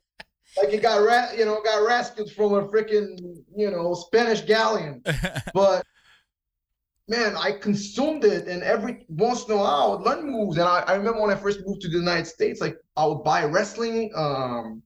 like 0.58 0.74
it 0.74 0.82
got 0.82 0.98
ra- 1.06 1.32
you 1.38 1.46
know 1.46 1.62
got 1.64 1.86
rescued 1.86 2.32
from 2.32 2.54
a 2.54 2.68
freaking 2.68 3.18
you 3.56 3.72
know 3.72 3.94
Spanish 3.94 4.42
galleon. 4.42 5.02
But 5.54 5.86
man, 7.08 7.36
I 7.38 7.52
consumed 7.52 8.24
it, 8.26 8.48
and 8.48 8.64
every 8.64 9.06
once 9.10 9.46
in 9.46 9.52
a 9.54 9.58
while 9.58 9.66
I 9.66 9.96
would 9.96 10.02
learn 10.02 10.32
moves. 10.32 10.58
And 10.58 10.68
I, 10.68 10.80
I 10.88 10.96
remember 10.96 11.22
when 11.22 11.30
I 11.32 11.36
first 11.36 11.60
moved 11.66 11.82
to 11.82 11.88
the 11.90 11.98
United 11.98 12.26
States, 12.28 12.62
like 12.62 12.78
I 12.98 13.06
would 13.06 13.24
buy 13.24 13.44
wrestling, 13.46 14.12
um, 14.16 14.82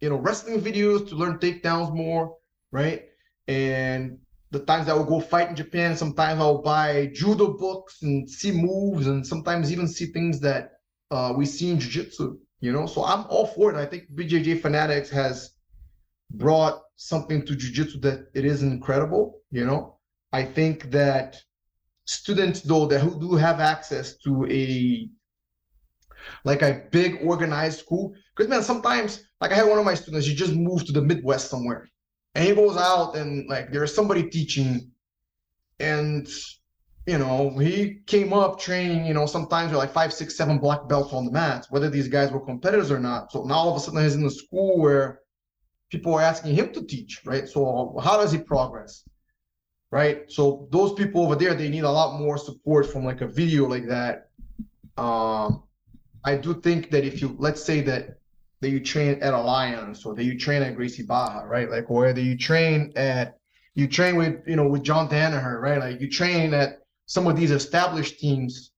you 0.00 0.08
know, 0.08 0.16
wrestling 0.16 0.60
videos 0.60 1.08
to 1.08 1.14
learn 1.14 1.38
takedowns 1.38 1.94
more, 1.94 2.36
right? 2.72 3.04
And 3.48 4.18
the 4.50 4.60
times 4.60 4.88
I 4.88 4.94
will 4.94 5.04
go 5.04 5.20
fight 5.20 5.50
in 5.50 5.56
Japan, 5.56 5.96
sometimes 5.96 6.40
I'll 6.40 6.62
buy 6.62 7.10
judo 7.12 7.56
books 7.56 8.02
and 8.02 8.28
see 8.28 8.50
moves, 8.50 9.06
and 9.06 9.26
sometimes 9.26 9.70
even 9.70 9.86
see 9.86 10.06
things 10.06 10.40
that 10.40 10.72
uh, 11.10 11.34
we 11.36 11.44
see 11.44 11.70
in 11.70 11.78
jiu-jitsu. 11.78 12.38
You 12.60 12.72
know, 12.72 12.86
so 12.86 13.04
I'm 13.04 13.24
all 13.28 13.46
for 13.46 13.70
it. 13.70 13.76
I 13.76 13.86
think 13.86 14.10
BJJ 14.14 14.60
Fanatics 14.60 15.10
has 15.10 15.50
brought 16.30 16.80
something 16.96 17.44
to 17.46 17.54
jiu-jitsu 17.54 18.00
that 18.00 18.28
it 18.34 18.44
is 18.44 18.62
incredible. 18.62 19.40
You 19.50 19.64
know, 19.64 19.98
I 20.32 20.44
think 20.44 20.90
that 20.90 21.40
students 22.08 22.62
though 22.62 22.86
that 22.86 23.00
who 23.00 23.20
do 23.20 23.34
have 23.34 23.60
access 23.60 24.16
to 24.16 24.46
a 24.50 25.08
like 26.44 26.62
a 26.62 26.82
big 26.90 27.18
organized 27.22 27.80
school 27.80 28.14
because 28.34 28.48
man 28.48 28.62
sometimes 28.62 29.24
like 29.42 29.52
i 29.52 29.54
had 29.54 29.68
one 29.68 29.78
of 29.78 29.84
my 29.84 29.94
students 29.94 30.26
he 30.26 30.34
just 30.34 30.54
moved 30.54 30.86
to 30.86 30.92
the 30.92 31.02
midwest 31.02 31.50
somewhere 31.50 31.86
and 32.34 32.44
he 32.44 32.54
goes 32.54 32.76
out 32.76 33.16
and 33.16 33.48
like 33.48 33.72
there's 33.72 33.94
somebody 33.94 34.28
teaching 34.28 34.90
and 35.80 36.28
you 37.06 37.18
know 37.18 37.50
he 37.58 38.00
came 38.06 38.32
up 38.32 38.60
training 38.60 39.06
you 39.06 39.14
know 39.14 39.26
sometimes 39.26 39.70
with 39.70 39.78
like 39.78 39.92
five 39.92 40.12
six 40.12 40.36
seven 40.36 40.58
black 40.58 40.88
belts 40.88 41.12
on 41.12 41.24
the 41.24 41.32
mats 41.32 41.70
whether 41.70 41.88
these 41.88 42.08
guys 42.08 42.30
were 42.30 42.40
competitors 42.40 42.90
or 42.90 42.98
not 42.98 43.32
so 43.32 43.44
now 43.44 43.54
all 43.54 43.70
of 43.70 43.76
a 43.76 43.80
sudden 43.80 44.02
he's 44.02 44.14
in 44.14 44.22
the 44.22 44.30
school 44.30 44.78
where 44.80 45.20
people 45.90 46.14
are 46.14 46.22
asking 46.22 46.54
him 46.54 46.72
to 46.72 46.84
teach 46.84 47.22
right 47.24 47.48
so 47.48 47.96
how 48.02 48.16
does 48.16 48.32
he 48.32 48.38
progress 48.38 49.04
right? 49.90 50.30
So 50.30 50.68
those 50.70 50.92
people 50.94 51.22
over 51.22 51.34
there, 51.34 51.54
they 51.54 51.68
need 51.68 51.84
a 51.84 51.90
lot 51.90 52.18
more 52.20 52.38
support 52.38 52.90
from 52.90 53.04
like 53.04 53.20
a 53.20 53.26
video 53.26 53.66
like 53.66 53.86
that. 53.86 54.28
Um, 54.96 55.64
I 56.24 56.36
do 56.36 56.60
think 56.60 56.90
that 56.90 57.04
if 57.04 57.20
you 57.22 57.36
let's 57.38 57.62
say 57.62 57.80
that 57.82 58.17
that 58.60 58.70
you 58.70 58.80
train 58.80 59.22
at 59.22 59.34
Alliance 59.34 60.04
or 60.04 60.14
that 60.14 60.24
you 60.24 60.38
train 60.38 60.62
at 60.62 60.74
Gracie 60.76 61.04
Barra, 61.04 61.46
right? 61.46 61.70
Like 61.70 61.88
that 61.88 62.22
you 62.22 62.36
train 62.36 62.92
at 62.96 63.38
you 63.74 63.86
train 63.86 64.16
with 64.16 64.36
you 64.46 64.56
know 64.56 64.66
with 64.66 64.82
John 64.82 65.08
Danaher, 65.08 65.60
right? 65.60 65.78
Like 65.78 66.00
you 66.00 66.10
train 66.10 66.54
at 66.54 66.80
some 67.06 67.26
of 67.26 67.36
these 67.36 67.50
established 67.50 68.18
teams. 68.18 68.72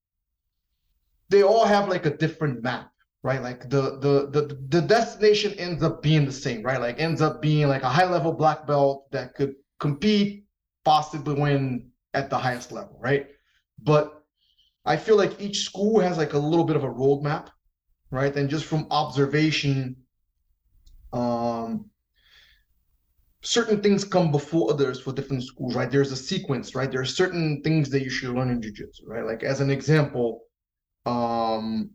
They 1.31 1.43
all 1.43 1.65
have 1.65 1.89
like 1.89 2.07
a 2.07 2.17
different 2.17 2.63
map, 2.63 2.91
right? 3.23 3.43
Like 3.43 3.71
the 3.71 3.99
the 3.99 4.29
the 4.31 4.59
the 4.69 4.83
destination 4.83 5.53
ends 5.55 5.83
up 5.83 6.03
being 6.03 6.27
the 6.27 6.33
same, 6.33 6.63
right? 6.63 6.81
Like 6.81 7.01
ends 7.01 7.23
up 7.23 7.41
being 7.41 7.69
like 7.69 7.83
a 7.83 7.89
high 7.89 8.11
level 8.11 8.33
black 8.33 8.67
belt 8.67 9.11
that 9.13 9.35
could 9.35 9.55
compete 9.79 10.45
possibly 10.85 11.35
win 11.35 11.91
at 12.15 12.31
the 12.31 12.39
highest 12.39 12.73
level, 12.73 12.99
right? 13.01 13.29
But 13.83 14.23
I 14.85 14.97
feel 14.97 15.17
like 15.17 15.41
each 15.41 15.65
school 15.65 16.01
has 16.01 16.19
like 16.19 16.33
a 16.33 16.39
little 16.39 16.65
bit 16.65 16.77
of 16.77 16.85
a 16.85 16.89
roadmap, 16.89 17.49
right? 18.11 18.35
And 18.37 18.49
just 18.51 18.65
from 18.67 18.87
observation, 18.91 19.97
um, 21.13 21.91
certain 23.43 23.81
things 23.83 24.05
come 24.05 24.31
before 24.31 24.71
others 24.71 25.01
for 25.01 25.13
different 25.13 25.43
schools, 25.43 25.75
right? 25.75 25.91
There's 25.91 26.13
a 26.13 26.17
sequence, 26.17 26.75
right? 26.75 26.91
There 26.91 27.01
are 27.01 27.05
certain 27.07 27.63
things 27.63 27.91
that 27.91 28.03
you 28.03 28.11
should 28.11 28.35
learn 28.35 28.51
in 28.51 28.61
jiu-jitsu, 28.61 29.05
right? 29.07 29.25
Like 29.25 29.43
as 29.43 29.61
an 29.61 29.71
example, 29.71 30.43
um, 31.07 31.91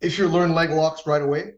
if 0.00 0.18
you 0.18 0.28
learn 0.28 0.54
leg 0.54 0.70
locks 0.70 1.06
right 1.06 1.22
away, 1.22 1.54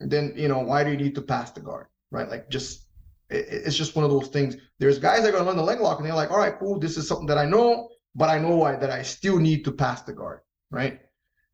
then 0.00 0.34
you 0.36 0.48
know 0.48 0.60
why 0.60 0.84
do 0.84 0.90
you 0.90 0.96
need 0.96 1.14
to 1.16 1.22
pass 1.22 1.52
the 1.52 1.60
guard, 1.60 1.86
right? 2.10 2.28
Like 2.30 2.50
just 2.50 2.88
it- 3.30 3.46
it's 3.50 3.76
just 3.76 3.96
one 3.96 4.04
of 4.04 4.12
those 4.12 4.28
things. 4.28 4.56
There's 4.78 4.98
guys 4.98 5.22
that 5.22 5.30
are 5.30 5.32
gonna 5.32 5.46
learn 5.46 5.56
the 5.56 5.62
leg 5.64 5.80
lock 5.80 5.98
and 5.98 6.06
they're 6.06 6.14
like, 6.14 6.30
all 6.30 6.38
right, 6.38 6.58
cool, 6.58 6.78
this 6.80 6.96
is 6.98 7.08
something 7.08 7.26
that 7.28 7.38
I 7.38 7.46
know, 7.46 7.90
but 8.14 8.30
I 8.30 8.38
know 8.38 8.62
I, 8.64 8.76
that 8.76 8.90
I 8.90 9.02
still 9.02 9.38
need 9.38 9.64
to 9.66 9.72
pass 9.72 10.02
the 10.02 10.12
guard, 10.14 10.40
right? 10.70 11.00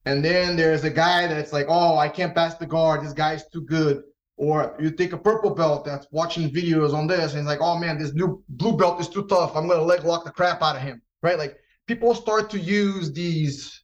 And 0.07 0.25
then 0.25 0.57
there's 0.57 0.85
a 0.85 0.91
guy 0.91 1.27
that's 1.27 1.53
like, 1.53 1.67
oh, 1.69 1.99
I 1.99 2.09
can't 2.09 2.35
pass 2.35 2.55
the 2.55 2.67
guard. 2.67 3.05
This 3.05 3.13
guy's 3.13 3.47
too 3.49 3.63
good. 3.63 4.03
Or 4.37 4.75
you 4.81 4.91
take 4.91 5.13
a 5.13 5.19
purple 5.19 5.55
belt 5.55 5.85
that's 5.85 6.07
watching 6.11 6.51
videos 6.51 6.95
on 6.95 7.07
this 7.07 7.33
and 7.33 7.41
he's 7.41 7.47
like, 7.47 7.61
oh 7.61 7.79
man, 7.79 7.99
this 7.99 8.15
new 8.15 8.43
blue 8.49 8.77
belt 8.77 8.99
is 9.01 9.09
too 9.09 9.27
tough. 9.27 9.55
I'm 9.55 9.69
gonna 9.69 9.83
leg 9.83 10.05
lock 10.05 10.25
the 10.25 10.31
crap 10.31 10.63
out 10.63 10.77
of 10.77 10.83
him, 10.83 11.03
right? 11.23 11.37
Like 11.37 11.59
people 11.87 12.15
start 12.15 12.49
to 12.51 12.59
use 12.59 13.13
these 13.13 13.83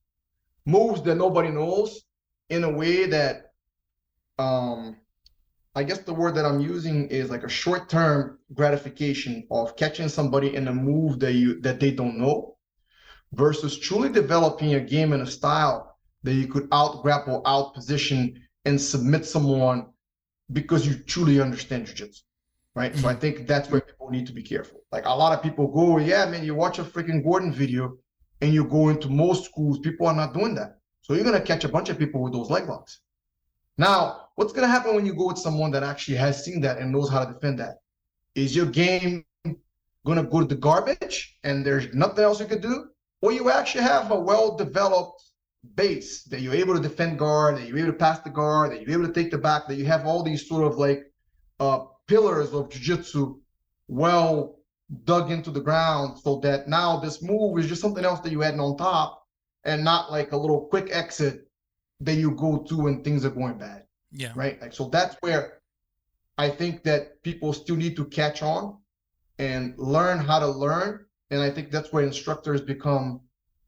moves 0.65 1.03
that 1.03 1.17
nobody 1.17 1.51
knows 1.51 2.05
in 2.49 2.65
a 2.65 2.71
way 2.71 3.07
that 3.07 3.53
um 4.39 4.97
I 5.75 5.85
guess 5.85 5.99
the 5.99 6.15
word 6.15 6.35
that 6.37 6.47
I'm 6.47 6.61
using 6.61 7.09
is 7.09 7.29
like 7.29 7.43
a 7.43 7.51
short-term 7.51 8.39
gratification 8.55 9.47
of 9.51 9.77
catching 9.77 10.09
somebody 10.09 10.55
in 10.55 10.69
a 10.69 10.73
move 10.73 11.21
that 11.21 11.35
you 11.35 11.61
that 11.61 11.81
they 11.81 11.91
don't 11.91 12.17
know 12.17 12.57
versus 13.35 13.79
truly 13.79 14.09
developing 14.09 14.73
a 14.73 14.81
game 14.81 15.13
and 15.13 15.23
a 15.23 15.27
style 15.27 15.96
that 16.27 16.35
you 16.35 16.47
could 16.47 16.69
out 16.73 17.03
grapple, 17.03 17.41
out 17.47 17.73
position, 17.73 18.39
and 18.67 18.81
submit 18.81 19.25
someone 19.25 19.87
because 20.53 20.87
you 20.87 20.95
truly 20.95 21.41
understand 21.41 21.87
jiu-jitsu. 21.87 22.23
Right. 22.75 22.95
So 22.95 23.09
I 23.09 23.13
mm-hmm. 23.13 23.21
think 23.21 23.47
that's 23.47 23.71
where 23.71 23.81
people 23.81 24.11
need 24.11 24.27
to 24.27 24.35
be 24.35 24.43
careful. 24.43 24.81
Like 24.93 25.07
a 25.07 25.17
lot 25.23 25.33
of 25.33 25.43
people 25.43 25.67
go, 25.69 25.97
yeah, 25.97 26.27
man, 26.27 26.45
you 26.45 26.55
watch 26.55 26.79
a 26.79 26.85
freaking 26.85 27.25
Gordon 27.25 27.51
video 27.51 27.97
and 28.43 28.53
you 28.53 28.65
go 28.65 28.91
into 28.91 29.09
most 29.09 29.47
schools, 29.47 29.79
people 29.79 30.07
are 30.07 30.15
not 30.15 30.35
doing 30.35 30.55
that. 30.57 30.77
So 31.01 31.15
you're 31.15 31.25
gonna 31.25 31.41
catch 31.41 31.65
a 31.65 31.71
bunch 31.71 31.89
of 31.89 31.99
people 31.99 32.21
with 32.23 32.35
those 32.35 32.51
leg 32.51 32.69
locks. 32.69 33.01
Now, 33.79 34.29
what's 34.37 34.53
going 34.53 34.63
to 34.63 34.69
happen 34.69 34.95
when 34.95 35.05
you 35.05 35.15
go 35.15 35.27
with 35.27 35.39
someone 35.39 35.71
that 35.73 35.83
actually 35.83 36.17
has 36.17 36.43
seen 36.43 36.61
that 36.63 36.79
and 36.79 36.91
knows 36.91 37.11
how 37.11 37.25
to 37.25 37.33
defend 37.33 37.59
that? 37.59 37.77
Is 38.35 38.57
your 38.57 38.67
game 38.67 39.25
going 39.45 40.17
to 40.17 40.23
go 40.23 40.41
to 40.41 40.47
the 40.47 40.55
garbage 40.55 41.37
and 41.45 41.65
there's 41.65 41.93
nothing 41.95 42.25
else 42.25 42.41
you 42.41 42.47
could 42.47 42.63
do? 42.63 42.87
Or 43.21 43.33
you 43.33 43.51
actually 43.51 43.85
have 43.85 44.11
a 44.11 44.19
well 44.19 44.57
developed 44.57 45.23
base 45.75 46.23
that 46.25 46.41
you're 46.41 46.55
able 46.55 46.75
to 46.75 46.81
defend 46.81 47.19
guard, 47.19 47.57
that 47.57 47.67
you're 47.67 47.79
able 47.79 47.93
to 47.93 47.99
pass 47.99 48.21
the 48.21 48.31
guard, 48.31 48.73
that 48.73 48.83
you're 48.83 48.99
able 48.99 49.07
to 49.07 49.13
take 49.13 49.31
the 49.31 49.39
back, 49.39 49.67
that 49.67 49.77
you 49.77 49.85
have 49.87 50.07
all 50.07 50.23
these 50.23 50.49
sort 50.49 50.65
of 50.65 50.79
like 50.79 51.13
uh, 51.61 51.85
pillars 52.07 52.53
of 52.53 52.69
jiu-jitsu 52.71 53.39
well 53.89 54.59
dug 55.05 55.31
into 55.31 55.51
the 55.51 55.61
ground 55.61 56.19
so 56.19 56.39
that 56.41 56.69
now 56.69 56.99
this 56.99 57.23
move 57.23 57.59
is 57.59 57.67
just 57.67 57.81
something 57.81 58.05
else 58.05 58.21
that 58.21 58.31
you 58.31 58.43
add 58.43 58.59
on 58.59 58.77
top 58.77 59.25
and 59.65 59.83
not 59.83 60.13
like 60.13 60.33
a 60.33 60.37
little 60.37 60.67
quick 60.67 60.89
exit 60.93 61.49
that 62.01 62.15
you 62.15 62.31
go 62.33 62.59
to 62.59 62.77
when 62.77 63.03
things 63.03 63.25
are 63.25 63.31
going 63.31 63.59
bad, 63.59 63.85
Yeah. 64.13 64.33
right? 64.37 64.61
Like 64.61 64.73
so 64.73 64.89
that's 64.89 65.17
where 65.21 65.61
I 66.39 66.51
think 66.51 66.83
that 66.85 67.23
people 67.23 67.53
still 67.53 67.77
need 67.77 67.97
to 67.97 68.05
catch 68.05 68.43
on 68.43 68.77
and 69.39 69.75
learn 69.79 70.19
how 70.19 70.39
to 70.39 70.47
learn, 70.47 71.07
and 71.31 71.41
I 71.41 71.51
think 71.51 71.71
that's 71.71 71.93
where 71.93 72.05
instructors 72.05 72.61
become 72.61 73.21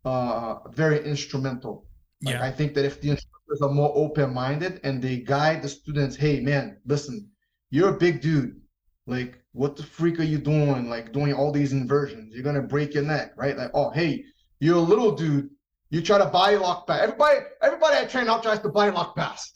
uh, 0.05 0.69
very 0.71 1.05
instrumental. 1.05 1.87
Like, 2.23 2.35
Yeah. 2.35 2.45
I 2.45 2.51
think 2.51 2.75
that 2.75 2.85
if 2.85 3.01
the 3.01 3.11
instructors 3.11 3.61
are 3.63 3.71
more 3.71 3.93
open-minded 3.95 4.81
and 4.85 5.03
they 5.03 5.19
guide 5.19 5.63
the 5.63 5.69
students, 5.69 6.17
hey 6.17 6.41
man, 6.41 6.79
listen, 6.87 7.29
you're 7.71 7.95
a 7.95 7.99
big 7.99 8.21
dude. 8.21 8.61
Like, 9.07 9.43
what 9.53 9.77
the 9.77 9.83
freak 9.83 10.21
are 10.21 10.25
you 10.25 10.39
doing? 10.39 10.89
Like 10.89 11.13
doing 11.13 11.33
all 11.33 11.51
these 11.53 11.73
inversions. 11.73 12.35
You're 12.35 12.45
gonna 12.45 12.63
break 12.63 12.95
your 12.95 13.05
neck, 13.05 13.33
right? 13.37 13.57
Like, 13.57 13.71
oh 13.75 13.91
hey, 13.91 14.25
you're 14.61 14.77
a 14.77 14.81
little 14.81 15.13
dude. 15.15 15.51
You 15.91 16.03
try 16.03 16.19
to 16.19 16.27
body 16.27 16.57
lock 16.57 16.87
pass. 16.87 17.01
Everybody, 17.01 17.39
everybody 17.63 17.97
I 17.97 18.05
train 18.05 18.29
out 18.29 18.43
tries 18.43 18.61
to 18.61 18.69
body 18.69 18.91
lock 18.93 19.17
pass. 19.17 19.51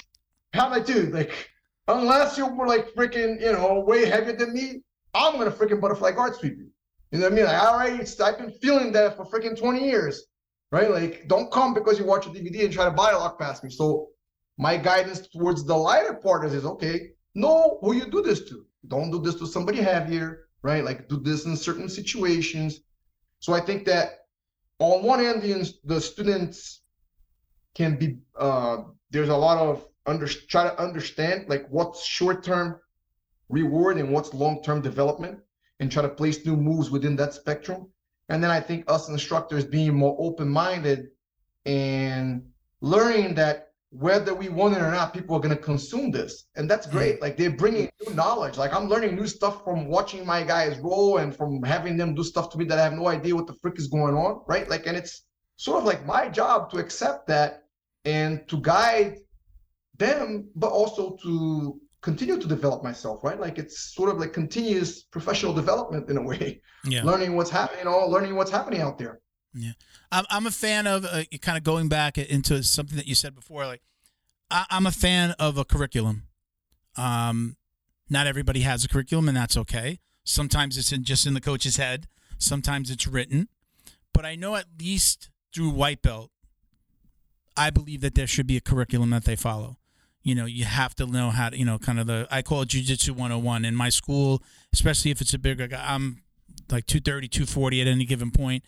How 0.55 0.67
am 0.67 0.73
I 0.73 0.81
dude? 0.81 1.13
Like, 1.13 1.51
unless 1.89 2.39
you 2.39 2.47
were 2.47 2.67
like 2.67 2.95
freaking, 2.95 3.41
you 3.41 3.53
know, 3.53 3.81
way 3.81 4.07
heavier 4.07 4.35
than 4.37 4.55
me, 4.55 4.83
I'm 5.15 5.37
gonna 5.37 5.51
freaking 5.51 5.81
butterfly 5.81 6.13
guard 6.13 6.35
sweep 6.37 6.57
you. 6.57 6.69
You 7.11 7.19
know 7.19 7.27
what 7.27 7.33
I 7.33 7.37
mean? 7.37 7.45
Like, 7.45 7.63
I 7.63 7.67
already, 7.67 8.07
I've 8.23 8.39
been 8.39 8.53
feeling 8.63 8.93
that 8.93 9.17
for 9.17 9.27
freaking 9.27 9.59
20 9.59 9.85
years, 9.85 10.25
right? 10.73 10.91
Like, 10.91 11.29
don't 11.29 11.53
come 11.53 11.75
because 11.75 11.99
you 12.01 12.05
watch 12.05 12.27
a 12.27 12.31
DVD 12.31 12.65
and 12.65 12.73
try 12.73 12.87
to 12.87 12.91
buy 12.91 13.13
a 13.13 13.19
lock 13.19 13.39
past 13.39 13.63
me. 13.63 13.71
So, 13.71 14.09
my 14.59 14.77
guidance 14.77 15.29
towards 15.29 15.65
the 15.65 15.77
lighter 15.77 16.15
partners 16.15 16.55
is 16.55 16.65
okay, 16.65 17.11
know 17.35 17.79
who 17.81 17.95
you 17.95 18.07
do 18.07 18.23
this 18.23 18.45
to. 18.49 18.67
Don't 18.89 19.11
do 19.13 19.21
this 19.21 19.37
to 19.37 19.47
somebody 19.47 19.81
heavier, 19.81 20.49
right? 20.63 20.85
Like, 20.85 21.09
do 21.09 21.19
this 21.21 21.47
in 21.47 21.57
certain 21.57 21.89
situations. 21.89 22.81
So, 23.39 23.53
I 23.53 23.61
think 23.61 23.85
that 23.87 24.27
on 24.81 25.05
one 25.05 25.25
end, 25.25 25.43
the, 25.43 25.73
the 25.85 26.01
students 26.01 26.81
can 27.75 27.97
be 27.97 28.19
uh 28.39 28.79
there's 29.11 29.31
a 29.31 29.37
lot 29.37 29.59
of 29.59 29.87
under 30.07 30.27
try 30.27 30.65
to 30.65 30.79
understand 30.81 31.49
like 31.49 31.67
what's 31.71 32.05
short 32.05 32.43
term 32.43 32.79
reward 33.49 33.97
and 33.99 34.11
what's 34.13 34.35
long 34.35 34.63
term 34.63 34.81
development 34.83 35.39
and 35.81 35.91
try 35.91 36.03
to 36.03 36.09
place 36.09 36.45
new 36.45 36.57
moves 36.57 36.91
within 36.91 37.17
that 37.17 37.35
spectrum. 37.35 37.89
And 38.33 38.43
then 38.43 38.51
I 38.51 38.61
think 38.61 38.85
us 38.89 39.11
instructors 39.11 39.65
being 39.65 39.95
more 39.95 40.17
open 40.19 40.49
minded 40.49 41.09
and 41.67 42.43
learning 42.81 43.35
that 43.35 43.69
whether 43.91 44.35
we 44.35 44.49
want 44.49 44.75
it 44.75 44.81
or 44.81 44.91
not, 44.91 45.13
people 45.13 45.37
are 45.37 45.39
going 45.39 45.55
to 45.55 45.63
consume 45.63 46.11
this. 46.11 46.47
And 46.57 46.69
that's 46.69 46.87
great. 46.87 47.21
Like 47.21 47.37
they're 47.37 47.51
bringing 47.51 47.91
new 48.01 48.15
knowledge. 48.15 48.57
Like 48.57 48.73
I'm 48.73 48.89
learning 48.89 49.17
new 49.17 49.27
stuff 49.27 49.63
from 49.63 49.87
watching 49.87 50.25
my 50.25 50.43
guys 50.43 50.79
roll 50.79 51.19
and 51.19 51.37
from 51.37 51.63
having 51.63 51.99
them 51.99 52.15
do 52.15 52.25
stuff 52.25 52.49
to 52.53 52.59
me 52.59 52.65
that 52.65 52.79
I 52.79 52.85
have 52.85 52.95
no 52.95 53.09
idea 53.09 53.37
what 53.37 53.47
the 53.47 53.55
frick 53.61 53.79
is 53.79 53.89
going 53.89 54.15
on. 54.15 54.41
Right. 54.49 54.67
Like, 54.67 54.87
and 54.87 54.97
it's 54.97 55.25
sort 55.57 55.81
of 55.81 55.85
like 55.85 56.07
my 56.07 56.31
job 56.31 56.71
to 56.71 56.79
accept 56.79 57.27
that 57.27 57.65
and 58.07 58.49
to 58.49 58.59
guide 58.63 59.19
them, 59.99 60.49
but 60.57 60.71
also 60.71 61.19
to 61.23 61.79
continue 62.03 62.39
to 62.39 62.49
develop 62.49 62.83
myself, 62.83 63.25
right? 63.25 63.41
Like 63.41 63.59
it's 63.59 63.79
sort 63.79 64.11
of 64.11 64.19
like 64.19 64.33
continuous 64.33 65.03
professional 65.03 65.55
development 65.55 66.11
in 66.11 66.19
a 66.19 66.23
way. 66.23 66.61
Yeah. 66.85 67.05
Learning 67.05 67.37
what's 67.37 67.49
happening, 67.49 67.79
you 67.79 67.85
know, 67.85 68.09
learning 68.09 68.35
what's 68.35 68.51
happening 68.51 68.81
out 68.81 68.99
there. 68.99 69.21
Yeah. 69.55 69.71
I'm, 70.11 70.25
I'm 70.31 70.49
a 70.49 70.51
fan 70.51 70.89
of 70.89 71.05
uh, 71.05 71.23
kind 71.41 71.57
of 71.57 71.63
going 71.63 71.89
back 71.89 72.19
into 72.19 72.61
something 72.65 72.97
that 72.97 73.07
you 73.07 73.15
said 73.15 73.37
before. 73.37 73.67
Like, 73.67 73.83
I, 74.51 74.67
am 74.69 74.85
a 74.85 74.91
fan 74.91 75.31
of 75.39 75.57
a 75.59 75.65
curriculum. 75.65 76.25
Um, 76.97 77.57
not 78.11 78.27
everybody 78.27 78.63
has 78.63 78.85
a 78.85 78.89
curriculum, 78.89 79.29
and 79.29 79.37
that's 79.37 79.57
okay. 79.57 80.01
Sometimes 80.25 80.77
it's 80.77 80.91
in, 80.91 81.05
just 81.05 81.25
in 81.25 81.35
the 81.35 81.41
coach's 81.41 81.77
head. 81.77 82.09
Sometimes 82.37 82.91
it's 82.91 83.07
written. 83.07 83.47
But 84.13 84.27
I 84.27 84.35
know 84.35 84.57
at 84.57 84.67
least 84.81 85.31
through 85.55 85.71
white 85.71 86.03
belt, 86.03 86.33
I 87.57 87.71
believe 87.71 88.01
that 88.01 88.17
there 88.17 88.27
should 88.27 88.49
be 88.49 88.57
a 88.57 88.61
curriculum 88.61 89.11
that 89.11 89.25
they 89.25 89.37
follow. 89.37 89.77
You 90.23 90.35
know, 90.35 90.47
you 90.47 90.65
have 90.65 90.95
to 90.97 91.07
know 91.07 91.31
how 91.31 91.51
to, 91.51 91.59
you 91.59 91.65
know, 91.65 91.79
kind 91.79 91.99
of 91.99 92.07
the, 92.07 92.29
I 92.31 92.43
call 92.43 92.63
it 92.63 92.69
Jiu-Jitsu 92.69 93.13
101. 93.13 93.65
In 93.65 93.75
my 93.75 93.89
school, 93.89 94.43
especially 94.73 95.11
if 95.11 95.21
it's 95.21 95.35
a 95.35 95.39
bigger 95.39 95.67
guy, 95.67 95.85
I'm 95.85 96.23
like 96.71 96.87
230, 96.87 97.29
240 97.29 97.81
at 97.81 97.87
any 97.89 98.05
given 98.05 98.31
point. 98.31 98.65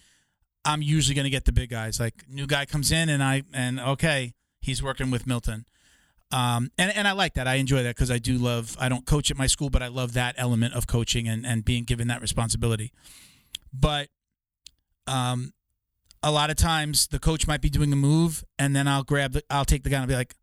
I'm 0.65 0.83
usually 0.83 1.15
going 1.15 1.25
to 1.25 1.31
get 1.31 1.45
the 1.45 1.53
big 1.53 1.71
guys. 1.71 2.01
Like, 2.01 2.25
new 2.29 2.47
guy 2.47 2.65
comes 2.65 2.91
in 2.91 3.09
and 3.09 3.23
I, 3.23 3.43
and 3.53 3.79
okay, 3.79 4.33
he's 4.61 4.83
working 4.83 5.11
with 5.11 5.27
Milton. 5.27 5.67
Um, 6.33 6.71
and, 6.79 6.91
and 6.97 7.07
I 7.07 7.13
like 7.13 7.35
that. 7.35 7.47
I 7.47 7.55
enjoy 7.55 7.83
that 7.85 7.95
because 7.95 8.11
I 8.11 8.19
do 8.19 8.39
love, 8.39 8.77
I 8.81 8.89
don't 8.89 9.07
coach 9.07 9.31
at 9.31 9.37
my 9.37 9.47
school, 9.47 9.71
but 9.71 9.83
I 9.83 9.89
love 9.89 10.15
that 10.15 10.35
element 10.39 10.75
of 10.75 10.87
coaching 10.87 11.29
and, 11.29 11.47
and 11.47 11.65
being 11.65 11.85
given 11.85 12.09
that 12.09 12.21
responsibility. 12.21 12.93
But 13.73 14.09
um, 15.07 15.53
a 16.23 16.33
lot 16.33 16.51
of 16.51 16.57
times 16.57 17.07
the 17.09 17.19
coach 17.19 17.47
might 17.47 17.61
be 17.61 17.69
doing 17.69 17.93
a 17.93 17.97
move 17.97 18.45
and 18.59 18.75
then 18.75 18.89
I'll 18.89 19.05
grab 19.05 19.33
the 19.33 19.45
I'll 19.51 19.67
take 19.67 19.83
the 19.85 19.91
guy 19.91 19.97
and 19.97 20.03
I'll 20.03 20.09
be 20.09 20.15
like, 20.15 20.35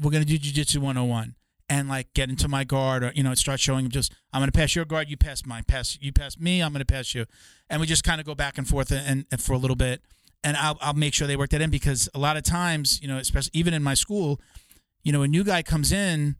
we're 0.00 0.10
gonna 0.10 0.24
do 0.24 0.38
jujitsu 0.38 0.78
101 0.78 1.34
and 1.68 1.88
like 1.88 2.12
get 2.14 2.28
into 2.28 2.48
my 2.48 2.64
guard 2.64 3.04
or 3.04 3.12
you 3.14 3.22
know 3.22 3.32
start 3.34 3.60
showing 3.60 3.86
him 3.86 3.90
just 3.90 4.12
I'm 4.32 4.40
gonna 4.40 4.52
pass 4.52 4.74
your 4.74 4.84
guard, 4.84 5.08
you 5.08 5.16
pass 5.16 5.46
mine, 5.46 5.64
pass 5.66 5.96
you 6.00 6.12
pass 6.12 6.38
me, 6.38 6.60
I'm 6.60 6.72
gonna 6.72 6.84
pass 6.84 7.14
you, 7.14 7.26
and 7.70 7.80
we 7.80 7.86
just 7.86 8.04
kind 8.04 8.20
of 8.20 8.26
go 8.26 8.34
back 8.34 8.58
and 8.58 8.68
forth 8.68 8.90
and, 8.90 9.24
and 9.30 9.40
for 9.40 9.52
a 9.52 9.58
little 9.58 9.76
bit, 9.76 10.02
and 10.44 10.56
I'll 10.56 10.76
I'll 10.80 10.94
make 10.94 11.14
sure 11.14 11.26
they 11.26 11.36
work 11.36 11.50
that 11.50 11.62
in 11.62 11.70
because 11.70 12.08
a 12.14 12.18
lot 12.18 12.36
of 12.36 12.42
times 12.42 13.00
you 13.00 13.08
know 13.08 13.16
especially 13.16 13.52
even 13.54 13.72
in 13.72 13.82
my 13.82 13.94
school, 13.94 14.40
you 15.02 15.12
know 15.12 15.22
a 15.22 15.28
new 15.28 15.44
guy 15.44 15.62
comes 15.62 15.92
in. 15.92 16.36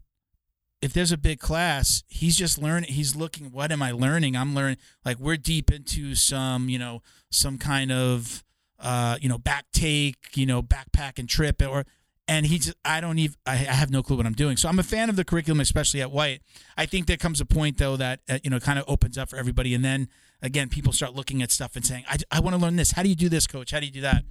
If 0.81 0.93
there's 0.93 1.11
a 1.11 1.17
big 1.17 1.39
class, 1.39 2.03
he's 2.07 2.35
just 2.35 2.57
learning. 2.57 2.91
He's 2.91 3.15
looking. 3.15 3.51
What 3.51 3.71
am 3.71 3.83
I 3.83 3.91
learning? 3.91 4.35
I'm 4.35 4.55
learning. 4.55 4.77
Like 5.05 5.19
we're 5.19 5.37
deep 5.37 5.71
into 5.71 6.15
some, 6.15 6.69
you 6.69 6.79
know, 6.79 7.03
some 7.29 7.59
kind 7.59 7.91
of 7.91 8.43
uh, 8.81 9.17
you 9.21 9.29
know, 9.29 9.37
back 9.37 9.65
take, 9.71 10.35
you 10.35 10.45
know, 10.45 10.61
backpack 10.63 11.19
and 11.19 11.29
trip, 11.29 11.61
or 11.61 11.85
and 12.27 12.45
he 12.45 12.59
just 12.59 12.77
I 12.85 13.01
don't 13.01 13.19
even 13.19 13.35
I 13.45 13.55
have 13.55 13.89
no 13.89 14.03
clue 14.03 14.17
what 14.17 14.25
I'm 14.25 14.33
doing. 14.33 14.57
So 14.57 14.69
I'm 14.69 14.79
a 14.79 14.83
fan 14.83 15.09
of 15.09 15.15
the 15.15 15.25
curriculum, 15.25 15.59
especially 15.59 16.01
at 16.01 16.11
White. 16.11 16.41
I 16.77 16.85
think 16.85 17.07
there 17.07 17.17
comes 17.17 17.41
a 17.41 17.45
point 17.45 17.77
though 17.77 17.97
that 17.97 18.21
uh, 18.29 18.39
you 18.43 18.49
know 18.49 18.59
kind 18.59 18.79
of 18.79 18.85
opens 18.87 19.17
up 19.17 19.29
for 19.29 19.37
everybody, 19.37 19.73
and 19.73 19.83
then 19.83 20.07
again 20.41 20.69
people 20.69 20.93
start 20.93 21.13
looking 21.13 21.41
at 21.41 21.51
stuff 21.51 21.75
and 21.75 21.85
saying, 21.85 22.05
I, 22.07 22.17
I 22.31 22.39
want 22.39 22.55
to 22.55 22.61
learn 22.61 22.75
this. 22.75 22.91
How 22.91 23.03
do 23.03 23.09
you 23.09 23.15
do 23.15 23.29
this, 23.29 23.47
coach? 23.47 23.71
How 23.71 23.79
do 23.79 23.85
you 23.85 23.91
do 23.91 24.01
that? 24.01 24.23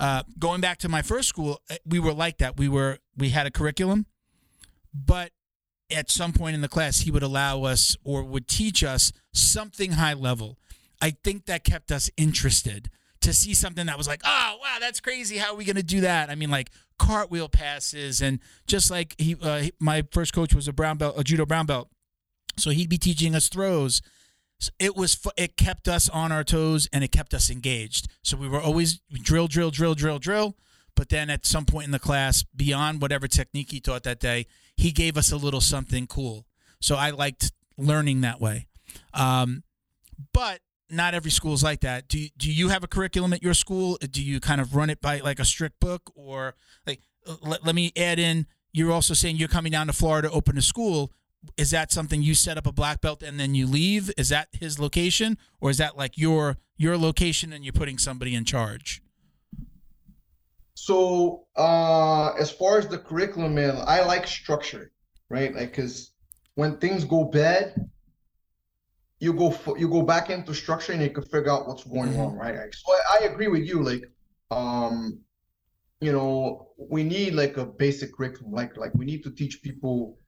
Uh, 0.00 0.22
going 0.38 0.60
back 0.60 0.78
to 0.78 0.88
my 0.88 1.02
first 1.02 1.28
school, 1.28 1.60
uh, 1.70 1.76
we 1.86 2.00
were 2.00 2.12
like 2.12 2.38
that. 2.38 2.56
We 2.56 2.68
were 2.68 2.98
we 3.16 3.30
had 3.30 3.46
a 3.46 3.50
curriculum, 3.50 4.06
but 4.92 5.30
at 5.90 6.10
some 6.10 6.32
point 6.32 6.54
in 6.54 6.60
the 6.60 6.68
class, 6.68 7.00
he 7.00 7.10
would 7.10 7.22
allow 7.22 7.62
us 7.64 7.96
or 8.04 8.24
would 8.24 8.48
teach 8.48 8.82
us 8.82 9.12
something 9.32 9.92
high 9.92 10.14
level. 10.14 10.58
I 11.00 11.10
think 11.10 11.46
that 11.46 11.64
kept 11.64 11.92
us 11.92 12.10
interested 12.16 12.90
to 13.24 13.32
see 13.32 13.54
something 13.54 13.86
that 13.86 13.98
was 13.98 14.06
like, 14.06 14.20
oh 14.24 14.58
wow, 14.60 14.76
that's 14.80 15.00
crazy. 15.00 15.38
How 15.38 15.52
are 15.52 15.56
we 15.56 15.64
going 15.64 15.76
to 15.76 15.82
do 15.82 16.02
that? 16.02 16.30
I 16.30 16.34
mean, 16.34 16.50
like 16.50 16.70
cartwheel 16.98 17.48
passes, 17.48 18.20
and 18.20 18.38
just 18.66 18.90
like 18.90 19.14
he, 19.18 19.36
uh, 19.40 19.64
my 19.80 20.04
first 20.12 20.32
coach 20.32 20.54
was 20.54 20.68
a 20.68 20.72
brown 20.72 20.98
belt, 20.98 21.14
a 21.18 21.24
judo 21.24 21.46
brown 21.46 21.66
belt, 21.66 21.88
so 22.56 22.70
he'd 22.70 22.88
be 22.88 22.98
teaching 22.98 23.34
us 23.34 23.48
throws. 23.48 24.02
It 24.78 24.96
was 24.96 25.18
it 25.36 25.56
kept 25.56 25.88
us 25.88 26.08
on 26.08 26.32
our 26.32 26.44
toes 26.44 26.88
and 26.92 27.02
it 27.02 27.12
kept 27.12 27.34
us 27.34 27.50
engaged. 27.50 28.08
So 28.22 28.36
we 28.36 28.48
were 28.48 28.60
always 28.60 29.00
drill, 29.10 29.48
drill, 29.48 29.70
drill, 29.70 29.94
drill, 29.94 30.18
drill. 30.18 30.56
But 30.94 31.08
then 31.08 31.28
at 31.28 31.44
some 31.44 31.64
point 31.64 31.86
in 31.86 31.90
the 31.90 31.98
class, 31.98 32.44
beyond 32.54 33.02
whatever 33.02 33.26
technique 33.26 33.72
he 33.72 33.80
taught 33.80 34.04
that 34.04 34.20
day, 34.20 34.46
he 34.76 34.92
gave 34.92 35.16
us 35.16 35.32
a 35.32 35.36
little 35.36 35.60
something 35.60 36.06
cool. 36.06 36.46
So 36.80 36.94
I 36.94 37.10
liked 37.10 37.52
learning 37.76 38.20
that 38.20 38.40
way. 38.40 38.68
Um, 39.12 39.64
but 40.32 40.60
not 40.96 41.14
every 41.14 41.30
school 41.30 41.54
is 41.54 41.62
like 41.62 41.80
that. 41.80 42.08
Do 42.08 42.26
do 42.36 42.50
you 42.50 42.68
have 42.68 42.84
a 42.84 42.86
curriculum 42.86 43.32
at 43.32 43.42
your 43.42 43.54
school? 43.54 43.98
Do 43.98 44.22
you 44.22 44.40
kind 44.40 44.60
of 44.60 44.74
run 44.74 44.90
it 44.90 45.00
by 45.00 45.20
like 45.20 45.38
a 45.38 45.44
strict 45.44 45.80
book, 45.80 46.10
or 46.14 46.54
like 46.86 47.00
let, 47.42 47.64
let 47.64 47.74
me 47.74 47.92
add 47.96 48.18
in? 48.18 48.46
You're 48.72 48.92
also 48.92 49.14
saying 49.14 49.36
you're 49.36 49.48
coming 49.48 49.72
down 49.72 49.86
to 49.86 49.92
Florida 49.92 50.28
to 50.28 50.34
open 50.34 50.58
a 50.58 50.62
school. 50.62 51.12
Is 51.56 51.70
that 51.70 51.92
something 51.92 52.22
you 52.22 52.34
set 52.34 52.56
up 52.56 52.66
a 52.66 52.72
black 52.72 53.00
belt 53.00 53.22
and 53.22 53.38
then 53.38 53.54
you 53.54 53.66
leave? 53.66 54.10
Is 54.16 54.30
that 54.30 54.48
his 54.52 54.78
location, 54.78 55.36
or 55.60 55.70
is 55.70 55.78
that 55.78 55.96
like 55.96 56.16
your 56.16 56.56
your 56.76 56.96
location 56.96 57.52
and 57.52 57.64
you're 57.64 57.72
putting 57.72 57.98
somebody 57.98 58.34
in 58.34 58.44
charge? 58.44 59.02
So 60.74 61.46
uh, 61.56 62.32
as 62.32 62.50
far 62.50 62.78
as 62.78 62.88
the 62.88 62.98
curriculum, 62.98 63.54
man, 63.54 63.76
I 63.86 64.02
like 64.02 64.26
structure, 64.26 64.90
right? 65.28 65.54
Like 65.54 65.70
because 65.70 66.10
when 66.56 66.78
things 66.78 67.04
go 67.04 67.24
bad, 67.24 67.88
you 69.20 69.32
go 69.32 69.56
you 69.76 69.88
go 69.88 70.02
back 70.02 70.30
into 70.30 70.54
structure 70.54 70.92
and 70.92 71.02
you 71.02 71.10
can 71.10 71.24
figure 71.24 71.50
out 71.50 71.66
what's 71.68 71.84
going 71.84 72.10
mm-hmm. 72.10 72.20
on, 72.20 72.36
right? 72.36 72.74
So 72.74 72.92
I, 72.92 73.18
I, 73.20 73.24
agree 73.26 73.48
with 73.48 73.62
you. 73.62 73.82
Like, 73.82 74.02
um, 74.50 75.20
you 76.00 76.12
know, 76.12 76.68
we 76.76 77.02
need 77.04 77.34
like 77.34 77.56
a 77.56 77.64
basic 77.64 78.14
curriculum. 78.14 78.52
Like, 78.52 78.76
like 78.76 78.92
we 78.94 79.04
need 79.04 79.22
to 79.24 79.30
teach 79.30 79.62
people 79.62 80.18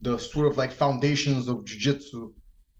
the 0.00 0.18
sort 0.18 0.46
of 0.46 0.56
like 0.56 0.72
foundations 0.72 1.48
of 1.48 1.64
jujitsu. 1.64 2.32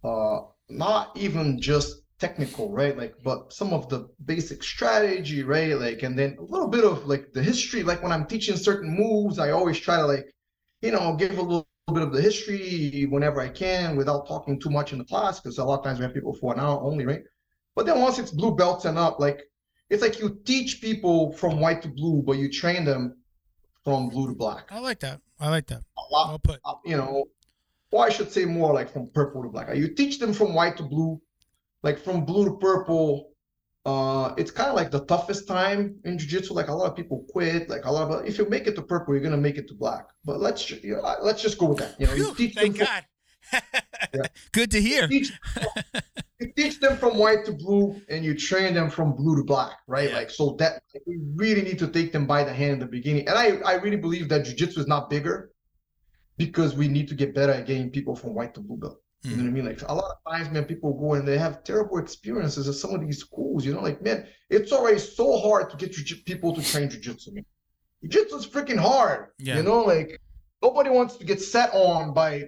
Uh, 0.04 0.46
not 0.68 1.16
even 1.16 1.60
just 1.60 2.02
technical, 2.18 2.72
right? 2.72 2.96
Like, 2.96 3.14
but 3.22 3.52
some 3.52 3.72
of 3.72 3.88
the 3.88 4.08
basic 4.24 4.62
strategy, 4.62 5.42
right? 5.42 5.78
Like, 5.78 6.02
and 6.02 6.18
then 6.18 6.36
a 6.38 6.42
little 6.42 6.68
bit 6.68 6.84
of 6.84 7.06
like 7.06 7.32
the 7.32 7.42
history. 7.42 7.82
Like 7.82 8.02
when 8.02 8.12
I'm 8.12 8.26
teaching 8.26 8.56
certain 8.56 8.90
moves, 8.90 9.38
I 9.38 9.50
always 9.50 9.78
try 9.78 9.96
to 9.96 10.06
like, 10.06 10.26
you 10.80 10.92
know, 10.92 11.16
give 11.16 11.36
a 11.38 11.42
little 11.42 11.66
bit 11.94 12.02
of 12.02 12.12
the 12.12 12.20
history 12.20 13.06
whenever 13.10 13.40
I 13.40 13.48
can 13.48 13.96
without 13.96 14.26
talking 14.26 14.58
too 14.58 14.70
much 14.70 14.92
in 14.92 14.98
the 14.98 15.04
class 15.04 15.38
because 15.38 15.58
a 15.58 15.64
lot 15.64 15.78
of 15.78 15.84
times 15.84 15.98
we 15.98 16.04
have 16.04 16.14
people 16.14 16.34
for 16.34 16.52
an 16.52 16.58
hour 16.58 16.80
only, 16.80 17.06
right? 17.06 17.22
But 17.76 17.86
then 17.86 18.00
once 18.00 18.18
it's 18.18 18.32
blue 18.32 18.56
belts 18.56 18.86
and 18.86 18.98
up, 18.98 19.20
like 19.20 19.42
it's 19.88 20.02
like 20.02 20.18
you 20.18 20.40
teach 20.44 20.80
people 20.80 21.32
from 21.32 21.60
white 21.60 21.82
to 21.82 21.88
blue, 21.88 22.22
but 22.22 22.38
you 22.38 22.50
train 22.50 22.84
them 22.84 23.18
from 23.84 24.08
blue 24.08 24.26
to 24.26 24.34
black. 24.34 24.66
I 24.70 24.80
like 24.80 24.98
that. 25.00 25.20
I 25.38 25.48
like 25.48 25.66
that. 25.68 25.82
A 25.96 26.12
lot, 26.12 26.28
well 26.28 26.38
put. 26.40 26.60
You 26.84 26.96
know, 26.96 27.26
or 27.92 28.04
I 28.04 28.08
should 28.08 28.32
say 28.32 28.44
more 28.44 28.74
like 28.74 28.92
from 28.92 29.08
purple 29.14 29.44
to 29.44 29.48
black. 29.48 29.74
You 29.76 29.94
teach 29.94 30.18
them 30.18 30.32
from 30.32 30.54
white 30.54 30.76
to 30.78 30.82
blue, 30.82 31.20
like 31.84 32.00
from 32.00 32.24
blue 32.24 32.46
to 32.46 32.56
purple, 32.56 33.30
uh, 33.86 34.34
it's 34.36 34.50
kind 34.50 34.68
of 34.68 34.74
like 34.74 34.90
the 34.90 35.04
toughest 35.04 35.46
time 35.46 35.94
in 36.04 36.18
jiu-jitsu. 36.18 36.52
Like 36.52 36.68
a 36.68 36.74
lot 36.74 36.90
of 36.90 36.96
people 36.96 37.24
quit 37.30 37.70
like 37.70 37.84
a 37.84 37.90
lot 37.90 38.10
of 38.10 38.26
if 38.26 38.36
you 38.36 38.48
make 38.48 38.66
it 38.66 38.74
to 38.74 38.82
purple 38.82 39.14
you're 39.14 39.22
gonna 39.22 39.36
make 39.36 39.58
it 39.58 39.68
to 39.68 39.74
black. 39.74 40.08
But 40.24 40.40
let's 40.40 40.68
you 40.68 40.96
know, 40.96 41.16
let's 41.22 41.40
just 41.40 41.56
go 41.56 41.66
with 41.66 41.78
that 41.78 41.94
you 42.00 42.08
know 42.08 42.14
you 42.14 42.34
teach 42.34 42.54
thank 42.54 42.78
god. 42.78 43.04
Yeah. 44.12 44.22
good 44.52 44.72
to 44.72 44.80
hear. 44.80 45.02
You 45.02 45.20
teach, 45.20 45.32
you 46.40 46.52
teach, 46.56 46.80
them 46.80 46.96
from 46.96 47.16
white 47.16 47.44
to 47.44 47.52
blue 47.52 48.02
and 48.08 48.24
you 48.24 48.34
train 48.34 48.74
them 48.74 48.90
from 48.90 49.14
blue 49.14 49.36
to 49.36 49.44
black 49.44 49.78
right? 49.86 50.10
Yeah. 50.10 50.16
like 50.16 50.30
so 50.30 50.56
that 50.58 50.82
like, 50.92 51.04
we 51.06 51.20
really 51.36 51.62
need 51.62 51.78
to 51.78 51.86
take 51.86 52.10
them 52.10 52.26
by 52.26 52.42
the 52.42 52.52
hand 52.52 52.72
in 52.72 52.78
the 52.80 52.86
beginning. 52.86 53.28
And 53.28 53.38
i 53.38 53.58
i 53.70 53.74
really 53.74 53.98
believe 53.98 54.28
that 54.30 54.44
jiu-jitsu 54.46 54.80
is 54.80 54.88
not 54.88 55.08
bigger 55.08 55.52
because 56.38 56.74
we 56.74 56.88
need 56.88 57.06
to 57.06 57.14
get 57.14 57.36
better 57.36 57.52
at 57.52 57.66
getting 57.66 57.90
people 57.90 58.16
from 58.16 58.34
white 58.34 58.52
to 58.54 58.60
blue 58.60 58.78
belt 58.78 59.00
you 59.22 59.36
know 59.36 59.42
what 59.42 59.48
I 59.48 59.52
mean? 59.52 59.64
Like 59.64 59.82
a 59.88 59.94
lot 59.94 60.10
of 60.10 60.32
times, 60.32 60.50
man, 60.50 60.64
people 60.64 60.94
go 60.94 61.14
and 61.14 61.26
they 61.26 61.36
have 61.38 61.64
terrible 61.64 61.98
experiences 61.98 62.68
at 62.68 62.74
some 62.74 62.94
of 62.94 63.00
these 63.00 63.18
schools. 63.18 63.64
You 63.64 63.74
know, 63.74 63.80
like 63.80 64.00
man, 64.02 64.26
it's 64.50 64.72
already 64.72 64.98
so 64.98 65.38
hard 65.38 65.70
to 65.70 65.76
get 65.76 65.96
people 66.24 66.54
to 66.54 66.62
train 66.62 66.88
jujitsu. 66.88 67.32
Man. 67.32 67.44
Is 68.02 68.46
freaking 68.46 68.78
hard. 68.78 69.28
Yeah. 69.38 69.56
You 69.56 69.62
know, 69.64 69.80
like 69.80 70.20
nobody 70.62 70.90
wants 70.90 71.16
to 71.16 71.24
get 71.24 71.40
set 71.40 71.70
on 71.72 72.14
by 72.14 72.44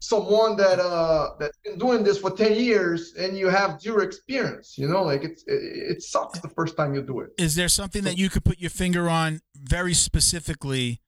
someone 0.00 0.54
that 0.56 0.78
uh 0.78 1.30
that's 1.38 1.56
been 1.64 1.78
doing 1.78 2.04
this 2.04 2.18
for 2.18 2.30
10 2.30 2.54
years 2.54 3.14
and 3.18 3.38
you 3.38 3.48
have 3.48 3.80
zero 3.80 4.02
experience 4.02 4.76
you 4.76 4.86
know 4.86 5.02
like 5.02 5.24
it's 5.24 5.42
it, 5.46 5.92
it 5.92 6.02
sucks 6.02 6.38
the 6.40 6.48
first 6.50 6.76
time 6.76 6.94
you 6.94 7.00
do 7.00 7.20
it 7.20 7.30
is 7.38 7.54
there 7.54 7.68
something 7.68 8.04
that 8.04 8.18
you 8.18 8.28
could 8.28 8.44
put 8.44 8.60
your 8.60 8.68
finger 8.68 9.08
on 9.08 9.40
very 9.56 9.94
specifically 9.94 11.00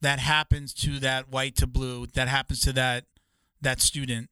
that 0.00 0.18
happens 0.18 0.72
to 0.72 0.98
that 0.98 1.28
white 1.28 1.56
to 1.56 1.66
blue 1.66 2.06
that 2.14 2.28
happens 2.28 2.60
to 2.60 2.72
that 2.72 3.04
that 3.60 3.80
student 3.80 4.28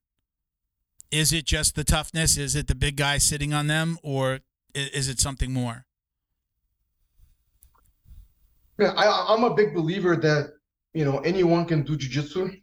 is 1.11 1.33
it 1.33 1.45
just 1.45 1.75
the 1.75 1.85
toughness 1.85 2.37
is 2.37 2.55
it 2.55 2.67
the 2.67 2.75
big 2.75 2.97
guy 2.97 3.19
sitting 3.19 3.53
on 3.53 3.67
them 3.67 3.99
or 4.03 4.41
is 4.75 5.09
it 5.09 5.19
something 5.19 5.53
more 5.53 5.87
Yeah, 8.79 8.93
I, 8.97 9.35
I'm 9.35 9.45
a 9.45 9.55
big 9.55 9.75
believer 9.75 10.17
that 10.17 10.53
you 10.93 11.05
know 11.05 11.19
anyone 11.21 11.65
can 11.65 11.83
do 11.83 11.97
jujitsu, 11.97 12.61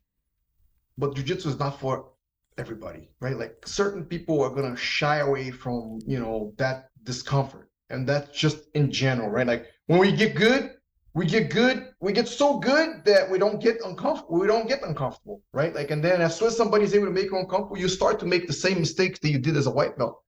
but 0.98 1.16
jujitsu 1.16 1.48
is 1.48 1.60
not 1.60 1.80
for 1.80 2.10
everybody, 2.58 3.10
right? 3.20 3.38
Like 3.38 3.68
certain 3.68 4.06
people 4.06 4.42
are 4.44 4.50
gonna 4.50 4.76
shy 4.76 5.18
away 5.20 5.50
from 5.52 6.00
you 6.06 6.20
know 6.20 6.54
that 6.58 6.90
discomfort, 7.04 7.70
and 7.90 8.08
that's 8.08 8.38
just 8.38 8.70
in 8.76 8.92
general, 8.92 9.30
right? 9.30 9.48
Like 9.48 9.66
when 9.88 10.00
we 10.00 10.12
get 10.12 10.36
good, 10.36 10.76
we 11.16 11.28
get 11.28 11.52
good, 11.52 11.90
we 12.00 12.12
get 12.12 12.28
so 12.28 12.58
good 12.58 13.06
that 13.06 13.30
we 13.30 13.38
don't 13.38 13.62
get 13.62 13.78
uncomfortable. 13.86 14.40
We 14.40 14.48
don't 14.48 14.68
get 14.68 14.82
uncomfortable, 14.82 15.42
right? 15.54 15.74
Like, 15.74 15.92
and 15.92 16.04
then 16.04 16.22
as 16.22 16.38
soon 16.38 16.48
as 16.48 16.58
somebody's 16.58 16.96
able 16.96 17.06
to 17.06 17.12
make 17.12 17.26
you 17.26 17.38
uncomfortable, 17.38 17.78
you 17.78 17.88
start 17.88 18.20
to 18.22 18.26
make 18.26 18.48
the 18.48 18.54
same 18.54 18.80
mistakes 18.80 19.20
that 19.20 19.30
you 19.30 19.38
did 19.38 19.56
as 19.56 19.68
a 19.68 19.72
white 19.72 19.96
belt. 19.98 20.24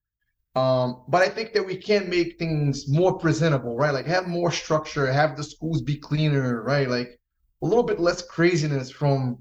Um, 0.55 1.03
but 1.07 1.21
I 1.21 1.27
think 1.27 1.53
that 1.53 1.65
we 1.65 1.75
can 1.75 2.09
make 2.09 2.37
things 2.37 2.87
more 2.87 3.17
presentable, 3.17 3.75
right? 3.75 3.93
Like 3.93 4.05
have 4.05 4.27
more 4.27 4.51
structure, 4.51 5.11
have 5.11 5.35
the 5.35 5.43
schools 5.43 5.81
be 5.81 5.97
cleaner, 5.97 6.61
right? 6.61 6.87
Like 6.87 7.19
a 7.61 7.65
little 7.65 7.83
bit 7.83 7.99
less 7.99 8.21
craziness 8.21 8.89
from 8.89 9.39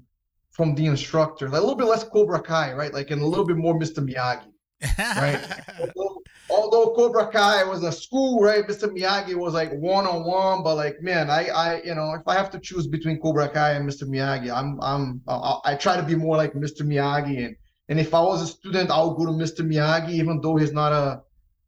from 0.51 0.73
the 0.73 0.85
instructor, 0.85 1.49
like 1.49 1.59
a 1.59 1.61
little 1.61 1.75
bit 1.75 1.87
less 1.87 2.03
Cobra 2.03 2.41
Kai, 2.41 2.73
right? 2.73 2.93
Like 2.93 3.11
and 3.11 3.21
a 3.21 3.25
little 3.25 3.45
bit 3.45 3.57
more 3.57 3.79
Mr. 3.79 4.05
Miyagi. 4.05 4.51
Right. 4.99 5.41
Although, 6.49 6.93
Cobra 6.93 7.27
Kai 7.31 7.63
was 7.63 7.83
a 7.83 7.91
school, 7.91 8.39
right? 8.39 8.67
Mr. 8.67 8.87
Miyagi 8.87 9.35
was 9.35 9.53
like 9.53 9.71
one 9.73 10.05
on 10.05 10.23
one, 10.25 10.63
but 10.63 10.75
like 10.75 11.01
man, 11.01 11.29
I 11.29 11.47
I 11.47 11.81
you 11.83 11.95
know 11.95 12.13
if 12.13 12.27
I 12.27 12.35
have 12.35 12.51
to 12.51 12.59
choose 12.59 12.87
between 12.87 13.19
Cobra 13.19 13.49
Kai 13.49 13.71
and 13.71 13.89
Mr. 13.89 14.03
Miyagi, 14.03 14.51
I'm 14.51 14.79
I'm 14.81 15.21
I, 15.27 15.59
I 15.65 15.75
try 15.75 15.97
to 15.97 16.03
be 16.03 16.15
more 16.15 16.37
like 16.37 16.53
Mr. 16.53 16.81
Miyagi 16.81 17.45
and 17.45 17.55
and 17.89 17.99
if 17.99 18.13
I 18.13 18.21
was 18.21 18.41
a 18.41 18.47
student, 18.47 18.89
I 18.89 19.03
would 19.03 19.15
go 19.15 19.25
to 19.25 19.31
Mr. 19.31 19.61
Miyagi, 19.61 20.11
even 20.11 20.41
though 20.41 20.55
he's 20.55 20.73
not 20.73 20.91
a 20.91 21.21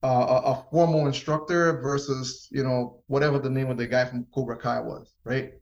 a, 0.03 0.07
a 0.07 0.65
formal 0.71 1.07
instructor 1.07 1.79
versus 1.81 2.47
you 2.51 2.63
know 2.63 3.01
whatever 3.07 3.39
the 3.39 3.49
name 3.49 3.69
of 3.69 3.77
the 3.77 3.87
guy 3.87 4.05
from 4.05 4.25
Cobra 4.33 4.57
Kai 4.57 4.79
was, 4.79 5.13
right? 5.23 5.53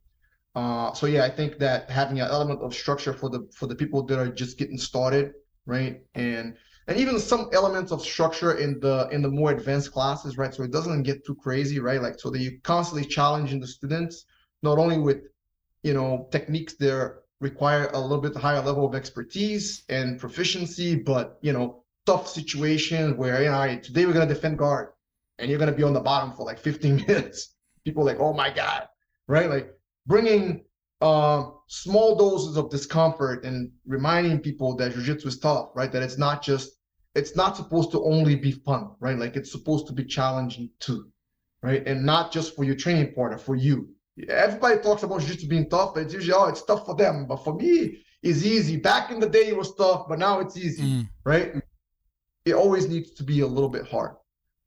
Uh, 0.55 0.93
so 0.93 1.05
yeah, 1.05 1.23
I 1.23 1.29
think 1.29 1.57
that 1.59 1.89
having 1.89 2.19
an 2.19 2.27
element 2.29 2.61
of 2.61 2.73
structure 2.73 3.13
for 3.13 3.29
the 3.29 3.47
for 3.53 3.67
the 3.67 3.75
people 3.75 4.03
that 4.03 4.19
are 4.19 4.31
just 4.31 4.57
getting 4.57 4.77
started, 4.77 5.33
right, 5.65 6.01
and 6.15 6.55
and 6.87 6.97
even 6.99 7.19
some 7.19 7.49
elements 7.53 7.91
of 7.91 8.01
structure 8.01 8.53
in 8.57 8.79
the 8.79 9.07
in 9.11 9.21
the 9.21 9.29
more 9.29 9.51
advanced 9.51 9.91
classes, 9.91 10.37
right? 10.37 10.53
So 10.53 10.63
it 10.63 10.71
doesn't 10.71 11.03
get 11.03 11.25
too 11.25 11.35
crazy, 11.35 11.79
right? 11.79 12.01
Like 12.01 12.19
so 12.19 12.29
that 12.29 12.39
you 12.39 12.59
constantly 12.63 13.07
challenging 13.07 13.59
the 13.59 13.67
students, 13.67 14.25
not 14.61 14.77
only 14.77 14.99
with 14.99 15.23
you 15.83 15.93
know 15.93 16.27
techniques 16.31 16.75
that 16.77 17.15
require 17.41 17.89
a 17.93 17.99
little 17.99 18.21
bit 18.21 18.35
higher 18.35 18.61
level 18.61 18.85
of 18.85 18.95
expertise 18.95 19.83
and 19.89 20.19
proficiency, 20.19 20.95
but 20.95 21.37
you 21.41 21.53
know 21.53 21.83
tough 22.05 22.27
situations 22.27 23.15
where 23.17 23.41
you 23.41 23.49
know 23.49 23.57
right, 23.57 23.83
today 23.83 24.05
we're 24.05 24.13
gonna 24.13 24.27
defend 24.27 24.57
guard, 24.57 24.89
and 25.39 25.49
you're 25.49 25.59
gonna 25.59 25.71
be 25.71 25.83
on 25.83 25.93
the 25.93 25.99
bottom 25.99 26.33
for 26.33 26.45
like 26.45 26.59
15 26.59 26.97
minutes. 27.07 27.55
People 27.83 28.05
like, 28.05 28.19
oh 28.19 28.33
my 28.33 28.51
god, 28.51 28.87
right? 29.27 29.49
Like 29.49 29.71
bringing 30.05 30.63
uh, 31.01 31.45
small 31.67 32.15
doses 32.15 32.57
of 32.57 32.69
discomfort 32.69 33.43
and 33.43 33.71
reminding 33.85 34.39
people 34.39 34.75
that 34.75 34.93
jiu-jitsu 34.93 35.27
is 35.27 35.39
tough, 35.39 35.69
right? 35.75 35.91
That 35.91 36.03
it's 36.03 36.17
not 36.17 36.41
just 36.41 36.74
it's 37.15 37.35
not 37.35 37.55
supposed 37.55 37.91
to 37.91 38.03
only 38.03 38.35
be 38.35 38.51
fun, 38.51 38.91
right? 38.99 39.17
Like 39.17 39.35
it's 39.35 39.51
supposed 39.51 39.87
to 39.87 39.93
be 39.93 40.03
challenging 40.03 40.69
too, 40.79 41.07
right? 41.63 41.85
And 41.87 42.05
not 42.05 42.31
just 42.31 42.55
for 42.55 42.63
your 42.63 42.75
training 42.75 43.13
partner, 43.13 43.37
for 43.37 43.55
you. 43.55 43.89
Everybody 44.29 44.79
talks 44.81 45.03
about 45.03 45.21
jiu-jitsu 45.21 45.47
being 45.47 45.69
tough, 45.69 45.93
but 45.93 46.03
it's 46.03 46.13
usually 46.13 46.33
oh, 46.37 46.45
it's 46.45 46.63
tough 46.63 46.85
for 46.85 46.95
them. 46.95 47.25
But 47.27 47.43
for 47.43 47.53
me, 47.55 47.97
it's 48.23 48.43
easy. 48.45 48.77
Back 48.77 49.11
in 49.11 49.19
the 49.19 49.29
day, 49.29 49.47
it 49.47 49.57
was 49.57 49.75
tough, 49.75 50.07
but 50.07 50.19
now 50.19 50.39
it's 50.39 50.57
easy, 50.57 50.83
Mm. 50.83 51.09
right? 51.25 51.55
It 52.45 52.53
always 52.53 52.87
needs 52.87 53.11
to 53.15 53.23
be 53.23 53.41
a 53.41 53.47
little 53.47 53.69
bit 53.69 53.87
hard. 53.87 54.15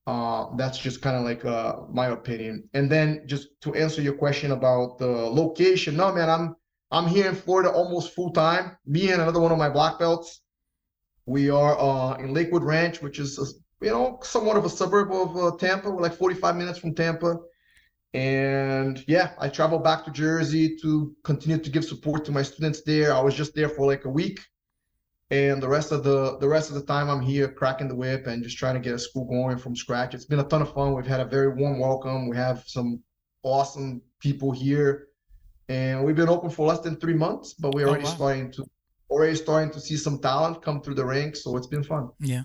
Uh, 0.06 0.56
that's 0.56 0.78
just 0.78 1.02
kind 1.02 1.16
of 1.16 1.22
like 1.24 1.44
uh, 1.44 1.82
my 1.92 2.08
opinion. 2.08 2.68
And 2.74 2.90
then 2.90 3.22
just 3.26 3.48
to 3.62 3.74
answer 3.74 4.00
your 4.00 4.14
question 4.14 4.52
about 4.52 4.98
the 4.98 5.06
location, 5.06 5.96
no 5.96 6.12
man, 6.14 6.30
I'm 6.30 6.56
I'm 6.90 7.06
here 7.06 7.28
in 7.28 7.34
Florida 7.34 7.70
almost 7.70 8.14
full 8.14 8.32
time. 8.32 8.76
Me 8.86 9.10
and 9.12 9.20
another 9.20 9.40
one 9.40 9.52
of 9.52 9.58
my 9.58 9.68
black 9.68 9.98
belts. 9.98 10.40
We 11.28 11.50
are 11.50 11.78
uh, 11.78 12.16
in 12.16 12.32
Lakewood 12.32 12.64
Ranch, 12.64 13.02
which 13.02 13.18
is 13.18 13.38
a, 13.38 13.84
you 13.84 13.90
know 13.92 14.18
somewhat 14.22 14.56
of 14.56 14.64
a 14.64 14.70
suburb 14.70 15.12
of 15.12 15.36
uh, 15.36 15.56
Tampa. 15.58 15.90
We're 15.90 16.00
like 16.00 16.14
45 16.14 16.56
minutes 16.56 16.78
from 16.78 16.94
Tampa. 16.94 17.36
And 18.14 19.04
yeah, 19.06 19.32
I 19.38 19.50
travel 19.50 19.78
back 19.78 20.04
to 20.06 20.10
Jersey 20.10 20.76
to 20.80 21.14
continue 21.24 21.58
to 21.58 21.70
give 21.70 21.84
support 21.84 22.24
to 22.24 22.32
my 22.32 22.42
students 22.42 22.82
there. 22.82 23.12
I 23.12 23.20
was 23.20 23.34
just 23.34 23.54
there 23.54 23.68
for 23.68 23.86
like 23.86 24.06
a 24.06 24.08
week 24.08 24.40
and 25.30 25.62
the 25.62 25.68
rest 25.68 25.92
of 25.92 26.02
the 26.02 26.38
the 26.38 26.48
rest 26.48 26.70
of 26.70 26.76
the 26.76 26.82
time 26.82 27.10
I'm 27.10 27.20
here 27.20 27.48
cracking 27.52 27.88
the 27.88 27.94
whip 27.94 28.26
and 28.26 28.42
just 28.42 28.56
trying 28.56 28.74
to 28.74 28.80
get 28.80 28.94
a 28.94 28.98
school 28.98 29.26
going 29.26 29.58
from 29.58 29.76
scratch. 29.76 30.14
It's 30.14 30.24
been 30.24 30.40
a 30.40 30.44
ton 30.44 30.62
of 30.62 30.72
fun. 30.72 30.94
We've 30.94 31.06
had 31.06 31.20
a 31.20 31.26
very 31.26 31.48
warm 31.52 31.78
welcome. 31.78 32.28
We 32.30 32.36
have 32.38 32.64
some 32.66 33.02
awesome 33.42 34.00
people 34.20 34.50
here, 34.50 35.08
and 35.68 36.02
we've 36.04 36.16
been 36.16 36.30
open 36.30 36.48
for 36.48 36.66
less 36.66 36.80
than 36.80 36.96
three 36.96 37.14
months, 37.14 37.52
but 37.52 37.74
we're 37.74 37.86
Oh, 37.86 37.90
already 37.90 38.04
wow. 38.04 38.14
starting 38.14 38.50
to 38.52 38.64
already 39.10 39.34
starting 39.34 39.70
to 39.72 39.80
see 39.80 39.96
some 39.96 40.18
talent 40.18 40.62
come 40.62 40.80
through 40.80 40.94
the 40.94 41.04
ranks. 41.04 41.42
So 41.42 41.56
it's 41.56 41.66
been 41.66 41.82
fun. 41.84 42.10
Yeah. 42.20 42.44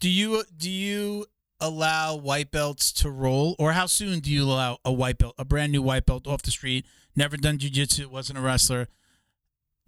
Do 0.00 0.08
you 0.08 0.44
do 0.56 0.70
you 0.70 1.26
allow 1.60 2.16
white 2.16 2.50
belts 2.50 2.90
to 2.90 3.10
roll, 3.10 3.54
or 3.58 3.72
how 3.72 3.86
soon 3.86 4.20
do 4.20 4.30
you 4.30 4.44
allow 4.44 4.78
a 4.84 4.92
white 4.92 5.18
belt, 5.18 5.34
a 5.38 5.44
brand 5.44 5.72
new 5.72 5.82
white 5.82 6.06
belt 6.06 6.26
off 6.26 6.42
the 6.42 6.50
street, 6.50 6.86
never 7.14 7.36
done 7.36 7.58
jujitsu, 7.58 8.06
wasn't 8.06 8.38
a 8.38 8.42
wrestler? 8.42 8.88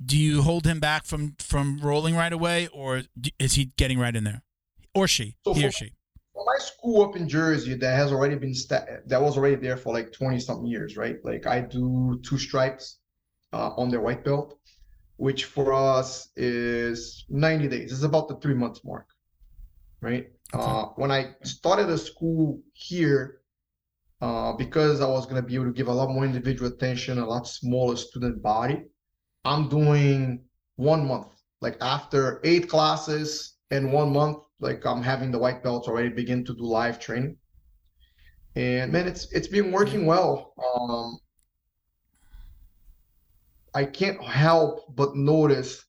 Do 0.05 0.19
you 0.19 0.43
hold 0.43 0.67
him 0.67 0.81
back 0.81 1.05
from 1.05 1.37
from 1.39 1.79
rolling 1.81 2.15
right 2.15 2.33
away, 2.33 2.69
or 2.73 3.03
is 3.39 3.55
he 3.55 3.67
getting 3.77 3.99
right 3.99 4.15
in 4.15 4.25
there, 4.25 4.43
or 4.95 5.09
she, 5.09 5.37
So 5.45 5.55
he 5.55 5.67
or 5.67 5.71
she? 5.71 5.93
Well, 6.35 6.47
my 6.47 6.59
school 6.59 7.05
up 7.05 7.17
in 7.17 7.29
Jersey 7.29 7.75
that 7.75 7.97
has 7.97 8.11
already 8.11 8.37
been 8.37 8.55
sta- 8.55 8.85
that 9.07 9.21
was 9.21 9.37
already 9.37 9.57
there 9.57 9.77
for 9.77 9.93
like 9.93 10.13
20 10.13 10.41
something 10.41 10.67
years, 10.67 10.97
right? 10.97 11.17
Like 11.25 11.47
I 11.47 11.61
do 11.61 12.21
two 12.25 12.39
stripes 12.39 12.99
uh, 13.53 13.71
on 13.77 13.91
their 13.91 14.01
white 14.01 14.25
belt, 14.25 14.59
which 15.23 15.45
for 15.45 15.73
us 15.73 16.31
is 16.35 17.25
90 17.29 17.69
days. 17.69 17.93
It's 17.93 18.03
about 18.03 18.27
the 18.27 18.35
three 18.43 18.55
months 18.55 18.81
mark, 18.85 19.07
right? 20.01 20.27
Okay. 20.53 20.65
Uh, 20.65 20.87
when 20.97 21.13
I 21.13 21.37
started 21.45 21.89
a 21.91 21.97
school 21.97 22.61
here, 22.73 23.43
uh, 24.21 24.53
because 24.55 25.01
I 25.01 25.07
was 25.07 25.27
going 25.27 25.41
to 25.41 25.47
be 25.47 25.55
able 25.55 25.67
to 25.67 25.73
give 25.73 25.87
a 25.87 25.93
lot 25.93 26.11
more 26.11 26.25
individual 26.25 26.73
attention, 26.73 27.21
a 27.21 27.25
lot 27.25 27.47
smaller 27.47 27.95
student 27.95 28.43
body, 28.43 28.83
I'm 29.45 29.69
doing 29.69 30.43
one 30.75 31.07
month. 31.07 31.29
Like 31.61 31.77
after 31.81 32.41
eight 32.43 32.69
classes 32.69 33.59
in 33.71 33.93
one 33.93 34.13
month, 34.13 34.39
like 34.59 34.85
I'm 34.85 35.03
having 35.03 35.31
the 35.31 35.39
white 35.39 35.63
belts 35.63 35.87
already 35.87 36.09
begin 36.09 36.45
to 36.47 36.53
do 36.53 36.65
live 36.65 36.99
training. 36.99 37.37
And 38.57 38.91
man, 38.91 39.07
it's 39.07 39.31
it's 39.31 39.47
been 39.47 39.71
working 39.71 40.05
well. 40.05 40.53
Um, 40.67 41.21
I 43.75 43.85
can't 43.85 44.23
help 44.23 44.95
but 44.97 45.17
notice 45.17 45.85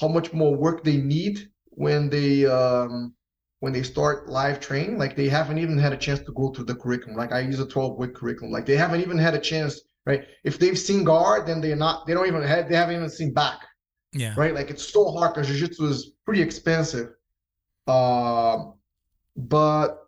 how 0.00 0.08
much 0.08 0.32
more 0.32 0.54
work 0.56 0.84
they 0.84 0.96
need 0.98 1.50
when 1.70 2.08
they 2.10 2.46
um, 2.46 3.14
when 3.60 3.72
they 3.72 3.82
start 3.82 4.28
live 4.28 4.60
training. 4.60 4.98
Like 4.98 5.16
they 5.16 5.28
haven't 5.28 5.58
even 5.58 5.78
had 5.78 5.92
a 5.92 5.96
chance 5.96 6.20
to 6.20 6.32
go 6.32 6.50
through 6.52 6.66
the 6.66 6.74
curriculum. 6.74 7.16
Like 7.16 7.32
I 7.32 7.40
use 7.40 7.60
a 7.60 7.66
12 7.66 7.98
week 7.98 8.14
curriculum. 8.14 8.52
Like 8.52 8.66
they 8.66 8.76
haven't 8.76 9.00
even 9.00 9.18
had 9.18 9.34
a 9.34 9.40
chance, 9.40 9.80
right? 10.04 10.24
If 10.44 10.58
they've 10.58 10.78
seen 10.78 11.04
guard, 11.04 11.46
then 11.46 11.60
they're 11.60 11.76
not. 11.76 12.06
They 12.06 12.14
don't 12.14 12.26
even 12.26 12.42
have. 12.42 12.68
They 12.68 12.76
haven't 12.76 12.96
even 12.96 13.10
seen 13.10 13.32
back 13.32 13.60
Yeah. 14.12 14.34
right? 14.36 14.54
Like 14.54 14.70
it's 14.70 14.86
so 14.92 15.10
hard 15.10 15.34
because 15.34 15.48
jiu-jitsu 15.48 15.86
is 15.86 16.12
pretty 16.24 16.42
expensive. 16.42 17.10
Um, 17.86 18.74
but 19.36 19.98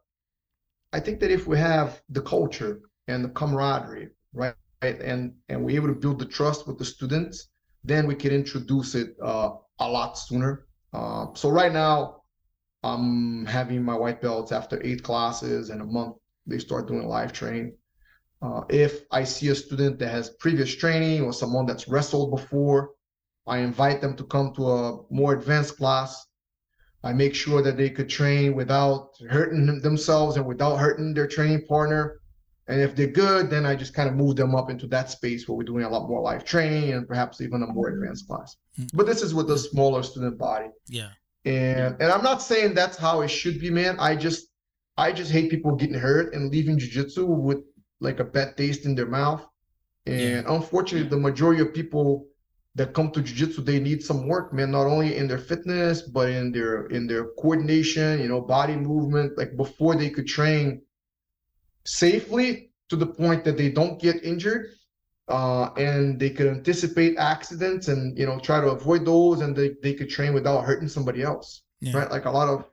I 0.93 1.01
think 1.01 1.21
that 1.21 1.31
if 1.31 1.47
we 1.47 1.59
have 1.59 2.03
the 2.09 2.23
culture 2.23 2.81
and 3.09 3.25
the 3.25 3.29
camaraderie, 3.31 4.09
right, 4.33 4.55
right, 4.83 5.01
and 5.01 5.35
and 5.49 5.65
we're 5.65 5.77
able 5.77 5.89
to 5.89 5.95
build 5.95 6.19
the 6.19 6.27
trust 6.27 6.67
with 6.67 6.79
the 6.79 6.85
students, 6.85 7.49
then 7.85 8.07
we 8.07 8.15
can 8.15 8.33
introduce 8.33 8.95
it 8.95 9.17
uh, 9.23 9.51
a 9.79 9.89
lot 9.89 10.19
sooner. 10.19 10.67
Uh, 10.93 11.27
so 11.35 11.49
right 11.49 11.73
now, 11.73 12.23
I'm 12.83 13.45
having 13.47 13.83
my 13.83 13.95
white 13.95 14.21
belts 14.21 14.53
after 14.53 14.83
eight 14.85 15.03
classes 15.03 15.71
and 15.71 15.81
a 15.81 15.85
month. 15.85 16.17
They 16.47 16.59
start 16.59 16.89
doing 16.89 17.07
live 17.07 17.33
training. 17.33 17.77
Uh, 18.41 18.63
if 18.69 19.03
I 19.11 19.25
see 19.25 19.49
a 19.49 19.55
student 19.55 19.99
that 19.99 20.09
has 20.11 20.31
previous 20.31 20.75
training 20.75 21.23
or 21.23 21.33
someone 21.33 21.67
that's 21.67 21.89
wrestled 21.89 22.31
before, 22.31 22.91
I 23.47 23.59
invite 23.59 24.01
them 24.01 24.17
to 24.17 24.25
come 24.25 24.55
to 24.55 24.71
a 24.71 25.01
more 25.11 25.33
advanced 25.33 25.77
class. 25.77 26.27
I 27.03 27.13
make 27.13 27.35
sure 27.35 27.63
that 27.63 27.77
they 27.77 27.91
could 27.91 28.09
train 28.09 28.55
without 28.55 29.11
hurting 29.29 29.81
themselves 29.81 30.37
and 30.37 30.47
without 30.47 30.77
hurting 30.77 31.15
their 31.15 31.27
training 31.27 31.67
partner. 31.67 32.21
And 32.69 32.83
if 32.83 32.95
they're 32.95 33.07
good, 33.07 33.49
then 33.49 33.65
I 33.65 33.75
just 33.75 33.95
kind 33.95 34.09
of 34.09 34.15
move 34.15 34.37
them 34.37 34.55
up 34.55 34.69
into 34.69 34.87
that 34.89 35.11
space 35.11 35.49
where 35.49 35.57
we're 35.57 35.65
doing 35.65 35.85
a 35.85 35.89
lot 35.89 36.07
more 36.07 36.21
live 36.21 36.45
training 36.45 36.93
and 36.93 37.09
perhaps 37.09 37.41
even 37.41 37.63
a 37.63 37.67
more 37.67 37.89
advanced 37.89 38.29
class. 38.29 38.57
Mm. 38.79 38.91
But 38.93 39.07
this 39.07 39.23
is 39.23 39.35
with 39.35 39.51
a 39.51 39.59
smaller 39.59 40.03
student 40.03 40.37
body. 40.39 40.69
Yeah. 40.87 41.11
And 41.45 41.97
and 42.01 42.13
I'm 42.13 42.23
not 42.23 42.43
saying 42.43 42.75
that's 42.75 42.99
how 42.99 43.23
it 43.23 43.29
should 43.29 43.59
be, 43.59 43.71
man. 43.71 43.99
I 43.99 44.17
just 44.17 44.49
I 44.99 45.13
just 45.13 45.31
hate 45.31 45.51
people 45.51 45.77
getting 45.77 45.95
hurt 45.95 46.35
and 46.35 46.51
leaving 46.51 46.79
jujitsu 46.79 47.27
with 47.27 47.59
like 48.01 48.21
a 48.21 48.25
bad 48.25 48.57
taste 48.57 48.85
in 48.85 48.95
their 48.95 49.07
mouth. 49.07 49.47
And 50.07 50.47
unfortunately, 50.47 51.09
the 51.09 51.19
majority 51.19 51.61
of 51.63 51.75
people 51.75 52.27
that 52.75 52.95
come 52.95 53.11
to 53.11 53.21
jiu-jitsu 53.21 53.63
they 53.63 53.81
need 53.81 54.03
some 54.03 54.29
work 54.29 54.53
man 54.53 54.71
not 54.71 54.87
only 54.87 55.17
in 55.17 55.27
their 55.27 55.39
fitness 55.39 56.01
but 56.03 56.29
in 56.29 56.53
their 56.53 56.87
in 56.87 57.09
their 57.09 57.25
coordination 57.41 58.21
you 58.21 58.29
know 58.29 58.41
body 58.41 58.77
movement 58.77 59.37
like 59.37 59.57
before 59.57 59.97
they 59.97 60.09
could 60.09 60.29
train 60.29 60.81
safely 61.89 62.71
to 62.91 62.97
the 62.97 63.07
point 63.07 63.45
that 63.45 63.57
they 63.57 63.71
don't 63.71 63.99
get 63.99 64.23
injured 64.23 64.67
uh, 65.29 65.71
and 65.77 66.21
they 66.21 66.29
could 66.29 66.47
anticipate 66.47 67.17
accidents 67.17 67.89
and 67.89 68.17
you 68.19 68.27
know 68.27 68.39
try 68.39 68.61
to 68.61 68.69
avoid 68.69 69.07
those 69.07 69.41
and 69.41 69.57
they, 69.57 69.71
they 69.83 69.95
could 69.95 70.11
train 70.11 70.35
without 70.35 70.65
hurting 70.65 70.89
somebody 70.89 71.23
else 71.23 71.63
yeah. 71.81 71.97
right 71.97 72.11
like 72.11 72.27
a 72.27 72.31
lot 72.31 72.47
of 72.47 72.67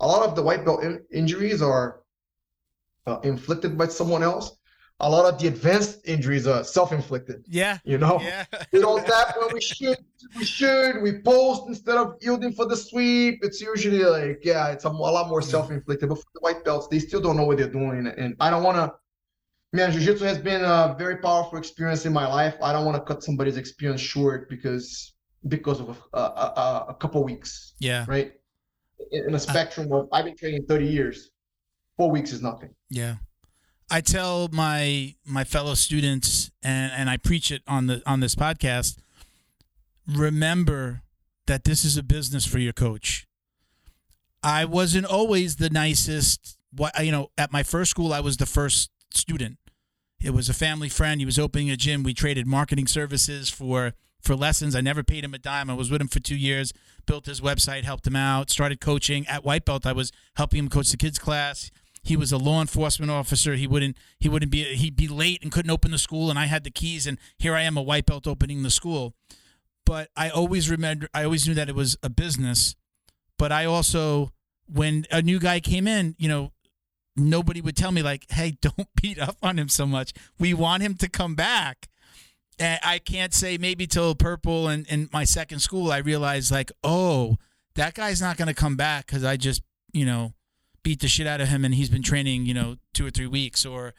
a 0.00 0.06
lot 0.06 0.26
of 0.26 0.34
the 0.34 0.42
white 0.42 0.64
belt 0.64 0.82
in- 0.82 1.04
injuries 1.12 1.60
are 1.60 2.00
uh, 3.06 3.18
inflicted 3.24 3.76
by 3.76 3.86
someone 3.86 4.22
else 4.22 4.56
a 5.02 5.10
lot 5.10 5.24
of 5.30 5.38
the 5.40 5.48
advanced 5.48 5.98
injuries 6.04 6.46
are 6.46 6.62
self-inflicted. 6.62 7.44
Yeah. 7.48 7.78
You 7.84 7.98
know, 7.98 8.20
yeah. 8.22 8.44
we 8.72 8.80
don't 8.80 9.04
tap 9.04 9.36
when 9.36 9.52
we 9.52 9.60
should. 9.60 9.98
We 10.36 10.44
should. 10.44 11.02
We 11.02 11.18
post 11.18 11.64
instead 11.66 11.96
of 11.96 12.14
yielding 12.20 12.52
for 12.52 12.66
the 12.66 12.76
sweep. 12.76 13.40
It's 13.42 13.60
usually 13.60 14.04
like, 14.04 14.40
yeah, 14.44 14.68
it's 14.68 14.84
a, 14.84 14.88
a 14.88 14.90
lot 14.90 15.28
more 15.28 15.42
self-inflicted. 15.42 16.08
But 16.08 16.18
for 16.18 16.30
the 16.34 16.40
white 16.40 16.64
belts, 16.64 16.86
they 16.86 17.00
still 17.00 17.20
don't 17.20 17.36
know 17.36 17.44
what 17.44 17.58
they're 17.58 17.68
doing. 17.68 18.06
And 18.06 18.36
I 18.38 18.48
don't 18.48 18.62
want 18.62 18.76
to. 18.76 18.94
Man, 19.74 19.90
jiu-jitsu 19.90 20.24
has 20.24 20.38
been 20.38 20.62
a 20.62 20.94
very 20.98 21.16
powerful 21.16 21.58
experience 21.58 22.06
in 22.06 22.12
my 22.12 22.26
life. 22.26 22.54
I 22.62 22.72
don't 22.72 22.84
want 22.84 22.96
to 22.96 23.02
cut 23.02 23.24
somebody's 23.24 23.56
experience 23.56 24.02
short 24.02 24.48
because 24.48 25.14
because 25.48 25.80
of 25.80 25.88
a, 25.88 26.18
a, 26.18 26.20
a, 26.20 26.86
a 26.90 26.94
couple 26.94 27.24
weeks. 27.24 27.74
Yeah. 27.80 28.04
Right. 28.06 28.34
In 29.10 29.34
a 29.34 29.38
spectrum 29.38 29.90
of 29.92 30.08
I've 30.12 30.26
been 30.26 30.36
training 30.36 30.66
30 30.66 30.86
years. 30.86 31.30
Four 31.96 32.10
weeks 32.10 32.32
is 32.32 32.40
nothing. 32.40 32.70
Yeah. 32.88 33.16
I 33.90 34.00
tell 34.00 34.48
my 34.52 35.14
my 35.24 35.44
fellow 35.44 35.74
students 35.74 36.50
and 36.62 36.92
and 36.92 37.10
I 37.10 37.16
preach 37.16 37.50
it 37.50 37.62
on 37.66 37.86
the 37.86 38.02
on 38.06 38.20
this 38.20 38.34
podcast 38.34 38.98
remember 40.06 41.02
that 41.46 41.64
this 41.64 41.84
is 41.84 41.96
a 41.96 42.02
business 42.02 42.46
for 42.46 42.58
your 42.58 42.72
coach. 42.72 43.26
I 44.42 44.64
wasn't 44.64 45.06
always 45.06 45.56
the 45.56 45.70
nicest 45.70 46.58
what 46.74 46.92
you 47.04 47.12
know 47.12 47.30
at 47.36 47.52
my 47.52 47.62
first 47.62 47.90
school 47.90 48.12
I 48.12 48.20
was 48.20 48.36
the 48.36 48.46
first 48.46 48.90
student. 49.12 49.58
It 50.20 50.30
was 50.30 50.48
a 50.48 50.54
family 50.54 50.88
friend, 50.88 51.20
he 51.20 51.26
was 51.26 51.38
opening 51.38 51.70
a 51.70 51.76
gym, 51.76 52.02
we 52.02 52.14
traded 52.14 52.46
marketing 52.46 52.86
services 52.86 53.50
for 53.50 53.92
for 54.20 54.36
lessons. 54.36 54.76
I 54.76 54.80
never 54.80 55.02
paid 55.02 55.24
him 55.24 55.34
a 55.34 55.38
dime. 55.38 55.68
I 55.68 55.74
was 55.74 55.90
with 55.90 56.00
him 56.00 56.06
for 56.06 56.20
2 56.20 56.36
years, 56.36 56.72
built 57.06 57.26
his 57.26 57.40
website, 57.40 57.82
helped 57.82 58.06
him 58.06 58.14
out, 58.14 58.50
started 58.50 58.80
coaching 58.80 59.26
at 59.26 59.44
White 59.44 59.64
Belt. 59.64 59.84
I 59.84 59.92
was 59.92 60.12
helping 60.36 60.60
him 60.60 60.68
coach 60.68 60.90
the 60.92 60.96
kids 60.96 61.18
class 61.18 61.72
he 62.02 62.16
was 62.16 62.32
a 62.32 62.38
law 62.38 62.60
enforcement 62.60 63.10
officer. 63.10 63.54
He 63.54 63.66
wouldn't 63.66 63.96
he 64.18 64.28
wouldn't 64.28 64.50
be 64.50 64.64
he'd 64.64 64.96
be 64.96 65.08
late 65.08 65.42
and 65.42 65.52
couldn't 65.52 65.70
open 65.70 65.92
the 65.92 65.98
school 65.98 66.30
and 66.30 66.38
I 66.38 66.46
had 66.46 66.64
the 66.64 66.70
keys 66.70 67.06
and 67.06 67.18
here 67.38 67.54
I 67.54 67.62
am 67.62 67.76
a 67.76 67.82
white 67.82 68.06
belt 68.06 68.26
opening 68.26 68.62
the 68.62 68.70
school. 68.70 69.14
But 69.86 70.10
I 70.16 70.28
always 70.28 70.68
remember 70.68 71.08
I 71.14 71.24
always 71.24 71.46
knew 71.46 71.54
that 71.54 71.68
it 71.68 71.76
was 71.76 71.96
a 72.02 72.10
business. 72.10 72.74
But 73.38 73.52
I 73.52 73.64
also 73.64 74.32
when 74.66 75.06
a 75.10 75.22
new 75.22 75.38
guy 75.38 75.60
came 75.60 75.86
in, 75.86 76.16
you 76.18 76.28
know, 76.28 76.52
nobody 77.16 77.60
would 77.60 77.76
tell 77.76 77.92
me 77.92 78.02
like, 78.02 78.26
"Hey, 78.30 78.56
don't 78.60 78.88
beat 79.00 79.18
up 79.18 79.36
on 79.42 79.58
him 79.58 79.68
so 79.68 79.86
much. 79.86 80.12
We 80.38 80.54
want 80.54 80.82
him 80.82 80.94
to 80.96 81.08
come 81.08 81.34
back." 81.34 81.88
And 82.58 82.80
I 82.82 82.98
can't 82.98 83.32
say 83.32 83.58
maybe 83.58 83.86
till 83.86 84.14
purple 84.14 84.68
and 84.68 84.86
in 84.88 85.08
my 85.12 85.24
second 85.24 85.60
school 85.60 85.92
I 85.92 85.98
realized 85.98 86.50
like, 86.50 86.72
"Oh, 86.82 87.36
that 87.76 87.94
guy's 87.94 88.20
not 88.20 88.36
going 88.36 88.48
to 88.48 88.54
come 88.54 88.76
back 88.76 89.06
cuz 89.06 89.22
I 89.24 89.36
just, 89.36 89.62
you 89.92 90.04
know, 90.04 90.34
beat 90.82 91.00
the 91.00 91.08
shit 91.08 91.26
out 91.26 91.40
of 91.40 91.48
him 91.48 91.64
and 91.64 91.74
he's 91.74 91.88
been 91.88 92.02
training, 92.02 92.46
you 92.46 92.54
know, 92.54 92.76
two 92.92 93.06
or 93.06 93.10
three 93.10 93.26
weeks 93.26 93.64
or, 93.64 93.94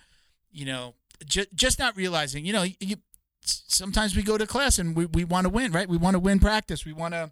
you 0.52 0.66
know, 0.66 0.96
ju- 1.26 1.46
just 1.54 1.80
not 1.80 1.96
realizing, 1.96 2.46
you 2.46 2.54
know, 2.54 2.66
you, 2.80 2.98
sometimes 3.42 4.16
we 4.16 4.24
go 4.24 4.38
to 4.38 4.46
class 4.46 4.80
and 4.80 4.96
we, 4.96 5.06
we 5.06 5.24
want 5.24 5.46
to 5.46 5.50
win, 5.50 5.72
right? 5.72 5.88
We 5.88 5.98
want 5.98 6.16
to 6.16 6.20
win 6.20 6.40
practice. 6.40 6.86
We 6.86 6.94
want 6.94 7.14
to, 7.14 7.32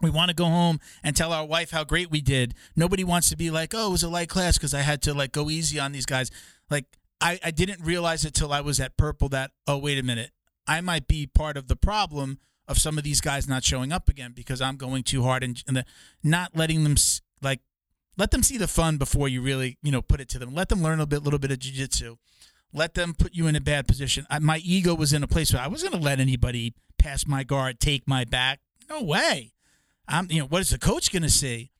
we 0.00 0.10
want 0.10 0.30
to 0.30 0.34
go 0.34 0.44
home 0.44 0.80
and 1.02 1.16
tell 1.16 1.32
our 1.32 1.44
wife 1.44 1.70
how 1.70 1.84
great 1.84 2.10
we 2.10 2.20
did. 2.20 2.54
Nobody 2.76 3.04
wants 3.04 3.28
to 3.30 3.36
be 3.36 3.50
like, 3.50 3.74
oh, 3.74 3.88
it 3.88 3.92
was 3.92 4.02
a 4.02 4.08
light 4.08 4.28
class 4.28 4.56
because 4.56 4.74
I 4.74 4.80
had 4.80 5.02
to 5.02 5.14
like 5.14 5.32
go 5.32 5.50
easy 5.50 5.78
on 5.78 5.92
these 5.92 6.06
guys. 6.06 6.30
Like 6.70 6.84
I, 7.20 7.38
I 7.44 7.50
didn't 7.50 7.80
realize 7.80 8.24
it 8.24 8.34
till 8.34 8.52
I 8.52 8.60
was 8.60 8.80
at 8.80 8.96
purple 8.96 9.28
that, 9.30 9.50
oh, 9.66 9.78
wait 9.78 9.98
a 9.98 10.02
minute. 10.02 10.30
I 10.66 10.80
might 10.80 11.08
be 11.08 11.26
part 11.26 11.56
of 11.56 11.68
the 11.68 11.76
problem 11.76 12.38
of 12.68 12.78
some 12.78 12.98
of 12.98 13.04
these 13.04 13.20
guys 13.20 13.48
not 13.48 13.64
showing 13.64 13.92
up 13.92 14.08
again 14.08 14.32
because 14.34 14.60
I'm 14.60 14.76
going 14.76 15.02
too 15.02 15.22
hard 15.22 15.42
and, 15.42 15.62
and 15.66 15.78
the, 15.78 15.84
not 16.22 16.54
letting 16.54 16.84
them 16.84 16.96
like 17.40 17.60
let 18.18 18.32
them 18.32 18.42
see 18.42 18.58
the 18.58 18.68
fun 18.68 18.98
before 18.98 19.28
you 19.28 19.40
really, 19.40 19.78
you 19.82 19.92
know, 19.92 20.02
put 20.02 20.20
it 20.20 20.28
to 20.30 20.38
them. 20.38 20.52
Let 20.52 20.68
them 20.68 20.82
learn 20.82 21.00
a 21.00 21.06
bit, 21.06 21.22
little 21.22 21.38
bit 21.38 21.52
of 21.52 21.58
jujitsu. 21.60 22.18
Let 22.74 22.94
them 22.94 23.14
put 23.14 23.34
you 23.34 23.46
in 23.46 23.56
a 23.56 23.60
bad 23.60 23.86
position. 23.86 24.26
I, 24.28 24.40
my 24.40 24.58
ego 24.58 24.94
was 24.94 25.12
in 25.12 25.22
a 25.22 25.28
place 25.28 25.52
where 25.52 25.62
I 25.62 25.68
wasn't 25.68 25.92
going 25.92 26.02
to 26.02 26.06
let 26.06 26.20
anybody 26.20 26.74
pass 26.98 27.26
my 27.26 27.44
guard, 27.44 27.80
take 27.80 28.06
my 28.06 28.24
back. 28.24 28.58
No 28.90 29.02
way. 29.02 29.52
I'm, 30.06 30.26
you 30.30 30.40
know, 30.40 30.46
what 30.46 30.60
is 30.60 30.70
the 30.70 30.78
coach 30.78 31.12
going 31.12 31.22
to 31.22 31.30
see? 31.30 31.70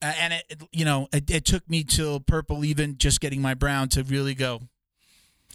Uh, 0.00 0.12
and 0.18 0.32
it, 0.32 0.62
you 0.72 0.84
know, 0.84 1.08
it, 1.12 1.30
it 1.30 1.44
took 1.44 1.68
me 1.68 1.84
till 1.84 2.18
purple, 2.18 2.64
even 2.64 2.96
just 2.96 3.20
getting 3.20 3.42
my 3.42 3.54
brown 3.54 3.88
to 3.90 4.02
really 4.02 4.34
go. 4.34 4.62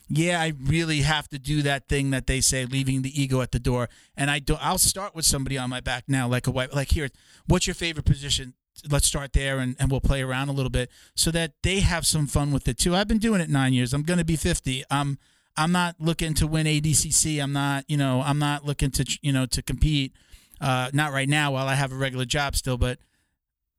Yeah, 0.07 0.39
I 0.39 0.53
really 0.63 1.01
have 1.01 1.27
to 1.29 1.39
do 1.39 1.61
that 1.63 1.89
thing 1.89 2.11
that 2.11 2.27
they 2.27 2.39
say, 2.39 2.65
leaving 2.65 3.01
the 3.01 3.21
ego 3.21 3.41
at 3.41 3.51
the 3.51 3.59
door. 3.59 3.89
And 4.15 4.31
I 4.31 4.39
do. 4.39 4.55
I'll 4.61 4.77
start 4.77 5.15
with 5.15 5.25
somebody 5.25 5.57
on 5.57 5.69
my 5.69 5.81
back 5.81 6.05
now, 6.07 6.29
like 6.29 6.47
a 6.47 6.51
white. 6.51 6.73
Like 6.73 6.91
here, 6.91 7.09
what's 7.45 7.67
your 7.67 7.73
favorite 7.73 8.05
position? 8.05 8.53
Let's 8.89 9.07
start 9.07 9.33
there 9.33 9.59
and, 9.59 9.75
and 9.79 9.91
we'll 9.91 10.01
play 10.01 10.21
around 10.21 10.49
a 10.49 10.51
little 10.51 10.69
bit 10.69 10.89
so 11.15 11.31
that 11.31 11.53
they 11.63 11.79
have 11.79 12.05
some 12.05 12.27
fun 12.27 12.51
with 12.51 12.67
it 12.67 12.77
too. 12.77 12.95
I've 12.95 13.07
been 13.07 13.17
doing 13.17 13.41
it 13.41 13.49
nine 13.49 13.73
years. 13.73 13.93
I'm 13.93 14.03
going 14.03 14.19
to 14.19 14.25
be 14.25 14.35
50. 14.35 14.83
I'm, 14.89 15.17
I'm 15.55 15.71
not 15.71 15.95
looking 15.99 16.33
to 16.35 16.47
win 16.47 16.67
ADCC. 16.67 17.41
I'm 17.41 17.53
not, 17.53 17.85
you 17.87 17.97
know, 17.97 18.21
I'm 18.21 18.39
not 18.39 18.65
looking 18.65 18.91
to, 18.91 19.17
you 19.21 19.31
know, 19.31 19.45
to 19.47 19.61
compete. 19.61 20.13
Uh, 20.59 20.89
not 20.91 21.11
right 21.11 21.29
now 21.29 21.51
while 21.51 21.67
I 21.67 21.75
have 21.75 21.91
a 21.91 21.95
regular 21.95 22.25
job 22.25 22.55
still, 22.55 22.77
but 22.77 22.97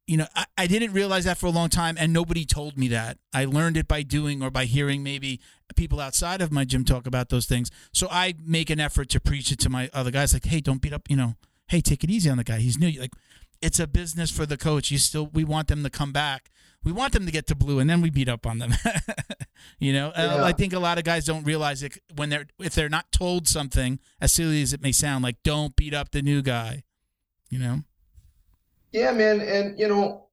you 0.06 0.16
know, 0.16 0.26
I, 0.34 0.46
I 0.56 0.66
didn't 0.66 0.92
realize 0.92 1.24
that 1.24 1.36
for 1.38 1.46
a 1.46 1.50
long 1.50 1.68
time 1.68 1.96
and 1.98 2.12
nobody 2.12 2.44
told 2.44 2.78
me 2.78 2.88
that. 2.88 3.18
I 3.34 3.44
learned 3.44 3.76
it 3.76 3.86
by 3.86 4.02
doing 4.02 4.42
or 4.42 4.50
by 4.50 4.64
hearing 4.64 5.02
maybe 5.02 5.38
people 5.76 6.00
outside 6.00 6.40
of 6.40 6.50
my 6.50 6.64
gym 6.64 6.84
talk 6.84 7.06
about 7.06 7.28
those 7.28 7.46
things. 7.46 7.70
So 7.92 8.08
I 8.10 8.34
make 8.42 8.70
an 8.70 8.80
effort 8.80 9.10
to 9.10 9.20
preach 9.20 9.52
it 9.52 9.58
to 9.60 9.68
my 9.70 9.90
other 9.92 10.10
guys 10.10 10.32
like, 10.32 10.46
hey, 10.46 10.60
don't 10.60 10.80
beat 10.80 10.94
up, 10.94 11.10
you 11.10 11.16
know, 11.16 11.34
hey, 11.68 11.82
take 11.82 12.02
it 12.02 12.10
easy 12.10 12.30
on 12.30 12.38
the 12.38 12.44
guy. 12.44 12.58
He's 12.58 12.78
new. 12.78 12.98
Like 12.98 13.12
it's 13.60 13.78
a 13.78 13.86
business 13.86 14.30
for 14.30 14.46
the 14.46 14.56
coach. 14.56 14.90
You 14.90 14.98
still 14.98 15.26
we 15.32 15.44
want 15.44 15.68
them 15.68 15.82
to 15.82 15.90
come 15.90 16.12
back. 16.12 16.50
We 16.84 16.92
want 16.92 17.12
them 17.12 17.26
to 17.26 17.32
get 17.32 17.46
to 17.48 17.54
blue, 17.54 17.80
and 17.80 17.90
then 17.90 18.00
we 18.00 18.10
beat 18.10 18.28
up 18.28 18.46
on 18.46 18.58
them. 18.58 18.72
you 19.78 19.92
know, 19.92 20.08
uh, 20.08 20.36
yeah. 20.36 20.44
I 20.44 20.52
think 20.52 20.72
a 20.72 20.78
lot 20.78 20.96
of 20.96 21.04
guys 21.04 21.24
don't 21.24 21.44
realize 21.44 21.82
it 21.82 21.98
when 22.14 22.28
they're 22.28 22.46
if 22.58 22.74
they're 22.74 22.88
not 22.88 23.10
told 23.10 23.48
something, 23.48 23.98
as 24.20 24.32
silly 24.32 24.62
as 24.62 24.72
it 24.72 24.80
may 24.80 24.92
sound, 24.92 25.24
like 25.24 25.42
don't 25.42 25.74
beat 25.74 25.94
up 25.94 26.10
the 26.10 26.22
new 26.22 26.42
guy. 26.42 26.84
You 27.50 27.58
know. 27.58 27.82
Yeah, 28.92 29.12
man, 29.12 29.40
and 29.40 29.78
you 29.78 29.88
know, 29.88 30.28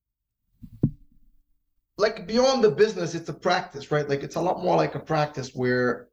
like 1.97 2.27
beyond 2.27 2.63
the 2.63 2.71
business, 2.71 3.15
it's 3.15 3.29
a 3.29 3.33
practice, 3.33 3.91
right? 3.91 4.07
Like 4.07 4.23
it's 4.23 4.35
a 4.35 4.41
lot 4.41 4.63
more 4.63 4.75
like 4.75 4.95
a 4.95 4.99
practice 4.99 5.51
where 5.53 6.09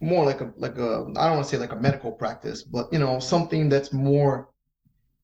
more 0.00 0.26
like 0.26 0.40
a 0.40 0.52
like 0.56 0.76
a 0.76 1.06
I 1.16 1.28
don't 1.28 1.36
want 1.36 1.44
to 1.44 1.48
say 1.48 1.58
like 1.58 1.72
a 1.72 1.76
medical 1.76 2.10
practice, 2.10 2.62
but 2.62 2.92
you 2.92 2.98
know 2.98 3.20
something 3.20 3.68
that's 3.68 3.92
more 3.92 4.51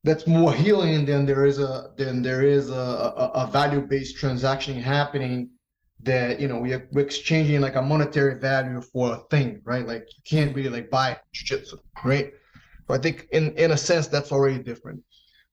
that's 0.05 0.27
more 0.27 0.53
healing 0.53 1.05
than 1.05 1.27
there 1.27 1.45
is 1.45 1.59
a 1.59 1.91
than 1.97 2.23
there 2.23 2.43
is 2.43 2.71
a, 2.71 2.75
a, 2.75 3.31
a 3.35 3.47
value 3.51 3.81
based 3.81 4.17
transaction 4.17 4.81
happening 4.81 5.51
that 6.03 6.41
you 6.41 6.47
know 6.47 6.59
we, 6.59 6.77
we're 6.93 7.05
exchanging 7.05 7.61
like 7.61 7.75
a 7.75 7.83
monetary 7.83 8.39
value 8.39 8.81
for 8.81 9.15
a 9.15 9.19
thing 9.31 9.61
right? 9.65 9.87
Like 9.87 10.07
you 10.17 10.23
can't 10.25 10.55
really 10.55 10.71
like 10.71 10.91
buy 10.91 11.19
jiu-jitsu 11.33 11.79
right? 12.05 12.33
So 12.87 12.95
i 12.95 12.99
think 12.99 13.27
in 13.33 13.53
in 13.57 13.73
a 13.73 13.77
sense 13.77 14.07
that's 14.07 14.33
already 14.33 14.63
different. 14.63 15.03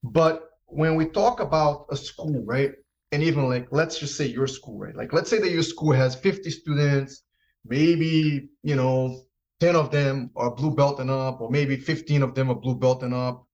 But 0.03 0.43
when 0.67 0.95
we 0.95 1.05
talk 1.05 1.39
about 1.39 1.87
a 1.89 1.97
school 1.97 2.43
right 2.45 2.71
and 3.11 3.23
even 3.23 3.49
like 3.49 3.67
let's 3.71 3.97
just 3.99 4.15
say 4.15 4.27
your 4.27 4.47
school 4.47 4.77
right? 4.77 4.95
Like 4.95 5.11
let's 5.11 5.29
say 5.29 5.39
that 5.39 5.51
your 5.51 5.63
school 5.63 5.93
has 5.93 6.15
50 6.15 6.51
students 6.51 7.23
maybe 7.67 8.47
you 8.61 8.75
know 8.75 9.23
10 9.59 9.75
of 9.75 9.89
them 9.89 10.29
are 10.35 10.53
blue 10.53 10.75
belting 10.75 11.09
up 11.09 11.41
or 11.41 11.49
maybe 11.49 11.75
15 11.77 12.21
of 12.21 12.35
them 12.35 12.51
are 12.51 12.55
blue 12.55 12.75
belting 12.75 13.13
up 13.13 13.47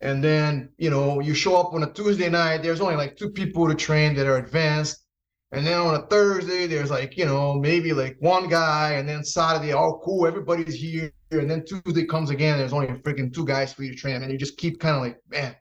and 0.00 0.24
then 0.24 0.70
you 0.78 0.90
know 0.90 1.20
you 1.20 1.34
show 1.34 1.56
up 1.56 1.74
on 1.74 1.82
a 1.82 1.92
tuesday 1.92 2.28
night 2.28 2.62
there's 2.62 2.80
only 2.80 2.96
like 2.96 3.16
two 3.16 3.30
people 3.30 3.68
to 3.68 3.74
train 3.74 4.14
that 4.14 4.26
are 4.26 4.38
advanced. 4.38 5.04
And 5.52 5.66
then 5.66 5.78
on 5.78 5.96
a 5.96 6.06
thursday 6.06 6.66
there's 6.66 6.90
like 6.90 7.16
you 7.16 7.26
know 7.26 7.54
maybe 7.54 7.92
like 7.92 8.16
one 8.20 8.48
guy. 8.48 8.92
And 8.92 9.08
then 9.08 9.24
saturday 9.24 9.72
oh 9.72 10.00
cool 10.04 10.26
everybody's 10.26 10.74
here. 10.74 11.12
And 11.30 11.50
then 11.50 11.64
tuesday 11.64 12.06
comes 12.06 12.30
again 12.30 12.58
there's 12.58 12.72
only 12.72 12.88
freaking 12.88 13.32
two 13.32 13.44
guys 13.44 13.72
for 13.72 13.82
you 13.82 13.90
to 13.92 13.96
train. 13.96 14.22
And 14.22 14.32
you 14.32 14.38
just 14.38 14.56
keep 14.56 14.80
kind 14.80 14.96
of 14.96 15.02
like 15.02 15.20
man 15.28 15.54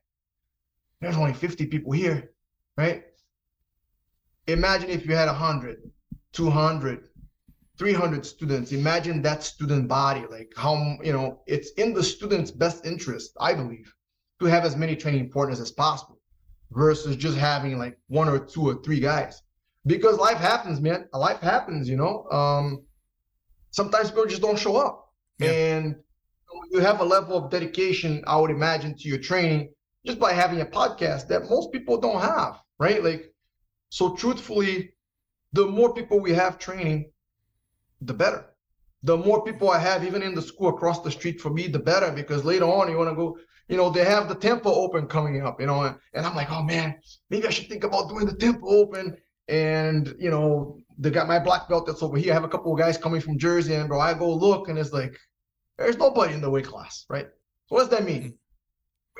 there's 1.01 1.17
only 1.17 1.33
50 1.33 1.67
people 1.67 1.91
here 1.91 2.31
right? 2.77 3.03
Imagine 4.47 4.89
if 4.89 5.05
you 5.05 5.15
had 5.15 5.27
100 5.27 5.91
200 6.31 7.09
300 7.77 8.25
students. 8.25 8.71
Imagine 8.73 9.21
that 9.21 9.43
student 9.43 9.87
body 9.87 10.25
like 10.29 10.51
how 10.55 10.97
you 11.03 11.11
know 11.11 11.41
it's 11.45 11.71
in 11.71 11.93
the 11.93 12.03
student's 12.03 12.51
best 12.51 12.85
interest 12.85 13.31
i 13.39 13.53
believe 13.53 13.93
to 14.39 14.45
have 14.45 14.65
as 14.65 14.75
many 14.75 14.95
training 14.95 15.29
partners 15.29 15.59
as 15.59 15.71
possible 15.71 16.19
versus 16.71 17.15
just 17.15 17.37
having 17.37 17.77
like 17.77 17.97
one 18.07 18.29
or 18.29 18.39
two 18.39 18.67
or 18.67 18.75
three 18.81 18.99
guys 18.99 19.41
because 19.85 20.17
life 20.17 20.37
happens 20.37 20.79
man 20.79 21.07
life 21.13 21.39
happens 21.39 21.89
you 21.89 21.95
know 21.95 22.25
um 22.31 22.83
sometimes 23.71 24.09
people 24.09 24.25
just 24.25 24.41
don't 24.41 24.59
show 24.59 24.77
up. 24.77 25.11
Yeah. 25.39 25.51
And 25.51 25.95
you 26.71 26.79
have 26.79 26.99
a 26.99 27.05
level 27.05 27.37
of 27.37 27.49
dedication, 27.49 28.23
I 28.27 28.37
would 28.37 28.51
imagine, 28.51 28.95
to 28.97 29.09
your 29.09 29.19
training 29.19 29.71
just 30.05 30.19
by 30.19 30.33
having 30.33 30.61
a 30.61 30.65
podcast 30.65 31.27
that 31.27 31.49
most 31.49 31.71
people 31.71 31.97
don't 31.97 32.21
have, 32.21 32.59
right? 32.79 33.03
Like, 33.03 33.33
so 33.89 34.15
truthfully, 34.15 34.93
the 35.53 35.65
more 35.65 35.93
people 35.93 36.19
we 36.19 36.33
have 36.33 36.59
training, 36.59 37.11
the 38.01 38.13
better. 38.13 38.45
The 39.03 39.17
more 39.17 39.43
people 39.43 39.69
I 39.69 39.79
have, 39.79 40.03
even 40.03 40.21
in 40.21 40.35
the 40.35 40.41
school 40.41 40.69
across 40.69 41.01
the 41.01 41.11
street 41.11 41.39
for 41.39 41.49
me, 41.49 41.67
the 41.67 41.79
better. 41.79 42.11
Because 42.11 42.43
later 42.43 42.65
on, 42.65 42.89
you 42.89 42.97
want 42.97 43.09
to 43.09 43.15
go, 43.15 43.37
you 43.69 43.77
know, 43.77 43.89
they 43.89 44.03
have 44.03 44.27
the 44.27 44.35
Temple 44.35 44.73
Open 44.73 45.07
coming 45.07 45.41
up, 45.45 45.61
you 45.61 45.67
know, 45.67 45.83
and, 45.83 45.95
and 46.13 46.25
I'm 46.25 46.35
like, 46.35 46.51
oh 46.51 46.63
man, 46.63 46.95
maybe 47.29 47.47
I 47.47 47.51
should 47.51 47.69
think 47.69 47.83
about 47.83 48.09
doing 48.09 48.25
the 48.25 48.35
Temple 48.35 48.73
Open. 48.73 49.15
And 49.47 50.13
you 50.19 50.29
know, 50.29 50.79
they 50.97 51.11
got 51.11 51.27
my 51.27 51.39
black 51.39 51.69
belt 51.69 51.85
that's 51.85 52.03
over 52.03 52.17
here. 52.17 52.31
I 52.31 52.33
have 52.33 52.43
a 52.43 52.49
couple 52.49 52.73
of 52.73 52.79
guys 52.79 52.97
coming 52.97 53.21
from 53.21 53.37
Jersey, 53.37 53.75
and 53.75 53.87
bro, 53.87 53.99
I 53.99 54.13
go 54.13 54.31
look, 54.31 54.67
and 54.67 54.77
it's 54.77 54.91
like, 54.91 55.17
there's 55.77 55.97
nobody 55.97 56.33
in 56.33 56.41
the 56.41 56.49
weight 56.49 56.67
class, 56.67 57.05
right? 57.09 57.27
So 57.67 57.75
what 57.75 57.81
does 57.81 57.89
that 57.89 58.03
mean? 58.03 58.37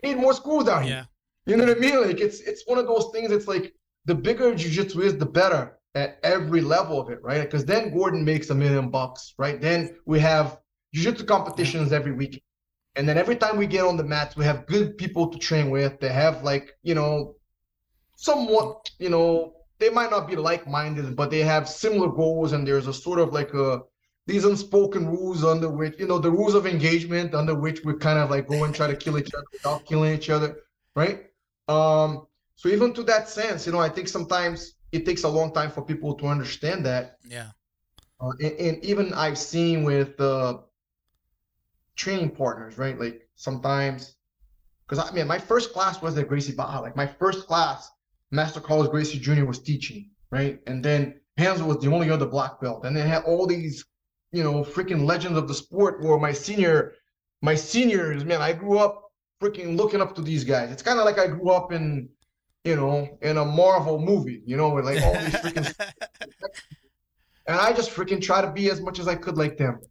We 0.01 0.09
need 0.09 0.19
more 0.19 0.33
schools 0.33 0.65
down 0.65 0.83
here. 0.83 0.91
Yeah. 0.91 1.05
You 1.45 1.57
know 1.57 1.65
what 1.65 1.77
I 1.77 1.79
mean? 1.79 2.01
Like 2.01 2.19
it's 2.19 2.41
it's 2.41 2.63
one 2.67 2.79
of 2.79 2.87
those 2.87 3.09
things. 3.13 3.31
It's 3.31 3.47
like 3.47 3.73
the 4.05 4.15
bigger 4.15 4.51
jujitsu 4.53 5.03
is, 5.03 5.17
the 5.17 5.25
better 5.25 5.77
at 5.95 6.19
every 6.23 6.61
level 6.61 6.99
of 6.99 7.09
it, 7.09 7.19
right? 7.23 7.41
Because 7.41 7.65
then 7.65 7.93
Gordon 7.93 8.23
makes 8.23 8.49
a 8.49 8.55
million 8.55 8.89
bucks, 8.89 9.33
right? 9.37 9.59
Then 9.59 9.95
we 10.05 10.19
have 10.19 10.59
jujitsu 10.95 11.27
competitions 11.27 11.91
every 11.91 12.11
week, 12.11 12.43
and 12.95 13.07
then 13.07 13.17
every 13.17 13.35
time 13.35 13.57
we 13.57 13.67
get 13.67 13.85
on 13.85 13.97
the 13.97 14.03
mats, 14.03 14.35
we 14.35 14.45
have 14.45 14.65
good 14.65 14.97
people 14.97 15.27
to 15.27 15.37
train 15.37 15.69
with. 15.69 15.99
They 15.99 16.09
have 16.09 16.43
like 16.43 16.77
you 16.83 16.95
know, 16.95 17.35
somewhat 18.15 18.89
you 18.99 19.09
know, 19.09 19.53
they 19.79 19.89
might 19.89 20.11
not 20.11 20.27
be 20.27 20.35
like-minded, 20.35 21.15
but 21.15 21.31
they 21.31 21.39
have 21.39 21.69
similar 21.69 22.09
goals, 22.09 22.51
and 22.51 22.67
there's 22.67 22.87
a 22.87 22.93
sort 22.93 23.19
of 23.19 23.33
like 23.33 23.53
a 23.53 23.81
these 24.27 24.45
unspoken 24.45 25.07
rules 25.07 25.43
under 25.43 25.69
which 25.69 25.95
you 25.99 26.07
know 26.07 26.19
the 26.19 26.29
rules 26.29 26.53
of 26.53 26.67
engagement 26.67 27.33
under 27.33 27.55
which 27.55 27.83
we 27.83 27.95
kind 27.95 28.19
of 28.19 28.29
like 28.29 28.47
go 28.47 28.63
and 28.63 28.75
try 28.75 28.87
to 28.87 28.95
kill 28.95 29.17
each 29.17 29.33
other 29.33 29.45
without 29.51 29.85
killing 29.85 30.13
each 30.13 30.29
other, 30.29 30.57
right? 30.95 31.25
Um, 31.67 32.27
so 32.55 32.69
even 32.69 32.93
to 32.93 33.03
that 33.03 33.29
sense, 33.29 33.65
you 33.65 33.71
know, 33.71 33.79
I 33.79 33.89
think 33.89 34.07
sometimes 34.07 34.73
it 34.91 35.05
takes 35.05 35.23
a 35.23 35.29
long 35.29 35.53
time 35.53 35.71
for 35.71 35.81
people 35.81 36.13
to 36.15 36.27
understand 36.27 36.85
that. 36.85 37.17
Yeah. 37.27 37.51
Uh, 38.19 38.31
and, 38.41 38.53
and 38.59 38.83
even 38.83 39.13
I've 39.13 39.37
seen 39.37 39.83
with 39.83 40.19
uh, 40.19 40.57
training 41.99 42.31
partners, 42.31 42.77
right? 42.77 42.97
Like 42.97 43.27
sometimes, 43.35 44.15
because 44.87 45.05
I 45.05 45.13
mean, 45.13 45.27
my 45.27 45.37
first 45.37 45.73
class 45.73 46.01
was 46.01 46.17
at 46.17 46.29
Gracie 46.29 46.53
Barra. 46.53 46.79
Like 46.81 46.95
my 46.95 47.05
first 47.05 47.45
class, 47.45 47.91
Master 48.31 48.61
Carlos 48.61 48.87
Gracie 48.87 49.19
Jr. 49.19 49.43
was 49.43 49.59
teaching, 49.59 50.09
right? 50.31 50.59
And 50.65 50.83
then 50.83 51.19
Renzo 51.37 51.65
was 51.65 51.79
the 51.79 51.91
only 51.91 52.09
other 52.09 52.25
black 52.25 52.61
belt. 52.61 52.85
And 52.85 52.95
they 52.95 53.01
had 53.01 53.23
all 53.23 53.45
these, 53.45 53.85
you 54.31 54.43
know, 54.43 54.63
freaking 54.63 55.05
legends 55.05 55.37
of 55.37 55.47
the 55.49 55.53
sport. 55.53 56.01
Where 56.01 56.17
my 56.17 56.31
senior, 56.31 56.93
my 57.41 57.53
seniors, 57.55 58.23
man, 58.23 58.41
I 58.41 58.53
grew 58.53 58.79
up 58.79 59.11
freaking 59.41 59.75
looking 59.75 60.01
up 60.01 60.15
to 60.15 60.21
these 60.21 60.45
guys. 60.45 60.71
It's 60.71 60.81
kind 60.81 60.99
of 60.99 61.05
like 61.05 61.19
I 61.19 61.27
grew 61.27 61.51
up 61.51 61.73
in, 61.73 62.07
you 62.63 62.77
know, 62.77 63.17
in 63.21 63.37
a 63.37 63.45
Marvel 63.45 63.99
movie, 63.99 64.41
you 64.45 64.55
know, 64.55 64.69
with 64.69 64.85
like 64.85 65.03
all 65.03 65.13
these 65.13 65.35
freaking 65.35 65.75
and 67.45 67.57
I 67.57 67.73
just 67.73 67.91
freaking 67.91 68.21
try 68.21 68.41
to 68.41 68.51
be 68.51 68.69
as 68.69 68.79
much 68.79 68.99
as 68.99 69.07
I 69.07 69.15
could 69.15 69.37
like 69.37 69.57
them, 69.57 69.81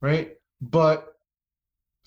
right? 0.00 0.36
But 0.60 1.10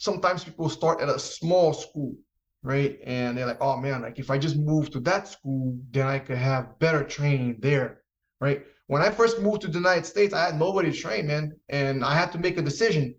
sometimes 0.03 0.43
people 0.43 0.67
start 0.67 0.99
at 0.99 1.07
a 1.07 1.17
small 1.17 1.71
school, 1.73 2.13
right? 2.61 2.99
And 3.05 3.37
they're 3.37 3.45
like, 3.45 3.61
oh 3.61 3.77
man, 3.77 4.01
like 4.01 4.19
if 4.19 4.29
I 4.29 4.37
just 4.37 4.57
move 4.57 4.89
to 4.91 4.99
that 5.01 5.29
school, 5.29 5.79
then 5.91 6.07
I 6.07 6.19
could 6.19 6.37
have 6.37 6.77
better 6.79 7.03
training 7.05 7.57
there, 7.59 8.01
right? 8.41 8.63
When 8.87 9.01
I 9.01 9.09
first 9.09 9.39
moved 9.39 9.61
to 9.61 9.69
the 9.69 9.79
United 9.85 10.05
States, 10.05 10.33
I 10.33 10.45
had 10.47 10.59
nobody 10.59 10.91
to 10.91 10.97
train, 10.97 11.27
man, 11.27 11.53
and 11.69 12.03
I 12.03 12.15
had 12.15 12.33
to 12.33 12.37
make 12.37 12.57
a 12.57 12.61
decision: 12.61 13.15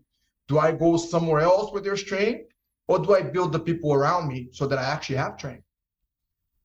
do 0.47 0.59
I 0.59 0.73
go 0.73 0.99
somewhere 0.99 1.41
else 1.41 1.73
where 1.73 1.81
there's 1.81 2.03
training, 2.03 2.45
or 2.87 2.99
do 2.99 3.15
I 3.15 3.23
build 3.23 3.53
the 3.53 3.61
people 3.61 3.95
around 3.95 4.29
me 4.29 4.49
so 4.53 4.67
that 4.67 4.79
I 4.79 4.85
actually 4.85 5.17
have 5.17 5.39
training? 5.39 5.65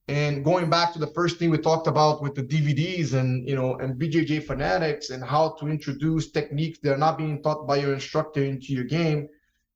And 0.09 0.43
going 0.43 0.69
back 0.69 0.91
to 0.93 0.99
the 0.99 1.13
first 1.17 1.37
thing 1.37 1.49
we 1.49 1.59
talked 1.59 1.87
about 1.87 2.21
with 2.21 2.35
the 2.35 2.43
DVDs 2.43 3.13
and 3.13 3.47
you 3.47 3.55
know 3.55 3.75
and 3.81 3.97
BJJ 4.01 4.43
fanatics 4.51 5.11
and 5.11 5.23
how 5.23 5.55
to 5.59 5.67
introduce 5.67 6.31
techniques 6.31 6.79
that 6.79 6.93
are 6.95 7.03
not 7.05 7.17
being 7.17 7.41
taught 7.41 7.65
by 7.65 7.77
your 7.77 7.93
instructor 7.93 8.43
into 8.43 8.73
your 8.73 8.87
game, 8.99 9.29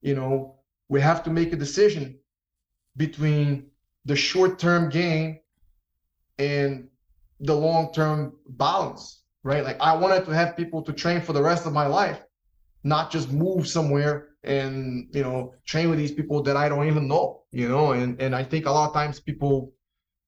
you 0.03 0.15
know, 0.15 0.55
we 0.89 1.01
have 1.01 1.23
to 1.23 1.29
make 1.29 1.53
a 1.53 1.55
decision 1.55 2.19
between 2.97 3.67
the 4.05 4.15
short-term 4.15 4.89
gain 4.89 5.39
and 6.37 6.87
the 7.39 7.55
long-term 7.55 8.33
balance, 8.49 9.23
right? 9.43 9.63
Like 9.63 9.79
I 9.81 9.95
wanted 9.95 10.25
to 10.25 10.31
have 10.31 10.57
people 10.57 10.81
to 10.83 10.93
train 10.93 11.21
for 11.21 11.33
the 11.33 11.41
rest 11.41 11.65
of 11.65 11.73
my 11.73 11.87
life, 11.87 12.21
not 12.83 13.11
just 13.11 13.31
move 13.31 13.67
somewhere 13.67 14.29
and 14.43 15.07
you 15.13 15.23
know 15.23 15.53
train 15.65 15.89
with 15.89 15.97
these 15.97 16.11
people 16.11 16.43
that 16.43 16.57
I 16.57 16.67
don't 16.67 16.87
even 16.87 17.07
know, 17.07 17.43
you 17.51 17.69
know. 17.69 17.93
And 17.93 18.21
and 18.21 18.35
I 18.35 18.43
think 18.43 18.65
a 18.65 18.71
lot 18.71 18.89
of 18.89 18.93
times 18.93 19.19
people 19.19 19.73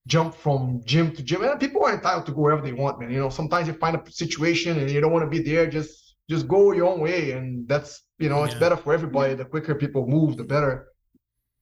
jump 0.07 0.33
from 0.33 0.81
gym 0.85 1.11
to 1.15 1.23
gym, 1.23 1.43
and 1.43 1.59
people 1.59 1.83
are 1.83 1.93
entitled 1.93 2.25
to 2.27 2.31
go 2.31 2.41
wherever 2.41 2.61
they 2.61 2.73
want, 2.73 2.99
man. 2.99 3.11
You 3.11 3.19
know, 3.19 3.29
sometimes 3.29 3.67
you 3.67 3.73
find 3.73 3.95
a 3.95 4.11
situation 4.11 4.79
and 4.79 4.89
you 4.89 5.01
don't 5.01 5.11
want 5.11 5.25
to 5.25 5.37
be 5.37 5.43
there, 5.43 5.67
just 5.67 6.15
just 6.29 6.47
go 6.47 6.71
your 6.71 6.87
own 6.91 7.01
way, 7.01 7.31
and 7.31 7.67
that's 7.67 8.04
you 8.19 8.29
know 8.29 8.43
it's 8.43 8.55
better 8.55 8.77
for 8.77 8.93
everybody. 8.93 9.33
The 9.33 9.45
quicker 9.45 9.75
people 9.75 10.07
move, 10.07 10.37
the 10.37 10.43
better. 10.43 10.87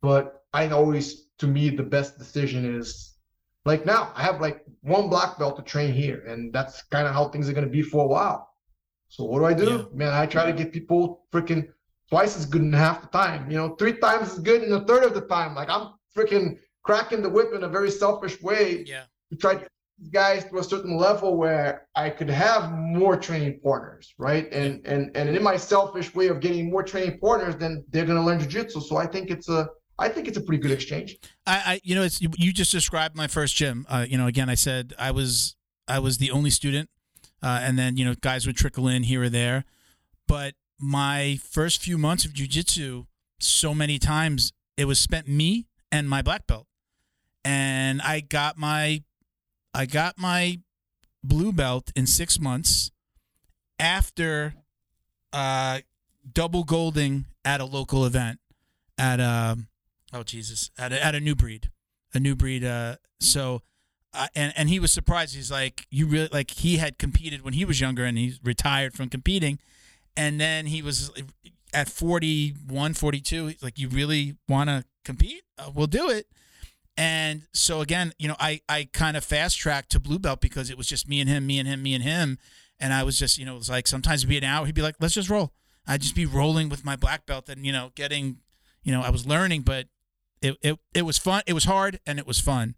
But 0.01 0.43
I 0.53 0.67
always, 0.69 1.27
to 1.39 1.47
me, 1.47 1.69
the 1.69 1.83
best 1.83 2.17
decision 2.17 2.65
is 2.79 3.15
like 3.65 3.85
now. 3.85 4.11
I 4.15 4.23
have 4.23 4.41
like 4.41 4.63
one 4.81 5.09
black 5.09 5.39
belt 5.39 5.55
to 5.57 5.63
train 5.63 5.93
here, 5.93 6.23
and 6.27 6.53
that's 6.53 6.83
kind 6.83 7.07
of 7.07 7.13
how 7.13 7.29
things 7.29 7.49
are 7.49 7.53
gonna 7.53 7.67
be 7.67 7.81
for 7.81 8.03
a 8.03 8.07
while. 8.07 8.49
So 9.07 9.23
what 9.25 9.39
do 9.39 9.45
I 9.45 9.53
do, 9.53 9.65
Yeah. 9.65 9.83
man? 9.93 10.13
I 10.13 10.25
try 10.25 10.45
to 10.45 10.53
get 10.53 10.71
people 10.73 11.25
freaking 11.31 11.69
twice 12.09 12.35
as 12.37 12.45
good 12.45 12.61
in 12.61 12.73
half 12.73 13.01
the 13.01 13.07
time. 13.07 13.49
You 13.49 13.57
know, 13.57 13.75
three 13.75 13.93
times 13.97 14.33
as 14.33 14.39
good 14.39 14.63
in 14.63 14.73
a 14.73 14.85
third 14.85 15.03
of 15.03 15.13
the 15.13 15.21
time. 15.21 15.55
Like 15.55 15.69
I'm 15.69 15.93
freaking 16.15 16.59
cracking 16.83 17.21
the 17.21 17.29
whip 17.29 17.53
in 17.53 17.63
a 17.63 17.69
very 17.69 17.89
selfish 17.89 18.41
way 18.41 18.83
Yeah. 18.85 19.03
to 19.31 19.37
try 19.37 19.55
to 19.55 19.67
guys 20.11 20.43
to 20.45 20.57
a 20.57 20.63
certain 20.63 20.97
level 20.97 21.37
where 21.37 21.87
I 21.95 22.09
could 22.09 22.29
have 22.29 22.71
more 22.71 23.17
training 23.17 23.59
partners, 23.63 24.13
right? 24.17 24.51
And 24.51 24.85
and 24.85 25.15
and 25.15 25.29
in 25.29 25.43
my 25.43 25.57
selfish 25.57 26.13
way 26.13 26.27
of 26.27 26.39
getting 26.39 26.69
more 26.69 26.83
training 26.83 27.19
partners, 27.19 27.55
then 27.55 27.83
they're 27.89 28.05
gonna 28.05 28.25
learn 28.25 28.39
jujitsu. 28.39 28.81
So 28.81 28.97
I 28.97 29.05
think 29.05 29.29
it's 29.29 29.49
a 29.49 29.69
I 29.99 30.09
think 30.09 30.27
it's 30.27 30.37
a 30.37 30.41
pretty 30.41 30.61
good 30.61 30.71
exchange. 30.71 31.17
I, 31.45 31.63
I 31.65 31.81
you 31.83 31.95
know, 31.95 32.03
it's 32.03 32.21
you, 32.21 32.29
you 32.37 32.51
just 32.51 32.71
described 32.71 33.15
my 33.15 33.27
first 33.27 33.55
gym. 33.55 33.85
Uh, 33.87 34.05
you 34.07 34.17
know, 34.17 34.27
again, 34.27 34.49
I 34.49 34.55
said 34.55 34.93
I 34.97 35.11
was 35.11 35.55
I 35.87 35.99
was 35.99 36.17
the 36.17 36.31
only 36.31 36.49
student, 36.49 36.89
uh, 37.41 37.59
and 37.61 37.77
then 37.77 37.97
you 37.97 38.05
know, 38.05 38.15
guys 38.15 38.45
would 38.47 38.57
trickle 38.57 38.87
in 38.87 39.03
here 39.03 39.23
or 39.23 39.29
there. 39.29 39.65
But 40.27 40.55
my 40.79 41.39
first 41.43 41.81
few 41.81 41.97
months 41.97 42.25
of 42.25 42.33
jujitsu, 42.33 43.05
so 43.39 43.73
many 43.73 43.99
times 43.99 44.51
it 44.77 44.85
was 44.85 44.99
spent 44.99 45.27
me 45.27 45.67
and 45.91 46.09
my 46.09 46.21
black 46.21 46.47
belt, 46.47 46.67
and 47.45 48.01
I 48.01 48.21
got 48.21 48.57
my 48.57 49.03
I 49.74 49.86
got 49.86 50.17
my 50.17 50.59
blue 51.24 51.51
belt 51.51 51.91
in 51.95 52.05
six 52.05 52.39
months 52.39 52.91
after 53.80 54.53
uh, 55.32 55.80
double 56.32 56.63
golding 56.63 57.26
at 57.43 57.59
a 57.59 57.65
local 57.65 58.05
event 58.05 58.39
at 58.97 59.19
um 59.19 59.67
oh 60.13 60.24
Jesus 60.24 60.69
at 60.78 60.93
a, 60.93 61.03
at 61.03 61.15
a 61.15 61.19
new 61.19 61.36
breed 61.36 61.71
a 62.13 62.19
new 62.19 62.36
breed 62.36 62.63
uh 62.63 62.95
so 63.19 63.61
uh, 64.13 64.28
and 64.36 64.53
and 64.55 64.69
he 64.69 64.80
was 64.80 64.91
surprised. 64.91 65.36
He's 65.36 65.51
like 65.51 65.88
you 65.89 66.05
really 66.05 66.30
like 66.32 66.51
he 66.51 66.78
had 66.78 66.97
competed 66.97 67.41
when 67.41 67.53
he 67.53 67.65
was 67.65 67.82
younger 67.82 68.05
and 68.05 68.17
he 68.17 68.36
retired 68.43 68.93
from 68.93 69.09
competing. 69.09 69.59
And 70.15 70.39
then 70.39 70.67
he 70.67 70.84
was 70.84 71.11
at 71.74 71.89
41 71.89 72.93
42 72.93 73.47
he's 73.47 73.63
like 73.63 73.80
you 73.80 73.89
really 73.89 74.36
want 74.47 74.69
to 74.69 74.86
compete? 75.03 75.41
Uh, 75.57 75.71
we'll 75.74 75.88
do 75.88 76.09
it 76.09 76.28
and 76.97 77.43
so 77.53 77.81
again 77.81 78.13
you 78.19 78.27
know 78.27 78.35
i 78.39 78.61
i 78.69 78.87
kind 78.93 79.17
of 79.17 79.23
fast 79.23 79.57
tracked 79.57 79.89
to 79.91 79.99
blue 79.99 80.19
belt 80.19 80.41
because 80.41 80.69
it 80.69 80.77
was 80.77 80.87
just 80.87 81.07
me 81.07 81.19
and 81.19 81.29
him 81.29 81.45
me 81.45 81.59
and 81.59 81.67
him 81.67 81.81
me 81.81 81.93
and 81.93 82.03
him 82.03 82.37
and 82.79 82.93
i 82.93 83.03
was 83.03 83.17
just 83.17 83.37
you 83.37 83.45
know 83.45 83.55
it 83.55 83.59
was 83.59 83.69
like 83.69 83.87
sometimes 83.87 84.21
it'd 84.21 84.29
be 84.29 84.37
an 84.37 84.43
hour 84.43 84.65
he'd 84.65 84.75
be 84.75 84.81
like 84.81 84.95
let's 84.99 85.15
just 85.15 85.29
roll 85.29 85.53
i'd 85.87 86.01
just 86.01 86.15
be 86.15 86.25
rolling 86.25 86.69
with 86.69 86.85
my 86.85 86.95
black 86.95 87.25
belt 87.25 87.49
and 87.49 87.65
you 87.65 87.71
know 87.71 87.91
getting 87.95 88.37
you 88.83 88.91
know 88.91 89.01
i 89.01 89.09
was 89.09 89.25
learning 89.25 89.61
but 89.61 89.87
it, 90.41 90.55
it, 90.61 90.77
it 90.93 91.01
was 91.03 91.17
fun 91.17 91.41
it 91.47 91.53
was 91.53 91.63
hard 91.63 91.99
and 92.05 92.19
it 92.19 92.27
was 92.27 92.39
fun 92.39 92.75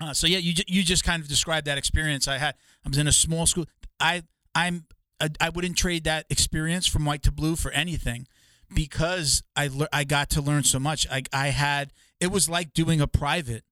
uh, 0.00 0.12
so 0.12 0.26
yeah, 0.26 0.38
you 0.38 0.54
you 0.66 0.82
just 0.82 1.04
kind 1.04 1.22
of 1.22 1.28
described 1.28 1.66
that 1.66 1.78
experience 1.78 2.26
I 2.26 2.38
had. 2.38 2.54
I 2.84 2.88
was 2.88 2.98
in 2.98 3.06
a 3.06 3.12
small 3.12 3.46
school. 3.46 3.66
I 4.00 4.22
I'm 4.54 4.86
I, 5.20 5.30
I 5.40 5.48
wouldn't 5.50 5.76
trade 5.76 6.04
that 6.04 6.26
experience 6.30 6.86
from 6.86 7.04
white 7.04 7.22
to 7.24 7.32
blue 7.32 7.56
for 7.56 7.70
anything 7.70 8.26
because 8.74 9.42
I 9.54 9.68
lear- 9.68 9.88
I 9.92 10.04
got 10.04 10.30
to 10.30 10.42
learn 10.42 10.64
so 10.64 10.78
much. 10.78 11.06
I 11.10 11.22
I 11.32 11.48
had 11.48 11.92
it 12.20 12.30
was 12.30 12.48
like 12.48 12.72
doing 12.72 13.00
a 13.00 13.06
private 13.06 13.64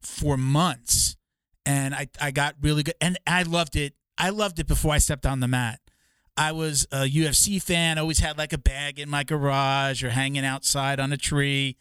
for 0.00 0.36
months, 0.36 1.16
and 1.66 1.94
I 1.94 2.08
I 2.20 2.30
got 2.30 2.54
really 2.60 2.82
good 2.82 2.94
and 3.00 3.18
I 3.26 3.42
loved 3.42 3.76
it. 3.76 3.94
I 4.16 4.30
loved 4.30 4.58
it 4.58 4.66
before 4.66 4.92
I 4.92 4.98
stepped 4.98 5.26
on 5.26 5.40
the 5.40 5.48
mat. 5.48 5.80
I 6.36 6.52
was 6.52 6.86
a 6.92 7.04
UFC 7.08 7.60
fan. 7.60 7.98
Always 7.98 8.20
had 8.20 8.38
like 8.38 8.52
a 8.52 8.58
bag 8.58 8.98
in 8.98 9.08
my 9.08 9.24
garage 9.24 10.04
or 10.04 10.10
hanging 10.10 10.44
outside 10.44 11.00
on 11.00 11.12
a 11.12 11.16
tree 11.16 11.76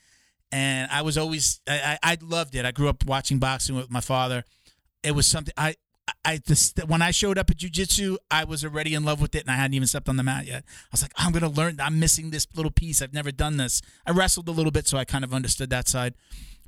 and 0.51 0.89
I 0.91 1.01
was 1.01 1.17
always 1.17 1.61
I, 1.67 1.97
I 2.03 2.11
I 2.13 2.17
loved 2.21 2.55
it. 2.55 2.65
I 2.65 2.71
grew 2.71 2.89
up 2.89 3.05
watching 3.05 3.39
boxing 3.39 3.75
with 3.75 3.91
my 3.91 4.01
father. 4.01 4.43
It 5.03 5.11
was 5.11 5.27
something 5.27 5.53
I 5.57 5.75
I 6.23 6.37
just 6.37 6.79
when 6.87 7.01
I 7.01 7.11
showed 7.11 7.37
up 7.37 7.49
at 7.49 7.57
jujitsu, 7.57 8.17
I 8.31 8.43
was 8.43 8.63
already 8.63 8.93
in 8.93 9.03
love 9.03 9.21
with 9.21 9.35
it, 9.35 9.41
and 9.41 9.51
I 9.51 9.55
hadn't 9.55 9.73
even 9.73 9.87
stepped 9.87 10.09
on 10.09 10.17
the 10.17 10.23
mat 10.23 10.45
yet. 10.45 10.63
I 10.67 10.87
was 10.91 11.01
like, 11.01 11.13
I'm 11.17 11.31
gonna 11.31 11.49
learn. 11.49 11.77
I'm 11.79 11.99
missing 11.99 12.29
this 12.31 12.47
little 12.55 12.71
piece. 12.71 13.01
I've 13.01 13.13
never 13.13 13.31
done 13.31 13.57
this. 13.57 13.81
I 14.05 14.11
wrestled 14.11 14.47
a 14.47 14.51
little 14.51 14.71
bit, 14.71 14.87
so 14.87 14.97
I 14.97 15.05
kind 15.05 15.23
of 15.23 15.33
understood 15.33 15.69
that 15.71 15.87
side. 15.87 16.13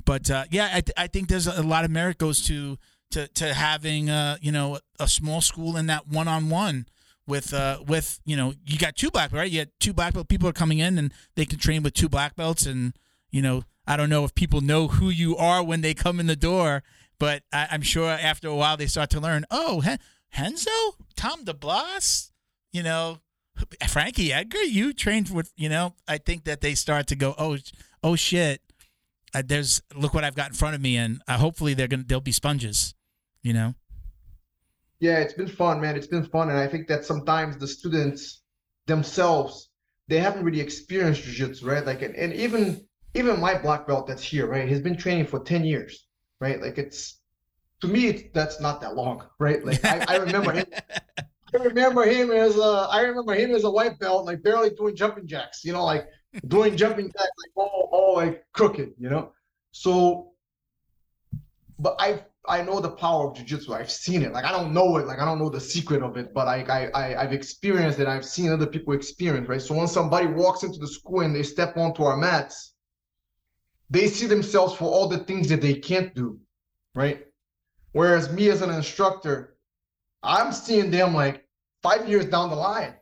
But 0.05 0.29
uh, 0.29 0.45
yeah, 0.51 0.69
I, 0.73 0.81
th- 0.81 0.93
I 0.97 1.07
think 1.07 1.29
there's 1.29 1.47
a 1.47 1.61
lot 1.63 1.85
of 1.85 1.91
merit 1.91 2.17
goes 2.17 2.45
to 2.47 2.77
to 3.11 3.27
to 3.27 3.53
having 3.53 4.09
uh, 4.09 4.37
you 4.41 4.51
know 4.51 4.79
a 4.99 5.07
small 5.07 5.41
school 5.41 5.75
and 5.77 5.89
that 5.89 6.07
one 6.07 6.27
on 6.27 6.49
one 6.49 6.85
with 7.27 7.53
uh 7.53 7.79
with 7.87 8.19
you 8.25 8.35
know 8.35 8.53
you 8.65 8.77
got 8.79 8.95
two 8.95 9.11
black 9.11 9.31
right 9.31 9.51
you 9.51 9.63
got 9.63 9.71
two 9.79 9.93
black 9.93 10.15
belt 10.15 10.27
people 10.27 10.49
are 10.49 10.53
coming 10.53 10.79
in 10.79 10.97
and 10.97 11.13
they 11.35 11.45
can 11.45 11.59
train 11.59 11.83
with 11.83 11.93
two 11.93 12.09
black 12.09 12.35
belts 12.35 12.65
and 12.65 12.93
you 13.29 13.39
know 13.39 13.63
I 13.85 13.97
don't 13.97 14.09
know 14.09 14.23
if 14.25 14.33
people 14.33 14.61
know 14.61 14.87
who 14.87 15.09
you 15.09 15.37
are 15.37 15.63
when 15.63 15.81
they 15.81 15.93
come 15.93 16.19
in 16.19 16.25
the 16.25 16.35
door 16.35 16.83
but 17.19 17.43
I, 17.51 17.67
am 17.71 17.81
sure 17.81 18.09
after 18.09 18.47
a 18.47 18.55
while 18.55 18.77
they 18.77 18.87
start 18.87 19.09
to 19.11 19.19
learn 19.19 19.45
oh 19.51 19.81
Hen- 19.81 19.99
Renzo 20.37 20.71
Tom 21.15 21.45
DeBlass 21.45 22.31
you 22.71 22.83
know 22.83 23.19
Frankie 23.87 24.33
Edgar 24.33 24.63
you 24.63 24.93
trained 24.93 25.29
with 25.29 25.51
you 25.55 25.69
know 25.69 25.93
I 26.07 26.17
think 26.17 26.45
that 26.45 26.61
they 26.61 26.75
start 26.75 27.07
to 27.07 27.15
go 27.15 27.35
oh 27.37 27.57
oh 28.03 28.15
shit 28.15 28.61
uh, 29.33 29.43
there's 29.45 29.81
look 29.95 30.13
what 30.13 30.23
I've 30.23 30.35
got 30.35 30.49
in 30.49 30.55
front 30.55 30.75
of 30.75 30.81
me 30.81 30.97
and 30.97 31.21
uh, 31.27 31.37
hopefully 31.37 31.73
they're 31.73 31.87
gonna 31.87 32.03
they'll 32.05 32.21
be 32.21 32.31
sponges 32.31 32.95
you 33.43 33.53
know 33.53 33.75
yeah, 34.99 35.19
it's 35.19 35.33
been 35.33 35.47
fun, 35.47 35.79
man. 35.79 35.95
It's 35.95 36.07
been 36.07 36.25
fun, 36.25 36.49
and 36.49 36.59
I 36.59 36.67
think 36.67 36.87
that 36.87 37.05
sometimes 37.05 37.57
the 37.57 37.67
students 37.67 38.41
themselves 38.85 39.69
they 40.07 40.19
haven't 40.19 40.43
really 40.43 40.59
experienced 40.59 41.21
jiu-jitsu, 41.21 41.67
right? 41.67 41.85
Like, 41.85 42.01
and, 42.01 42.15
and 42.15 42.33
even 42.33 42.85
even 43.13 43.39
my 43.39 43.57
black 43.57 43.87
belt 43.87 44.07
that's 44.07 44.23
here, 44.23 44.47
right? 44.47 44.67
He's 44.67 44.81
been 44.81 44.97
training 44.97 45.27
for 45.27 45.39
ten 45.39 45.63
years, 45.63 46.07
right? 46.39 46.61
Like, 46.61 46.77
it's 46.77 47.19
to 47.81 47.87
me, 47.87 48.07
it's, 48.07 48.23
that's 48.33 48.59
not 48.59 48.81
that 48.81 48.95
long, 48.95 49.25
right? 49.39 49.63
Like, 49.63 49.83
I, 49.85 50.05
I 50.07 50.15
remember 50.17 50.51
him. 50.51 50.65
I 51.53 51.57
remember 51.57 52.03
him 52.03 52.31
as 52.31 52.57
a, 52.57 52.87
I 52.91 53.01
remember 53.01 53.33
him 53.33 53.55
as 53.55 53.63
a 53.63 53.71
white 53.71 53.97
belt, 53.99 54.25
like 54.25 54.43
barely 54.43 54.69
doing 54.69 54.95
jumping 54.95 55.25
jacks, 55.25 55.65
you 55.65 55.73
know, 55.73 55.83
like 55.83 56.07
doing 56.47 56.77
jumping 56.77 57.07
jacks, 57.07 57.17
like 57.23 57.51
all, 57.55 57.89
all 57.91 58.15
like 58.15 58.43
crooked, 58.53 58.93
you 58.99 59.09
know. 59.09 59.31
So, 59.71 60.33
but 61.79 61.95
I 61.99 62.23
I 62.47 62.61
know 62.61 62.79
the 62.79 62.89
power 62.89 63.29
of 63.29 63.37
jujitsu. 63.37 63.71
I've 63.71 63.91
seen 63.91 64.21
it. 64.23 64.31
Like 64.31 64.45
I 64.45 64.51
don't 64.51 64.73
know 64.73 64.97
it. 64.97 65.07
Like 65.07 65.19
I 65.19 65.25
don't 65.25 65.39
know 65.39 65.49
the 65.49 65.59
secret 65.59 66.03
of 66.03 66.17
it, 66.17 66.33
but 66.33 66.47
I, 66.47 66.63
I 66.93 67.17
I 67.17 67.21
have 67.23 67.33
experienced 67.33 67.99
it. 67.99 68.07
I've 68.07 68.25
seen 68.25 68.51
other 68.51 68.67
people 68.67 68.93
experience. 68.93 69.47
Right. 69.47 69.61
So 69.61 69.75
when 69.75 69.87
somebody 69.87 70.27
walks 70.27 70.63
into 70.63 70.79
the 70.79 70.87
school 70.87 71.21
and 71.21 71.35
they 71.35 71.43
step 71.43 71.77
onto 71.77 72.03
our 72.03 72.17
mats, 72.17 72.75
they 73.89 74.07
see 74.07 74.27
themselves 74.27 74.75
for 74.75 74.85
all 74.85 75.07
the 75.07 75.19
things 75.19 75.49
that 75.49 75.61
they 75.61 75.73
can't 75.73 76.13
do. 76.15 76.39
Right. 76.95 77.25
Whereas 77.91 78.31
me 78.31 78.49
as 78.49 78.61
an 78.61 78.69
instructor, 78.69 79.57
I'm 80.23 80.51
seeing 80.51 80.91
them 80.91 81.13
like 81.13 81.47
five 81.81 82.07
years 82.07 82.25
down 82.25 82.49
the 82.49 82.55
line. 82.55 82.95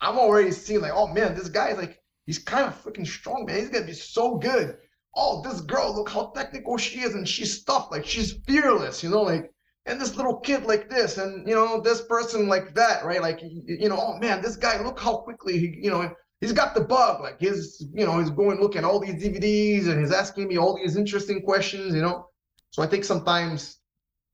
I'm 0.00 0.18
already 0.18 0.52
seeing 0.52 0.80
like, 0.80 0.92
oh 0.94 1.06
man, 1.06 1.34
this 1.34 1.48
guy's 1.48 1.78
like 1.78 2.00
he's 2.26 2.38
kind 2.38 2.66
of 2.66 2.82
freaking 2.82 3.06
strong, 3.06 3.46
man. 3.46 3.58
He's 3.58 3.70
gonna 3.70 3.86
be 3.86 3.92
so 3.92 4.36
good 4.36 4.76
oh, 5.16 5.42
this 5.42 5.62
girl, 5.62 5.94
look 5.94 6.10
how 6.10 6.30
technical 6.34 6.76
she 6.76 7.00
is, 7.00 7.14
and 7.14 7.26
she's 7.26 7.64
tough, 7.64 7.90
like 7.90 8.04
she's 8.04 8.34
fearless, 8.46 9.02
you 9.02 9.10
know, 9.10 9.22
like, 9.22 9.50
and 9.86 10.00
this 10.00 10.16
little 10.16 10.38
kid 10.40 10.64
like 10.64 10.90
this, 10.90 11.16
and 11.16 11.48
you 11.48 11.54
know, 11.54 11.80
this 11.80 12.02
person 12.02 12.48
like 12.48 12.74
that, 12.74 13.04
right? 13.04 13.22
Like, 13.22 13.40
you 13.42 13.88
know, 13.88 13.96
oh 13.98 14.18
man, 14.18 14.42
this 14.42 14.56
guy, 14.56 14.82
look 14.82 15.00
how 15.00 15.18
quickly 15.18 15.58
he, 15.58 15.78
you 15.82 15.90
know, 15.90 16.10
he's 16.40 16.52
got 16.52 16.74
the 16.74 16.80
bug. 16.80 17.20
Like, 17.20 17.40
he's, 17.40 17.84
you 17.92 18.04
know, 18.06 18.18
he's 18.18 18.30
going 18.30 18.60
looking 18.60 18.84
all 18.84 19.00
these 19.00 19.22
DVDs, 19.22 19.88
and 19.88 20.00
he's 20.00 20.12
asking 20.12 20.48
me 20.48 20.58
all 20.58 20.76
these 20.76 20.96
interesting 20.96 21.42
questions, 21.42 21.94
you 21.94 22.02
know. 22.02 22.28
So 22.70 22.82
I 22.82 22.86
think 22.86 23.04
sometimes 23.04 23.78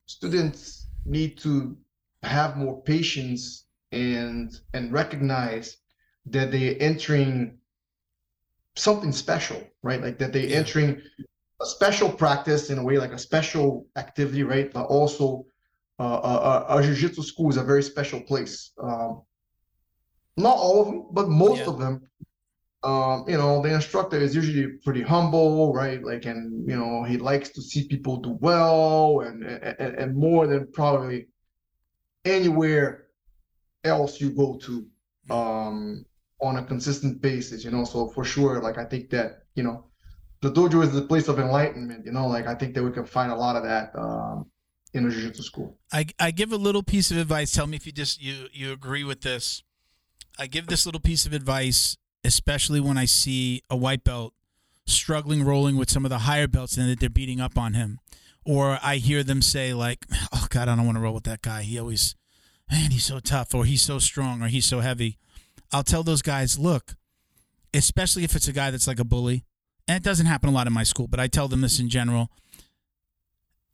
students 0.07 0.87
need 1.05 1.39
to 1.39 1.77
have 2.23 2.57
more 2.57 2.83
patience 2.83 3.67
and 3.91 4.59
and 4.75 4.93
recognize 4.93 5.79
that 6.27 6.51
they're 6.53 6.77
entering 6.81 7.59
something 8.77 9.13
special, 9.13 9.63
right? 9.83 10.01
Like 10.01 10.19
that 10.19 10.33
they're 10.33 10.57
entering 10.57 11.03
a 11.61 11.67
special 11.67 12.11
practice 12.11 12.71
in 12.71 12.79
a 12.79 12.85
way, 12.85 12.99
like 12.99 13.13
a 13.13 13.19
special 13.19 13.87
activity, 13.97 14.43
right? 14.43 14.73
But 14.73 14.87
also, 14.87 15.47
uh, 15.99 16.15
uh, 16.15 16.67
uh, 16.69 16.79
a 16.79 16.83
jiu-jitsu 16.83 17.23
school 17.23 17.51
is 17.51 17.57
a 17.57 17.65
very 17.65 17.83
special 17.83 18.21
place. 18.21 18.73
Um, 18.83 19.23
not 20.37 20.57
all 20.57 20.81
of 20.83 20.87
them, 20.87 21.07
but 21.13 21.29
most 21.29 21.61
yeah. 21.61 21.67
of 21.69 21.79
them. 21.79 22.09
Um, 22.85 23.25
you 23.29 23.37
know, 23.37 23.63
the 23.63 23.73
instructor 23.73 24.17
is 24.17 24.35
usually 24.35 24.79
pretty 24.85 25.03
humble, 25.03 25.73
right? 25.73 26.03
Like, 26.03 26.25
and 26.25 26.69
you 26.69 26.77
know, 26.77 27.05
he 27.05 27.17
likes 27.17 27.51
to 27.51 27.63
see 27.63 27.87
people 27.87 28.17
do 28.17 28.37
well, 28.41 29.21
and 29.21 29.45
and, 29.45 29.95
and 29.95 30.17
more 30.17 30.49
than 30.49 30.67
probably 30.73 31.29
anywhere 32.25 33.07
else 33.85 34.21
you 34.21 34.31
go 34.31 34.59
to. 34.65 34.87
Um, 35.31 36.05
on 36.43 36.57
a 36.57 36.65
consistent 36.65 37.23
basis, 37.23 37.65
you 37.65 37.71
know. 37.71 37.85
So 37.85 38.09
for 38.09 38.25
sure, 38.25 38.61
like 38.61 38.77
I 38.77 38.85
think 38.85 39.11
that 39.11 39.45
you 39.55 39.63
know, 39.63 39.87
the 40.41 40.51
dojo 40.51 40.83
is 40.83 40.93
the 40.93 41.03
place 41.03 41.29
of 41.29 41.39
enlightenment. 41.39 42.05
You 42.05 42.13
know, 42.13 42.27
like 42.27 42.47
I 42.47 42.55
think 42.55 42.75
that 42.75 42.83
we 42.83 42.91
can 42.91 43.07
find 43.07 43.33
a 43.33 43.37
lot 43.37 43.57
of 43.57 43.63
that 43.63 43.93
um, 43.97 44.51
in 44.93 45.07
a 45.07 45.11
jiu-jitsu 45.11 45.43
school. 45.43 45.79
I 45.93 46.07
I 46.19 46.33
give 46.33 46.53
a 46.53 46.57
little 46.57 46.83
piece 46.83 47.11
of 47.11 47.17
advice. 47.17 47.53
Tell 47.53 47.67
me 47.67 47.77
if 47.77 47.87
you 47.87 47.93
just 47.93 48.21
you 48.21 48.49
you 48.53 48.73
agree 48.73 49.05
with 49.05 49.23
this. 49.23 49.63
I 50.39 50.47
give 50.47 50.67
this 50.67 50.87
little 50.87 51.01
piece 51.01 51.27
of 51.27 51.33
advice, 51.33 51.97
especially 52.25 52.81
when 52.81 52.99
I 52.99 53.05
see 53.05 53.63
a 53.71 53.77
white 53.77 54.05
belt 54.05 54.35
struggling 54.87 55.45
rolling 55.45 55.77
with 55.77 55.91
some 55.91 56.05
of 56.05 56.11
the 56.11 56.21
higher 56.21 56.49
belts 56.49 56.77
and 56.77 56.89
that 56.89 57.01
they're 57.01 57.09
beating 57.09 57.41
up 57.41 57.57
on 57.57 57.75
him. 57.75 58.01
Or 58.45 58.79
I 58.83 58.97
hear 58.97 59.23
them 59.23 59.43
say 59.43 59.73
like, 59.73 60.05
"Oh 60.33 60.47
God, 60.51 60.69
I 60.69 60.77
don't 60.77 60.87
want 60.87 60.97
to 60.97 61.03
roll 61.03 61.15
with 61.15 61.25
that 61.25 61.43
guy. 61.43 61.63
He 61.63 61.79
always, 61.79 62.17
man, 62.71 62.91
he's 62.91 63.05
so 63.05 63.21
tough, 63.21 63.55
or 63.55 63.65
he's 63.65 63.83
so 63.83 63.99
strong, 63.99 64.43
or 64.43 64.49
he's 64.49 64.67
so 64.67 64.81
heavy." 64.81 65.19
I'll 65.73 65.83
tell 65.83 66.03
those 66.03 66.21
guys, 66.23 66.59
look, 66.59 66.97
especially 67.73 68.25
if 68.25 68.37
it's 68.37 68.49
a 68.49 68.53
guy 68.53 68.71
that's 68.71 68.87
like 68.87 68.99
a 69.01 69.05
bully, 69.05 69.45
and 69.89 69.97
it 69.97 70.03
doesn't 70.03 70.27
happen 70.27 70.51
a 70.51 70.53
lot 70.53 70.67
in 70.67 70.73
my 70.73 70.83
school, 70.83 71.07
but 71.07 71.19
I 71.19 71.29
tell 71.29 71.49
them 71.49 71.63
this 71.63 71.81
in 71.81 71.89
general. 71.89 72.31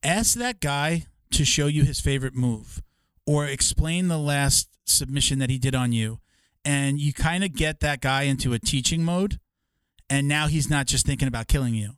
Ask 0.02 0.38
that 0.38 0.60
guy 0.60 1.06
to 1.32 1.44
show 1.44 1.66
you 1.66 1.82
his 1.84 2.00
favorite 2.00 2.34
move 2.34 2.82
or 3.26 3.46
explain 3.46 4.08
the 4.08 4.18
last 4.18 4.68
submission 4.86 5.40
that 5.40 5.50
he 5.50 5.58
did 5.58 5.74
on 5.74 5.92
you. 5.92 6.20
And 6.68 7.00
you 7.00 7.14
kind 7.14 7.44
of 7.44 7.54
get 7.54 7.80
that 7.80 8.02
guy 8.02 8.24
into 8.24 8.52
a 8.52 8.58
teaching 8.58 9.02
mode. 9.02 9.40
And 10.10 10.28
now 10.28 10.48
he's 10.48 10.68
not 10.68 10.86
just 10.86 11.06
thinking 11.06 11.26
about 11.26 11.48
killing 11.48 11.74
you. 11.74 11.92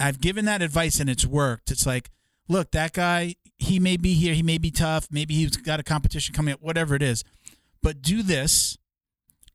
I've 0.00 0.22
given 0.22 0.46
that 0.46 0.62
advice 0.62 1.00
and 1.00 1.10
it's 1.10 1.26
worked. 1.26 1.70
It's 1.70 1.84
like, 1.84 2.08
look, 2.48 2.70
that 2.70 2.94
guy, 2.94 3.34
he 3.58 3.78
may 3.78 3.98
be 3.98 4.14
here, 4.14 4.32
he 4.32 4.42
may 4.42 4.56
be 4.56 4.70
tough, 4.70 5.06
maybe 5.10 5.34
he's 5.34 5.54
got 5.54 5.80
a 5.80 5.82
competition 5.82 6.34
coming 6.34 6.54
up, 6.54 6.62
whatever 6.62 6.94
it 6.94 7.02
is. 7.02 7.24
But 7.82 8.00
do 8.00 8.22
this 8.22 8.78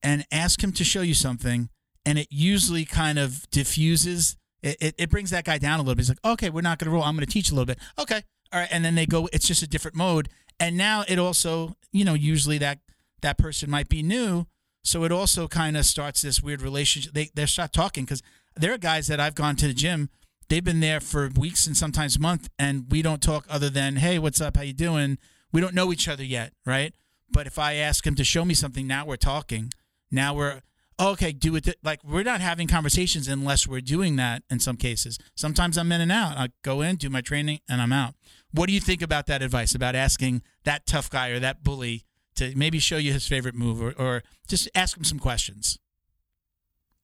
and 0.03 0.23
ask 0.31 0.63
him 0.63 0.71
to 0.73 0.83
show 0.83 1.01
you 1.01 1.15
something, 1.15 1.69
and 2.05 2.19
it 2.19 2.27
usually 2.29 2.85
kind 2.85 3.17
of 3.17 3.49
diffuses. 3.49 4.37
It, 4.61 4.77
it, 4.79 4.95
it 4.99 5.09
brings 5.09 5.31
that 5.31 5.45
guy 5.45 5.57
down 5.57 5.79
a 5.79 5.81
little 5.81 5.95
bit. 5.95 6.01
He's 6.01 6.09
like, 6.09 6.23
okay, 6.23 6.51
we're 6.51 6.61
not 6.61 6.77
going 6.77 6.85
to 6.85 6.93
roll. 6.93 7.03
I'm 7.03 7.15
going 7.15 7.25
to 7.25 7.31
teach 7.31 7.49
a 7.49 7.55
little 7.55 7.65
bit. 7.65 7.79
Okay, 7.97 8.21
all 8.53 8.59
right, 8.59 8.69
and 8.71 8.85
then 8.85 8.93
they 8.93 9.07
go. 9.07 9.27
It's 9.33 9.47
just 9.47 9.63
a 9.63 9.67
different 9.67 9.97
mode, 9.97 10.29
and 10.59 10.77
now 10.77 11.03
it 11.07 11.17
also, 11.17 11.75
you 11.91 12.05
know, 12.05 12.13
usually 12.13 12.59
that 12.59 12.79
that 13.25 13.37
person 13.39 13.71
might 13.71 13.89
be 13.89 14.03
new, 14.03 14.45
so 14.83 15.03
it 15.03 15.11
also 15.11 15.47
kind 15.47 15.75
of 15.75 15.85
starts 15.85 16.21
this 16.21 16.41
weird 16.41 16.61
relationship. 16.61 17.13
They 17.13 17.31
they 17.33 17.47
start 17.47 17.73
talking 17.73 18.05
because 18.05 18.21
there 18.55 18.71
are 18.71 18.77
guys 18.77 19.07
that 19.07 19.19
I've 19.19 19.35
gone 19.35 19.55
to 19.57 19.67
the 19.67 19.73
gym. 19.73 20.09
They've 20.47 20.63
been 20.63 20.79
there 20.79 20.99
for 20.99 21.29
weeks 21.35 21.65
and 21.65 21.75
sometimes 21.75 22.19
month, 22.19 22.49
and 22.59 22.85
we 22.91 23.01
don't 23.01 23.23
talk 23.23 23.47
other 23.49 23.71
than, 23.71 23.95
"Hey, 23.95 24.19
what's 24.19 24.39
up? 24.39 24.57
How 24.57 24.63
you 24.63 24.73
doing?" 24.73 25.17
We 25.51 25.59
don't 25.59 25.73
know 25.73 25.91
each 25.91 26.07
other 26.07 26.23
yet, 26.23 26.53
right? 26.65 26.93
But 27.31 27.47
if 27.47 27.57
I 27.57 27.73
ask 27.75 28.05
him 28.05 28.13
to 28.15 28.23
show 28.23 28.45
me 28.45 28.53
something, 28.53 28.85
now 28.85 29.05
we're 29.05 29.15
talking. 29.15 29.71
Now 30.11 30.35
we're 30.35 30.61
oh, 30.99 31.11
okay, 31.11 31.31
do 31.31 31.55
it 31.55 31.75
like 31.83 32.03
we're 32.03 32.23
not 32.23 32.41
having 32.41 32.67
conversations 32.67 33.27
unless 33.27 33.67
we're 33.67 33.81
doing 33.81 34.17
that 34.17 34.43
in 34.51 34.59
some 34.59 34.77
cases. 34.77 35.17
Sometimes 35.35 35.77
I'm 35.77 35.91
in 35.91 36.01
and 36.01 36.11
out. 36.11 36.37
I 36.37 36.49
go 36.63 36.81
in, 36.81 36.97
do 36.97 37.09
my 37.09 37.21
training, 37.21 37.59
and 37.67 37.81
I'm 37.81 37.91
out. 37.91 38.13
What 38.51 38.67
do 38.67 38.73
you 38.73 38.79
think 38.79 39.01
about 39.01 39.25
that 39.25 39.41
advice 39.41 39.73
about 39.73 39.95
asking 39.95 40.43
that 40.63 40.85
tough 40.85 41.09
guy 41.09 41.29
or 41.29 41.39
that 41.39 41.63
bully 41.63 42.05
to 42.35 42.53
maybe 42.55 42.79
show 42.79 42.97
you 42.97 43.13
his 43.13 43.27
favorite 43.27 43.55
move 43.55 43.81
or, 43.81 43.93
or 43.97 44.23
just 44.47 44.69
ask 44.75 44.97
him 44.97 45.03
some 45.03 45.19
questions? 45.19 45.77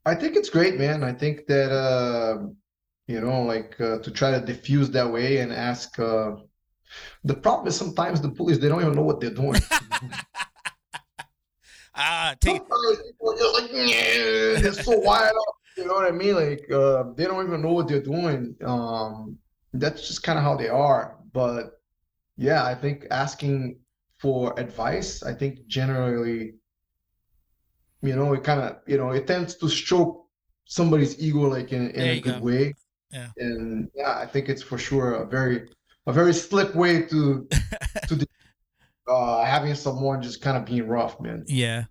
I 0.06 0.16
think 0.16 0.36
it's 0.36 0.50
great, 0.50 0.78
man. 0.78 1.04
I 1.04 1.14
think 1.14 1.46
that 1.48 1.72
uh, 1.72 2.48
you 3.08 3.22
know, 3.22 3.44
like 3.44 3.80
uh, 3.80 4.00
to 4.00 4.12
try 4.12 4.32
to 4.32 4.46
diffuse 4.46 4.90
that 4.92 5.12
way 5.12 5.38
and 5.38 5.52
ask. 5.52 5.98
Uh, 6.00 6.36
the 7.24 7.36
problem 7.36 7.68
is 7.68 7.76
sometimes 7.76 8.20
the 8.20 8.30
police, 8.30 8.58
they 8.58 8.68
don't 8.68 8.82
even 8.82 8.96
know 8.96 9.04
what 9.04 9.22
they're 9.22 9.30
doing. 9.30 9.62
Ah, 11.94 12.36
take 12.40 12.62
like, 12.62 13.72
they're 13.72 14.74
so 14.74 14.98
wild 15.00 15.36
up. 15.36 15.56
You 15.78 15.86
know 15.86 15.94
what 15.94 16.08
I 16.08 16.12
mean? 16.12 16.36
Like 16.36 16.72
uh, 16.72 17.04
they 17.16 17.26
don't 17.26 17.46
even 17.46 17.62
know 17.62 17.74
what 17.74 17.88
they're 17.88 18.02
doing. 18.02 18.56
Um, 18.64 19.38
that's 19.74 20.08
just 20.08 20.24
kind 20.24 20.38
of 20.40 20.44
how 20.44 20.56
they 20.56 20.70
are. 20.70 21.18
But 21.34 21.82
yeah, 22.38 22.64
I 22.66 22.76
think 22.76 23.08
asking 23.12 23.78
for 24.22 24.58
advice, 24.60 25.24
I 25.24 25.34
think 25.34 25.66
generally, 25.66 26.54
you 28.04 28.16
know, 28.16 28.34
it 28.34 28.44
kind 28.44 28.62
of, 28.62 28.78
you 28.86 28.98
know, 28.98 29.10
it 29.10 29.26
tends 29.26 29.56
to 29.56 29.68
stroke 29.68 30.28
somebody's 30.66 31.20
ego 31.20 31.50
like 31.50 31.72
in, 31.74 31.90
in 31.90 32.02
a 32.02 32.20
good 32.20 32.40
go. 32.40 32.46
way. 32.46 32.74
Yeah. 33.12 33.30
And 33.38 33.90
yeah, 33.96 34.20
I 34.20 34.28
think 34.28 34.48
it's 34.48 34.62
for 34.62 34.78
sure 34.78 35.16
a 35.16 35.26
very 35.26 35.70
a 36.06 36.14
very 36.14 36.34
slick 36.34 36.74
way 36.76 37.02
to 37.02 37.48
to 38.08 38.28
uh, 39.08 39.44
having 39.44 39.74
someone 39.74 40.22
just 40.22 40.40
kind 40.42 40.56
of 40.56 40.66
being 40.66 40.88
rough, 40.88 41.20
man. 41.20 41.44
Yeah. 41.48 41.86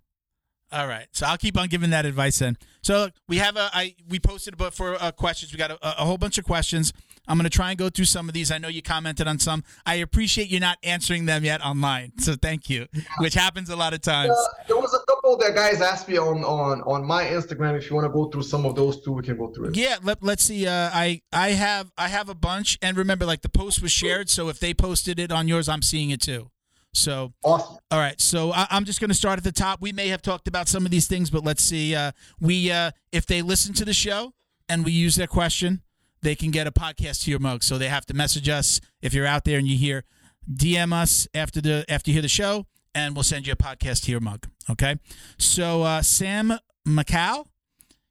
All 0.73 0.87
right. 0.87 1.09
So 1.11 1.27
I'll 1.27 1.37
keep 1.37 1.59
on 1.59 1.69
giving 1.69 1.91
that 1.91 2.07
advice 2.07 2.39
then. 2.39 2.57
So 2.81 3.11
we 3.29 3.39
have 3.39 3.57
a 3.57 3.71
I 3.73 3.97
we 4.09 4.21
posted 4.21 4.55
about 4.55 4.73
for 4.73 4.95
uh, 5.03 5.11
questions. 5.11 5.53
We 5.53 5.59
got 5.59 5.73
a, 5.73 5.79
a 5.83 6.05
whole 6.05 6.17
bunch 6.19 6.39
of 6.39 6.45
questions. 6.45 6.93
I'm 7.29 7.37
going 7.37 7.45
to 7.45 7.51
try 7.51 7.71
and 7.71 7.79
go 7.79 7.91
through 7.91 8.07
some 8.07 8.29
of 8.29 8.35
these. 8.35 8.51
I 8.51 8.59
know 8.59 8.69
you 8.69 8.83
commented 8.83 9.29
on 9.29 9.39
some. 9.39 9.63
I 9.87 9.97
appreciate 9.97 10.49
you 10.49 10.59
not 10.59 10.79
answering 10.83 11.27
them 11.27 11.45
yet 11.45 11.65
online. 11.65 12.13
So 12.19 12.35
thank 12.35 12.69
you, 12.69 12.87
which 13.19 13.35
happens 13.35 13.71
a 13.71 13.77
lot 13.77 13.95
of 13.95 14.01
times. 14.01 14.33
Uh, 14.33 14.63
there 14.69 14.77
was 14.77 14.95
a 14.95 15.01
couple 15.07 15.37
that 15.39 15.55
guys 15.55 15.81
asked 15.81 16.09
me 16.09 16.19
on 16.19 16.45
on 16.45 16.83
on 16.83 17.05
my 17.05 17.25
Instagram. 17.25 17.77
If 17.77 17.89
you 17.89 17.97
want 17.97 18.07
to 18.07 18.13
go 18.13 18.27
through 18.27 18.43
some 18.43 18.67
of 18.67 18.75
those 18.75 19.03
too, 19.03 19.13
we 19.13 19.23
can 19.23 19.37
go 19.37 19.49
through 19.49 19.67
it. 19.67 19.77
Yeah, 19.77 19.97
let, 20.03 20.23
let's 20.23 20.45
see. 20.45 20.67
Uh, 20.67 20.91
I 20.93 21.23
I 21.33 21.51
have 21.51 21.93
I 21.97 22.09
have 22.09 22.29
a 22.29 22.35
bunch, 22.35 22.79
and 22.83 22.97
remember, 22.97 23.27
like 23.27 23.43
the 23.43 23.49
post 23.49 23.81
was 23.81 23.93
shared, 23.93 24.29
so 24.29 24.49
if 24.49 24.59
they 24.59 24.75
posted 24.75 25.19
it 25.19 25.31
on 25.31 25.49
yours, 25.49 25.69
I'm 25.69 25.83
seeing 25.83 26.11
it 26.11 26.21
too. 26.21 26.51
So 26.93 27.33
Awesome. 27.45 27.79
All 27.91 27.99
right, 27.99 28.21
so 28.21 28.53
I, 28.53 28.67
I'm 28.71 28.85
just 28.85 29.01
going 29.01 29.11
to 29.11 29.15
start 29.15 29.39
at 29.39 29.45
the 29.45 29.53
top. 29.53 29.81
We 29.81 29.93
may 29.93 30.09
have 30.09 30.23
talked 30.23 30.49
about 30.49 30.69
some 30.69 30.85
of 30.85 30.91
these 30.91 31.07
things, 31.07 31.31
but 31.31 31.45
let's 31.45 31.63
see. 31.63 31.95
Uh, 31.95 32.13
we 32.41 32.71
uh, 32.71 32.91
if 33.13 33.27
they 33.27 33.43
listen 33.43 33.75
to 33.75 33.85
the 33.85 33.93
show 33.93 34.35
and 34.69 34.85
we 34.85 34.93
use 34.93 35.15
their 35.17 35.29
question, 35.29 35.83
they 36.23 36.35
can 36.35 36.51
get 36.51 36.67
a 36.67 36.73
podcast 36.73 37.25
to 37.25 37.31
your 37.31 37.41
mug. 37.41 37.63
So 37.63 37.79
they 37.79 37.89
have 37.89 38.07
to 38.07 38.15
message 38.15 38.49
us 38.49 38.81
if 39.01 39.15
you're 39.15 39.27
out 39.27 39.45
there 39.45 39.59
and 39.59 39.67
you 39.67 39.77
hear, 39.77 40.05
DM 40.53 40.93
us 40.93 41.29
after 41.35 41.61
the 41.61 41.85
after 41.89 42.11
you 42.11 42.15
hear 42.15 42.23
the 42.23 42.29
show, 42.29 42.67
and 42.95 43.15
we'll 43.15 43.23
send 43.23 43.47
you 43.47 43.53
a 43.53 43.57
podcast 43.57 44.05
to 44.05 44.11
your 44.11 44.21
mug. 44.21 44.47
Okay. 44.69 44.97
So 45.39 45.83
uh, 45.83 46.03
Sam 46.03 46.55
Macau, 46.87 47.47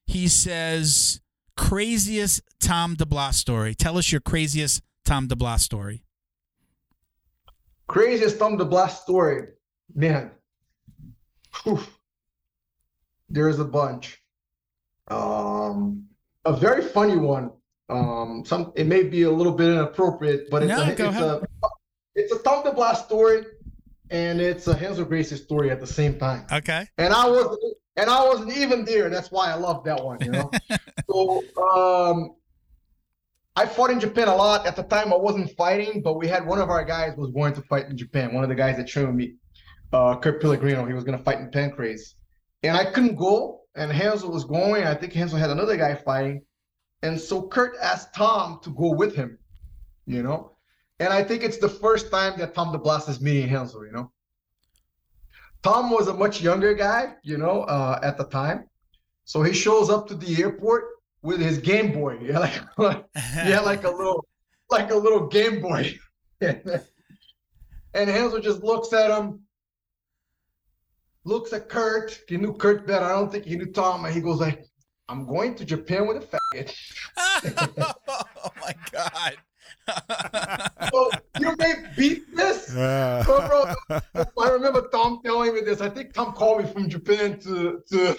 he 0.06 0.28
says 0.28 1.22
craziest 1.58 2.42
Tom 2.60 2.96
DeBlass 2.96 3.36
story. 3.36 3.76
Tell 3.76 3.98
us 3.98 4.12
your 4.12 4.22
craziest 4.22 4.82
Tom 5.06 5.28
DeBlass 5.28 5.60
story. 5.60 6.04
Craziest 7.88 8.38
Tom 8.40 8.58
DeBlass 8.58 9.02
story, 9.02 9.48
man. 9.94 10.32
Whew. 11.64 11.82
There's 13.28 13.60
a 13.60 13.66
bunch. 13.66 14.22
Um, 15.10 16.08
a 16.46 16.56
very 16.56 16.84
funny 16.84 17.18
one. 17.18 17.52
Um, 17.90 18.44
some 18.46 18.72
it 18.76 18.86
may 18.88 19.04
be 19.04 19.24
a 19.24 19.32
little 19.32 19.54
bit 19.54 19.70
inappropriate, 19.70 20.50
but 20.50 20.64
it's 20.64 20.70
No, 20.70 20.82
a 20.84 20.88
it's 20.90 21.00
ahead. 21.00 21.24
a 21.24 21.48
it's 22.16 22.32
a 22.34 22.40
Tom 22.40 22.64
DeBlass 22.64 23.04
story, 23.06 23.44
and 24.12 24.40
it's 24.42 24.68
a 24.68 24.74
Renzo 24.76 25.06
Gracie 25.06 25.38
story 25.38 25.72
at 25.72 25.80
the 25.80 25.88
same 25.88 26.20
time. 26.20 26.46
Okay. 26.52 26.86
and 26.98 27.14
I 27.14 27.28
wasn't 27.28 27.60
and 27.96 28.10
I 28.10 28.24
wasn't 28.28 28.56
even 28.56 28.86
there. 28.86 29.10
That's 29.10 29.32
why 29.32 29.50
I 29.52 29.56
love 29.56 29.84
that 29.86 30.04
one, 30.04 30.20
you 30.22 30.32
know. 30.32 30.52
so 31.10 31.44
um 31.62 32.36
I 33.56 33.66
fought 33.66 33.90
in 33.90 34.00
Japan 34.00 34.28
a 34.28 34.36
lot. 34.36 34.66
At 34.68 34.76
the 34.76 34.84
time 34.84 35.12
I 35.12 35.18
wasn't 35.18 35.50
fighting, 35.58 36.02
but 36.02 36.14
we 36.18 36.28
had 36.28 36.46
one 36.46 36.60
of 36.60 36.70
our 36.70 36.86
guys 36.86 37.18
was 37.18 37.32
going 37.32 37.54
to 37.56 37.62
fight 37.64 37.88
in 37.88 37.98
Japan. 37.98 38.34
One 38.34 38.44
of 38.44 38.50
the 38.50 38.56
guys 38.56 38.78
that 38.78 38.88
trained 38.88 39.08
with 39.10 39.18
me, 39.18 39.36
uh 39.92 40.16
Kurt 40.18 40.42
Pellegrino, 40.42 40.86
he 40.86 40.94
was 40.94 41.04
gonna 41.04 41.18
fight 41.24 41.40
in 41.40 41.50
Pancrase. 41.50 42.14
And 42.62 42.76
I 42.78 42.86
couldn't 42.92 43.16
go, 43.16 43.62
and 43.76 43.90
Renzo 43.90 44.30
was 44.30 44.44
going. 44.46 44.84
I 44.86 44.94
think 44.94 45.16
Renzo 45.16 45.38
had 45.38 45.50
another 45.50 45.76
guy 45.78 45.96
fighting. 45.96 46.44
And 47.02 47.20
so 47.20 47.48
Kurt 47.48 47.76
asked 47.82 48.14
Tom 48.14 48.60
to 48.64 48.72
go 48.72 48.92
with 48.92 49.16
him, 49.16 49.38
you 50.06 50.22
know. 50.22 50.52
And 51.00 51.14
I 51.14 51.24
think 51.24 51.44
it's 51.44 51.58
the 51.58 51.70
first 51.70 52.12
time 52.12 52.38
that 52.40 52.54
Tom 52.54 52.76
DeBlass 52.76 53.08
is 53.08 53.22
meeting 53.22 53.54
Renzo, 53.54 53.84
you 53.84 53.92
know. 53.92 54.12
Tom 55.64 55.92
was 55.92 56.08
a 56.08 56.14
much 56.14 56.42
younger 56.42 56.74
guy, 56.74 57.16
you 57.24 57.38
know, 57.38 57.62
uh, 57.64 58.00
at 58.04 58.18
the 58.18 58.26
time. 58.26 58.68
So 59.26 59.42
he 59.44 59.54
shows 59.54 59.90
up 59.90 60.08
to 60.08 60.16
the 60.16 60.42
airport 60.42 60.86
with 61.22 61.40
his 61.40 61.58
Game 61.58 61.92
Boy. 61.94 62.18
Yeah, 62.22 62.40
like, 62.40 62.78
like 62.78 63.06
yeah, 63.16 63.60
like 63.62 63.84
a 63.84 63.90
little, 63.90 64.26
like 64.70 64.92
a 64.92 64.96
little 64.96 65.28
Game 65.28 65.62
Boy. 65.62 65.98
and 66.42 66.82
Renzo 67.94 68.40
just 68.40 68.64
looks 68.64 68.94
at 68.94 69.12
him, 69.12 69.42
looks 71.24 71.54
at 71.54 71.70
Kurt. 71.70 72.20
He 72.28 72.38
knew 72.38 72.54
Kurt 72.54 72.88
better. 72.88 73.06
I 73.06 73.10
don't 73.10 73.32
think 73.32 73.46
he 73.46 73.56
knew 73.56 73.72
Tom. 73.72 74.06
And 74.06 74.14
he 74.14 74.22
goes 74.22 74.40
like, 74.40 74.66
"I'm 75.10 75.26
going 75.26 75.56
to 75.56 75.66
Japan 75.66 76.08
with 76.08 76.18
a 76.18 76.38
faggot." 76.56 76.74
oh 78.08 78.52
my 78.62 78.76
god. 78.92 79.38
so 80.92 81.12
you 81.40 81.56
may 81.58 81.74
beat 81.98 82.36
this. 82.36 82.60
Uh, 82.80 83.24
Bro, 83.26 83.74
bro, 83.88 84.24
I 84.40 84.50
remember 84.50 84.88
Tom 84.92 85.22
telling 85.26 85.56
me 85.56 85.62
this. 85.62 85.82
I 85.82 85.90
think 85.90 86.14
Tom 86.14 86.34
called 86.34 86.64
me 86.64 86.72
from 86.72 86.88
Japan 86.88 87.40
to 87.40 87.82
to. 87.90 88.18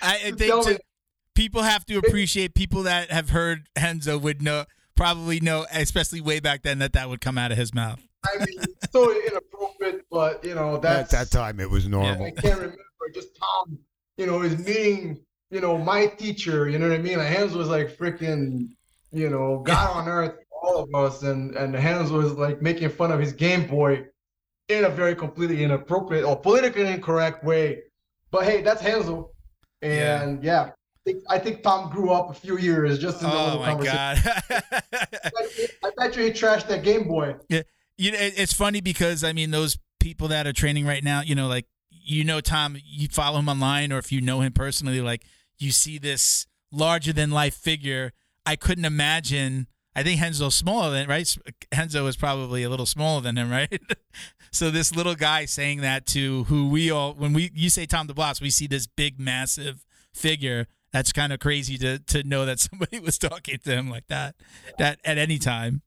I, 0.00 0.18
to 0.18 0.36
think 0.36 0.64
to, 0.64 0.80
people 1.34 1.62
have 1.62 1.84
to 1.86 1.98
appreciate 1.98 2.54
people 2.54 2.84
that 2.84 3.10
have 3.10 3.30
heard 3.30 3.68
Renzo 3.78 4.16
would 4.16 4.40
know 4.40 4.64
probably 5.00 5.40
know, 5.40 5.66
especially 5.72 6.20
way 6.20 6.40
back 6.40 6.62
then, 6.62 6.78
that 6.78 6.92
that 6.92 7.08
would 7.08 7.22
come 7.22 7.38
out 7.38 7.50
of 7.50 7.58
his 7.58 7.72
mouth. 7.74 8.06
I 8.24 8.38
mean, 8.38 8.58
it's 8.58 8.92
so 8.92 9.10
inappropriate, 9.10 10.04
but 10.10 10.44
you 10.44 10.54
know 10.54 10.76
that 10.78 11.00
at 11.00 11.10
that 11.10 11.30
time, 11.30 11.58
it 11.58 11.70
was 11.70 11.88
normal. 11.88 12.26
I 12.26 12.30
can't 12.32 12.56
remember. 12.56 12.76
Just 13.14 13.28
Tom, 13.36 13.78
you 14.18 14.26
know, 14.26 14.42
is 14.42 14.58
meeting, 14.58 15.20
you 15.50 15.60
know, 15.60 15.76
my 15.76 16.06
teacher. 16.06 16.68
You 16.68 16.78
know 16.78 16.88
what 16.88 16.98
I 16.98 17.02
mean? 17.02 17.18
Like 17.18 17.28
Hans 17.28 17.52
was 17.52 17.68
like 17.68 17.96
freaking, 17.96 18.70
you 19.12 19.28
know, 19.28 19.62
God 19.64 19.96
on 19.96 20.08
earth, 20.08 20.34
all 20.50 20.78
of 20.84 20.94
us, 20.94 21.22
and 21.22 21.54
and 21.56 21.74
Hans 21.74 22.10
was 22.10 22.32
like 22.34 22.62
making 22.62 22.88
fun 22.90 23.12
of 23.12 23.20
his 23.20 23.32
Game 23.32 23.66
Boy 23.66 24.06
in 24.68 24.84
a 24.84 24.88
very 24.88 25.14
completely 25.14 25.64
inappropriate 25.64 26.24
or 26.24 26.36
politically 26.36 26.86
incorrect 26.86 27.44
way. 27.44 27.82
But 28.30 28.44
hey, 28.44 28.62
that's 28.62 28.82
Renzo, 28.84 29.30
and 29.82 30.42
yeah. 30.42 30.70
I 30.72 31.12
think, 31.12 31.24
I 31.30 31.38
think 31.38 31.62
Tom 31.62 31.90
grew 31.90 32.10
up 32.10 32.30
a 32.30 32.34
few 32.34 32.58
years 32.58 32.98
just 32.98 33.22
in 33.22 33.30
the 33.30 33.34
Oh 33.34 33.58
my 33.58 33.70
conversation. 33.70 33.96
god. 34.50 34.82
I 35.82 35.90
bet 35.96 36.14
you 36.14 36.24
he 36.24 36.30
trashed 36.30 36.68
that 36.68 36.84
Game 36.84 37.08
Boy. 37.08 37.36
Yeah, 37.48 37.62
you 37.96 38.12
know, 38.12 38.18
it's 38.20 38.52
funny 38.52 38.80
because 38.80 39.24
I 39.24 39.32
mean, 39.32 39.50
those 39.50 39.78
people 39.98 40.28
that 40.28 40.46
are 40.46 40.52
training 40.52 40.86
right 40.86 41.02
now, 41.02 41.22
you 41.22 41.34
know, 41.34 41.48
like 41.48 41.66
you 41.90 42.22
know 42.22 42.40
Tom, 42.40 42.76
you 42.84 43.08
follow 43.08 43.40
him 43.40 43.48
online, 43.48 43.92
or 43.92 43.98
if 43.98 44.12
you 44.12 44.20
know 44.20 44.40
him 44.40 44.52
personally, 44.52 45.00
like 45.00 45.22
you 45.60 45.70
see 45.72 45.98
this 45.98 46.46
larger 46.72 47.12
than 47.12 47.30
life 47.30 47.54
figure. 47.54 48.12
I 48.46 48.56
couldn't 48.56 48.84
imagine. 48.84 49.66
I 49.94 50.02
think 50.02 50.20
Renzo's 50.20 50.54
smaller 50.54 50.90
than 50.90 51.08
right. 51.08 51.36
Renzo 51.76 52.06
is 52.06 52.16
probably 52.16 52.62
a 52.62 52.70
little 52.70 52.86
smaller 52.86 53.20
than 53.20 53.36
him, 53.36 53.50
right? 53.58 53.80
so 54.52 54.70
this 54.70 54.94
little 54.94 55.14
guy 55.14 55.44
saying 55.44 55.80
that 55.80 56.06
to 56.08 56.44
who 56.44 56.68
we 56.68 56.90
all, 56.90 57.14
when 57.14 57.32
we 57.32 57.50
you 57.54 57.70
say 57.70 57.86
Tom 57.86 58.06
DeBlass, 58.08 58.40
we 58.40 58.50
see 58.50 58.66
this 58.66 58.86
big, 58.86 59.18
massive 59.20 59.84
figure. 60.14 60.66
That's 60.92 61.12
kind 61.12 61.32
of 61.32 61.38
crazy 61.40 61.76
to 61.78 61.98
to 61.98 62.22
know 62.22 62.46
that 62.46 62.58
somebody 62.70 62.98
was 63.00 63.18
talking 63.18 63.58
to 63.64 63.72
him 63.72 63.90
like 63.90 64.06
that, 64.08 64.36
that 64.78 65.00
at 65.04 65.18
any 65.18 65.38
time. 65.38 65.82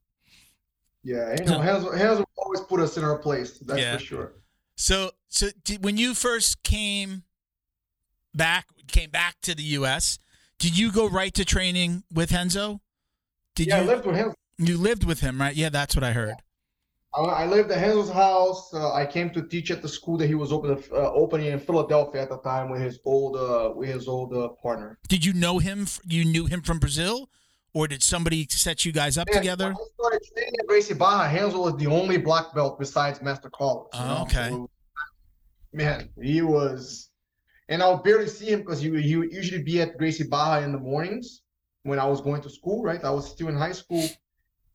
Yeah, 1.02 1.34
you 1.38 1.44
know, 1.44 1.60
Renzo 1.60 2.24
always 2.38 2.60
put 2.62 2.80
us 2.80 2.96
in 2.96 3.04
our 3.04 3.18
place. 3.18 3.58
That's 3.58 3.78
Yeah. 3.80 3.96
for 3.98 4.02
sure. 4.02 4.32
So, 4.76 5.10
so 5.28 5.48
did, 5.62 5.84
when 5.84 5.96
you 5.98 6.14
first 6.14 6.62
came 6.62 7.24
back, 8.34 8.66
came 8.88 9.10
back 9.10 9.36
to 9.42 9.54
the 9.54 9.62
U.S., 9.62 10.18
did 10.58 10.78
you 10.78 10.92
go 10.92 11.08
right 11.08 11.34
to 11.34 11.44
training 11.44 12.04
with 12.12 12.32
Renzo? 12.32 12.80
Did 13.54 13.68
yeah, 13.68 13.78
you? 13.78 13.82
I 13.82 13.86
lived 13.86 14.06
with 14.06 14.16
him. 14.16 14.34
you 14.58 14.76
lived 14.76 15.04
with 15.04 15.20
him, 15.20 15.40
right? 15.40 15.54
Yeah, 15.54 15.68
that's 15.68 15.94
what 15.94 16.04
I 16.04 16.12
heard. 16.12 16.34
I, 17.14 17.20
I 17.20 17.46
lived 17.46 17.70
at 17.70 17.80
Renzo's 17.80 18.10
house. 18.10 18.72
Uh, 18.72 18.92
I 18.92 19.06
came 19.06 19.30
to 19.30 19.42
teach 19.42 19.70
at 19.70 19.82
the 19.82 19.88
school 19.88 20.16
that 20.18 20.26
he 20.26 20.34
was 20.34 20.52
open, 20.52 20.82
uh, 20.92 21.12
opening 21.12 21.48
in 21.48 21.60
Philadelphia 21.60 22.22
at 22.22 22.28
the 22.28 22.38
time 22.38 22.70
with 22.70 22.80
his 22.80 23.00
old 23.04 23.36
uh, 23.36 23.72
with 23.74 23.88
his 23.88 24.08
old 24.08 24.34
uh, 24.34 24.48
partner. 24.62 24.98
Did 25.08 25.24
you 25.24 25.32
know 25.32 25.58
him? 25.58 25.86
You 26.06 26.24
knew 26.24 26.46
him 26.46 26.62
from 26.62 26.78
Brazil, 26.78 27.28
or 27.74 27.88
did 27.88 28.02
somebody 28.02 28.46
set 28.48 28.84
you 28.84 28.92
guys 28.92 29.18
up 29.18 29.28
Man, 29.28 29.42
together? 29.42 29.74
I 29.76 29.84
started 29.98 30.20
training 30.32 30.54
at 30.60 30.66
Gracie 30.66 30.94
Barra, 30.94 31.32
Renzo 31.32 31.62
was 31.62 31.76
the 31.76 31.88
only 31.88 32.16
black 32.16 32.54
belt 32.54 32.78
besides 32.78 33.20
Master 33.20 33.50
Carlos. 33.50 33.88
Oh, 33.92 34.22
okay. 34.22 34.48
So, 34.50 34.70
man, 35.72 36.08
he 36.22 36.40
was, 36.40 37.10
and 37.68 37.82
I 37.82 37.88
would 37.90 38.02
barely 38.02 38.28
see 38.28 38.46
him 38.46 38.60
because 38.60 38.80
he 38.80 38.90
he 39.02 39.16
would 39.16 39.32
usually 39.32 39.62
be 39.62 39.80
at 39.80 39.96
Gracie 39.98 40.24
Barra 40.24 40.62
in 40.64 40.72
the 40.72 40.78
mornings 40.78 41.42
when 41.82 41.98
I 41.98 42.06
was 42.06 42.20
going 42.20 42.42
to 42.42 42.50
school. 42.50 42.82
Right, 42.82 43.02
I 43.04 43.10
was 43.10 43.30
still 43.30 43.48
in 43.48 43.56
high 43.56 43.72
school, 43.72 44.06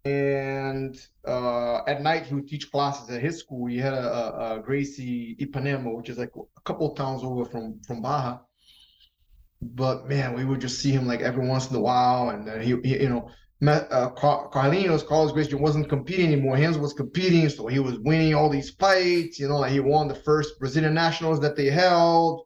and 0.06 0.98
uh, 1.28 1.84
at 1.86 2.02
night 2.02 2.26
he 2.26 2.36
would 2.36 2.48
teach 2.48 2.72
classes 2.72 3.10
at 3.10 3.22
his 3.22 3.40
school. 3.40 3.68
He 3.68 3.78
had 3.78 3.94
a, 3.94 4.56
a, 4.56 4.60
Gracie 4.60 5.36
Ipanema, 5.40 5.96
which 5.96 6.10
is 6.10 6.18
like 6.18 6.32
a 6.36 6.62
couple 6.62 6.96
towns 6.96 7.24
over 7.24 7.46
from 7.46 7.80
from 7.86 8.02
Barra. 8.02 8.42
But 9.62 10.08
man, 10.08 10.34
we 10.34 10.46
would 10.46 10.62
just 10.62 10.80
see 10.80 10.92
him 10.92 11.06
like 11.06 11.22
every 11.22 11.46
once 11.46 11.70
in 11.70 11.76
a 11.76 11.82
while, 11.82 12.30
and 12.30 12.48
then 12.48 12.62
he, 12.62 12.78
he 12.84 13.04
you 13.04 13.10
know, 13.10 13.30
uh, 13.68 14.10
Car- 14.12 14.50
Carlinhos, 14.50 15.06
Carlos 15.06 15.34
Gracie 15.34 15.56
wasn't 15.56 15.90
competing 15.90 16.32
anymore. 16.32 16.56
Hans 16.56 16.78
was 16.78 16.94
competing, 16.94 17.50
so 17.50 17.68
he 17.68 17.80
was 17.80 18.00
winning 18.00 18.34
all 18.34 18.50
these 18.50 18.72
fights. 18.72 19.38
You 19.38 19.50
know, 19.50 19.58
like 19.58 19.74
he 19.74 19.82
won 19.82 20.08
the 20.08 20.16
first 20.16 20.58
Brazilian 20.60 20.94
nationals 20.94 21.42
that 21.42 21.58
they 21.58 21.66
held. 21.66 22.46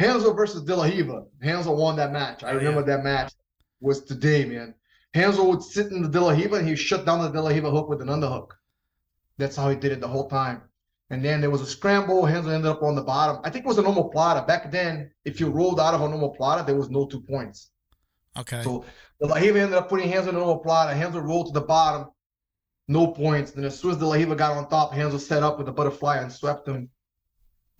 Renzo 0.00 0.32
versus 0.32 0.62
De 0.62 0.74
La 0.74 0.84
Riva. 0.84 1.24
Renzo 1.42 1.74
won 1.74 1.96
that 1.96 2.12
match. 2.12 2.42
I 2.42 2.50
Oh, 2.50 2.56
remember 2.56 2.82
that 2.82 3.04
match 3.04 3.32
was 3.80 4.02
today, 4.04 4.44
man. 4.44 4.74
Renzo 5.14 5.44
would 5.44 5.62
sit 5.62 5.88
in 5.92 6.02
the 6.02 6.08
De 6.08 6.20
La 6.20 6.30
Riva 6.32 6.56
and 6.56 6.68
he 6.68 6.74
shut 6.76 7.04
down 7.04 7.20
the 7.20 7.28
De 7.28 7.40
La 7.40 7.50
Riva 7.50 7.70
hook 7.70 7.88
with 7.88 8.00
an 8.00 8.08
underhook. 8.08 8.48
That's 9.38 9.56
how 9.56 9.68
he 9.70 9.76
did 9.76 9.92
it 9.92 10.00
the 10.00 10.08
whole 10.08 10.28
time. 10.28 10.62
And 11.10 11.22
then 11.22 11.40
there 11.42 11.50
was 11.50 11.60
a 11.60 11.66
scramble. 11.66 12.24
Renzo 12.24 12.50
ended 12.50 12.70
up 12.70 12.82
on 12.82 12.94
the 12.94 13.02
bottom. 13.02 13.40
I 13.44 13.50
think 13.50 13.64
it 13.64 13.68
was 13.68 13.78
an 13.78 13.84
omoplata. 13.84 14.46
Back 14.46 14.70
then, 14.70 15.10
if 15.24 15.40
you 15.40 15.48
rolled 15.50 15.78
out 15.78 15.94
of 15.94 16.00
an 16.00 16.12
omoplata, 16.12 16.64
there 16.66 16.76
was 16.76 16.88
no 16.88 17.06
two 17.06 17.20
points. 17.20 17.70
Okay. 18.38 18.62
So 18.62 18.84
the 19.20 19.26
La 19.26 19.36
Riva 19.36 19.60
ended 19.60 19.76
up 19.76 19.90
putting 19.90 20.10
Renzo 20.10 20.30
in 20.30 20.36
a 20.36 20.38
normal 20.38 20.58
plata. 20.60 20.98
Renzo 20.98 21.18
rolled 21.20 21.48
to 21.48 21.52
the 21.52 21.60
bottom, 21.66 22.08
no 22.88 23.08
points. 23.08 23.50
Then 23.50 23.64
as 23.64 23.78
soon 23.78 23.90
as 23.90 23.98
De 23.98 24.06
La 24.06 24.14
Riva 24.14 24.34
got 24.34 24.56
on 24.56 24.68
top, 24.70 24.92
Renzo 24.96 25.18
set 25.18 25.42
up 25.42 25.58
with 25.58 25.68
a 25.68 25.72
butterfly 25.72 26.16
and 26.18 26.32
swept 26.32 26.66
him. 26.66 26.88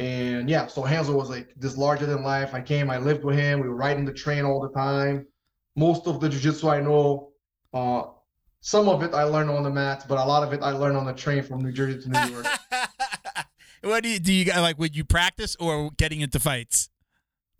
And 0.03 0.51
yeah, 0.51 0.67
so 0.67 0.85
Renzo 0.85 1.13
was 1.13 1.31
like 1.31 1.55
this 1.57 1.77
larger 1.77 2.07
than 2.07 2.25
life. 2.25 2.55
I 2.55 2.61
came, 2.61 2.91
I 2.91 2.99
lived 2.99 3.23
with 3.23 3.39
him. 3.39 3.61
We 3.61 3.69
were 3.69 3.77
riding 3.77 4.05
the 4.05 4.13
train 4.13 4.45
all 4.45 4.61
the 4.61 4.75
time. 4.77 5.27
Most 5.77 6.09
of 6.09 6.21
the 6.21 6.29
jiu-jitsu 6.29 6.69
I 6.69 6.81
know, 6.81 7.31
uh, 7.73 8.03
some 8.61 8.89
of 8.89 9.05
it 9.05 9.15
I 9.15 9.23
learned 9.23 9.51
on 9.51 9.63
the 9.63 9.71
mats, 9.71 10.05
but 10.05 10.19
a 10.19 10.25
lot 10.25 10.43
of 10.43 10.53
it 10.53 10.61
I 10.61 10.73
learned 10.73 10.97
on 10.97 11.07
the 11.07 11.13
train 11.13 11.45
from 11.45 11.61
New 11.61 11.71
Jersey 11.71 12.03
to 12.03 12.09
New 12.09 12.33
York. 12.33 12.47
what 13.83 14.03
do 14.03 14.09
you 14.09 14.19
do? 14.19 14.33
You 14.33 14.53
like? 14.55 14.77
Would 14.81 14.97
you 14.97 15.05
practice 15.05 15.57
or 15.61 15.91
getting 15.97 16.21
into 16.21 16.41
fights? 16.41 16.89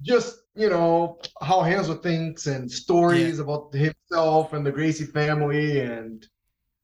Just 0.03 0.37
you 0.57 0.69
know 0.69 1.21
how 1.41 1.63
Renzo 1.63 1.95
thinks 1.95 2.49
and 2.49 2.69
stories 2.69 3.37
yeah. 3.37 3.45
about 3.45 3.73
himself 3.73 4.53
and 4.53 4.67
the 4.67 4.73
Gracie 4.73 5.07
family, 5.07 5.79
and 5.79 6.27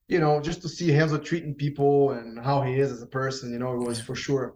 you 0.06 0.20
know 0.20 0.40
just 0.40 0.62
to 0.62 0.68
see 0.68 0.96
Renzo 0.96 1.18
treating 1.18 1.54
people 1.54 2.12
and 2.12 2.38
how 2.38 2.62
he 2.62 2.78
is 2.78 2.92
as 2.92 3.02
a 3.02 3.06
person. 3.06 3.52
You 3.52 3.58
know, 3.58 3.74
it 3.74 3.84
was 3.84 4.00
for 4.00 4.14
sure 4.14 4.54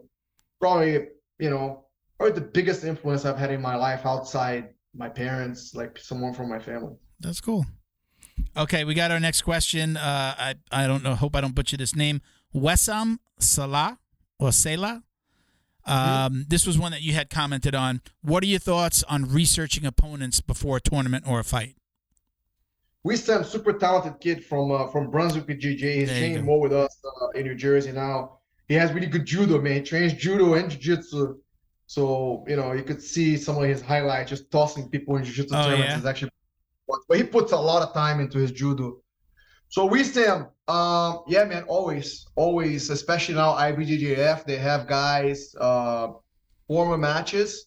probably 0.62 1.08
you 1.40 1.50
know 1.50 1.84
probably 2.18 2.38
the 2.38 2.46
biggest 2.46 2.84
influence 2.84 3.24
I've 3.24 3.36
had 3.36 3.50
in 3.50 3.60
my 3.60 3.74
life 3.74 4.06
outside 4.06 4.68
my 4.94 5.08
parents, 5.08 5.74
like 5.74 5.98
someone 5.98 6.32
from 6.32 6.48
my 6.48 6.60
family. 6.60 6.94
That's 7.18 7.40
cool. 7.40 7.66
Okay, 8.56 8.84
we 8.84 8.94
got 8.94 9.10
our 9.10 9.20
next 9.20 9.42
question. 9.42 9.96
Uh, 9.96 10.34
I 10.38 10.54
I 10.70 10.86
don't 10.86 11.02
know. 11.02 11.14
Hope 11.14 11.34
I 11.34 11.40
don't 11.40 11.54
butcher 11.54 11.76
this 11.76 11.96
name. 11.96 12.20
Wessam 12.54 13.18
Salah 13.38 13.98
or 14.38 14.52
Selah. 14.52 15.02
Um, 15.84 15.96
mm-hmm. 15.96 16.40
This 16.46 16.64
was 16.64 16.78
one 16.78 16.92
that 16.92 17.02
you 17.02 17.12
had 17.12 17.28
commented 17.28 17.74
on. 17.74 18.02
What 18.22 18.44
are 18.44 18.46
your 18.46 18.60
thoughts 18.60 19.02
on 19.08 19.24
researching 19.24 19.84
opponents 19.84 20.40
before 20.40 20.76
a 20.76 20.80
tournament 20.80 21.24
or 21.26 21.40
a 21.40 21.44
fight? 21.44 21.74
We 23.02 23.16
sent 23.16 23.46
super 23.46 23.72
talented 23.72 24.20
kid 24.20 24.44
from 24.44 24.70
uh, 24.70 24.86
from 24.86 25.10
Brunswick 25.10 25.48
GJ. 25.48 25.94
He's 25.94 26.08
training 26.08 26.44
more 26.44 26.60
with 26.60 26.72
us 26.72 26.96
uh, 27.04 27.30
in 27.30 27.46
New 27.46 27.56
Jersey 27.56 27.90
now. 27.90 28.38
He 28.72 28.78
has 28.78 28.90
really 28.94 29.06
good 29.06 29.26
judo, 29.26 29.60
man. 29.60 29.74
He 29.74 29.82
trains 29.82 30.14
judo 30.14 30.54
and 30.54 30.70
jiu-jitsu. 30.70 31.36
So, 31.86 32.42
you 32.48 32.56
know, 32.56 32.72
you 32.72 32.82
could 32.82 33.02
see 33.02 33.36
some 33.36 33.58
of 33.58 33.64
his 33.64 33.82
highlights 33.82 34.30
just 34.30 34.50
tossing 34.50 34.88
people 34.88 35.14
in 35.16 35.24
jiu-jitsu 35.24 35.54
oh, 35.54 35.62
tournaments 35.62 35.90
yeah? 35.90 35.98
is 35.98 36.06
actually 36.06 36.30
but 37.06 37.18
he 37.18 37.22
puts 37.22 37.52
a 37.52 37.56
lot 37.56 37.86
of 37.86 37.92
time 37.92 38.18
into 38.18 38.38
his 38.38 38.50
judo. 38.50 38.96
So 39.68 39.84
we 39.84 40.02
Sam, 40.04 40.48
um, 40.68 41.20
yeah, 41.28 41.44
man, 41.44 41.64
always, 41.64 42.26
always, 42.34 42.88
especially 42.88 43.34
now 43.34 43.52
IBJJF, 43.52 44.46
they 44.46 44.56
have 44.56 44.86
guys 44.86 45.54
uh 45.60 46.08
former 46.66 46.96
matches. 46.96 47.66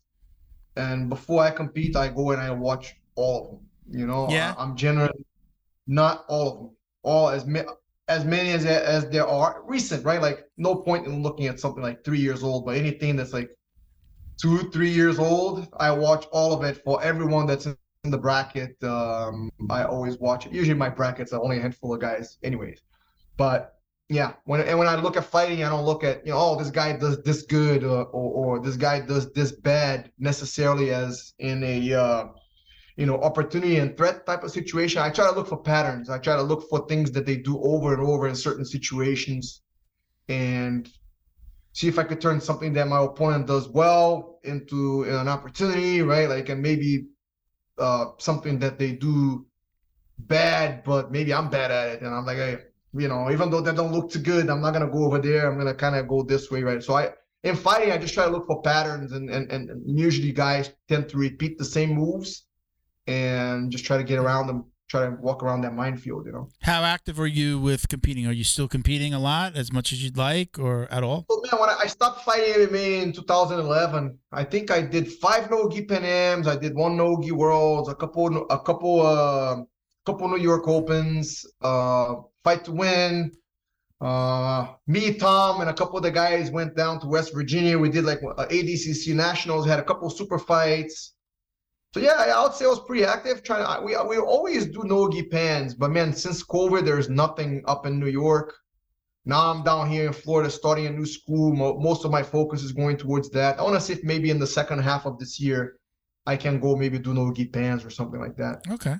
And 0.76 1.08
before 1.08 1.44
I 1.44 1.52
compete, 1.52 1.96
I 1.96 2.08
go 2.08 2.32
and 2.32 2.42
I 2.42 2.50
watch 2.50 2.96
all 3.14 3.38
of 3.44 3.52
them. 3.52 4.00
You 4.00 4.08
know, 4.08 4.28
yeah. 4.32 4.56
I, 4.58 4.64
am 4.64 4.76
generally 4.76 5.26
not 5.86 6.26
all 6.28 6.48
of 6.52 6.58
them, 6.58 6.70
all 7.04 7.30
as 7.30 7.46
many 7.46 7.68
as 8.08 8.24
many 8.26 8.52
as 8.52 8.66
as 8.66 9.10
there 9.10 9.28
are 9.28 9.64
recent, 9.66 10.06
right? 10.06 10.22
Like 10.22 10.46
no 10.58 10.76
point 10.76 11.08
in 11.08 11.24
looking 11.24 11.48
at 11.48 11.60
something 11.60 11.82
like 11.82 12.04
three 12.04 12.20
years 12.20 12.44
old, 12.44 12.66
but 12.66 12.78
anything 12.78 13.16
that's 13.16 13.34
like 13.34 13.50
two, 14.42 14.70
three 14.72 14.90
years 14.90 15.20
old, 15.20 15.68
I 15.80 15.92
watch 15.92 16.26
all 16.32 16.54
of 16.54 16.64
it 16.64 16.84
for 16.84 17.02
everyone 17.04 17.48
that's 17.48 17.66
in 17.66 17.76
the 18.04 18.18
bracket. 18.18 18.82
Um, 18.84 19.52
I 19.70 19.84
always 19.84 20.18
watch 20.20 20.46
it. 20.46 20.52
Usually 20.52 20.78
my 20.78 20.90
brackets 20.90 21.34
are 21.34 21.42
only 21.42 21.58
a 21.58 21.62
handful 21.62 21.94
of 21.94 22.00
guys, 22.00 22.38
anyways. 22.44 22.82
But 23.38 23.80
yeah, 24.10 24.34
when 24.46 24.62
and 24.62 24.78
when 24.78 24.88
I 24.88 24.96
look 24.96 25.18
at 25.18 25.26
fighting, 25.26 25.64
I 25.64 25.70
don't 25.70 25.86
look 25.86 26.04
at 26.04 26.26
you 26.26 26.32
know, 26.32 26.38
oh, 26.40 26.56
this 26.58 26.70
guy 26.70 26.96
does 26.96 27.24
this 27.24 27.42
good 27.42 27.84
or 27.84 28.06
or, 28.06 28.58
or 28.58 28.60
this 28.60 28.78
guy 28.78 29.00
does 29.00 29.34
this 29.34 29.52
bad 29.52 30.12
necessarily 30.20 30.92
as 30.92 31.34
in 31.40 31.64
a 31.64 31.94
uh, 31.94 32.28
you 32.96 33.06
know 33.06 33.20
opportunity 33.22 33.78
and 33.78 33.98
threat 33.98 34.26
type 34.26 34.44
of 34.44 34.52
situation. 34.52 35.02
I 35.02 35.10
try 35.10 35.30
to 35.30 35.36
look 35.36 35.48
for 35.48 35.58
patterns. 35.58 36.10
I 36.10 36.18
try 36.18 36.36
to 36.36 36.42
look 36.44 36.70
for 36.70 36.88
things 36.88 37.12
that 37.12 37.26
they 37.26 37.38
do 37.38 37.62
over 37.62 37.94
and 37.94 38.02
over 38.02 38.28
in 38.28 38.36
certain 38.36 38.66
situations, 38.66 39.62
and 40.30 40.90
see 41.74 41.88
if 41.88 42.00
I 42.00 42.04
could 42.04 42.22
turn 42.22 42.40
something 42.40 42.72
that 42.74 42.88
my 42.88 43.04
opponent 43.04 43.48
does 43.48 43.68
well 43.68 44.40
into 44.44 45.04
an 45.04 45.28
opportunity, 45.28 46.02
right? 46.02 46.30
Like, 46.30 46.48
and 46.48 46.62
maybe 46.62 47.08
uh, 47.78 48.06
something 48.18 48.60
that 48.60 48.80
they 48.80 48.94
do 48.94 49.46
bad, 50.18 50.84
but 50.86 51.12
maybe 51.12 51.34
I'm 51.34 51.50
bad 51.50 51.72
at 51.72 51.90
it, 51.90 52.02
and 52.02 52.16
I'm 52.16 52.26
like, 52.26 52.38
hey, 52.38 52.58
you 52.94 53.10
know, 53.10 53.30
even 53.30 53.50
though 53.50 53.60
that 53.60 53.76
don't 53.76 53.92
look 53.92 54.10
too 54.10 54.20
good, 54.20 54.50
I'm 54.50 54.62
not 54.62 54.72
gonna 54.72 54.90
go 54.90 55.04
over 55.04 55.20
there. 55.20 55.52
I'm 55.52 55.58
gonna 55.58 55.74
kind 55.74 55.96
of 55.96 56.08
go 56.08 56.24
this 56.24 56.50
way, 56.50 56.64
right? 56.64 56.82
So 56.82 56.96
I, 56.96 57.12
in 57.44 57.56
fighting, 57.56 57.92
I 57.92 57.98
just 57.98 58.14
try 58.14 58.26
to 58.26 58.32
look 58.32 58.48
for 58.48 58.62
patterns, 58.62 59.12
and 59.12 59.30
and 59.30 59.52
and 59.52 60.00
usually 60.00 60.32
guys 60.32 60.72
tend 60.88 61.10
to 61.10 61.18
repeat 61.18 61.58
the 61.58 61.66
same 61.66 61.94
moves, 61.94 62.46
and 63.08 63.72
just 63.72 63.86
try 63.86 63.98
to 63.98 64.04
get 64.04 64.20
around 64.20 64.48
them 64.48 64.66
try 64.88 65.06
to 65.06 65.16
walk 65.20 65.44
around 65.44 65.62
that 65.62 65.74
minefield, 65.74 66.26
you 66.26 66.32
know. 66.32 66.48
How 66.62 66.84
active 66.84 67.20
are 67.20 67.28
you 67.28 67.60
with 67.60 67.90
competing? 67.90 68.28
Are 68.28 68.32
you 68.32 68.44
still 68.44 68.68
competing 68.68 69.14
a 69.14 69.20
lot, 69.20 69.56
as 69.56 69.72
much 69.72 69.92
as 69.92 70.04
you'd 70.04 70.18
like, 70.18 70.60
or 70.60 70.88
at 70.92 71.04
all? 71.04 71.26
Well, 71.28 71.42
man, 71.52 71.60
when 71.60 71.70
I 71.70 71.88
stopped 71.88 72.24
fighting 72.24 72.68
MMA 72.68 73.04
in 73.04 73.14
2011, 73.14 74.18
I 74.32 74.44
think 74.44 74.72
I 74.72 74.82
did 74.82 75.12
five 75.12 75.50
Nogi 75.50 75.86
Pan 75.86 76.04
Ams, 76.04 76.48
I 76.48 76.56
did 76.56 76.76
one 76.76 76.98
Nogi 76.98 77.32
Worlds, 77.32 77.90
a 77.90 77.96
couple, 77.96 78.46
a 78.50 78.60
couple, 78.60 79.02
uh, 79.02 79.58
couple 80.06 80.28
New 80.28 80.38
York 80.38 80.68
Opens, 80.68 81.46
uh, 81.62 82.16
Fight 82.44 82.64
to 82.66 82.72
Win. 82.72 83.32
Uh, 84.02 84.68
me, 84.88 85.14
Tom, 85.14 85.62
and 85.62 85.70
a 85.70 85.74
couple 85.74 85.98
of 85.98 86.04
the 86.04 86.12
guys 86.12 86.52
went 86.52 86.76
down 86.76 87.00
to 87.00 87.08
West 87.08 87.34
Virginia. 87.34 87.80
We 87.80 87.90
did 87.90 88.04
like 88.04 88.20
uh, 88.38 88.46
ADCC 88.46 89.16
Nationals, 89.16 89.66
had 89.66 89.80
a 89.80 89.84
couple 89.84 90.10
super 90.10 90.38
fights. 90.38 91.15
So 91.96 92.02
yeah, 92.02 92.26
I 92.36 92.44
would 92.44 92.52
say 92.54 92.66
I 92.66 92.68
was 92.68 92.82
pretty 92.82 93.06
active. 93.06 93.42
Trying 93.42 93.64
to, 93.64 93.82
we 93.82 93.96
we 94.10 94.18
always 94.18 94.66
do 94.66 94.84
nogi 94.84 95.24
pans, 95.24 95.74
but 95.74 95.92
man, 95.92 96.12
since 96.12 96.44
COVID, 96.44 96.84
there's 96.84 97.08
nothing 97.08 97.64
up 97.68 97.86
in 97.86 98.02
New 98.02 98.10
York. 98.10 98.54
Now 99.24 99.50
I'm 99.50 99.64
down 99.64 99.90
here 99.90 100.06
in 100.06 100.12
Florida, 100.12 100.50
starting 100.50 100.88
a 100.88 100.90
new 100.90 101.06
school. 101.06 101.54
Most 101.54 102.04
of 102.04 102.12
my 102.12 102.22
focus 102.22 102.64
is 102.64 102.74
going 102.74 102.98
towards 102.98 103.30
that. 103.30 103.58
I 103.58 103.64
want 103.64 103.76
to 103.76 103.80
see 103.80 103.94
if 103.94 104.04
maybe 104.04 104.30
in 104.30 104.40
the 104.40 104.46
second 104.46 104.80
half 104.80 105.06
of 105.06 105.18
this 105.20 105.40
year, 105.40 105.78
I 106.26 106.36
can 106.36 106.60
go 106.60 106.76
maybe 106.76 107.00
do 107.00 107.14
nogi 107.14 107.46
pans 107.46 107.86
or 107.86 107.90
something 107.90 108.20
like 108.20 108.36
that. 108.36 108.64
Okay. 108.70 108.96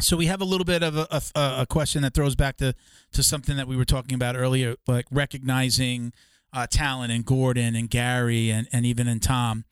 So 0.00 0.16
we 0.16 0.26
have 0.26 0.40
a 0.40 0.44
little 0.44 0.64
bit 0.64 0.82
of 0.82 0.96
a, 0.96 1.06
a, 1.12 1.60
a, 1.60 1.66
question 1.66 2.02
that 2.02 2.12
throws 2.12 2.34
back 2.34 2.56
to, 2.56 2.74
to 3.12 3.22
something 3.22 3.56
that 3.56 3.68
we 3.68 3.76
were 3.76 3.84
talking 3.84 4.16
about 4.16 4.34
earlier, 4.34 4.74
like 4.88 5.06
recognizing 5.12 6.12
uh, 6.52 6.66
talent 6.66 7.12
in 7.12 7.22
Gordon 7.22 7.76
and 7.76 7.88
Gary 7.88 8.50
and, 8.50 8.66
and 8.72 8.84
even 8.84 9.06
in 9.06 9.20
Tom. 9.20 9.64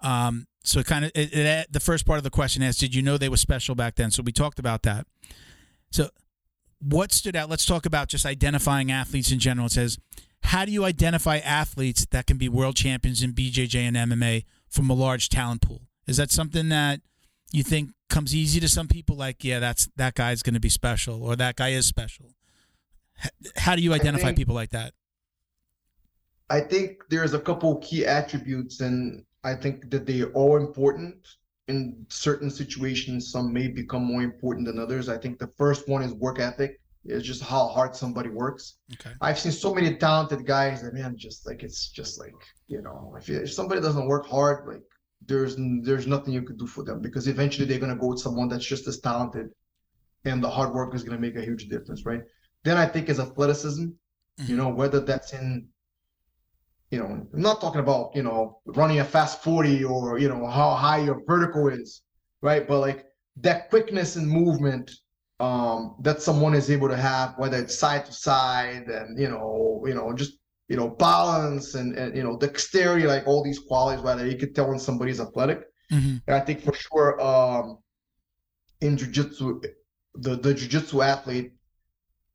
Um, 0.00 0.46
so 0.64 0.82
kind 0.82 1.04
of 1.04 1.12
it, 1.14 1.32
it, 1.32 1.72
the 1.72 1.80
first 1.80 2.06
part 2.06 2.18
of 2.18 2.24
the 2.24 2.30
question 2.30 2.62
is, 2.62 2.76
did 2.76 2.94
you 2.94 3.02
know 3.02 3.16
they 3.16 3.28
were 3.28 3.36
special 3.36 3.74
back 3.74 3.96
then? 3.96 4.10
So 4.10 4.22
we 4.22 4.32
talked 4.32 4.58
about 4.58 4.82
that. 4.82 5.06
So 5.90 6.10
what 6.80 7.12
stood 7.12 7.36
out? 7.36 7.48
Let's 7.48 7.64
talk 7.64 7.86
about 7.86 8.08
just 8.08 8.26
identifying 8.26 8.92
athletes 8.92 9.32
in 9.32 9.38
general. 9.38 9.66
It 9.66 9.72
says, 9.72 9.98
how 10.44 10.64
do 10.64 10.72
you 10.72 10.84
identify 10.84 11.38
athletes 11.38 12.06
that 12.10 12.26
can 12.26 12.36
be 12.36 12.48
world 12.48 12.76
champions 12.76 13.22
in 13.22 13.32
BJJ 13.32 13.74
and 13.76 13.96
MMA 13.96 14.44
from 14.68 14.90
a 14.90 14.94
large 14.94 15.28
talent 15.28 15.62
pool? 15.62 15.82
Is 16.06 16.16
that 16.16 16.30
something 16.30 16.68
that 16.68 17.00
you 17.52 17.62
think 17.62 17.90
comes 18.08 18.34
easy 18.34 18.60
to 18.60 18.68
some 18.68 18.88
people? 18.88 19.16
Like, 19.16 19.42
yeah, 19.44 19.58
that's 19.58 19.88
that 19.96 20.14
guy's 20.14 20.42
going 20.42 20.54
to 20.54 20.60
be 20.60 20.68
special, 20.68 21.22
or 21.22 21.36
that 21.36 21.56
guy 21.56 21.70
is 21.70 21.86
special. 21.86 22.34
How 23.56 23.74
do 23.74 23.82
you 23.82 23.92
identify 23.92 24.26
think, 24.26 24.38
people 24.38 24.54
like 24.54 24.70
that? 24.70 24.94
I 26.48 26.60
think 26.60 27.02
there's 27.10 27.34
a 27.34 27.40
couple 27.40 27.76
key 27.76 28.06
attributes, 28.06 28.80
and 28.80 29.24
I 29.44 29.54
think 29.54 29.90
that 29.90 30.06
they 30.06 30.22
are 30.22 30.32
all 30.32 30.56
important. 30.56 31.16
In 31.68 32.06
certain 32.08 32.50
situations, 32.50 33.30
some 33.30 33.52
may 33.52 33.68
become 33.68 34.02
more 34.02 34.22
important 34.22 34.66
than 34.66 34.78
others. 34.78 35.08
I 35.08 35.18
think 35.18 35.38
the 35.38 35.52
first 35.58 35.86
one 35.86 36.02
is 36.02 36.14
work 36.14 36.38
ethic. 36.38 36.80
It's 37.04 37.26
just 37.26 37.42
how 37.42 37.68
hard 37.68 37.94
somebody 37.94 38.28
works. 38.28 38.78
Okay. 38.94 39.10
I've 39.20 39.38
seen 39.38 39.52
so 39.52 39.74
many 39.74 39.96
talented 39.96 40.46
guys 40.46 40.82
that 40.82 40.94
man, 40.94 41.16
just 41.16 41.46
like 41.46 41.62
it's 41.62 41.88
just 41.88 42.18
like 42.18 42.34
you 42.66 42.82
know, 42.82 43.14
if, 43.18 43.28
if 43.28 43.52
somebody 43.52 43.80
doesn't 43.80 44.06
work 44.06 44.26
hard, 44.26 44.66
like 44.66 44.82
there's 45.26 45.56
there's 45.82 46.06
nothing 46.06 46.32
you 46.34 46.42
could 46.42 46.58
do 46.58 46.66
for 46.66 46.84
them 46.84 47.00
because 47.00 47.28
eventually 47.28 47.66
they're 47.66 47.78
gonna 47.78 47.96
go 47.96 48.08
with 48.08 48.20
someone 48.20 48.48
that's 48.48 48.66
just 48.66 48.86
as 48.88 49.00
talented, 49.00 49.50
and 50.24 50.42
the 50.42 50.50
hard 50.50 50.74
work 50.74 50.94
is 50.94 51.02
gonna 51.02 51.20
make 51.20 51.36
a 51.36 51.44
huge 51.44 51.68
difference, 51.68 52.04
right? 52.04 52.22
Then 52.64 52.76
I 52.76 52.86
think 52.86 53.08
is 53.08 53.20
athleticism. 53.20 53.84
Mm-hmm. 53.84 54.50
You 54.50 54.56
know, 54.56 54.68
whether 54.68 55.00
that's 55.00 55.32
in 55.32 55.68
you 56.90 56.98
know, 56.98 57.06
I'm 57.06 57.28
not 57.32 57.60
talking 57.60 57.80
about, 57.80 58.12
you 58.14 58.22
know, 58.22 58.60
running 58.66 59.00
a 59.00 59.04
fast 59.04 59.42
40 59.42 59.84
or, 59.84 60.18
you 60.18 60.28
know, 60.28 60.46
how 60.46 60.74
high 60.74 60.98
your 60.98 61.22
vertical 61.26 61.68
is, 61.68 62.02
right? 62.40 62.66
But 62.66 62.80
like 62.80 63.04
that 63.36 63.68
quickness 63.68 64.16
and 64.16 64.26
movement 64.26 64.90
um, 65.40 65.96
that 66.00 66.22
someone 66.22 66.54
is 66.54 66.70
able 66.70 66.88
to 66.88 66.96
have, 66.96 67.34
whether 67.36 67.58
it's 67.58 67.78
side 67.78 68.06
to 68.06 68.12
side 68.12 68.88
and, 68.88 69.18
you 69.18 69.28
know, 69.28 69.84
you 69.86 69.94
know, 69.94 70.12
just, 70.12 70.38
you 70.68 70.76
know, 70.76 70.88
balance 70.88 71.74
and, 71.74 71.94
and 71.96 72.16
you 72.16 72.22
know, 72.22 72.36
dexterity, 72.36 73.06
like 73.06 73.26
all 73.26 73.44
these 73.44 73.58
qualities, 73.58 74.02
whether 74.02 74.26
you 74.26 74.36
could 74.36 74.54
tell 74.54 74.68
when 74.68 74.78
somebody's 74.78 75.20
athletic. 75.20 75.64
Mm-hmm. 75.92 76.16
And 76.26 76.36
I 76.36 76.40
think 76.40 76.62
for 76.62 76.74
sure 76.74 77.20
um, 77.20 77.78
in 78.80 78.96
jujitsu, 78.96 79.64
the, 80.14 80.36
the 80.36 80.54
jujitsu 80.54 81.04
athlete, 81.04 81.52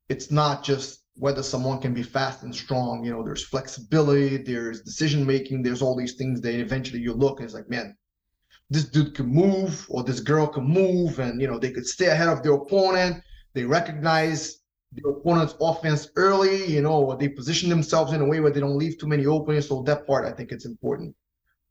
it's 0.08 0.30
not 0.30 0.64
just 0.64 1.03
whether 1.16 1.42
someone 1.42 1.80
can 1.80 1.94
be 1.94 2.02
fast 2.02 2.42
and 2.42 2.54
strong. 2.54 3.04
You 3.04 3.12
know, 3.12 3.22
there's 3.22 3.44
flexibility, 3.44 4.36
there's 4.36 4.82
decision 4.82 5.24
making, 5.24 5.62
there's 5.62 5.82
all 5.82 5.96
these 5.96 6.14
things 6.14 6.40
that 6.40 6.54
eventually 6.54 7.00
you 7.00 7.12
look 7.12 7.38
and 7.38 7.44
it's 7.44 7.54
like, 7.54 7.70
man, 7.70 7.96
this 8.70 8.84
dude 8.84 9.14
can 9.14 9.26
move 9.26 9.86
or 9.88 10.02
this 10.02 10.20
girl 10.20 10.46
can 10.46 10.64
move 10.64 11.18
and 11.18 11.40
you 11.40 11.46
know 11.46 11.58
they 11.58 11.70
could 11.70 11.86
stay 11.86 12.06
ahead 12.06 12.28
of 12.28 12.42
their 12.42 12.54
opponent. 12.54 13.22
They 13.54 13.64
recognize 13.64 14.58
the 14.92 15.08
opponent's 15.08 15.54
offense 15.60 16.08
early, 16.16 16.66
you 16.66 16.82
know, 16.82 17.04
or 17.04 17.16
they 17.16 17.28
position 17.28 17.68
themselves 17.68 18.12
in 18.12 18.20
a 18.20 18.24
way 18.24 18.40
where 18.40 18.50
they 18.50 18.60
don't 18.60 18.78
leave 18.78 18.98
too 18.98 19.06
many 19.06 19.26
openings. 19.26 19.68
So 19.68 19.82
that 19.82 20.06
part, 20.06 20.24
I 20.24 20.32
think 20.32 20.52
it's 20.52 20.66
important. 20.66 21.14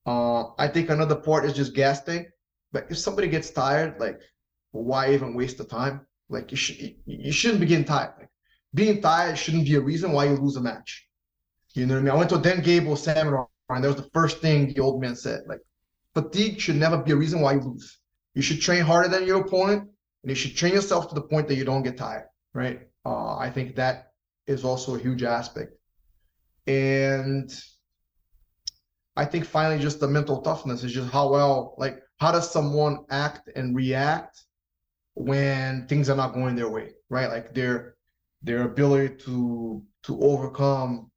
Uh, 0.06 0.46
I 0.58 0.68
think 0.68 0.90
another 0.90 1.16
part 1.16 1.46
is 1.46 1.54
just 1.54 1.74
gas. 1.74 2.02
But 2.72 2.88
if 2.90 2.98
somebody 2.98 3.28
gets 3.28 3.50
tired, 3.50 4.00
like, 4.00 4.20
why 4.72 5.14
even 5.14 5.36
waste 5.36 5.58
the 5.58 5.64
time? 5.64 6.06
Like, 6.30 6.52
you 6.52 6.58
should 6.58 6.96
you 7.06 7.32
shouldn't 7.32 7.62
be 7.62 7.68
getting 7.68 7.86
tired. 7.86 8.23
Being 8.74 9.02
tired 9.02 9.38
shouldn't 9.38 9.66
be 9.66 9.76
a 9.76 9.82
reason 9.82 10.12
why 10.12 10.26
you 10.26 10.36
lose 10.36 10.56
a 10.56 10.62
match. 10.62 11.08
You 11.74 11.86
know 11.86 11.96
what 11.96 12.02
I 12.02 12.04
mean? 12.04 12.12
I 12.12 12.18
went 12.18 12.30
to 12.30 12.38
a 12.38 12.42
Dan 12.42 12.62
Gable 12.62 12.96
seminar, 12.96 13.48
and 13.70 13.84
that 13.84 13.88
was 13.88 13.98
the 13.98 14.10
first 14.14 14.40
thing 14.40 14.74
the 14.74 14.82
old 14.82 15.02
man 15.02 15.16
said. 15.16 15.42
Like, 15.48 15.62
fatigue 16.14 16.60
should 16.60 16.76
never 16.76 16.98
be 16.98 17.12
a 17.12 17.16
reason 17.16 17.42
why 17.42 17.54
you 17.54 17.62
lose. 17.62 18.00
You 18.34 18.42
should 18.42 18.62
train 18.62 18.82
harder 18.82 19.10
than 19.10 19.28
your 19.28 19.42
opponent, 19.42 19.84
and 20.24 20.30
you 20.30 20.36
should 20.36 20.56
train 20.56 20.74
yourself 20.74 21.10
to 21.10 21.16
the 21.16 21.22
point 21.22 21.48
that 21.48 21.56
you 21.56 21.66
don't 21.66 21.84
get 21.84 21.98
tired. 21.98 22.28
Right? 22.54 22.82
Uh, 23.06 23.38
I 23.38 23.50
think 23.50 23.76
that 23.76 24.12
is 24.48 24.64
also 24.64 24.96
a 24.96 25.00
huge 25.00 25.24
aspect. 25.24 25.74
And 26.68 27.54
I 29.16 29.26
think 29.26 29.46
finally, 29.46 29.82
just 29.82 30.00
the 30.00 30.08
mental 30.08 30.42
toughness 30.42 30.84
is 30.84 30.94
just 30.94 31.12
how 31.12 31.30
well, 31.32 31.76
like, 31.78 32.00
how 32.20 32.32
does 32.32 32.50
someone 32.50 33.06
act 33.10 33.50
and 33.56 33.76
react 33.76 34.42
when 35.16 35.88
things 35.88 36.10
are 36.10 36.16
not 36.16 36.34
going 36.34 36.56
their 36.56 36.70
way, 36.70 36.92
right? 37.10 37.30
Like 37.30 37.54
their 37.54 37.93
their 38.44 38.64
ability 38.64 39.16
to 39.26 39.82
to 40.04 40.22
overcome, 40.22 41.10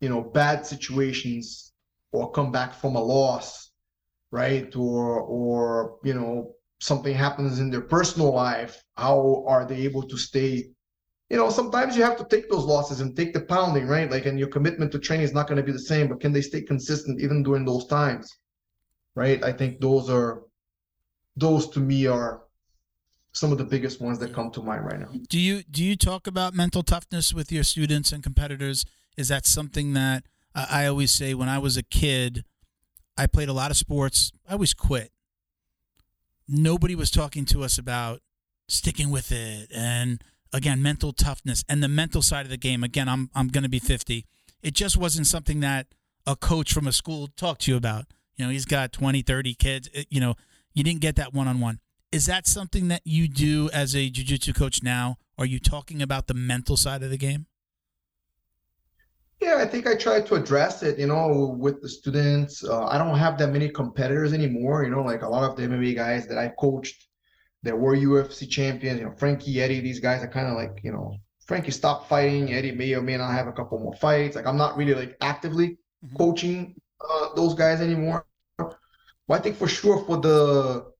you 0.00 0.08
know, 0.08 0.22
bad 0.22 0.66
situations 0.66 1.72
or 2.12 2.30
come 2.30 2.52
back 2.52 2.74
from 2.74 2.96
a 2.96 3.02
loss, 3.02 3.70
right? 4.30 4.74
Or 4.76 5.20
or 5.20 5.98
you 6.04 6.14
know 6.14 6.52
something 6.80 7.14
happens 7.14 7.58
in 7.58 7.70
their 7.70 7.80
personal 7.80 8.32
life, 8.32 8.82
how 8.96 9.44
are 9.48 9.64
they 9.66 9.82
able 9.82 10.02
to 10.04 10.16
stay 10.16 10.70
you 11.30 11.36
know, 11.36 11.50
sometimes 11.50 11.96
you 11.96 12.02
have 12.02 12.16
to 12.16 12.24
take 12.24 12.48
those 12.48 12.64
losses 12.64 13.00
and 13.00 13.14
take 13.14 13.34
the 13.34 13.40
pounding, 13.40 13.86
right? 13.86 14.10
Like, 14.10 14.24
and 14.24 14.38
your 14.38 14.48
commitment 14.48 14.90
to 14.92 14.98
training 14.98 15.24
is 15.24 15.34
not 15.34 15.46
going 15.46 15.58
to 15.58 15.62
be 15.62 15.72
the 15.72 15.78
same, 15.78 16.08
but 16.08 16.20
can 16.20 16.32
they 16.32 16.40
stay 16.40 16.62
consistent 16.62 17.20
even 17.20 17.42
during 17.42 17.66
those 17.66 17.86
times, 17.86 18.38
right? 19.14 19.42
I 19.44 19.52
think 19.52 19.80
those 19.80 20.08
are, 20.08 20.44
those 21.36 21.68
to 21.70 21.80
me 21.80 22.06
are 22.06 22.44
some 23.38 23.52
of 23.52 23.58
the 23.58 23.64
biggest 23.64 24.00
ones 24.00 24.18
that 24.18 24.34
come 24.34 24.50
to 24.50 24.62
mind 24.62 24.84
right 24.84 24.98
now. 24.98 25.08
Do 25.28 25.38
you 25.38 25.62
do 25.62 25.84
you 25.84 25.96
talk 25.96 26.26
about 26.26 26.54
mental 26.54 26.82
toughness 26.82 27.32
with 27.32 27.52
your 27.52 27.62
students 27.62 28.12
and 28.12 28.22
competitors? 28.22 28.84
Is 29.16 29.28
that 29.28 29.46
something 29.46 29.94
that 29.94 30.24
uh, 30.54 30.66
I 30.70 30.86
always 30.86 31.12
say 31.12 31.34
when 31.34 31.48
I 31.48 31.58
was 31.58 31.76
a 31.76 31.82
kid, 31.82 32.44
I 33.16 33.26
played 33.26 33.48
a 33.48 33.52
lot 33.52 33.70
of 33.70 33.76
sports. 33.76 34.32
I 34.48 34.52
always 34.54 34.74
quit. 34.74 35.12
Nobody 36.48 36.94
was 36.94 37.10
talking 37.10 37.44
to 37.46 37.62
us 37.62 37.78
about 37.78 38.20
sticking 38.68 39.10
with 39.10 39.32
it 39.32 39.70
and 39.74 40.22
again 40.52 40.82
mental 40.82 41.12
toughness 41.12 41.64
and 41.68 41.82
the 41.82 41.88
mental 41.88 42.20
side 42.20 42.44
of 42.44 42.50
the 42.50 42.56
game 42.58 42.84
again 42.84 43.08
i'm 43.08 43.30
i'm 43.34 43.48
going 43.48 43.62
to 43.64 43.68
be 43.68 43.78
50 43.78 44.26
it 44.62 44.74
just 44.74 44.96
wasn't 44.96 45.26
something 45.26 45.60
that 45.60 45.86
a 46.26 46.36
coach 46.36 46.72
from 46.72 46.86
a 46.86 46.92
school 46.92 47.28
talked 47.36 47.62
to 47.62 47.70
you 47.70 47.76
about 47.78 48.04
you 48.36 48.44
know 48.44 48.50
he's 48.50 48.66
got 48.66 48.92
20 48.92 49.22
30 49.22 49.54
kids 49.54 49.88
it, 49.94 50.06
you 50.10 50.20
know 50.20 50.34
you 50.74 50.84
didn't 50.84 51.00
get 51.00 51.16
that 51.16 51.32
one-on-one 51.32 51.80
is 52.10 52.26
that 52.26 52.46
something 52.46 52.88
that 52.88 53.02
you 53.04 53.28
do 53.28 53.68
as 53.72 53.94
a 53.94 54.08
jiu-jitsu 54.08 54.52
coach 54.52 54.82
now 54.82 55.16
are 55.36 55.46
you 55.46 55.58
talking 55.58 56.02
about 56.02 56.26
the 56.26 56.34
mental 56.34 56.76
side 56.76 57.02
of 57.02 57.10
the 57.10 57.18
game 57.18 57.46
yeah 59.40 59.56
i 59.58 59.66
think 59.66 59.86
i 59.86 59.94
try 59.94 60.20
to 60.20 60.34
address 60.34 60.82
it 60.82 60.98
you 60.98 61.06
know 61.06 61.56
with 61.58 61.80
the 61.82 61.88
students 61.88 62.64
uh, 62.64 62.86
i 62.86 62.98
don't 62.98 63.18
have 63.18 63.38
that 63.38 63.48
many 63.48 63.68
competitors 63.68 64.32
anymore 64.32 64.84
you 64.84 64.90
know 64.90 65.02
like 65.02 65.22
a 65.22 65.28
lot 65.28 65.48
of 65.48 65.56
the 65.56 65.62
mma 65.62 65.94
guys 65.94 66.26
that 66.26 66.38
i 66.38 66.48
coached 66.58 67.08
that 67.62 67.78
were 67.78 67.96
UFC 67.96 68.48
champions. 68.48 69.00
You 69.00 69.06
know, 69.06 69.14
Frankie, 69.16 69.60
Eddie, 69.60 69.80
these 69.80 70.00
guys 70.00 70.22
are 70.22 70.28
kind 70.28 70.48
of 70.48 70.54
like, 70.54 70.80
you 70.82 70.92
know, 70.92 71.16
Frankie 71.46 71.70
stopped 71.70 72.08
fighting. 72.08 72.52
Eddie 72.52 72.72
may 72.72 72.92
or 72.94 73.02
may 73.02 73.16
not 73.16 73.32
have 73.32 73.46
a 73.46 73.52
couple 73.52 73.78
more 73.78 73.94
fights. 73.94 74.36
Like 74.36 74.46
I'm 74.46 74.56
not 74.56 74.76
really 74.76 74.94
like 74.94 75.16
actively 75.20 75.78
mm-hmm. 76.04 76.16
coaching 76.16 76.74
uh, 77.00 77.34
those 77.34 77.54
guys 77.54 77.80
anymore. 77.80 78.26
But 78.58 78.78
I 79.34 79.38
think 79.38 79.56
for 79.56 79.68
sure 79.68 80.04
for 80.04 80.18
the 80.18 80.92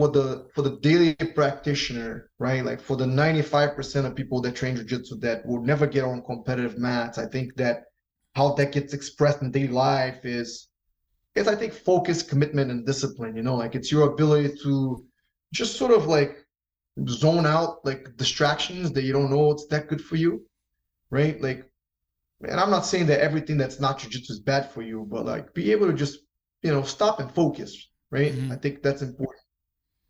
for 0.00 0.08
the 0.08 0.46
for 0.54 0.62
the 0.62 0.78
daily 0.78 1.14
practitioner, 1.14 2.30
right? 2.38 2.64
Like 2.64 2.80
for 2.80 2.96
the 2.96 3.04
95% 3.04 4.06
of 4.06 4.16
people 4.16 4.40
that 4.40 4.56
train 4.56 4.74
jiu-jitsu 4.76 5.18
that 5.18 5.44
will 5.44 5.62
never 5.62 5.86
get 5.86 6.04
on 6.04 6.22
competitive 6.22 6.78
mats, 6.78 7.18
I 7.18 7.26
think 7.26 7.54
that 7.56 7.82
how 8.34 8.54
that 8.54 8.72
gets 8.72 8.94
expressed 8.94 9.42
in 9.42 9.50
daily 9.50 9.68
life 9.68 10.24
is 10.24 10.68
is 11.34 11.48
I 11.48 11.54
think 11.54 11.74
focus, 11.74 12.22
commitment, 12.22 12.70
and 12.70 12.86
discipline. 12.86 13.36
You 13.36 13.42
know, 13.42 13.56
like 13.56 13.74
it's 13.74 13.92
your 13.92 14.10
ability 14.12 14.56
to 14.62 15.04
just 15.52 15.76
sort 15.76 15.92
of 15.92 16.06
like 16.06 16.32
zone 17.06 17.44
out 17.44 17.84
like 17.84 18.16
distractions 18.16 18.92
that 18.92 19.04
you 19.04 19.12
don't 19.12 19.30
know 19.30 19.50
it's 19.50 19.66
that 19.66 19.88
good 19.88 20.00
for 20.00 20.16
you, 20.16 20.46
right? 21.10 21.38
Like, 21.42 21.70
and 22.40 22.58
I'm 22.58 22.70
not 22.70 22.86
saying 22.86 23.06
that 23.08 23.20
everything 23.20 23.58
that's 23.58 23.80
not 23.80 23.98
jujitsu 23.98 24.30
is 24.30 24.40
bad 24.40 24.70
for 24.70 24.80
you, 24.80 25.06
but 25.10 25.26
like 25.26 25.52
be 25.52 25.72
able 25.72 25.88
to 25.88 25.92
just 25.92 26.20
you 26.62 26.72
know 26.72 26.84
stop 26.84 27.20
and 27.20 27.30
focus, 27.34 27.76
right? 28.10 28.32
Mm-hmm. 28.32 28.52
I 28.52 28.56
think 28.56 28.82
that's 28.82 29.02
important. 29.02 29.40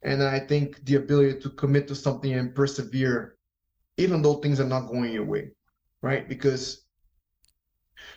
And 0.02 0.22
I 0.22 0.40
think 0.40 0.84
the 0.84 0.96
ability 0.96 1.40
to 1.40 1.50
commit 1.50 1.88
to 1.88 1.94
something 1.94 2.32
and 2.32 2.54
persevere, 2.54 3.36
even 3.96 4.22
though 4.22 4.34
things 4.34 4.60
are 4.60 4.66
not 4.66 4.88
going 4.88 5.12
your 5.12 5.24
way, 5.26 5.50
right? 6.02 6.28
Because 6.28 6.86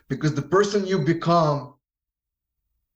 because 0.07 0.33
the 0.33 0.41
person 0.41 0.85
you 0.87 0.99
become, 0.99 1.75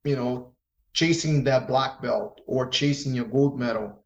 you 0.04 0.16
know, 0.16 0.54
chasing 0.94 1.44
that 1.44 1.68
black 1.68 2.02
belt 2.02 2.42
or 2.48 2.68
chasing 2.68 3.14
your 3.14 3.26
gold 3.26 3.60
medal 3.60 4.04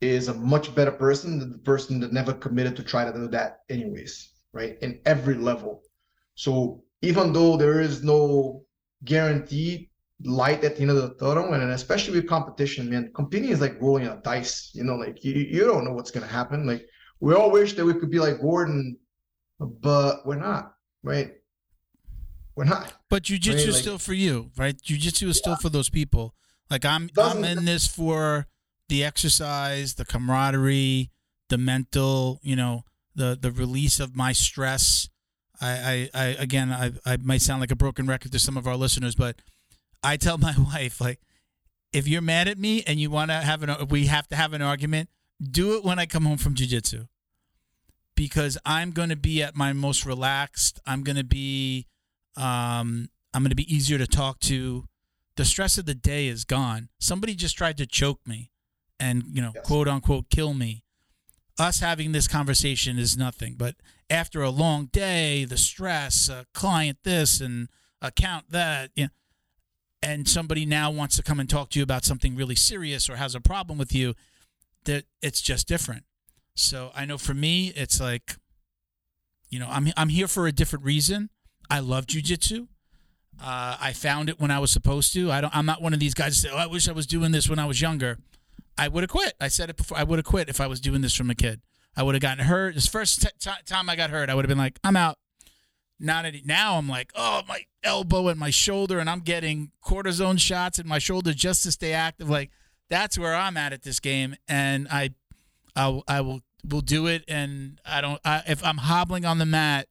is 0.00 0.28
a 0.28 0.34
much 0.34 0.74
better 0.74 0.92
person 0.92 1.38
than 1.38 1.52
the 1.52 1.58
person 1.58 2.00
that 2.00 2.12
never 2.12 2.32
committed 2.32 2.76
to 2.76 2.82
try 2.82 3.04
to 3.04 3.12
do 3.12 3.28
that 3.28 3.60
anyways, 3.68 4.30
right? 4.52 4.78
In 4.80 5.00
every 5.04 5.34
level. 5.34 5.82
So 6.34 6.82
even 7.02 7.32
though 7.32 7.56
there 7.56 7.80
is 7.80 8.02
no 8.02 8.64
guaranteed 9.04 9.89
light 10.24 10.64
at 10.64 10.76
the 10.76 10.82
end 10.82 10.90
of 10.90 10.96
the 10.96 11.14
tunnel, 11.14 11.52
and 11.52 11.70
especially 11.72 12.14
with 12.14 12.28
competition, 12.28 12.90
man, 12.90 13.10
competing 13.14 13.50
is 13.50 13.60
like 13.60 13.80
rolling 13.80 14.06
a 14.06 14.20
dice. 14.22 14.70
You 14.74 14.84
know, 14.84 14.96
like 14.96 15.24
you, 15.24 15.32
you 15.32 15.64
don't 15.64 15.84
know 15.84 15.92
what's 15.92 16.10
gonna 16.10 16.26
happen. 16.26 16.66
Like 16.66 16.86
we 17.20 17.34
all 17.34 17.50
wish 17.50 17.74
that 17.74 17.84
we 17.84 17.94
could 17.94 18.10
be 18.10 18.18
like 18.18 18.40
Gordon, 18.40 18.98
but 19.58 20.26
we're 20.26 20.36
not, 20.36 20.74
right? 21.02 21.32
We're 22.56 22.64
not. 22.64 22.92
But 23.08 23.24
jujitsu 23.24 23.48
right? 23.48 23.56
is 23.56 23.74
like, 23.74 23.82
still 23.82 23.98
for 23.98 24.12
you, 24.12 24.50
right? 24.56 24.76
Jujitsu 24.76 25.28
is 25.28 25.36
yeah. 25.36 25.54
still 25.54 25.56
for 25.56 25.68
those 25.68 25.90
people. 25.90 26.34
Like 26.68 26.84
I'm, 26.84 27.08
Doesn't, 27.08 27.44
I'm 27.44 27.58
in 27.58 27.64
this 27.64 27.86
for 27.86 28.46
the 28.88 29.04
exercise, 29.04 29.94
the 29.94 30.04
camaraderie, 30.04 31.10
the 31.48 31.58
mental, 31.58 32.40
you 32.42 32.56
know, 32.56 32.84
the 33.14 33.38
the 33.40 33.50
release 33.50 34.00
of 34.00 34.16
my 34.16 34.32
stress. 34.32 35.08
I, 35.60 36.08
I, 36.14 36.22
I 36.22 36.26
again, 36.38 36.72
I, 36.72 36.92
I 37.04 37.16
might 37.18 37.42
sound 37.42 37.60
like 37.60 37.70
a 37.70 37.76
broken 37.76 38.06
record 38.06 38.32
to 38.32 38.38
some 38.38 38.56
of 38.56 38.66
our 38.66 38.76
listeners, 38.76 39.14
but 39.14 39.42
I 40.02 40.16
tell 40.16 40.38
my 40.38 40.54
wife 40.58 41.00
like, 41.00 41.20
if 41.92 42.06
you're 42.06 42.22
mad 42.22 42.46
at 42.48 42.58
me 42.58 42.84
and 42.86 43.00
you 43.00 43.10
want 43.10 43.30
to 43.30 43.36
have 43.36 43.62
an, 43.62 43.88
we 43.88 44.06
have 44.06 44.28
to 44.28 44.36
have 44.36 44.52
an 44.52 44.62
argument. 44.62 45.08
Do 45.42 45.76
it 45.76 45.84
when 45.84 45.98
I 45.98 46.06
come 46.06 46.24
home 46.24 46.36
from 46.36 46.54
jujitsu, 46.54 47.08
because 48.14 48.58
I'm 48.64 48.92
going 48.92 49.08
to 49.08 49.16
be 49.16 49.42
at 49.42 49.56
my 49.56 49.72
most 49.72 50.04
relaxed. 50.04 50.80
I'm 50.86 51.02
going 51.02 51.16
to 51.16 51.24
be, 51.24 51.86
um, 52.36 53.08
I'm 53.34 53.42
going 53.42 53.50
to 53.50 53.56
be 53.56 53.74
easier 53.74 53.98
to 53.98 54.06
talk 54.06 54.38
to. 54.40 54.84
The 55.36 55.44
stress 55.44 55.78
of 55.78 55.86
the 55.86 55.94
day 55.94 56.28
is 56.28 56.44
gone. 56.44 56.90
Somebody 57.00 57.34
just 57.34 57.56
tried 57.56 57.78
to 57.78 57.86
choke 57.86 58.20
me 58.26 58.50
and 59.00 59.24
you 59.32 59.42
know 59.42 59.52
yes. 59.54 59.66
quote 59.66 59.88
unquote 59.88 60.28
kill 60.30 60.54
me 60.54 60.84
us 61.58 61.80
having 61.80 62.12
this 62.12 62.28
conversation 62.28 62.98
is 62.98 63.16
nothing 63.16 63.54
but 63.56 63.74
after 64.08 64.42
a 64.42 64.50
long 64.50 64.86
day 64.86 65.44
the 65.44 65.56
stress 65.56 66.28
a 66.28 66.46
client 66.54 66.98
this 67.02 67.40
and 67.40 67.68
account 68.02 68.50
that 68.50 68.90
you 68.94 69.04
know, 69.04 69.10
and 70.02 70.28
somebody 70.28 70.64
now 70.64 70.90
wants 70.90 71.16
to 71.16 71.22
come 71.22 71.40
and 71.40 71.48
talk 71.48 71.70
to 71.70 71.78
you 71.78 71.82
about 71.82 72.04
something 72.04 72.34
really 72.34 72.54
serious 72.54 73.08
or 73.08 73.16
has 73.16 73.34
a 73.34 73.40
problem 73.40 73.78
with 73.78 73.94
you 73.94 74.14
that 74.84 75.04
it's 75.22 75.40
just 75.40 75.68
different 75.68 76.04
so 76.54 76.90
i 76.94 77.04
know 77.04 77.18
for 77.18 77.34
me 77.34 77.72
it's 77.76 78.00
like 78.00 78.36
you 79.48 79.58
know 79.58 79.68
i'm, 79.70 79.88
I'm 79.96 80.08
here 80.08 80.28
for 80.28 80.46
a 80.46 80.52
different 80.52 80.84
reason 80.84 81.30
i 81.68 81.80
love 81.80 82.06
jujitsu 82.06 82.68
uh, 83.42 83.76
I 83.80 83.92
found 83.94 84.28
it 84.28 84.38
when 84.38 84.50
I 84.50 84.58
was 84.58 84.70
supposed 84.70 85.14
to. 85.14 85.30
I 85.30 85.40
don't. 85.40 85.54
I'm 85.56 85.64
not 85.64 85.80
one 85.80 85.94
of 85.94 86.00
these 86.00 86.12
guys. 86.12 86.42
That 86.42 86.48
say, 86.48 86.54
oh, 86.54 86.58
I 86.58 86.66
wish 86.66 86.88
I 86.88 86.92
was 86.92 87.06
doing 87.06 87.32
this 87.32 87.48
when 87.48 87.58
I 87.58 87.64
was 87.64 87.80
younger. 87.80 88.18
I 88.76 88.88
would 88.88 89.02
have 89.02 89.10
quit. 89.10 89.34
I 89.40 89.48
said 89.48 89.70
it 89.70 89.76
before. 89.76 89.96
I 89.96 90.04
would 90.04 90.18
have 90.18 90.26
quit 90.26 90.48
if 90.48 90.60
I 90.60 90.66
was 90.66 90.80
doing 90.80 91.00
this 91.00 91.14
from 91.14 91.30
a 91.30 91.34
kid. 91.34 91.62
I 91.96 92.02
would 92.02 92.14
have 92.14 92.22
gotten 92.22 92.44
hurt. 92.44 92.74
This 92.74 92.86
first 92.86 93.22
t- 93.22 93.28
t- 93.38 93.50
time 93.64 93.88
I 93.88 93.96
got 93.96 94.10
hurt, 94.10 94.28
I 94.28 94.34
would 94.34 94.44
have 94.44 94.48
been 94.48 94.58
like, 94.58 94.78
I'm 94.84 94.96
out. 94.96 95.16
Not 96.00 96.24
any. 96.24 96.42
Now 96.44 96.76
I'm 96.76 96.88
like, 96.88 97.12
oh, 97.14 97.42
my 97.46 97.64
elbow 97.82 98.28
and 98.28 98.38
my 98.38 98.50
shoulder, 98.50 98.98
and 98.98 99.08
I'm 99.08 99.20
getting 99.20 99.70
cortisone 99.84 100.40
shots 100.40 100.78
in 100.78 100.88
my 100.88 100.98
shoulder 100.98 101.32
just 101.32 101.62
to 101.64 101.72
stay 101.72 101.92
active. 101.92 102.28
Like 102.28 102.50
that's 102.88 103.18
where 103.18 103.34
I'm 103.34 103.56
at 103.56 103.72
at 103.72 103.82
this 103.82 104.00
game, 104.00 104.36
and 104.48 104.88
I, 104.90 105.10
I, 105.76 106.00
I 106.08 106.20
will 106.22 106.40
will 106.68 106.80
do 106.80 107.06
it. 107.06 107.24
And 107.28 107.80
I 107.84 108.00
don't. 108.00 108.20
I, 108.24 108.42
if 108.48 108.64
I'm 108.64 108.78
hobbling 108.78 109.24
on 109.24 109.38
the 109.38 109.46
mat 109.46 109.88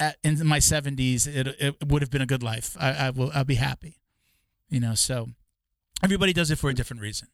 at, 0.00 0.16
in 0.24 0.44
my 0.46 0.58
70s, 0.58 1.26
it 1.26 1.46
it 1.46 1.76
would 1.86 2.02
have 2.02 2.10
been 2.10 2.22
a 2.22 2.26
good 2.26 2.42
life. 2.42 2.76
I, 2.80 2.92
I 2.92 3.10
will. 3.10 3.30
I'll 3.34 3.44
be 3.44 3.56
happy. 3.56 4.00
You 4.68 4.80
know. 4.80 4.94
So 4.94 5.28
everybody 6.02 6.32
does 6.32 6.50
it 6.50 6.56
for 6.56 6.68
a 6.68 6.74
different 6.74 7.00
reason 7.00 7.28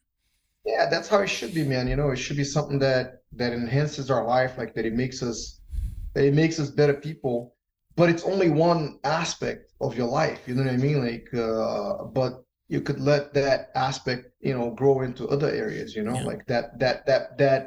yeah 0.65 0.85
that's 0.87 1.07
how 1.07 1.19
it 1.19 1.27
should 1.27 1.53
be 1.53 1.63
man 1.63 1.87
you 1.87 1.95
know 1.95 2.09
it 2.09 2.17
should 2.17 2.35
be 2.35 2.43
something 2.43 2.77
that 2.77 3.23
that 3.31 3.53
enhances 3.53 4.11
our 4.11 4.25
life 4.25 4.57
like 4.57 4.75
that 4.75 4.85
it 4.85 4.93
makes 4.93 5.23
us 5.23 5.59
It 6.15 6.33
makes 6.33 6.59
us 6.59 6.69
better 6.69 6.93
people, 6.93 7.55
but 7.99 8.09
it's 8.09 8.23
only 8.23 8.49
one 8.49 8.97
aspect 9.03 9.73
of 9.81 9.97
your 9.97 10.07
life. 10.07 10.39
You 10.47 10.55
know 10.55 10.63
what 10.63 10.73
I 10.73 10.77
mean? 10.77 10.99
Like, 11.05 11.27
uh, 11.33 12.05
but 12.05 12.45
you 12.69 12.79
could 12.79 13.01
let 13.01 13.33
that 13.33 13.71
aspect, 13.75 14.31
you 14.39 14.57
know, 14.57 14.71
grow 14.71 15.01
into 15.01 15.27
other 15.27 15.49
areas. 15.49 15.95
You 15.97 16.03
know, 16.03 16.15
Yeah. 16.15 16.23
like 16.31 16.43
that 16.47 16.79
that 16.79 17.05
that 17.07 17.37
that 17.37 17.61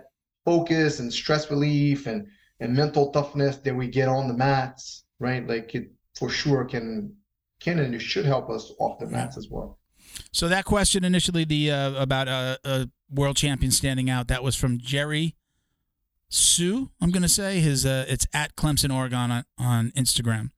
focus 0.46 1.00
and 1.00 1.12
stress 1.12 1.50
relief 1.50 2.06
and 2.06 2.26
and 2.60 2.74
mental 2.74 3.10
toughness 3.10 3.56
that 3.58 3.74
we 3.76 3.88
get 3.88 4.08
on 4.08 4.26
the 4.28 4.34
mats, 4.34 5.04
right? 5.20 5.46
Like 5.46 5.74
it 5.74 5.92
for 6.18 6.30
sure 6.30 6.64
can 6.64 7.14
can 7.60 7.78
and 7.78 7.94
it 7.94 8.00
should 8.00 8.24
help 8.24 8.48
us 8.48 8.72
off 8.80 8.98
the 9.00 9.06
mats 9.06 9.36
as 9.36 9.48
well. 9.50 9.78
So 10.32 10.48
that 10.48 10.64
question 10.64 11.04
initially, 11.04 11.44
the 11.44 11.70
uh, 11.70 12.02
about 12.06 12.28
a, 12.28 12.58
a 12.64 12.88
world 13.10 13.36
champion 13.36 13.70
standing 13.70 14.08
out, 14.08 14.28
that 14.28 14.42
was 14.42 14.56
from 14.56 14.78
Jerry 14.78 15.36
Sue. 16.32 16.88
I'm 16.98 17.10
going 17.10 17.22
to 17.22 17.28
say 17.28 17.60
his. 17.60 17.84
Uh, 17.84 18.06
it's 18.08 18.26
at 18.32 18.56
Clemson, 18.56 18.94
Oregon 18.94 19.30
on, 19.30 19.44
on 19.58 19.90
Instagram. 19.90 20.50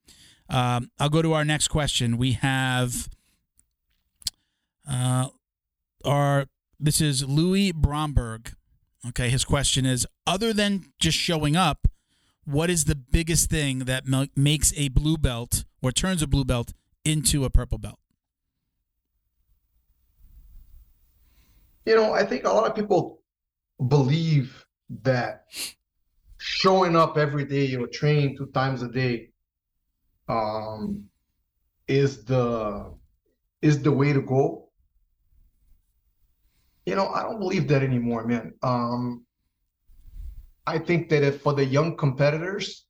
Um, 0.48 0.90
I'll 1.00 1.08
go 1.08 1.20
to 1.20 1.32
our 1.32 1.44
next 1.44 1.68
question. 1.68 2.16
We 2.16 2.32
have 2.32 3.08
uh, 4.88 5.28
our. 6.04 6.46
This 6.78 7.00
is 7.00 7.24
Louis 7.24 7.72
Bromberg. 7.72 8.54
Okay, 9.08 9.28
his 9.30 9.44
question 9.44 9.84
is: 9.84 10.06
Other 10.28 10.52
than 10.52 10.92
just 11.00 11.18
showing 11.18 11.56
up, 11.56 11.88
what 12.44 12.70
is 12.70 12.84
the 12.84 12.94
biggest 12.94 13.50
thing 13.50 13.80
that 13.80 14.06
ma- 14.06 14.26
makes 14.36 14.72
a 14.76 14.88
blue 14.88 15.16
belt 15.16 15.64
or 15.82 15.90
turns 15.90 16.22
a 16.22 16.28
blue 16.28 16.44
belt 16.44 16.72
into 17.04 17.44
a 17.44 17.50
purple 17.50 17.78
belt? 17.78 17.98
You 21.84 21.96
know, 21.96 22.12
I 22.12 22.24
think 22.24 22.44
a 22.44 22.50
lot 22.50 22.70
of 22.70 22.76
people 22.76 23.20
believe 23.88 24.63
that 25.02 25.46
showing 26.38 26.96
up 26.96 27.16
every 27.16 27.44
day 27.44 27.74
or 27.74 27.86
training 27.86 28.36
two 28.36 28.46
times 28.46 28.82
a 28.82 28.88
day 28.88 29.30
um, 30.28 31.04
is 31.88 32.24
the 32.24 32.92
is 33.62 33.82
the 33.82 33.92
way 33.92 34.12
to 34.12 34.20
go. 34.20 34.68
You 36.86 36.96
know, 36.96 37.08
I 37.08 37.22
don't 37.22 37.38
believe 37.38 37.66
that 37.68 37.82
anymore, 37.82 38.26
man. 38.26 38.52
Um, 38.62 39.24
I 40.66 40.78
think 40.78 41.08
that 41.08 41.22
if 41.22 41.40
for 41.40 41.54
the 41.54 41.64
young 41.64 41.96
competitors, 41.96 42.84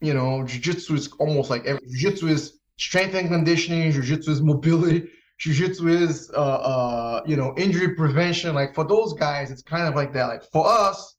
you 0.00 0.14
know, 0.14 0.44
jiu-jitsu 0.44 0.94
is 0.94 1.08
almost 1.18 1.48
like 1.50 1.64
jiu-jitsu 1.64 2.28
is 2.28 2.60
strength 2.78 3.14
and 3.14 3.28
conditioning, 3.28 3.92
jiu-jitsu 3.92 4.30
is 4.30 4.42
mobility, 4.42 5.08
jiu-jitsu 5.40 5.88
is 5.88 6.30
uh, 6.34 6.40
uh, 6.40 7.22
you 7.26 7.36
know, 7.36 7.54
injury 7.56 7.94
prevention. 7.94 8.54
Like 8.54 8.74
for 8.74 8.84
those 8.84 9.14
guys, 9.14 9.50
it's 9.50 9.62
kind 9.62 9.88
of 9.88 9.94
like 9.94 10.12
that. 10.12 10.26
Like 10.26 10.44
for 10.44 10.66
us, 10.66 11.16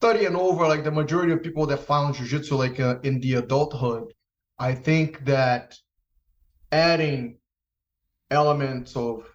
30 0.00 0.26
and 0.26 0.36
over, 0.36 0.66
like 0.66 0.84
the 0.84 0.90
majority 0.90 1.32
of 1.32 1.42
people 1.42 1.66
that 1.66 1.78
found 1.78 2.14
jiu-jitsu 2.14 2.54
like 2.54 2.80
uh, 2.80 3.00
in 3.02 3.20
the 3.20 3.34
adulthood, 3.34 4.14
I 4.58 4.74
think 4.74 5.24
that 5.24 5.74
adding 6.70 7.38
elements 8.30 8.94
of 8.94 9.26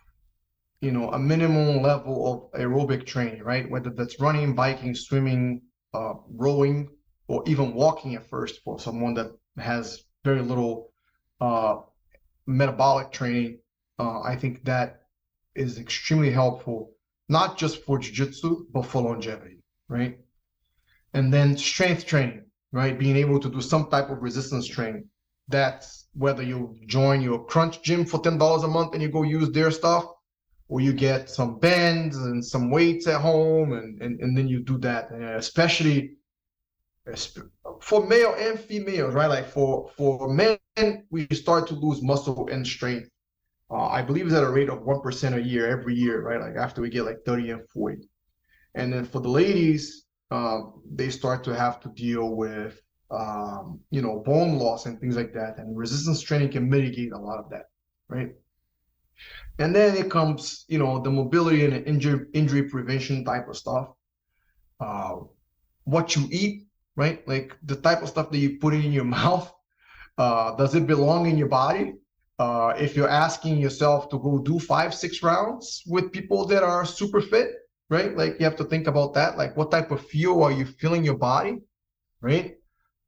you 0.80 0.92
know 0.92 1.12
a 1.12 1.20
minimum 1.20 1.82
level 1.82 2.52
of 2.54 2.62
aerobic 2.62 3.06
training 3.06 3.44
right 3.44 3.70
whether 3.70 3.90
that's 3.90 4.22
running 4.22 4.56
biking 4.56 4.96
swimming 4.96 5.62
uh, 5.94 6.14
rowing 6.30 6.88
or 7.28 7.44
even 7.46 7.74
walking 7.74 8.16
at 8.16 8.26
first 8.30 8.62
for 8.64 8.80
someone 8.80 9.14
that 9.14 9.32
has 9.58 10.04
very 10.24 10.42
little 10.42 10.92
uh, 11.42 11.76
metabolic 12.46 13.12
training 13.12 13.58
uh, 14.00 14.22
i 14.22 14.36
think 14.36 14.64
that 14.64 15.02
is 15.56 15.80
extremely 15.80 16.32
helpful 16.32 16.92
not 17.30 17.58
just 17.58 17.84
for 17.84 17.98
jiu-jitsu 18.00 18.66
but 18.72 18.84
for 18.84 19.02
longevity 19.02 19.56
right? 19.88 20.18
And 21.14 21.34
then 21.34 21.58
strength 21.58 22.06
training 22.06 22.46
right? 22.72 23.00
Being 23.00 23.16
able 23.16 23.40
to 23.40 23.50
do 23.50 23.62
some 23.62 23.90
type 23.90 24.10
of 24.10 24.22
resistance 24.22 24.68
training. 24.68 25.08
That's 25.48 26.08
whether 26.14 26.44
you 26.44 26.76
join 26.88 27.22
your 27.22 27.46
crunch 27.46 27.82
gym 27.82 28.06
for 28.06 28.20
$10 28.22 28.64
a 28.64 28.68
month 28.68 28.94
and 28.94 29.02
you 29.02 29.10
go 29.10 29.24
use 29.24 29.50
their 29.52 29.72
stuff 29.72 30.06
or 30.68 30.82
you 30.82 30.92
get 30.92 31.30
some 31.30 31.58
bands 31.60 32.18
and 32.18 32.44
some 32.44 32.72
weights 32.72 33.08
at 33.08 33.22
home 33.22 33.74
and, 33.74 34.02
and, 34.02 34.20
and 34.20 34.38
then 34.38 34.50
you 34.50 34.62
do 34.62 34.78
that. 34.80 35.12
And 35.12 35.24
especially 35.24 36.18
for 37.80 38.06
male 38.08 38.36
and 38.38 38.60
females 38.60 39.14
right? 39.14 39.28
Like 39.28 39.48
for 39.48 39.92
for 39.96 40.34
men 40.34 40.58
we 41.12 41.28
start 41.28 41.68
to 41.68 41.76
lose 41.76 42.02
muscle 42.02 42.50
and 42.52 42.66
strength 42.66 43.08
uh, 43.72 43.88
i 43.88 44.02
believe 44.02 44.26
it's 44.26 44.36
at 44.36 44.44
a 44.44 44.50
rate 44.50 44.70
of 44.70 44.80
1% 44.80 45.36
a 45.36 45.42
year 45.42 45.68
every 45.68 45.96
year 45.96 46.22
right 46.22 46.42
like 46.42 46.56
after 46.56 46.82
we 46.82 46.90
get 46.90 47.06
like 47.06 47.20
30 47.26 47.52
and 47.52 47.70
40 47.70 48.10
and 48.76 48.92
then 48.94 49.06
for 49.06 49.20
the 49.20 49.30
ladies 49.30 50.04
um, 50.32 50.82
they 50.92 51.10
start 51.10 51.44
to 51.44 51.56
have 51.56 51.80
to 51.82 51.90
deal 51.90 52.36
with 52.36 52.82
um, 53.12 53.80
you 53.92 54.02
know 54.02 54.20
bone 54.26 54.58
loss 54.58 54.86
and 54.86 55.00
things 55.00 55.16
like 55.16 55.34
that 55.34 55.58
and 55.58 55.78
resistance 55.78 56.22
training 56.22 56.50
can 56.50 56.70
mitigate 56.70 57.14
a 57.14 57.18
lot 57.18 57.40
of 57.40 57.50
that 57.50 57.66
right 58.08 58.32
and 59.60 59.74
then 59.74 59.96
it 59.96 60.12
comes, 60.12 60.66
you 60.68 60.78
know, 60.78 61.00
the 61.00 61.10
mobility 61.10 61.66
and 61.66 61.88
injury 61.88 62.26
injury 62.34 62.64
prevention 62.64 63.24
type 63.24 63.48
of 63.48 63.56
stuff. 63.56 63.90
Uh, 64.80 65.20
what 65.86 66.16
you 66.16 66.28
eat, 66.32 66.68
right? 66.96 67.26
Like 67.28 67.58
the 67.64 67.78
type 67.78 68.02
of 68.02 68.10
stuff 68.10 68.32
that 68.32 68.38
you 68.38 68.58
put 68.60 68.74
in 68.74 68.92
your 68.92 69.06
mouth. 69.20 69.52
Uh, 70.18 70.56
does 70.56 70.76
it 70.76 70.88
belong 70.88 71.28
in 71.28 71.38
your 71.38 71.50
body? 71.50 71.94
Uh, 72.38 72.74
if 72.78 72.96
you're 72.96 73.10
asking 73.10 73.58
yourself 73.58 74.10
to 74.10 74.20
go 74.20 74.40
do 74.40 74.60
five, 74.60 74.94
six 74.94 75.24
rounds 75.24 75.84
with 75.88 76.12
people 76.12 76.46
that 76.46 76.64
are 76.64 76.86
super 76.86 77.22
fit, 77.22 77.52
right? 77.90 78.16
Like 78.18 78.40
you 78.40 78.46
have 78.46 78.58
to 78.58 78.66
think 78.66 78.88
about 78.88 79.14
that. 79.14 79.38
Like 79.38 79.56
what 79.56 79.72
type 79.72 79.92
of 79.92 80.06
fuel 80.06 80.44
are 80.44 80.52
you 80.52 80.66
filling 80.66 81.06
your 81.06 81.18
body, 81.18 81.60
right? 82.22 82.58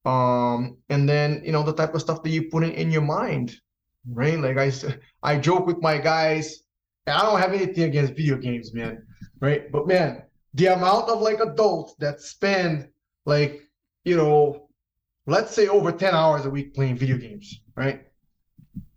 Um, 0.05 0.77
and 0.89 1.09
then 1.09 1.41
you 1.43 1.51
know 1.51 1.63
the 1.63 1.73
type 1.73 1.93
of 1.93 2.01
stuff 2.01 2.23
that 2.23 2.29
you 2.29 2.43
put 2.43 2.63
in, 2.63 2.71
in 2.71 2.91
your 2.91 3.01
mind, 3.01 3.57
right? 4.13 4.39
Like 4.39 4.57
I, 4.57 4.71
I 5.21 5.37
joke 5.37 5.67
with 5.67 5.81
my 5.81 5.97
guys, 5.97 6.63
I 7.05 7.21
don't 7.21 7.39
have 7.39 7.53
anything 7.53 7.83
against 7.83 8.13
video 8.13 8.37
games, 8.37 8.73
man, 8.73 9.05
right? 9.41 9.69
But 9.71 9.87
man, 9.87 10.23
the 10.53 10.67
amount 10.67 11.09
of 11.09 11.21
like 11.21 11.39
adults 11.39 11.95
that 11.99 12.21
spend 12.21 12.87
like, 13.25 13.61
you 14.05 14.15
know, 14.15 14.69
let's 15.25 15.53
say 15.53 15.67
over 15.67 15.91
10 15.91 16.13
hours 16.13 16.45
a 16.45 16.49
week 16.49 16.73
playing 16.73 16.97
video 16.97 17.17
games, 17.17 17.61
right? 17.75 18.06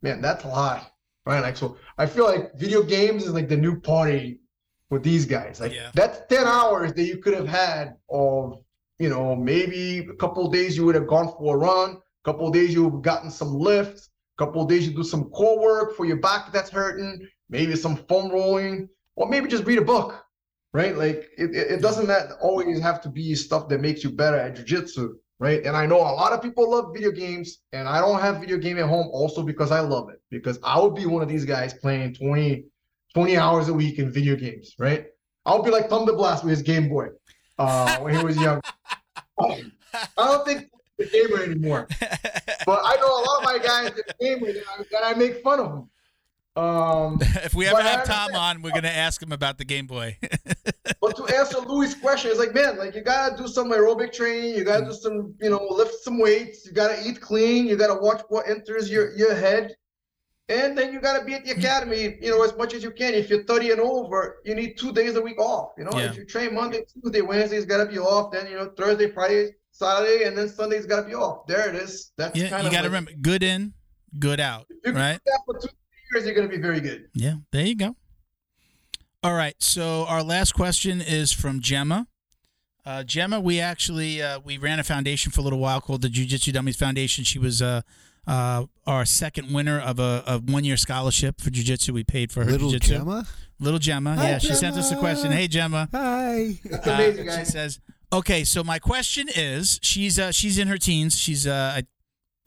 Man, 0.02 0.20
that's 0.20 0.44
a 0.44 0.48
lot, 0.48 0.92
right? 1.26 1.40
Like, 1.40 1.56
so 1.56 1.76
I 1.98 2.06
feel 2.06 2.24
like 2.24 2.54
video 2.54 2.82
games 2.82 3.24
is 3.24 3.32
like 3.32 3.48
the 3.48 3.56
new 3.56 3.80
party 3.80 4.40
with 4.88 5.02
these 5.02 5.26
guys. 5.26 5.60
Like, 5.60 5.72
Yeah. 5.74 5.90
that's 5.94 6.20
10 6.28 6.46
hours 6.46 6.92
that 6.94 7.04
you 7.04 7.18
could 7.18 7.34
have 7.34 7.48
had 7.48 7.96
of, 8.08 8.58
you 8.98 9.08
know, 9.08 9.36
maybe 9.36 9.98
a 10.10 10.14
couple 10.14 10.46
of 10.46 10.52
days 10.52 10.76
you 10.76 10.84
would 10.86 10.94
have 10.94 11.06
gone 11.06 11.32
for 11.38 11.56
a 11.56 11.58
run, 11.58 11.90
a 11.92 12.24
couple 12.24 12.46
of 12.46 12.52
days 12.52 12.74
you've 12.74 13.02
gotten 13.02 13.30
some 13.30 13.54
lifts, 13.54 14.08
a 14.38 14.44
couple 14.44 14.62
of 14.62 14.68
days 14.68 14.86
you 14.86 14.94
do 14.94 15.04
some 15.04 15.24
core 15.30 15.60
work 15.60 15.96
for 15.96 16.06
your 16.06 16.16
back 16.18 16.52
that's 16.52 16.70
hurting, 16.70 17.26
maybe 17.48 17.76
some 17.76 17.96
foam 17.96 18.30
rolling, 18.30 18.88
or 19.16 19.28
maybe 19.28 19.48
just 19.48 19.64
read 19.64 19.78
a 19.78 19.84
book, 19.84 20.24
right? 20.72 20.96
Like 20.96 21.30
it, 21.36 21.54
it, 21.54 21.70
it 21.72 21.82
doesn't 21.82 22.06
that 22.06 22.32
always 22.40 22.80
have 22.80 23.00
to 23.02 23.08
be 23.08 23.34
stuff 23.34 23.68
that 23.68 23.80
makes 23.80 24.02
you 24.02 24.10
better 24.10 24.36
at 24.38 24.56
jujitsu, 24.56 25.12
right? 25.40 25.64
And 25.64 25.76
I 25.76 25.86
know 25.86 25.96
a 25.96 26.14
lot 26.14 26.32
of 26.32 26.42
people 26.42 26.70
love 26.70 26.92
video 26.94 27.10
games, 27.10 27.58
and 27.72 27.88
I 27.88 28.00
don't 28.00 28.20
have 28.20 28.38
video 28.38 28.58
game 28.58 28.78
at 28.78 28.84
home 28.84 29.08
also 29.10 29.42
because 29.42 29.72
I 29.72 29.80
love 29.80 30.10
it. 30.10 30.20
Because 30.30 30.60
I 30.62 30.78
would 30.78 30.94
be 30.94 31.06
one 31.06 31.22
of 31.22 31.28
these 31.28 31.44
guys 31.44 31.74
playing 31.74 32.14
20, 32.14 32.66
20 33.14 33.36
hours 33.36 33.68
a 33.68 33.74
week 33.74 33.98
in 33.98 34.12
video 34.12 34.36
games, 34.36 34.76
right? 34.78 35.06
I'll 35.46 35.62
be 35.62 35.70
like 35.70 35.88
Tom 35.88 36.06
DeBlass 36.06 36.44
with 36.44 36.50
his 36.50 36.62
Game 36.62 36.88
Boy 36.88 37.08
uh, 37.58 37.98
when 37.98 38.14
he 38.14 38.22
was 38.22 38.36
young. 38.36 38.60
I 39.40 39.64
don't 40.16 40.46
think 40.46 40.70
he's 40.98 41.08
a 41.08 41.10
gamer 41.10 41.42
anymore. 41.42 41.88
But 42.66 42.82
I 42.84 42.94
know 42.96 43.06
a 43.06 43.22
lot 43.24 43.38
of 43.38 43.44
my 43.44 43.58
guys 43.58 43.90
that 43.94 44.18
game 44.20 44.40
with 44.40 44.54
it, 44.54 44.64
and 44.76 45.04
I 45.04 45.14
make 45.14 45.42
fun 45.42 45.60
of 45.60 45.70
them. 45.70 45.90
Um, 46.56 47.18
if 47.20 47.54
we 47.54 47.66
ever 47.66 47.80
have 47.80 48.04
Tom 48.04 48.34
on, 48.34 48.62
we're 48.62 48.72
gonna 48.72 48.88
ask 48.88 49.22
him 49.22 49.32
about 49.32 49.58
the 49.58 49.64
Game 49.64 49.86
Boy. 49.86 50.18
but 51.00 51.16
to 51.16 51.26
answer 51.34 51.58
Louis' 51.60 51.94
question, 51.94 52.30
it's 52.30 52.40
like, 52.40 52.54
man, 52.54 52.76
like 52.76 52.94
you 52.94 53.02
gotta 53.02 53.36
do 53.36 53.46
some 53.48 53.70
aerobic 53.70 54.12
training, 54.12 54.54
you 54.56 54.64
gotta 54.64 54.84
do 54.84 54.92
some, 54.92 55.34
you 55.40 55.50
know, 55.50 55.64
lift 55.70 56.02
some 56.02 56.18
weights, 56.18 56.66
you 56.66 56.72
gotta 56.72 57.00
eat 57.08 57.20
clean, 57.20 57.66
you 57.66 57.76
gotta 57.76 58.00
watch 58.00 58.22
what 58.28 58.48
enters 58.48 58.90
your 58.90 59.16
your 59.16 59.34
head, 59.34 59.74
and 60.48 60.76
then 60.76 60.92
you 60.92 61.00
gotta 61.00 61.24
be 61.24 61.34
at 61.34 61.44
the 61.44 61.52
academy, 61.52 62.16
you 62.20 62.30
know, 62.30 62.42
as 62.42 62.56
much 62.56 62.74
as 62.74 62.82
you 62.82 62.90
can. 62.90 63.14
If 63.14 63.30
you're 63.30 63.44
30 63.44 63.70
and 63.70 63.80
over, 63.80 64.38
you 64.44 64.56
need 64.56 64.76
two 64.76 64.92
days 64.92 65.14
a 65.14 65.22
week 65.22 65.38
off. 65.38 65.70
You 65.78 65.84
know, 65.84 65.92
Yeah. 65.94 66.10
if 66.10 66.16
you 66.16 66.24
train 66.26 66.54
Monday, 66.54 66.82
Tuesday, 66.92 67.20
Wednesday's 67.20 67.64
gotta 67.64 67.86
be 67.86 67.98
off. 67.98 68.32
Then 68.32 68.48
you 68.48 68.56
know, 68.56 68.72
Thursday, 68.76 69.10
Friday, 69.12 69.54
Saturday, 69.70 70.24
and 70.24 70.36
then 70.36 70.48
Sunday's 70.48 70.84
gotta 70.84 71.06
be 71.06 71.14
off. 71.14 71.46
There 71.46 71.68
it 71.68 71.76
is. 71.76 72.10
That's 72.18 72.36
yeah, 72.36 72.48
you 72.48 72.54
of 72.56 72.62
got 72.64 72.68
to 72.68 72.74
like- 72.74 72.84
remember, 72.84 73.12
good 73.20 73.44
in, 73.44 73.72
good 74.18 74.40
out, 74.40 74.66
right? 74.84 75.20
Do 76.12 76.20
that 76.20 76.24
for 76.24 76.24
two 76.24 76.24
years, 76.24 76.26
you're 76.26 76.34
gonna 76.34 76.48
be 76.48 76.56
very 76.62 76.80
good. 76.80 77.08
Yeah, 77.14 77.34
there 77.52 77.66
you 77.66 77.76
go. 77.76 77.96
All 79.22 79.34
right, 79.34 79.54
so 79.58 80.06
our 80.08 80.22
last 80.22 80.52
question 80.52 81.00
is 81.00 81.32
from 81.32 81.60
Gemma. 81.60 82.06
Uh, 82.86 83.02
Gemma, 83.04 83.38
we 83.38 83.60
actually 83.60 84.22
uh, 84.22 84.40
we 84.40 84.56
ran 84.58 84.78
a 84.80 84.84
foundation 84.84 85.30
for 85.30 85.40
a 85.40 85.44
little 85.44 85.58
while 85.58 85.80
called 85.80 86.00
the 86.02 86.08
Jiu 86.08 86.24
Jitsu 86.24 86.52
Dummies 86.52 86.76
Foundation. 86.76 87.24
She 87.24 87.38
was 87.38 87.60
uh, 87.60 87.82
uh, 88.26 88.64
our 88.86 89.04
second 89.04 89.52
winner 89.52 89.78
of 89.78 89.98
a, 89.98 90.24
a 90.26 90.38
one 90.38 90.64
year 90.64 90.78
scholarship 90.78 91.40
for 91.40 91.50
Jiu 91.50 91.62
Jitsu. 91.64 91.92
We 91.92 92.04
paid 92.04 92.32
for 92.32 92.44
her 92.44 92.50
Little 92.50 92.70
Jiu 92.70 92.78
Jitsu. 92.80 92.98
Gemma? 92.98 93.26
Little 93.62 93.78
Gemma, 93.78 94.16
Hi, 94.16 94.30
yeah. 94.30 94.38
She 94.38 94.54
sent 94.54 94.76
us 94.76 94.90
a 94.90 94.96
question. 94.96 95.30
Hey, 95.32 95.46
Gemma. 95.46 95.86
Hi. 95.92 96.58
That's 96.64 96.86
Uh, 96.86 96.90
amazing, 96.92 97.28
she 97.38 97.44
says, 97.44 97.78
Okay, 98.10 98.42
so 98.42 98.64
my 98.64 98.78
question 98.78 99.28
is, 99.36 99.78
she's 99.82 100.18
uh, 100.18 100.32
she's 100.32 100.58
in 100.58 100.66
her 100.68 100.78
teens. 100.78 101.18
She's 101.18 101.46
uh, 101.46 101.74
I, 101.76 101.82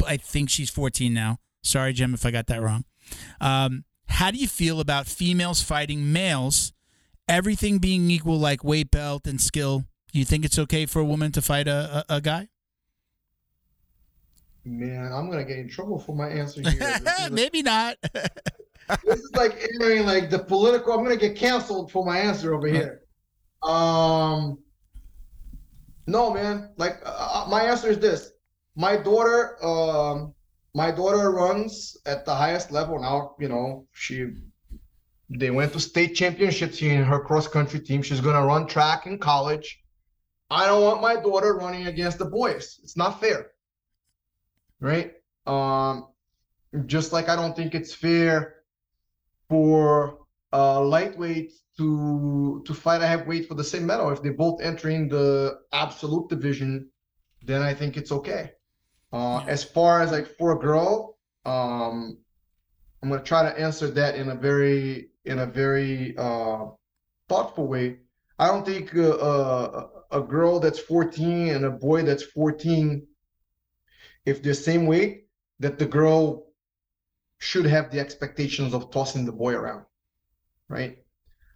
I 0.08 0.18
think 0.18 0.50
she's 0.50 0.72
14 0.72 1.14
now. 1.14 1.38
Sorry, 1.62 1.94
Jim, 1.94 2.16
if 2.16 2.26
I 2.26 2.32
got 2.32 2.48
that 2.48 2.62
wrong. 2.62 2.84
Um, 3.42 3.86
how 4.08 4.32
do 4.32 4.38
you 4.38 4.48
feel 4.48 4.80
about 4.80 5.08
females 5.08 5.62
fighting 5.62 6.12
males? 6.12 6.74
Everything 7.28 7.78
being 7.78 8.10
equal, 8.12 8.38
like 8.38 8.64
weight 8.64 8.92
belt 8.92 9.26
and 9.26 9.40
skill. 9.40 9.86
You 10.12 10.26
think 10.26 10.46
it's 10.46 10.60
okay 10.60 10.86
for 10.86 11.00
a 11.00 11.06
woman 11.06 11.32
to 11.32 11.42
fight 11.42 11.68
a, 11.68 12.06
a, 12.10 12.18
a 12.18 12.22
guy? 12.22 12.50
Man, 14.66 15.12
I'm 15.12 15.30
gonna 15.30 15.44
get 15.44 15.58
in 15.58 15.68
trouble 15.68 16.00
for 16.00 16.16
my 16.16 16.30
answer 16.30 16.62
here. 16.70 17.00
Maybe 17.32 17.62
not. 17.62 17.98
this 19.04 19.20
is 19.20 19.32
like 19.36 19.62
entering 19.74 20.06
like 20.06 20.30
the 20.30 20.40
political. 20.40 20.94
I'm 20.94 21.04
gonna 21.04 21.18
get 21.18 21.36
canceled 21.36 21.92
for 21.92 22.06
my 22.06 22.18
answer 22.18 22.54
over 22.54 22.68
here. 22.68 23.02
Um, 23.62 24.60
no, 26.08 26.34
man. 26.34 26.70
Like 26.78 27.02
uh, 27.04 27.46
my 27.50 27.64
answer 27.64 27.90
is 27.90 28.00
this: 28.00 28.32
my 28.76 28.96
daughter, 28.96 29.64
um, 29.66 30.34
my 30.74 30.92
daughter 30.92 31.32
runs 31.32 31.98
at 32.06 32.26
the 32.26 32.34
highest 32.34 32.72
level 32.72 33.00
now. 33.00 33.36
You 33.40 33.50
know, 33.50 33.88
she 33.94 34.28
they 35.30 35.52
went 35.52 35.74
to 35.74 35.80
state 35.80 36.16
championships 36.16 36.82
in 36.82 37.04
her 37.04 37.20
cross 37.20 37.48
country 37.48 37.80
team. 37.80 38.02
She's 38.02 38.22
gonna 38.22 38.46
run 38.46 38.68
track 38.68 39.06
in 39.06 39.18
college. 39.18 39.82
I 40.50 40.66
don't 40.68 40.84
want 40.84 41.02
my 41.02 41.16
daughter 41.16 41.56
running 41.56 41.88
against 41.88 42.20
the 42.20 42.26
boys. 42.26 42.80
It's 42.84 42.98
not 42.98 43.20
fair, 43.20 43.52
right? 44.80 45.14
Um, 45.46 46.08
just 46.86 47.14
like 47.14 47.30
I 47.30 47.36
don't 47.36 47.56
think 47.56 47.76
it's 47.76 47.94
fair 47.94 48.56
for 49.50 50.20
uh, 50.52 50.82
lightweight 50.82 51.52
to 51.78 52.64
to 52.66 52.74
fight 52.74 53.02
a 53.02 53.08
heavyweight 53.08 53.48
for 53.48 53.56
the 53.56 53.64
same 53.64 53.86
medal. 53.86 54.12
If 54.12 54.22
they're 54.22 54.34
both 54.34 54.62
entering 54.62 55.08
the 55.08 55.60
absolute 55.72 56.30
division, 56.30 56.90
then 57.44 57.62
I 57.62 57.74
think 57.74 57.98
it's 57.98 58.12
okay. 58.12 58.54
Uh. 59.14 59.46
As 59.48 59.64
far 59.64 60.02
as 60.02 60.12
like 60.12 60.28
for 60.38 60.54
a 60.54 60.60
girl, 60.60 61.18
um, 61.46 62.18
I'm 63.02 63.10
gonna 63.10 63.22
try 63.22 63.44
to 63.44 63.60
answer 63.60 63.88
that 63.92 64.16
in 64.16 64.30
a 64.30 64.36
very 64.36 65.10
in 65.24 65.40
a 65.40 65.46
very 65.46 66.18
uh, 66.18 66.66
thoughtful 67.30 67.68
way. 67.68 68.00
I 68.40 68.48
don't 68.48 68.66
think 68.66 68.96
uh, 68.96 69.10
uh, 69.10 69.88
a 70.12 70.22
girl 70.22 70.60
that's 70.60 70.80
14 70.80 71.50
and 71.50 71.66
a 71.66 71.70
boy 71.70 72.02
that's 72.02 72.24
14, 72.24 73.06
if 74.26 74.42
they're 74.42 74.56
same 74.56 74.88
weight, 74.88 75.28
that 75.60 75.78
the 75.78 75.86
girl 75.86 76.48
should 77.38 77.66
have 77.66 77.92
the 77.92 78.00
expectations 78.00 78.74
of 78.74 78.90
tossing 78.90 79.26
the 79.26 79.32
boy 79.32 79.54
around, 79.54 79.86
right? 80.70 80.98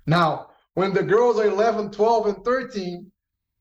Now, 0.06 0.52
when 0.76 0.94
the 0.94 1.04
girls 1.04 1.40
are 1.40 1.48
11, 1.48 1.92
12, 1.92 2.28
and 2.28 2.46
13, 2.46 3.12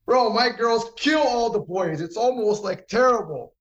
bro, 0.05 0.29
my 0.29 0.49
girls 0.49 0.91
kill 0.97 1.19
all 1.19 1.49
the 1.49 1.59
boys. 1.59 1.99
It's 1.99 2.17
almost 2.17 2.63
like 2.63 2.87
terrible. 2.87 3.55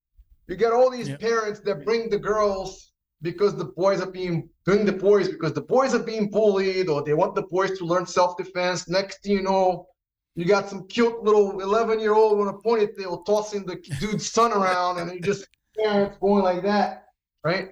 You 0.49 0.57
get 0.57 0.73
all 0.73 0.91
these 0.91 1.09
Yep. 1.09 1.21
parents 1.21 1.61
that 1.61 1.85
bring 1.85 2.09
the 2.09 2.19
girls 2.19 2.93
because 3.23 3.57
the 3.57 3.65
boys 3.65 4.01
are 4.01 4.11
being 4.11 4.49
bring 4.65 4.85
the 4.85 4.93
boys 4.93 5.29
because 5.29 5.53
the 5.53 5.63
boys 5.63 5.95
are 5.95 6.03
being 6.03 6.31
bullied 6.31 6.89
or 6.89 7.03
they 7.03 7.15
want 7.15 7.35
the 7.35 7.43
boys 7.43 7.77
to 7.79 7.85
learn 7.85 8.07
self-defense. 8.07 8.89
Next 8.89 9.23
thing 9.23 9.33
you 9.33 9.43
know, 9.43 9.89
you 10.35 10.45
got 10.45 10.69
some 10.69 10.87
cute 10.87 11.23
little 11.25 11.61
11 11.61 11.99
year 11.99 12.15
old 12.15 12.39
with 12.39 12.49
a 12.49 12.53
ponytail 12.53 13.25
tossing 13.27 13.65
the 13.67 13.77
dude's 14.01 14.31
son 14.31 14.53
around 14.53 14.99
and 14.99 15.13
you 15.13 15.21
just 15.21 15.47
parents 15.77 16.19
going 16.21 16.45
like 16.45 16.63
that, 16.63 17.07
right? 17.43 17.71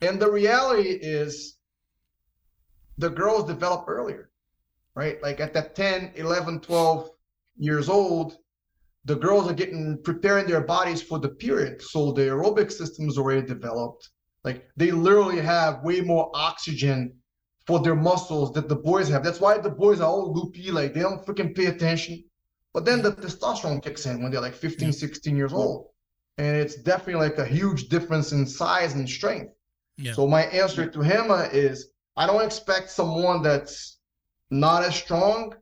And 0.00 0.20
the 0.20 0.30
reality 0.30 0.90
is 1.00 1.56
the 2.98 3.10
girls 3.10 3.44
develop 3.46 3.86
earlier, 3.88 4.30
right? 4.94 5.20
Like 5.22 5.40
at 5.40 5.52
that 5.54 5.74
10, 5.74 6.12
11, 6.14 6.60
12 6.60 7.10
years 7.56 7.88
old, 7.88 8.36
the 9.04 9.16
girls 9.16 9.50
are 9.50 9.54
getting 9.54 9.98
preparing 10.02 10.46
their 10.46 10.62
bodies 10.62 11.02
for 11.02 11.18
the 11.18 11.28
period. 11.28 11.82
So 11.82 12.12
the 12.12 12.22
aerobic 12.22 12.72
system 12.72 13.08
is 13.08 13.18
already 13.18 13.46
developed. 13.46 14.08
Like 14.44 14.68
they 14.76 14.90
literally 14.90 15.40
have 15.40 15.82
way 15.82 16.00
more 16.00 16.30
oxygen 16.34 17.14
for 17.66 17.80
their 17.80 17.94
muscles 17.94 18.52
that 18.52 18.68
the 18.68 18.76
boys 18.76 19.08
have. 19.08 19.24
That's 19.24 19.40
why 19.40 19.58
the 19.58 19.70
boys 19.70 20.00
are 20.00 20.08
all 20.08 20.32
loopy, 20.32 20.70
like 20.70 20.94
they 20.94 21.00
don't 21.00 21.24
freaking 21.24 21.54
pay 21.54 21.66
attention. 21.66 22.24
But 22.72 22.84
then 22.84 23.02
the 23.02 23.12
testosterone 23.12 23.82
kicks 23.82 24.06
in 24.06 24.22
when 24.22 24.32
they're 24.32 24.40
like 24.40 24.54
15, 24.54 24.92
16 24.92 25.36
years 25.36 25.52
old. 25.52 25.86
And 26.38 26.56
it's 26.56 26.74
definitely 26.74 27.28
like 27.28 27.38
a 27.38 27.46
huge 27.46 27.88
difference 27.88 28.32
in 28.32 28.46
size 28.46 28.94
and 28.94 29.08
strength. 29.08 29.52
Yeah. 29.96 30.12
So 30.12 30.26
my 30.26 30.42
answer 30.46 30.90
to 30.90 31.00
him 31.00 31.30
uh, 31.30 31.48
is 31.52 31.90
I 32.16 32.26
don't 32.26 32.44
expect 32.44 32.90
someone 32.90 33.42
that's 33.42 33.98
not 34.50 34.82
as 34.82 34.96
strong 34.96 35.54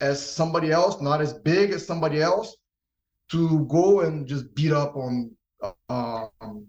as 0.00 0.24
somebody 0.24 0.70
else, 0.70 1.00
not 1.00 1.20
as 1.20 1.32
big 1.32 1.72
as 1.72 1.86
somebody 1.86 2.22
else, 2.22 2.56
to 3.30 3.64
go 3.66 4.00
and 4.00 4.26
just 4.26 4.54
beat 4.54 4.72
up 4.72 4.96
on 4.96 5.30
um, 5.88 6.66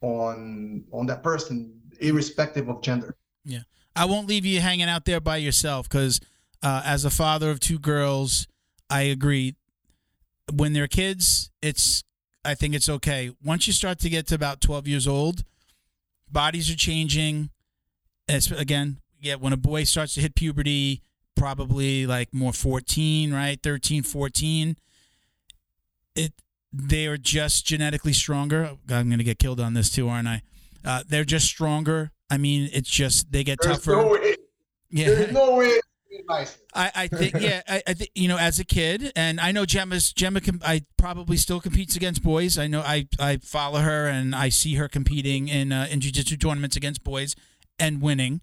on 0.00 0.84
on 0.92 1.06
that 1.06 1.22
person, 1.22 1.72
irrespective 2.00 2.68
of 2.68 2.82
gender. 2.82 3.16
Yeah, 3.44 3.62
I 3.96 4.04
won't 4.04 4.28
leave 4.28 4.44
you 4.44 4.60
hanging 4.60 4.88
out 4.88 5.04
there 5.04 5.20
by 5.20 5.38
yourself 5.38 5.88
because, 5.88 6.20
uh, 6.62 6.82
as 6.84 7.04
a 7.04 7.10
father 7.10 7.50
of 7.50 7.60
two 7.60 7.78
girls, 7.78 8.46
I 8.88 9.02
agree. 9.02 9.56
When 10.52 10.72
they're 10.72 10.88
kids, 10.88 11.50
it's 11.62 12.02
I 12.44 12.54
think 12.54 12.74
it's 12.74 12.88
okay. 12.88 13.30
Once 13.42 13.66
you 13.66 13.72
start 13.72 13.98
to 14.00 14.08
get 14.08 14.26
to 14.28 14.34
about 14.34 14.60
twelve 14.60 14.86
years 14.86 15.06
old, 15.06 15.44
bodies 16.30 16.70
are 16.70 16.76
changing. 16.76 17.50
As 18.28 18.50
again, 18.52 19.00
yeah, 19.20 19.34
when 19.34 19.52
a 19.52 19.56
boy 19.56 19.84
starts 19.84 20.14
to 20.14 20.20
hit 20.20 20.34
puberty, 20.34 21.02
probably 21.36 22.06
like 22.06 22.32
more 22.34 22.52
14, 22.52 23.32
right? 23.32 23.58
13, 23.62 24.02
14. 24.02 24.76
It 26.14 26.32
they 26.72 27.06
are 27.06 27.16
just 27.16 27.66
genetically 27.66 28.12
stronger. 28.12 28.76
I'm 28.88 29.08
going 29.08 29.18
to 29.18 29.24
get 29.24 29.38
killed 29.38 29.60
on 29.60 29.74
this 29.74 29.90
too, 29.90 30.08
aren't 30.08 30.28
I? 30.28 30.42
Uh, 30.84 31.02
they're 31.08 31.24
just 31.24 31.46
stronger. 31.46 32.12
I 32.30 32.38
mean, 32.38 32.70
it's 32.72 32.88
just 32.90 33.32
they 33.32 33.42
get 33.44 33.58
There's 33.60 33.76
tougher. 33.78 33.92
no 33.92 34.08
way. 34.08 34.36
yeah. 34.90 35.06
There's 35.06 35.32
no 35.32 35.56
way. 35.56 35.80
Nice. 36.28 36.58
I, 36.74 36.90
I 36.94 37.08
think 37.08 37.34
yeah 37.40 37.62
I, 37.68 37.82
I 37.86 37.94
think 37.94 38.10
you 38.14 38.28
know 38.28 38.36
as 38.36 38.58
a 38.60 38.64
kid 38.64 39.12
and 39.16 39.40
I 39.40 39.52
know 39.52 39.64
Gemma's 39.64 40.12
Gemma 40.12 40.40
com- 40.40 40.60
I 40.64 40.82
probably 40.96 41.36
still 41.36 41.60
competes 41.60 41.96
against 41.96 42.22
boys 42.22 42.58
I 42.58 42.66
know 42.66 42.80
I, 42.80 43.08
I 43.18 43.38
follow 43.38 43.80
her 43.80 44.06
and 44.06 44.34
I 44.34 44.48
see 44.48 44.74
her 44.74 44.86
competing 44.88 45.48
in 45.48 45.72
uh, 45.72 45.86
in 45.90 46.00
jiu-jitsu 46.00 46.36
tournaments 46.36 46.76
against 46.76 47.02
boys 47.04 47.34
and 47.78 48.02
winning 48.02 48.42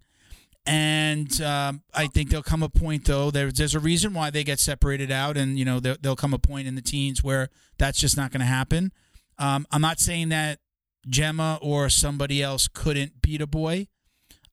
and 0.68 1.42
um, 1.42 1.82
I 1.94 2.08
think 2.08 2.30
there'll 2.30 2.44
come 2.44 2.62
a 2.62 2.70
point 2.70 3.06
though 3.06 3.32
there, 3.32 3.52
there's 3.52 3.76
a 3.76 3.80
reason 3.80 4.14
why 4.14 4.30
they 4.30 4.44
get 4.44 4.60
separated 4.60 5.12
out 5.12 5.38
and 5.38 5.58
you 5.58 5.66
know 5.66 5.80
there, 5.80 5.98
there'll 6.00 6.16
come 6.16 6.34
a 6.34 6.40
point 6.40 6.68
in 6.68 6.76
the 6.76 6.82
teens 6.82 7.24
where 7.24 7.50
that's 7.78 8.00
just 8.00 8.18
not 8.18 8.32
going 8.32 8.42
to 8.42 8.46
happen 8.46 8.92
um, 9.40 9.66
I'm 9.72 9.82
not 9.82 10.00
saying 10.00 10.30
that 10.30 10.60
Gemma 11.08 11.60
or 11.62 11.90
somebody 11.90 12.44
else 12.44 12.68
couldn't 12.68 13.22
beat 13.22 13.42
a 13.42 13.48
boy 13.48 13.88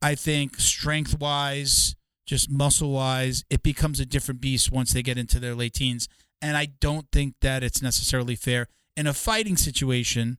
I 0.00 0.14
think 0.14 0.56
strength 0.56 1.18
wise 1.18 1.96
just 2.26 2.50
muscle 2.50 2.90
wise, 2.90 3.44
it 3.50 3.62
becomes 3.62 4.00
a 4.00 4.06
different 4.06 4.40
beast 4.40 4.72
once 4.72 4.92
they 4.92 5.02
get 5.02 5.18
into 5.18 5.38
their 5.38 5.54
late 5.54 5.74
teens. 5.74 6.08
And 6.40 6.56
I 6.56 6.66
don't 6.80 7.06
think 7.12 7.34
that 7.40 7.62
it's 7.62 7.82
necessarily 7.82 8.34
fair 8.34 8.68
in 8.96 9.06
a 9.06 9.14
fighting 9.14 9.56
situation 9.56 10.38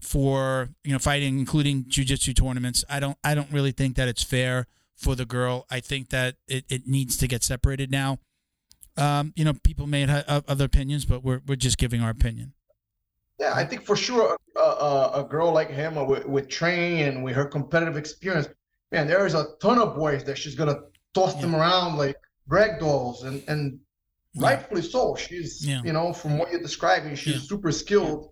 for 0.00 0.68
you 0.84 0.92
know 0.92 0.98
fighting, 0.98 1.38
including 1.38 1.84
jujitsu 1.84 2.34
tournaments. 2.34 2.84
I 2.88 3.00
don't 3.00 3.16
I 3.24 3.34
don't 3.34 3.50
really 3.50 3.72
think 3.72 3.96
that 3.96 4.08
it's 4.08 4.22
fair 4.22 4.66
for 4.96 5.14
the 5.14 5.24
girl. 5.24 5.66
I 5.70 5.80
think 5.80 6.10
that 6.10 6.36
it, 6.48 6.64
it 6.68 6.86
needs 6.86 7.16
to 7.18 7.28
get 7.28 7.42
separated 7.42 7.90
now. 7.90 8.18
Um, 8.96 9.32
you 9.36 9.44
know, 9.44 9.52
people 9.52 9.86
may 9.86 10.06
have 10.06 10.44
other 10.48 10.64
opinions, 10.64 11.04
but 11.04 11.22
we're 11.22 11.42
we're 11.46 11.56
just 11.56 11.76
giving 11.78 12.00
our 12.00 12.10
opinion. 12.10 12.54
Yeah, 13.38 13.52
I 13.54 13.64
think 13.66 13.84
for 13.84 13.94
sure 13.96 14.38
a, 14.56 14.60
a, 14.60 15.10
a 15.20 15.24
girl 15.28 15.52
like 15.52 15.70
him 15.70 15.98
uh, 15.98 16.04
with, 16.04 16.24
with 16.24 16.48
training 16.48 17.02
and 17.02 17.22
with 17.22 17.36
her 17.36 17.44
competitive 17.44 17.98
experience, 17.98 18.48
man, 18.90 19.06
there 19.06 19.26
is 19.26 19.34
a 19.34 19.48
ton 19.60 19.78
of 19.78 19.94
boys 19.94 20.24
that 20.24 20.38
she's 20.38 20.54
gonna 20.54 20.78
toss 21.12 21.34
them 21.34 21.54
around 21.54 21.98
like 21.98 22.16
rag 22.48 22.80
dolls, 22.80 23.24
and 23.24 23.42
and 23.48 23.78
Yeah. 24.32 24.42
rightfully 24.48 24.80
so. 24.82 25.14
She's 25.16 25.66
Yeah. 25.66 25.82
you 25.84 25.92
know 25.92 26.14
from 26.14 26.38
what 26.38 26.50
you're 26.50 26.62
describing, 26.62 27.14
she's 27.16 27.34
Yeah. 27.34 27.40
super 27.40 27.72
skilled. 27.72 28.30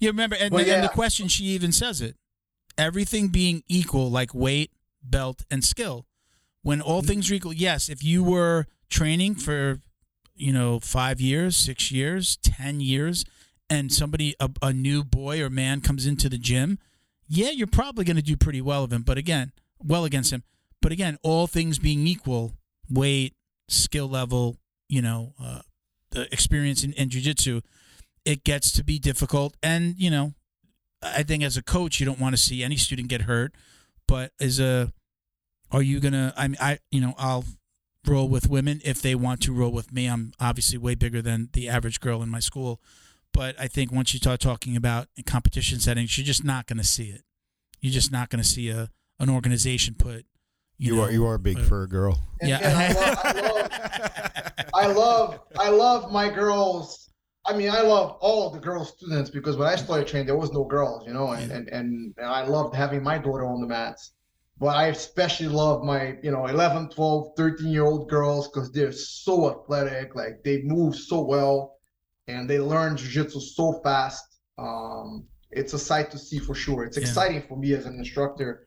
You 0.00 0.08
remember, 0.08 0.36
and, 0.36 0.52
Well, 0.52 0.68
and 0.68 0.82
the 0.84 0.88
question 0.88 1.28
she 1.28 1.44
even 1.44 1.72
says 1.72 2.00
it: 2.00 2.16
everything 2.78 3.28
being 3.28 3.62
equal, 3.68 4.10
like 4.10 4.34
weight, 4.34 4.70
belt, 5.10 5.44
and 5.50 5.64
skill. 5.64 6.06
When 6.62 6.80
all 6.80 7.02
things 7.02 7.30
are 7.30 7.34
equal, 7.34 7.52
yes. 7.52 7.88
If 7.88 8.02
you 8.02 8.22
were 8.22 8.66
training 8.90 9.36
for, 9.36 9.80
you 10.34 10.52
know, 10.52 10.80
five 10.80 11.20
years, 11.20 11.56
six 11.56 11.90
years, 11.90 12.36
ten 12.42 12.80
years, 12.80 13.24
and 13.70 13.92
somebody, 13.92 14.34
a, 14.40 14.50
a 14.62 14.72
new 14.72 15.04
boy 15.04 15.42
or 15.42 15.50
man 15.50 15.80
comes 15.80 16.06
into 16.06 16.28
the 16.28 16.38
gym, 16.38 16.78
yeah, 17.28 17.50
you're 17.50 17.66
probably 17.66 18.04
going 18.04 18.16
to 18.16 18.22
do 18.22 18.36
pretty 18.36 18.60
well 18.60 18.84
of 18.84 18.92
him. 18.92 19.02
But 19.02 19.18
again, 19.18 19.52
well 19.82 20.04
against 20.04 20.32
him. 20.32 20.42
But 20.80 20.92
again, 20.92 21.18
all 21.22 21.46
things 21.46 21.78
being 21.78 22.06
equal, 22.06 22.54
weight, 22.90 23.34
skill 23.68 24.08
level, 24.08 24.56
you 24.88 25.02
know, 25.02 25.34
uh, 25.42 25.60
experience 26.32 26.84
in, 26.84 26.92
in 26.94 27.10
jujitsu, 27.10 27.62
it 28.24 28.44
gets 28.44 28.72
to 28.72 28.84
be 28.84 28.98
difficult. 28.98 29.56
And, 29.62 29.94
you 29.98 30.10
know, 30.10 30.34
I 31.02 31.22
think 31.22 31.42
as 31.42 31.56
a 31.56 31.62
coach, 31.62 32.00
you 32.00 32.06
don't 32.06 32.20
want 32.20 32.34
to 32.34 32.40
see 32.40 32.62
any 32.62 32.76
student 32.76 33.08
get 33.08 33.22
hurt. 33.22 33.54
But 34.06 34.32
as 34.40 34.58
a, 34.58 34.92
are 35.70 35.82
you 35.82 36.00
going 36.00 36.12
to, 36.12 36.32
I 36.36 36.48
mean, 36.48 36.56
I, 36.60 36.78
you 36.90 37.00
know, 37.00 37.14
I'll 37.18 37.44
roll 38.06 38.28
with 38.28 38.48
women 38.48 38.80
if 38.84 39.02
they 39.02 39.14
want 39.14 39.42
to 39.42 39.52
roll 39.52 39.70
with 39.72 39.92
me. 39.92 40.06
I'm 40.06 40.32
obviously 40.40 40.78
way 40.78 40.94
bigger 40.94 41.20
than 41.20 41.50
the 41.52 41.68
average 41.68 42.00
girl 42.00 42.22
in 42.22 42.28
my 42.28 42.40
school, 42.40 42.80
but 43.32 43.54
I 43.60 43.68
think 43.68 43.92
once 43.92 44.14
you 44.14 44.18
start 44.18 44.40
talking 44.40 44.76
about 44.76 45.08
in 45.16 45.24
competition 45.24 45.80
settings, 45.80 46.16
you're 46.16 46.24
just 46.24 46.44
not 46.44 46.66
going 46.66 46.78
to 46.78 46.84
see 46.84 47.10
it. 47.10 47.22
You're 47.80 47.92
just 47.92 48.10
not 48.10 48.30
going 48.30 48.42
to 48.42 48.48
see 48.48 48.70
a 48.70 48.90
an 49.20 49.28
organization 49.28 49.94
put. 49.98 50.24
You, 50.78 50.94
You, 50.94 50.96
know, 50.96 51.02
are 51.02 51.10
you 51.10 51.26
are 51.26 51.38
big 51.38 51.58
uh, 51.58 51.74
a 51.74 51.86
girl. 51.86 52.20
And, 52.40 52.50
Yeah. 52.50 52.58
and 52.62 52.76
I, 52.78 52.92
love, 52.92 53.18
I 53.24 53.32
love 53.40 54.70
I 54.74 54.86
love 54.86 55.40
I 55.58 55.68
love 55.70 56.12
my 56.12 56.30
girls. 56.30 57.10
I 57.46 57.56
mean, 57.56 57.70
I 57.70 57.80
love 57.80 58.16
all 58.20 58.50
the 58.50 58.60
girl 58.60 58.84
students 58.84 59.30
because 59.30 59.56
when 59.56 59.68
I 59.68 59.76
started 59.76 60.06
training, 60.06 60.26
there 60.26 60.36
was 60.36 60.52
no 60.52 60.64
girls, 60.64 61.06
you 61.06 61.14
know, 61.14 61.28
and, 61.30 61.50
and, 61.50 61.68
and, 61.68 62.14
and 62.18 62.26
I 62.26 62.44
loved 62.46 62.74
having 62.74 63.02
my 63.02 63.16
daughter 63.16 63.46
on 63.46 63.60
the 63.60 63.66
mats. 63.66 64.12
But 64.60 64.76
I 64.76 64.86
especially 64.86 65.48
love 65.48 65.84
my, 65.84 66.16
you 66.22 66.30
know, 66.32 66.46
11, 66.46 66.90
12, 66.90 67.32
13 67.36 67.68
year 67.68 67.84
old 67.84 68.08
girls 68.08 68.48
because 68.48 68.72
they're 68.72 68.92
so 68.92 69.50
athletic. 69.50 70.14
Like 70.16 70.42
they 70.44 70.62
move 70.62 70.96
so 70.96 71.20
well 71.20 71.76
and 72.26 72.50
they 72.50 72.58
learn 72.58 72.96
jujitsu 72.96 73.40
so 73.40 73.80
fast. 73.84 74.24
Um, 74.58 75.26
it's 75.50 75.74
a 75.74 75.78
sight 75.78 76.10
to 76.10 76.18
see 76.18 76.38
for 76.38 76.54
sure. 76.54 76.84
It's 76.84 76.96
Yeah. 76.96 77.04
exciting 77.04 77.42
for 77.42 77.56
me 77.56 77.72
as 77.72 77.86
an 77.86 77.98
instructor, 77.98 78.66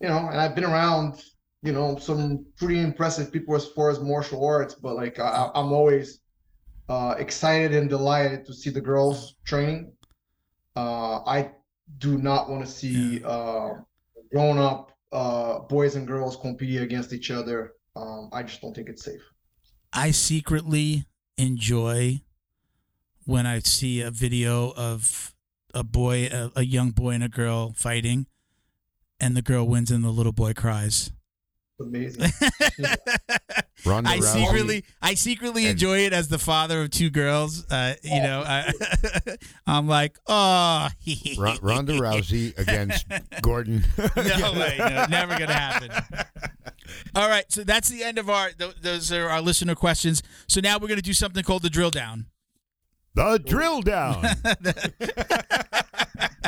you 0.00 0.08
know, 0.08 0.18
and 0.18 0.40
I've 0.40 0.54
been 0.54 0.64
around 0.64 1.22
you 1.62 1.72
know 1.72 1.96
some 1.96 2.46
pretty 2.56 2.80
impressive 2.80 3.32
people 3.32 3.54
as 3.54 3.66
far 3.66 3.90
as 3.90 4.00
martial 4.00 4.44
arts 4.46 4.74
but 4.74 4.94
like 4.94 5.18
I, 5.18 5.50
i'm 5.54 5.72
always 5.72 6.20
uh, 6.88 7.16
excited 7.18 7.74
and 7.74 7.88
delighted 7.88 8.44
to 8.46 8.54
see 8.54 8.70
the 8.70 8.80
girls 8.80 9.34
training 9.44 9.92
uh, 10.76 11.24
i 11.26 11.50
do 11.98 12.18
not 12.18 12.48
want 12.48 12.64
to 12.64 12.70
see 12.70 13.22
uh, 13.24 13.70
grown 14.30 14.58
up 14.58 14.95
uh, 15.12 15.60
boys 15.60 15.96
and 15.96 16.06
girls 16.06 16.36
competing 16.36 16.82
against 16.82 17.12
each 17.12 17.30
other 17.30 17.72
um, 17.94 18.28
i 18.32 18.42
just 18.42 18.60
don't 18.60 18.74
think 18.74 18.88
it's 18.88 19.04
safe 19.04 19.22
I 19.96 20.10
secretly 20.10 21.06
enjoy 21.38 22.20
when 23.24 23.46
I 23.46 23.60
see 23.60 24.02
a 24.02 24.10
video 24.10 24.72
of 24.76 25.34
a 25.72 25.82
boy, 25.82 26.26
a, 26.26 26.52
a 26.56 26.62
young 26.64 26.90
boy 26.90 27.12
and 27.12 27.24
a 27.24 27.30
girl 27.30 27.72
fighting, 27.74 28.26
and 29.18 29.34
the 29.34 29.40
girl 29.40 29.66
wins 29.66 29.90
and 29.90 30.04
the 30.04 30.10
little 30.10 30.32
boy 30.32 30.52
cries. 30.52 31.12
It's 31.78 31.86
amazing 31.86 32.22
Ronda 33.84 34.08
I 34.10 34.18
Rousey. 34.18 34.44
secretly, 34.46 34.84
I 35.02 35.14
secretly 35.14 35.62
And- 35.64 35.72
enjoy 35.72 35.98
it 36.06 36.12
as 36.14 36.28
the 36.28 36.38
father 36.38 36.80
of 36.82 36.90
two 36.90 37.10
girls. 37.10 37.66
Uh, 37.70 37.94
you 38.02 38.22
know, 38.22 38.42
I, 38.46 38.72
I'm 39.66 39.86
like, 39.86 40.16
oh, 40.26 40.88
Ron- 41.38 41.58
Ronda 41.60 41.92
Rousey 41.94 42.56
against 42.58 43.06
Gordon. 43.42 43.84
no 43.98 44.52
way, 44.54 44.76
no, 44.78 45.04
never 45.10 45.38
gonna 45.38 45.52
happen. 45.52 45.90
All 47.14 47.28
right, 47.28 47.44
so 47.52 47.62
that's 47.64 47.88
the 47.90 48.02
end 48.02 48.18
of 48.18 48.30
our. 48.30 48.50
Th- 48.50 48.74
those 48.80 49.12
are 49.12 49.28
our 49.28 49.42
listener 49.42 49.74
questions. 49.74 50.22
So 50.48 50.60
now 50.60 50.78
we're 50.78 50.88
gonna 50.88 51.02
do 51.02 51.12
something 51.12 51.42
called 51.44 51.62
the 51.62 51.70
drill 51.70 51.90
down. 51.90 52.26
The 53.14 53.38
drill 53.44 53.82
down. 53.82 54.24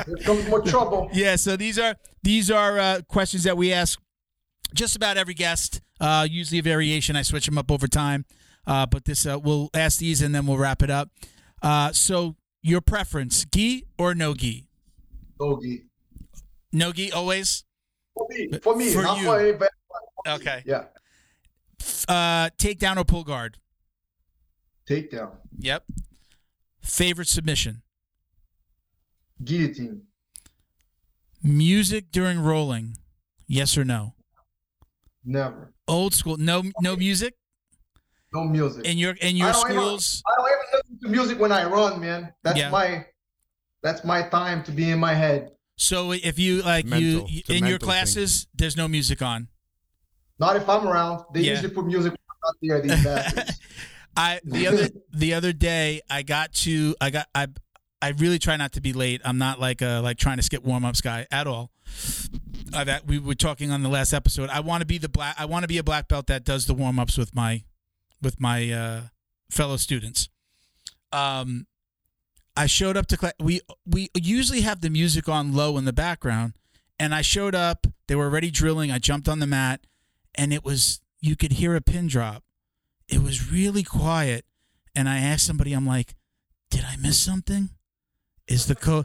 here 0.06 0.16
comes 0.24 0.48
more 0.48 0.60
trouble 0.62 1.09
Yeah, 1.12 1.36
so 1.36 1.56
these 1.56 1.78
are 1.78 1.96
these 2.22 2.50
are 2.50 2.78
uh, 2.78 3.00
questions 3.09 3.44
that 3.44 3.56
we 3.56 3.72
ask 3.72 3.98
just 4.74 4.96
about 4.96 5.16
every 5.16 5.34
guest. 5.34 5.80
Uh, 6.00 6.26
usually 6.30 6.58
a 6.58 6.62
variation. 6.62 7.16
I 7.16 7.22
switch 7.22 7.46
them 7.46 7.58
up 7.58 7.70
over 7.70 7.88
time, 7.88 8.24
uh, 8.66 8.86
but 8.86 9.04
this 9.04 9.26
uh, 9.26 9.38
we'll 9.38 9.70
ask 9.74 9.98
these 9.98 10.22
and 10.22 10.34
then 10.34 10.46
we'll 10.46 10.58
wrap 10.58 10.82
it 10.82 10.90
up. 10.90 11.10
Uh, 11.62 11.92
so 11.92 12.36
your 12.62 12.80
preference, 12.80 13.44
gi 13.46 13.84
or 13.98 14.14
no 14.14 14.34
gi? 14.34 14.68
Doggy. 15.40 15.84
No 16.72 16.92
gi 16.92 17.10
always. 17.12 17.64
for 18.14 18.26
me 18.30 18.48
for 18.62 18.76
me 18.76 18.92
For 18.92 19.02
you. 19.02 19.24
for 19.24 19.40
anybody 19.40 19.70
Okay. 20.26 20.62
yeah 20.66 20.84
Uh, 22.08 22.50
takedown 22.58 22.96
or 22.96 23.04
pull 23.04 23.24
guard? 23.24 23.58
takedown 24.88 25.30
Yep. 25.58 25.84
Favorite 26.82 27.28
submission? 27.28 27.82
guillotine 29.44 30.02
Music 31.42 32.10
during 32.10 32.40
rolling? 32.40 32.96
Yes 33.46 33.78
or 33.78 33.84
no? 33.84 34.14
Never 35.24 35.72
Old 35.86 36.14
school? 36.14 36.36
No, 36.36 36.62
no 36.80 36.96
music 36.96 37.34
no 38.32 38.44
music 38.44 38.84
in 38.84 38.98
your 38.98 39.12
in 39.22 39.36
your 39.36 39.48
I 39.48 39.52
don't 39.52 39.70
even- 39.70 39.76
schools. 39.82 40.22
I 40.26 40.32
don't 40.36 40.48
even 40.50 40.66
listen 40.74 40.98
to 41.02 41.08
music 41.08 41.38
when 41.40 41.50
I 41.50 41.64
run, 41.64 41.98
man. 42.00 42.32
That's 42.42 42.58
Yeah. 42.58 42.68
my 42.70 43.06
that's 43.82 44.04
my 44.04 44.22
time 44.28 44.62
to 44.64 44.70
be 44.72 44.90
in 44.90 44.98
my 44.98 45.14
head. 45.14 45.52
So 45.76 46.12
if 46.12 46.38
you 46.38 46.60
like 46.62 46.84
Mental. 46.84 47.26
you 47.30 47.42
in 47.48 47.64
your 47.64 47.70
mental 47.70 47.70
thing. 47.70 47.78
classes, 47.78 48.46
there's 48.54 48.76
no 48.76 48.86
music 48.88 49.22
on. 49.22 49.48
Not 50.38 50.56
if 50.56 50.68
I'm 50.68 50.86
around. 50.86 51.24
They 51.32 51.40
Yeah. 51.40 51.52
usually 51.52 51.70
put 51.74 51.86
music 51.86 52.12
when 52.12 52.20
I'm 52.30 52.40
not 52.44 52.56
there, 52.60 52.96
these. 52.98 53.60
I 54.16 54.40
the 54.44 54.66
other 54.66 54.88
the 55.12 55.32
other 55.34 55.52
day 55.54 56.02
I 56.10 56.22
got 56.22 56.52
to 56.64 56.94
I 57.00 57.08
got 57.10 57.28
I 57.34 57.46
I 58.02 58.10
really 58.10 58.38
try 58.38 58.56
not 58.56 58.72
to 58.72 58.80
be 58.82 58.92
late. 58.92 59.22
I'm 59.24 59.38
not 59.38 59.58
like 59.58 59.80
a 59.80 60.00
like 60.02 60.18
trying 60.18 60.36
to 60.36 60.42
skip 60.42 60.62
warm 60.64 60.84
ups 60.84 61.00
guy 61.00 61.26
at 61.30 61.46
all. 61.46 61.70
Uh, 62.72 62.84
that 62.84 63.06
we 63.06 63.18
were 63.18 63.34
talking 63.34 63.70
on 63.70 63.82
the 63.82 63.88
last 63.88 64.12
episode. 64.12 64.50
I 64.50 64.60
want 64.60 64.82
to 64.82 64.86
be 64.86 64.98
the 64.98 65.08
black. 65.08 65.34
I 65.38 65.46
want 65.46 65.62
to 65.62 65.68
be 65.68 65.78
a 65.78 65.82
black 65.82 66.08
belt 66.08 66.26
that 66.26 66.44
does 66.44 66.66
the 66.66 66.74
warm 66.74 66.98
ups 66.98 67.16
with 67.16 67.34
my 67.34 67.62
with 68.20 68.40
my 68.40 68.70
uh, 68.70 69.00
fellow 69.50 69.76
students. 69.76 70.28
Um, 71.12 71.66
I 72.56 72.66
showed 72.66 72.96
up 72.96 73.06
to 73.06 73.16
class. 73.16 73.32
We 73.38 73.60
we 73.86 74.10
usually 74.14 74.62
have 74.62 74.80
the 74.80 74.90
music 74.90 75.28
on 75.28 75.54
low 75.54 75.78
in 75.78 75.84
the 75.84 75.92
background, 75.92 76.54
and 76.98 77.14
I 77.14 77.22
showed 77.22 77.54
up. 77.54 77.86
They 78.06 78.14
were 78.14 78.24
already 78.24 78.50
drilling. 78.50 78.90
I 78.90 78.98
jumped 78.98 79.28
on 79.28 79.38
the 79.38 79.46
mat, 79.46 79.86
and 80.34 80.52
it 80.52 80.64
was 80.64 81.00
you 81.20 81.36
could 81.36 81.52
hear 81.52 81.74
a 81.74 81.80
pin 81.80 82.06
drop. 82.06 82.42
It 83.08 83.22
was 83.22 83.50
really 83.50 83.82
quiet, 83.82 84.44
and 84.94 85.08
I 85.08 85.18
asked 85.18 85.46
somebody. 85.46 85.72
I'm 85.72 85.86
like, 85.86 86.14
"Did 86.70 86.84
I 86.84 86.96
miss 86.96 87.18
something? 87.18 87.70
Is 88.46 88.66
the 88.66 88.74
co 88.74 89.04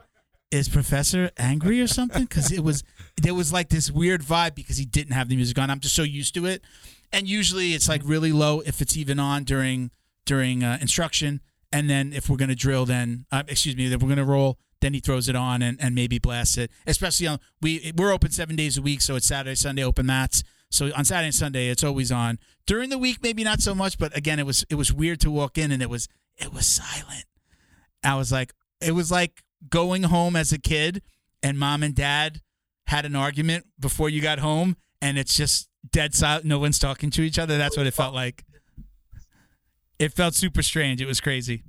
is 0.53 0.69
Professor 0.69 1.31
angry 1.37 1.81
or 1.81 1.87
something?" 1.87 2.23
Because 2.23 2.51
it 2.51 2.63
was 2.63 2.83
there 3.21 3.33
was 3.33 3.51
like 3.51 3.69
this 3.69 3.91
weird 3.91 4.21
vibe 4.21 4.55
because 4.55 4.77
he 4.77 4.85
didn't 4.85 5.13
have 5.13 5.29
the 5.29 5.35
music 5.35 5.57
on. 5.59 5.69
I'm 5.69 5.79
just 5.79 5.95
so 5.95 6.03
used 6.03 6.33
to 6.35 6.45
it, 6.45 6.63
and 7.11 7.27
usually 7.27 7.73
it's 7.73 7.89
like 7.89 8.01
really 8.05 8.31
low 8.31 8.61
if 8.61 8.81
it's 8.81 8.95
even 8.95 9.19
on 9.19 9.43
during 9.43 9.91
during 10.25 10.63
uh, 10.63 10.77
instruction, 10.79 11.41
and 11.71 11.89
then 11.89 12.13
if 12.13 12.29
we're 12.29 12.37
gonna 12.37 12.55
drill, 12.55 12.85
then 12.85 13.25
uh, 13.31 13.43
excuse 13.47 13.75
me, 13.75 13.91
if 13.91 14.01
we're 14.01 14.09
gonna 14.09 14.23
roll, 14.23 14.59
then 14.81 14.93
he 14.93 14.99
throws 14.99 15.27
it 15.27 15.35
on 15.35 15.61
and, 15.61 15.77
and 15.81 15.95
maybe 15.95 16.19
blasts 16.19 16.57
it. 16.57 16.71
Especially 16.85 17.27
on 17.27 17.39
we 17.61 17.91
we're 17.97 18.11
open 18.11 18.31
seven 18.31 18.55
days 18.55 18.77
a 18.77 18.81
week, 18.81 19.01
so 19.01 19.15
it's 19.15 19.27
Saturday, 19.27 19.55
Sunday 19.55 19.83
open 19.83 20.05
mats. 20.05 20.43
So 20.69 20.91
on 20.95 21.05
Saturday 21.05 21.27
and 21.27 21.35
Sunday, 21.35 21.69
it's 21.69 21.83
always 21.83 22.11
on. 22.11 22.39
During 22.65 22.89
the 22.89 22.97
week, 22.97 23.19
maybe 23.21 23.43
not 23.43 23.61
so 23.61 23.75
much, 23.75 23.99
but 23.99 24.15
again, 24.17 24.39
it 24.39 24.45
was 24.45 24.65
it 24.69 24.75
was 24.75 24.91
weird 24.91 25.19
to 25.21 25.31
walk 25.31 25.57
in 25.57 25.71
and 25.71 25.81
it 25.81 25.89
was 25.89 26.07
it 26.37 26.53
was 26.53 26.65
silent. 26.65 27.25
I 28.03 28.15
was 28.15 28.31
like, 28.31 28.53
it 28.81 28.91
was 28.91 29.11
like 29.11 29.43
going 29.69 30.03
home 30.03 30.35
as 30.35 30.51
a 30.51 30.59
kid 30.59 31.01
and 31.41 31.57
mom 31.57 31.83
and 31.83 31.95
dad 31.95 32.41
had 32.87 33.05
an 33.05 33.15
argument 33.15 33.65
before 33.79 34.09
you 34.09 34.21
got 34.21 34.39
home 34.39 34.75
and 35.01 35.17
it's 35.17 35.35
just 35.35 35.69
dead 35.91 36.13
silent. 36.13 36.45
No 36.45 36.59
one's 36.59 36.79
talking 36.79 37.09
to 37.11 37.21
each 37.21 37.37
other. 37.37 37.57
That's 37.57 37.77
what 37.77 37.87
it 37.87 37.93
felt 37.93 38.13
like. 38.13 38.43
It 39.99 40.13
felt 40.13 40.33
super 40.33 40.61
strange. 40.61 41.01
It 41.01 41.05
was 41.05 41.21
crazy. 41.21 41.63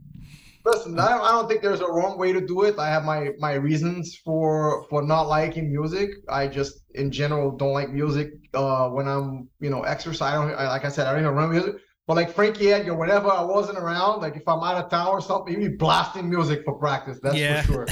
Listen, 0.65 0.99
I 0.99 1.19
don't, 1.31 1.47
think 1.47 1.61
there's 1.61 1.83
a 1.83 1.87
wrong 1.87 2.17
way 2.17 2.33
to 2.33 2.41
do 2.41 2.63
it. 2.63 2.79
I 2.79 2.89
have 2.89 3.05
my 3.05 3.33
my 3.39 3.53
reasons 3.53 4.17
for 4.25 4.87
for 4.89 5.03
not 5.03 5.29
liking 5.29 5.71
music. 5.71 6.09
I 6.31 6.49
just 6.49 6.85
in 6.95 7.11
general 7.11 7.51
don't 7.51 7.75
like 7.75 7.91
music 7.91 8.33
uh, 8.55 8.89
when 8.89 9.07
I'm 9.07 9.49
you 9.61 9.69
know 9.69 9.83
I, 9.83 9.91
like 9.91 10.87
I 10.87 10.89
said 10.89 11.07
I 11.07 11.13
don't 11.13 11.21
even 11.21 11.35
run 11.35 11.51
music. 11.51 11.77
But 12.07 12.17
like 12.17 12.35
Frankie 12.35 12.71
Edgar, 12.71 12.95
whenever 12.95 13.31
I 13.31 13.43
wasn't 13.43 13.79
around, 13.79 14.21
like 14.21 14.37
if 14.37 14.47
I'm 14.47 14.63
out 14.63 14.77
of 14.85 14.91
town 14.91 15.09
or 15.09 15.23
something, 15.23 15.59
he'd 15.59 15.69
be 15.71 15.77
blasting 15.77 16.29
music 16.29 16.63
for 16.65 16.75
practice. 16.75 17.19
That's 17.23 17.37
Yeah. 17.37 17.63
for 17.63 17.73
sure. 17.73 17.87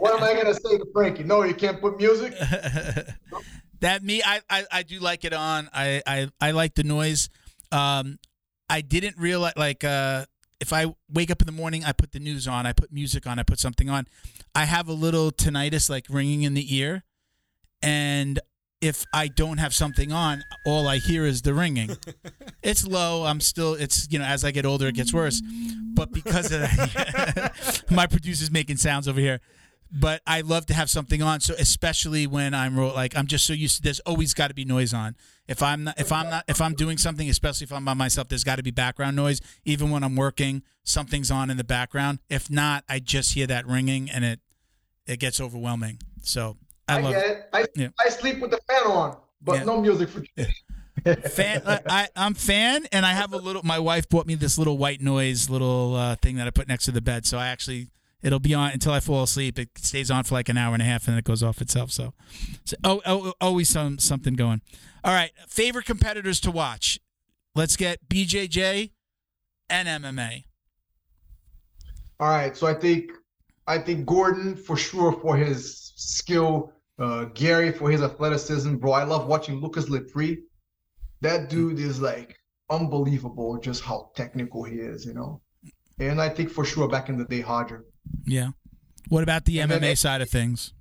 what 0.00 0.14
am 0.16 0.24
I 0.24 0.34
gonna 0.34 0.54
say 0.54 0.76
to 0.78 0.86
Frankie? 0.92 1.22
No, 1.22 1.44
you 1.44 1.54
can't 1.54 1.80
put 1.80 1.98
music. 1.98 2.34
that 3.80 4.02
me, 4.02 4.22
I, 4.24 4.40
I 4.50 4.64
I 4.72 4.82
do 4.82 4.98
like 4.98 5.24
it 5.24 5.32
on. 5.32 5.68
I 5.72 6.02
I, 6.06 6.28
I 6.40 6.50
like 6.50 6.74
the 6.74 6.82
noise. 6.82 7.28
Um, 7.70 8.18
I 8.68 8.80
didn't 8.80 9.16
realize 9.16 9.54
like 9.56 9.84
uh, 9.84 10.26
if 10.60 10.72
I 10.72 10.92
wake 11.08 11.30
up 11.30 11.40
in 11.40 11.46
the 11.46 11.52
morning, 11.52 11.84
I 11.84 11.92
put 11.92 12.10
the 12.10 12.18
news 12.18 12.48
on. 12.48 12.66
I 12.66 12.72
put 12.72 12.92
music 12.92 13.26
on. 13.26 13.38
I 13.38 13.44
put 13.44 13.60
something 13.60 13.88
on. 13.88 14.08
I 14.54 14.64
have 14.64 14.88
a 14.88 14.92
little 14.92 15.30
tinnitus, 15.30 15.88
like 15.88 16.06
ringing 16.10 16.42
in 16.42 16.54
the 16.54 16.76
ear, 16.76 17.04
and 17.82 18.40
if 18.80 19.04
I 19.12 19.28
don't 19.28 19.58
have 19.58 19.74
something 19.74 20.12
on, 20.12 20.44
all 20.64 20.86
I 20.86 20.98
hear 20.98 21.24
is 21.24 21.42
the 21.42 21.54
ringing. 21.54 21.96
it's 22.62 22.86
low. 22.86 23.24
I'm 23.24 23.40
still. 23.40 23.74
It's 23.74 24.06
you 24.10 24.18
know 24.18 24.24
as 24.24 24.44
I 24.44 24.50
get 24.50 24.64
older, 24.66 24.88
it 24.88 24.94
gets 24.94 25.12
worse. 25.12 25.42
But 25.94 26.12
because 26.12 26.52
of 26.52 26.60
that, 26.60 27.82
my 27.90 28.06
producer's 28.06 28.50
making 28.50 28.76
sounds 28.76 29.08
over 29.08 29.20
here 29.20 29.40
but 29.90 30.20
I 30.26 30.42
love 30.42 30.66
to 30.66 30.74
have 30.74 30.90
something 30.90 31.22
on. 31.22 31.40
So 31.40 31.54
especially 31.58 32.26
when 32.26 32.54
I'm 32.54 32.76
like 32.76 33.16
I'm 33.16 33.26
just 33.26 33.46
so 33.46 33.52
used 33.52 33.76
to 33.76 33.82
there's 33.82 34.00
always 34.00 34.34
got 34.34 34.48
to 34.48 34.54
be 34.54 34.64
noise 34.64 34.92
on. 34.92 35.16
If 35.46 35.62
I'm 35.62 35.84
not 35.84 35.98
if 35.98 36.12
I'm 36.12 36.28
not 36.28 36.44
if 36.48 36.60
I'm 36.60 36.74
doing 36.74 36.98
something, 36.98 37.28
especially 37.28 37.64
if 37.64 37.72
I'm 37.72 37.84
by 37.84 37.94
myself, 37.94 38.28
there's 38.28 38.44
got 38.44 38.56
to 38.56 38.62
be 38.62 38.70
background 38.70 39.16
noise. 39.16 39.40
Even 39.64 39.90
when 39.90 40.02
I'm 40.02 40.16
working, 40.16 40.62
something's 40.84 41.30
on 41.30 41.50
in 41.50 41.56
the 41.56 41.64
background. 41.64 42.18
If 42.28 42.50
not, 42.50 42.84
I 42.88 42.98
just 42.98 43.34
hear 43.34 43.46
that 43.46 43.66
ringing 43.66 44.10
and 44.10 44.24
it 44.24 44.40
it 45.06 45.18
gets 45.20 45.40
overwhelming. 45.40 45.98
So 46.22 46.56
I, 46.88 46.98
I, 46.98 47.00
love 47.00 47.12
get 47.12 47.26
it. 47.26 47.48
I 47.52 47.66
Yeah. 47.74 47.88
I 48.04 48.08
sleep 48.08 48.40
with 48.40 48.50
the 48.50 48.60
fan 48.68 48.86
on, 48.86 49.16
but 49.42 49.58
Yeah. 49.58 49.64
no 49.64 49.80
music 49.80 50.08
for. 50.08 50.24
fan. 51.28 51.62
I, 51.64 52.08
I'm 52.16 52.34
fan, 52.34 52.86
and 52.90 53.06
I 53.06 53.12
have 53.12 53.32
a 53.32 53.36
little. 53.36 53.62
My 53.62 53.78
wife 53.78 54.08
bought 54.08 54.26
me 54.26 54.34
this 54.34 54.58
little 54.58 54.78
white 54.78 55.00
noise 55.00 55.48
little 55.48 55.94
uh, 55.94 56.16
thing 56.16 56.36
that 56.36 56.46
I 56.46 56.50
put 56.50 56.68
next 56.68 56.86
to 56.86 56.90
the 56.90 57.00
bed. 57.00 57.26
So 57.26 57.38
I 57.38 57.48
actually 57.48 57.88
it'll 58.22 58.40
be 58.40 58.54
on 58.54 58.72
until 58.72 58.92
I 58.92 59.00
fall 59.00 59.22
asleep. 59.22 59.58
It 59.58 59.70
stays 59.76 60.10
on 60.10 60.24
for 60.24 60.34
like 60.34 60.48
an 60.48 60.56
hour 60.56 60.74
and 60.74 60.82
a 60.82 60.86
half, 60.86 61.06
and 61.06 61.12
then 61.12 61.18
it 61.18 61.24
goes 61.24 61.42
off 61.42 61.60
itself. 61.60 61.90
So, 61.90 62.14
so 62.64 62.76
oh, 62.84 63.00
oh, 63.06 63.32
always 63.40 63.68
some 63.68 63.98
something 63.98 64.34
going. 64.34 64.60
All 65.04 65.12
right, 65.12 65.30
favorite 65.48 65.86
competitors 65.86 66.40
to 66.40 66.50
watch. 66.50 66.98
Let's 67.54 67.76
get 67.76 68.08
BJJ 68.08 68.90
and 69.70 69.88
MMA. 69.88 70.44
All 72.20 72.28
right, 72.28 72.56
so 72.56 72.66
I 72.66 72.74
think 72.74 73.12
I 73.66 73.78
think 73.78 74.06
Gordon 74.06 74.56
for 74.56 74.76
sure 74.76 75.12
for 75.12 75.36
his 75.36 75.92
skill, 75.96 76.72
uh, 76.98 77.24
Gary 77.26 77.72
for 77.72 77.90
his 77.90 78.02
athleticism, 78.02 78.76
bro. 78.76 78.92
I 78.92 79.04
love 79.04 79.26
watching 79.26 79.60
Lucas 79.60 79.86
Lepri. 79.88 80.38
That 81.20 81.48
dude 81.50 81.78
is 81.78 82.00
like 82.00 82.36
unbelievable, 82.70 83.58
just 83.58 83.82
how 83.82 84.10
technical 84.14 84.62
he 84.64 84.76
is, 84.76 85.04
you 85.04 85.14
know. 85.14 85.40
And 85.98 86.20
I 86.20 86.28
think 86.28 86.50
for 86.50 86.64
sure 86.64 86.88
back 86.88 87.08
in 87.08 87.16
the 87.18 87.24
day, 87.24 87.42
Roger. 87.42 87.84
Yeah. 88.24 88.50
What 89.08 89.22
about 89.22 89.44
the 89.44 89.60
And 89.60 89.70
MMA 89.72 89.80
then- 89.80 89.96
side 89.96 90.20
of 90.20 90.30
things? 90.30 90.72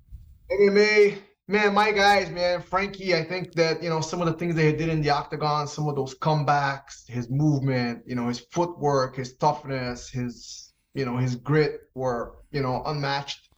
MMA, 0.51 1.17
man, 1.47 1.73
my 1.73 1.91
guys, 1.91 2.29
man, 2.29 2.61
Frankie. 2.61 3.13
I 3.15 3.23
think 3.23 3.53
that 3.53 3.83
you 3.83 3.89
know 3.89 3.99
some 4.01 4.21
of 4.21 4.27
the 4.27 4.33
things 4.33 4.55
that 4.55 4.63
he 4.63 4.71
did 4.73 4.89
in 4.89 5.01
the 5.01 5.09
octagon, 5.09 5.67
some 5.67 5.87
of 5.89 5.95
those 5.95 6.15
comebacks, 6.17 7.05
his 7.07 7.29
movement, 7.29 8.03
you 8.05 8.15
know, 8.15 8.27
his 8.27 8.39
footwork, 8.51 9.15
his 9.17 9.35
toughness, 9.37 10.09
his 10.09 10.73
you 10.93 11.03
know 11.05 11.17
his 11.17 11.35
grit 11.35 11.81
were 11.95 12.35
you 12.51 12.61
know 12.61 12.81
unmatched. 12.85 13.49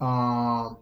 Um, 0.00 0.78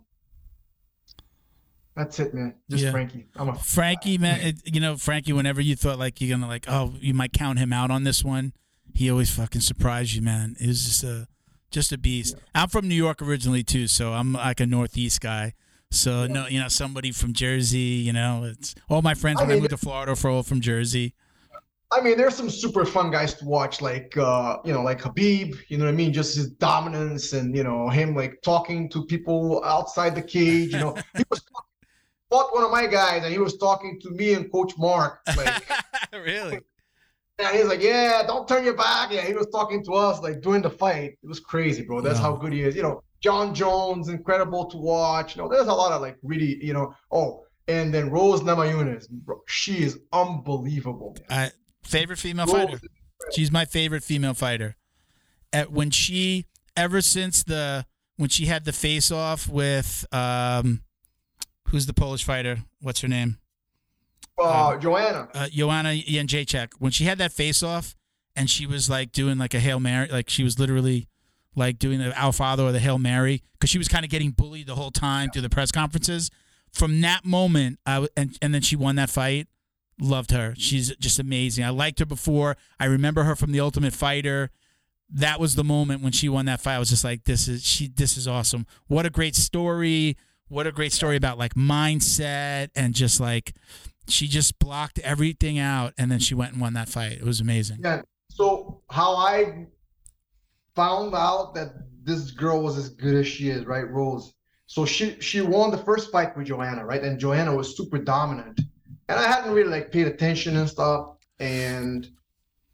that's 2.02 2.18
it, 2.18 2.34
man. 2.34 2.54
Just 2.68 2.84
Yeah. 2.84 2.90
Frankie. 2.90 3.26
I'm 3.36 3.48
a 3.48 3.54
Frankie, 3.54 4.18
man, 4.18 4.40
it, 4.40 4.56
you 4.64 4.80
know 4.80 4.96
Frankie. 4.96 5.32
Whenever 5.32 5.60
you 5.60 5.76
thought 5.76 5.98
like 5.98 6.20
you're 6.20 6.36
gonna 6.36 6.48
like, 6.48 6.66
oh, 6.68 6.94
you 7.00 7.14
might 7.14 7.32
count 7.32 7.58
him 7.58 7.72
out 7.72 7.90
on 7.90 8.04
this 8.04 8.24
one, 8.24 8.52
he 8.94 9.10
always 9.10 9.30
fucking 9.30 9.60
surprised 9.60 10.14
you, 10.14 10.22
man. 10.22 10.56
It 10.60 10.66
was 10.66 10.84
just 10.84 11.04
a 11.04 11.28
just 11.70 11.92
a 11.92 11.98
beast. 11.98 12.36
I'm 12.54 12.68
from 12.68 12.88
New 12.88 12.94
York 12.94 13.22
originally 13.22 13.62
too, 13.62 13.86
so 13.86 14.12
I'm 14.12 14.32
like 14.32 14.60
a 14.60 14.66
Northeast 14.66 15.20
guy. 15.20 15.54
So 15.90 16.26
no, 16.26 16.46
you 16.46 16.58
know 16.58 16.68
somebody 16.68 17.12
from 17.12 17.32
Jersey. 17.34 17.78
You 17.78 18.12
know, 18.12 18.44
it's 18.44 18.74
all 18.88 19.02
my 19.02 19.14
friends 19.14 19.40
I 19.40 19.44
when 19.44 19.56
I 19.56 19.60
moved 19.60 19.70
to 19.70 19.76
Florida 19.76 20.16
for 20.16 20.30
all 20.30 20.42
from 20.42 20.60
Jersey. 20.60 21.14
I 21.92 22.00
mean, 22.00 22.16
there's 22.16 22.34
some 22.34 22.48
super 22.48 22.86
fun 22.86 23.10
guys 23.10 23.34
to 23.34 23.44
watch, 23.44 23.82
like 23.82 24.16
uh, 24.16 24.58
you 24.64 24.72
know, 24.72 24.82
like 24.82 25.02
Khabib. 25.02 25.58
You 25.68 25.76
know 25.76 25.84
what 25.84 25.90
I 25.90 25.94
mean? 25.94 26.12
Just 26.12 26.36
his 26.36 26.48
dominance 26.48 27.34
and 27.34 27.54
you 27.54 27.62
know 27.62 27.90
him 27.90 28.14
like 28.14 28.40
talking 28.42 28.88
to 28.90 29.04
people 29.04 29.62
outside 29.64 30.14
the 30.14 30.22
cage. 30.22 30.72
You 30.72 30.78
know, 30.78 30.96
he 31.16 31.24
was 31.30 31.42
fought 32.32 32.54
one 32.54 32.64
of 32.64 32.70
my 32.70 32.86
guys, 32.86 33.22
and 33.22 33.32
he 33.32 33.38
was 33.38 33.58
talking 33.58 34.00
to 34.00 34.10
me 34.10 34.32
and 34.32 34.50
Coach 34.50 34.72
Mark. 34.78 35.20
Like, 35.36 35.64
really? 36.12 36.60
and 37.38 37.56
he's 37.56 37.66
like, 37.66 37.82
"Yeah, 37.82 38.22
don't 38.26 38.46
turn 38.46 38.64
your 38.64 38.76
back." 38.76 39.10
Yeah, 39.12 39.22
he 39.22 39.34
was 39.34 39.46
talking 39.48 39.84
to 39.84 39.92
us 39.92 40.20
like 40.20 40.40
during 40.40 40.62
the 40.62 40.70
fight. 40.70 41.12
It 41.22 41.26
was 41.26 41.40
crazy, 41.40 41.82
bro. 41.82 42.00
That's 42.00 42.18
how 42.18 42.36
good 42.36 42.52
he 42.52 42.62
is. 42.62 42.76
You 42.76 42.82
know, 42.82 43.02
Jon 43.20 43.54
Jones, 43.54 44.08
incredible 44.08 44.66
to 44.66 44.76
watch. 44.76 45.36
You 45.36 45.42
know, 45.42 45.48
there's 45.48 45.68
a 45.68 45.72
lot 45.72 45.92
of 45.92 46.00
like 46.00 46.16
really, 46.22 46.62
you 46.64 46.72
know. 46.72 46.94
Oh, 47.10 47.44
and 47.68 47.94
then 47.94 48.10
Rose 48.10 48.40
Namajunas, 48.40 49.08
bro, 49.08 49.40
she 49.46 49.82
is 49.82 49.98
unbelievable. 50.12 51.16
man. 51.30 51.50
I, 51.50 51.86
favorite 51.86 52.18
female 52.18 52.46
Rose 52.46 52.54
fighter. 52.56 52.80
She's 53.32 53.50
my 53.50 53.64
favorite 53.64 54.02
female 54.02 54.34
fighter. 54.34 54.76
At 55.52 55.70
when 55.70 55.90
she 55.90 56.46
ever 56.76 57.00
since 57.00 57.42
the 57.42 57.86
when 58.16 58.28
she 58.28 58.46
had 58.46 58.64
the 58.64 58.72
face 58.72 59.10
off 59.10 59.48
with 59.48 60.06
um 60.12 60.82
who's 61.72 61.86
the 61.86 61.94
Polish 61.94 62.22
fighter? 62.22 62.58
What's 62.80 63.00
her 63.00 63.08
name? 63.08 63.38
Uh, 64.38 64.76
Joanna. 64.76 65.28
Uh 65.34 65.48
Joanna 65.48 65.90
Jędrzejczyk. 65.90 66.74
When 66.78 66.92
she 66.92 67.04
had 67.04 67.18
that 67.18 67.32
face 67.32 67.62
off 67.62 67.96
and 68.36 68.48
she 68.48 68.66
was 68.66 68.88
like 68.88 69.12
doing 69.12 69.38
like 69.38 69.54
a 69.54 69.60
Hail 69.60 69.80
Mary 69.80 70.08
like 70.08 70.30
she 70.30 70.44
was 70.44 70.58
literally 70.58 71.08
like 71.54 71.78
doing 71.78 71.98
the 71.98 72.14
Our 72.18 72.32
Father 72.32 72.62
or 72.62 72.72
the 72.72 72.78
Hail 72.78 72.98
Mary 72.98 73.42
because 73.52 73.70
she 73.70 73.78
was 73.78 73.88
kind 73.88 74.04
of 74.04 74.10
getting 74.10 74.30
bullied 74.30 74.66
the 74.66 74.74
whole 74.74 74.90
time 74.90 75.30
through 75.30 75.42
the 75.42 75.50
press 75.50 75.70
conferences. 75.72 76.30
From 76.72 77.00
that 77.02 77.24
moment, 77.24 77.78
I 77.84 77.94
w- 77.94 78.08
and 78.16 78.38
and 78.40 78.54
then 78.54 78.62
she 78.62 78.76
won 78.76 78.96
that 78.96 79.10
fight. 79.10 79.48
Loved 80.00 80.30
her. 80.30 80.54
She's 80.56 80.94
just 80.96 81.18
amazing. 81.18 81.64
I 81.64 81.68
liked 81.70 81.98
her 81.98 82.06
before. 82.06 82.56
I 82.80 82.86
remember 82.86 83.24
her 83.24 83.36
from 83.36 83.52
the 83.52 83.60
Ultimate 83.60 83.92
Fighter. 83.92 84.50
That 85.10 85.38
was 85.38 85.54
the 85.54 85.64
moment 85.64 86.02
when 86.02 86.12
she 86.12 86.30
won 86.30 86.46
that 86.46 86.60
fight. 86.62 86.76
I 86.76 86.78
was 86.78 86.88
just 86.88 87.04
like, 87.04 87.24
this 87.24 87.46
is 87.46 87.64
she. 87.64 87.88
This 87.88 88.16
is 88.16 88.26
awesome. 88.26 88.66
What 88.86 89.04
a 89.04 89.10
great 89.10 89.36
story. 89.36 90.16
What 90.52 90.66
a 90.66 90.72
great 90.72 90.92
story 90.92 91.16
about 91.16 91.38
like 91.38 91.54
mindset 91.54 92.68
and 92.76 92.92
just 92.92 93.20
like 93.20 93.54
she 94.06 94.28
just 94.28 94.58
blocked 94.58 94.98
everything 94.98 95.58
out 95.58 95.94
and 95.96 96.12
then 96.12 96.18
she 96.18 96.34
went 96.34 96.52
and 96.52 96.60
won 96.60 96.74
that 96.74 96.90
fight. 96.90 97.12
It 97.12 97.24
was 97.24 97.40
amazing. 97.40 97.78
Yeah. 97.82 98.02
So 98.28 98.82
how 98.90 99.16
I 99.16 99.66
found 100.74 101.14
out 101.14 101.54
that 101.54 101.72
this 102.02 102.32
girl 102.32 102.62
was 102.62 102.76
as 102.76 102.90
good 102.90 103.14
as 103.14 103.26
she 103.26 103.48
is, 103.48 103.64
right, 103.64 103.88
Rose. 103.88 104.34
So 104.66 104.84
she 104.84 105.18
she 105.20 105.40
won 105.40 105.70
the 105.70 105.78
first 105.78 106.12
fight 106.12 106.36
with 106.36 106.48
Joanna, 106.48 106.84
right? 106.84 107.02
And 107.02 107.18
Joanna 107.18 107.56
was 107.56 107.74
super 107.74 107.96
dominant. 107.96 108.60
And 109.08 109.18
I 109.18 109.26
hadn't 109.26 109.54
really 109.54 109.70
like 109.70 109.90
paid 109.90 110.06
attention 110.06 110.58
and 110.58 110.68
stuff. 110.68 111.16
And 111.40 112.10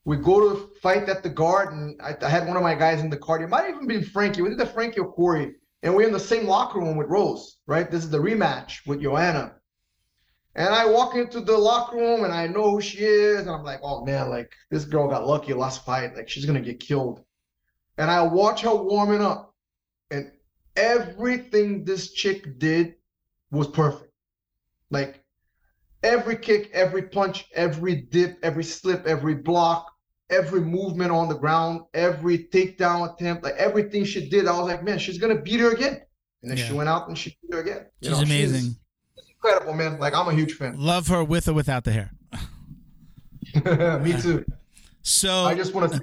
we 0.05 0.17
go 0.17 0.41
to 0.41 0.71
fight 0.83 1.09
at 1.09 1.23
the 1.23 1.31
garden. 1.31 1.97
I, 2.03 2.17
I 2.23 2.29
had 2.29 2.49
one 2.49 2.57
of 2.57 2.65
my 2.65 2.75
guys 2.75 3.01
in 3.01 3.09
the 3.09 3.17
card. 3.17 3.41
It 3.41 3.49
might 3.49 3.69
even 3.69 3.87
been 3.87 4.03
Frankie. 4.03 4.43
We 4.43 4.49
did 4.49 4.59
the 4.59 4.67
Frankie 4.67 4.99
or 4.99 5.13
Corey. 5.13 5.55
And 5.83 5.95
we're 5.95 6.07
in 6.07 6.13
the 6.13 6.21
same 6.21 6.47
locker 6.47 6.81
room 6.81 6.97
with 6.97 7.09
Rose, 7.09 7.59
right? 7.67 7.91
This 7.91 8.05
is 8.05 8.11
the 8.11 8.19
rematch 8.19 8.87
with 8.87 9.03
Joanna. 9.03 9.55
And 10.55 10.75
I 10.75 10.87
walk 10.87 11.15
into 11.15 11.41
the 11.41 11.57
locker 11.57 11.97
room 11.97 12.25
and 12.25 12.33
I 12.33 12.49
know 12.49 12.73
who 12.73 12.81
she 12.81 12.99
is. 12.99 13.41
And 13.41 13.51
I'm 13.51 13.63
like, 13.63 13.79
oh 13.83 14.05
man, 14.05 14.29
like 14.29 14.53
this 14.71 14.85
girl 14.85 15.09
got 15.09 15.27
lucky 15.27 15.55
last 15.55 15.85
fight. 15.85 16.17
Like 16.17 16.29
she's 16.29 16.47
gonna 16.47 16.61
get 16.61 16.81
killed. 16.81 17.25
And 17.97 18.11
I 18.11 18.23
watch 18.23 18.63
her 18.63 18.75
warming 18.75 19.23
up. 19.23 19.55
And 20.11 20.33
everything 20.75 21.85
this 21.85 22.13
chick 22.13 22.59
did 22.59 22.95
was 23.53 23.69
perfect. 23.69 24.13
Like 24.91 25.23
every 26.03 26.37
kick, 26.37 26.71
every 26.73 27.03
punch, 27.03 27.47
every 27.55 27.95
dip, 27.95 28.39
every 28.43 28.65
slip, 28.65 29.07
every 29.07 29.35
block, 29.35 29.93
every 30.31 30.61
movement 30.61 31.11
on 31.11 31.29
the 31.29 31.35
ground, 31.35 31.83
every 31.95 32.39
takedown 32.39 33.13
attempt, 33.13 33.43
like 33.45 33.55
everything 33.55 34.05
she 34.05 34.29
did, 34.29 34.47
I 34.47 34.59
was 34.59 34.67
like, 34.67 34.83
man, 34.83 34.99
she's 34.99 35.19
gonna 35.19 35.41
beat 35.41 35.61
her 35.61 35.73
again. 35.73 36.01
And 36.43 36.51
then 36.51 36.57
she 36.59 36.73
went 36.73 36.89
out 36.89 37.09
and 37.09 37.19
she 37.19 37.37
beat 37.43 37.53
her 37.55 37.61
again. 37.61 37.87
You 38.01 38.11
She's 38.11 38.19
know, 38.19 38.25
amazing. 38.25 38.77
incredible, 39.29 39.75
man. 39.75 39.99
Like 39.99 40.15
I'm 40.15 40.29
a 40.29 40.35
huge 40.35 40.55
fan. 40.55 40.75
Love 40.79 41.09
her 41.09 41.25
with 41.25 41.49
or 41.49 41.53
without 41.53 41.85
the 41.85 41.93
hair. 41.93 42.11
Me 44.03 44.21
too. 44.21 44.45
So 45.03 45.45
I 45.45 45.55
just 45.55 45.75
want 45.75 45.93
to. 45.93 46.01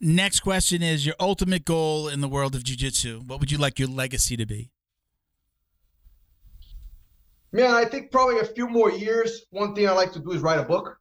next 0.00 0.40
question 0.40 0.82
is 0.82 1.04
your 1.04 1.16
ultimate 1.18 1.64
goal 1.64 2.08
in 2.08 2.20
the 2.20 2.28
world 2.28 2.54
of 2.54 2.62
jiu-jitsu. 2.62 3.22
What 3.26 3.40
would 3.40 3.50
you 3.50 3.58
like 3.58 3.78
your 3.78 3.88
legacy 3.88 4.36
to 4.36 4.46
be? 4.46 4.70
Man, 7.50 7.72
I 7.72 7.84
think 7.84 8.10
probably 8.10 8.40
a 8.40 8.44
few 8.44 8.68
more 8.68 8.90
years. 8.90 9.46
One 9.50 9.74
thing 9.74 9.88
I 9.88 9.92
like 9.92 10.12
to 10.12 10.18
do 10.18 10.32
is 10.32 10.42
write 10.42 10.58
a 10.58 10.64
book. 10.64 10.98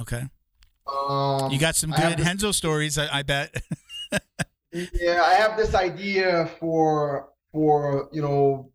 Okay. 0.00 0.24
Um, 0.86 1.50
You 1.50 1.58
got 1.58 1.76
some 1.76 1.90
good 1.90 2.18
this- 2.18 2.26
Renzo 2.26 2.52
stories, 2.52 2.98
I, 2.98 3.18
I 3.18 3.22
bet. 3.22 3.54
yeah, 4.72 5.22
I 5.24 5.34
have 5.34 5.56
this 5.56 5.74
idea 5.74 6.50
for 6.58 7.28
for 7.52 8.08
you 8.12 8.22
know 8.22 8.70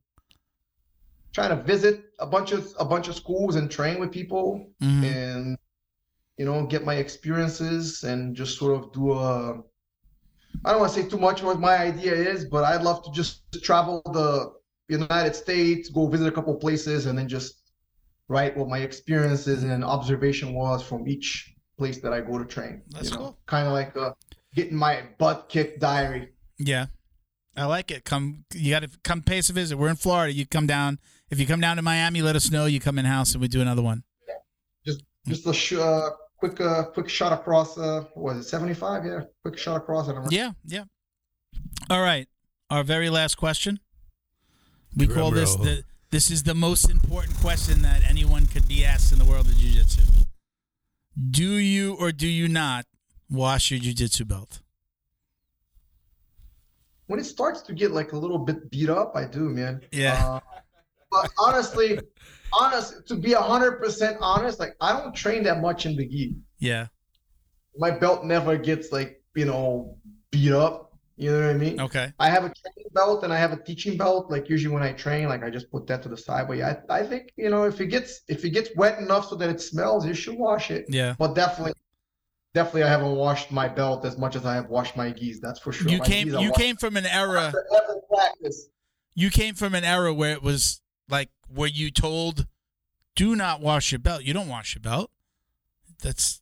trying 1.34 1.49
to 1.55 1.63
visit 1.63 2.05
a 2.19 2.25
bunch 2.25 2.51
of 2.51 2.73
a 2.79 2.85
bunch 2.85 3.07
of 3.07 3.15
schools 3.15 3.55
and 3.55 3.69
train 3.69 3.99
with 3.99 4.11
people 4.11 4.67
Mhm. 4.81 5.03
and 5.03 5.57
you 6.38 6.45
know 6.45 6.65
get 6.65 6.85
my 6.85 6.95
experiences 6.95 8.03
and 8.03 8.35
just 8.35 8.57
sort 8.57 8.75
of 8.79 8.91
do 8.93 9.11
a 9.13 9.59
I 10.65 10.71
don't 10.71 10.79
want 10.81 10.93
to 10.93 11.01
say 11.01 11.07
too 11.07 11.19
much 11.19 11.43
what 11.43 11.59
my 11.59 11.77
idea 11.77 12.13
is, 12.13 12.45
but 12.45 12.63
I'd 12.63 12.81
love 12.81 13.03
to 13.03 13.11
just 13.11 13.43
travel 13.63 14.01
the 14.11 14.53
United 14.89 15.35
States, 15.35 15.89
go 15.89 16.07
visit 16.07 16.27
a 16.27 16.31
couple 16.31 16.55
places, 16.55 17.05
and 17.05 17.15
then 17.17 17.27
just 17.27 17.61
write 18.27 18.57
what 18.57 18.67
my 18.67 18.79
experiences 18.79 19.63
and 19.63 19.84
observation 19.84 20.53
was 20.55 20.81
from 20.81 21.07
each 21.07 21.53
place 21.78 21.99
that 21.99 22.14
I 22.14 22.22
go 22.22 22.38
to 22.38 22.45
train. 22.45 22.82
That's 22.90 23.10
you 23.10 23.16
know? 23.16 23.18
cool. 23.18 23.38
Kind 23.45 23.68
of 23.68 23.74
like 23.74 23.95
uh, 23.95 24.14
getting 24.56 24.76
my 24.76 25.04
butt 25.18 25.48
kicked 25.49 25.80
diary. 25.80 26.30
Yeah. 26.58 26.88
I 27.56 27.66
like 27.66 27.90
it. 27.90 28.06
Come 28.06 28.45
you 28.54 28.72
gotta 28.72 28.90
come 29.04 29.22
pay 29.22 29.40
us 29.40 29.49
a 29.49 29.54
visit. 29.54 29.78
We're 29.78 29.90
in 29.90 29.95
Florida. 29.95 30.32
You 30.32 30.45
come 30.45 30.68
down. 30.68 30.99
If 31.30 31.40
you 31.40 31.48
come 31.48 31.60
down 31.60 31.78
to 31.78 31.82
Miami, 31.82 32.22
let 32.22 32.36
us 32.36 32.52
know. 32.52 32.66
You 32.66 32.80
come 32.80 32.99
in 32.99 33.06
house 33.06 33.34
and 33.34 33.41
we 33.41 33.48
do 33.48 33.62
another 33.62 33.82
one. 33.82 34.04
Just 34.86 35.04
just 35.28 35.48
a 35.48 35.54
sh- 35.54 35.74
uh, 35.74 36.12
quick, 36.38 36.62
uh, 36.62 36.86
quick 36.86 37.10
shot 37.10 37.34
across. 37.34 37.78
Uh, 37.78 38.06
was 38.16 38.38
it 38.38 38.44
75? 38.44 39.06
Yeah, 39.06 39.22
quick 39.44 39.58
shot 39.58 39.78
across. 39.78 40.08
I 40.08 40.14
don't 40.14 40.24
know. 40.24 40.30
Yeah, 40.32 40.52
yeah. 40.66 40.84
All 41.90 42.02
right. 42.02 42.28
Our 42.70 42.84
very 42.84 43.10
last 43.10 43.36
question. 43.36 43.80
We 44.95 45.08
call 45.08 45.32
this 45.32 45.56
the 45.56 45.84
this 46.10 46.32
is 46.32 46.44
the 46.44 46.56
most 46.56 46.90
important 46.90 47.36
question 47.38 47.82
that 47.82 48.08
anyone 48.08 48.45
could 48.45 48.68
be 48.68 48.86
asked 48.86 49.12
in 49.12 49.20
the 49.20 49.26
world 49.26 49.48
of 49.48 49.58
jiu-jitsu. 49.58 50.02
Do 51.18 51.53
you 51.53 51.95
or 51.95 52.11
do 52.11 52.27
you 52.27 52.48
not 52.48 52.85
wash 53.30 53.72
your 53.72 53.80
jiu-jitsu 53.80 54.26
belt? 54.26 54.61
When 57.07 57.19
it 57.19 57.23
starts 57.23 57.61
to 57.64 57.73
get 57.73 57.91
like 57.91 58.11
a 58.11 58.18
little 58.18 58.38
bit 58.38 58.69
beat 58.69 58.89
up, 58.89 59.14
I 59.15 59.26
do, 59.26 59.49
man. 59.49 59.81
Yeah. 59.91 60.23
Uh, 60.23 60.39
but 61.10 61.31
honestly, 61.39 61.99
honest, 62.53 63.07
to 63.07 63.15
be 63.15 63.34
hundred 63.34 63.80
percent 63.80 64.18
honest, 64.19 64.60
like 64.60 64.76
I 64.81 64.94
don't 64.99 65.15
train 65.15 65.41
that 65.44 65.61
much 65.61 65.85
in 65.85 65.95
the 65.95 66.06
gi. 66.06 66.35
Yeah. 66.60 66.88
My 67.77 67.91
belt 67.91 68.26
never 68.26 68.57
gets 68.57 68.91
like 68.91 69.23
you 69.35 69.45
know 69.45 69.98
beat 70.31 70.52
up. 70.52 70.86
You 71.19 71.31
know 71.31 71.48
what 71.48 71.56
I 71.56 71.57
mean? 71.57 71.81
Okay. 71.81 72.14
I 72.19 72.30
have 72.30 72.44
a 72.44 72.53
training 72.53 72.91
belt 72.94 73.23
and 73.23 73.34
I 73.34 73.38
have 73.38 73.52
a 73.52 73.57
teaching 73.57 73.98
belt. 73.98 74.30
Like 74.30 74.49
usually 74.49 74.73
when 74.73 74.84
I 74.84 74.94
train, 74.94 75.27
like 75.27 75.44
I 75.44 75.49
just 75.49 75.72
put 75.72 75.88
that 75.88 76.03
to 76.03 76.10
the 76.10 76.18
side. 76.18 76.48
But 76.48 76.57
yeah, 76.57 76.76
I, 76.89 76.99
I 76.99 77.03
think 77.03 77.34
you 77.35 77.49
know 77.49 77.64
if 77.64 77.81
it 77.81 77.88
gets 77.88 78.22
if 78.27 78.45
it 78.45 78.52
gets 78.52 78.69
wet 78.76 78.99
enough 78.99 79.27
so 79.27 79.35
that 79.35 79.49
it 79.49 79.60
smells, 79.60 80.06
you 80.06 80.14
should 80.14 80.38
wash 80.38 80.69
it. 80.69 80.85
Yeah. 80.89 81.15
But 81.18 81.34
definitely, 81.34 81.73
definitely, 82.53 82.84
I 82.84 82.89
haven't 82.89 83.15
washed 83.15 83.52
my 83.52 83.68
belt 83.68 84.06
as 84.06 84.18
much 84.18 84.35
as 84.35 84.45
I 84.45 84.53
have 84.53 84.69
washed 84.69 84.95
my 84.95 85.10
gis. 85.10 85.39
That's 85.39 85.60
for 85.60 85.72
sure. 85.72 85.89
You 85.89 85.98
My 85.98 86.06
came 86.06 86.30
you 86.30 86.52
came 86.52 86.76
from 86.76 86.98
an 86.98 87.07
era 87.07 87.52
you 89.15 89.31
came 89.31 89.56
from 89.56 89.73
an 89.73 89.84
era 89.84 90.14
where 90.14 90.34
it 90.34 90.44
was 90.44 90.81
like 91.10 91.31
where 91.52 91.68
you 91.68 91.89
told 91.89 92.45
do 93.15 93.35
not 93.35 93.60
wash 93.60 93.91
your 93.91 93.98
belt. 93.98 94.23
You 94.23 94.34
don't 94.34 94.48
wash 94.48 94.76
your 94.76 94.81
belt. 94.84 95.10
That's 96.03 96.41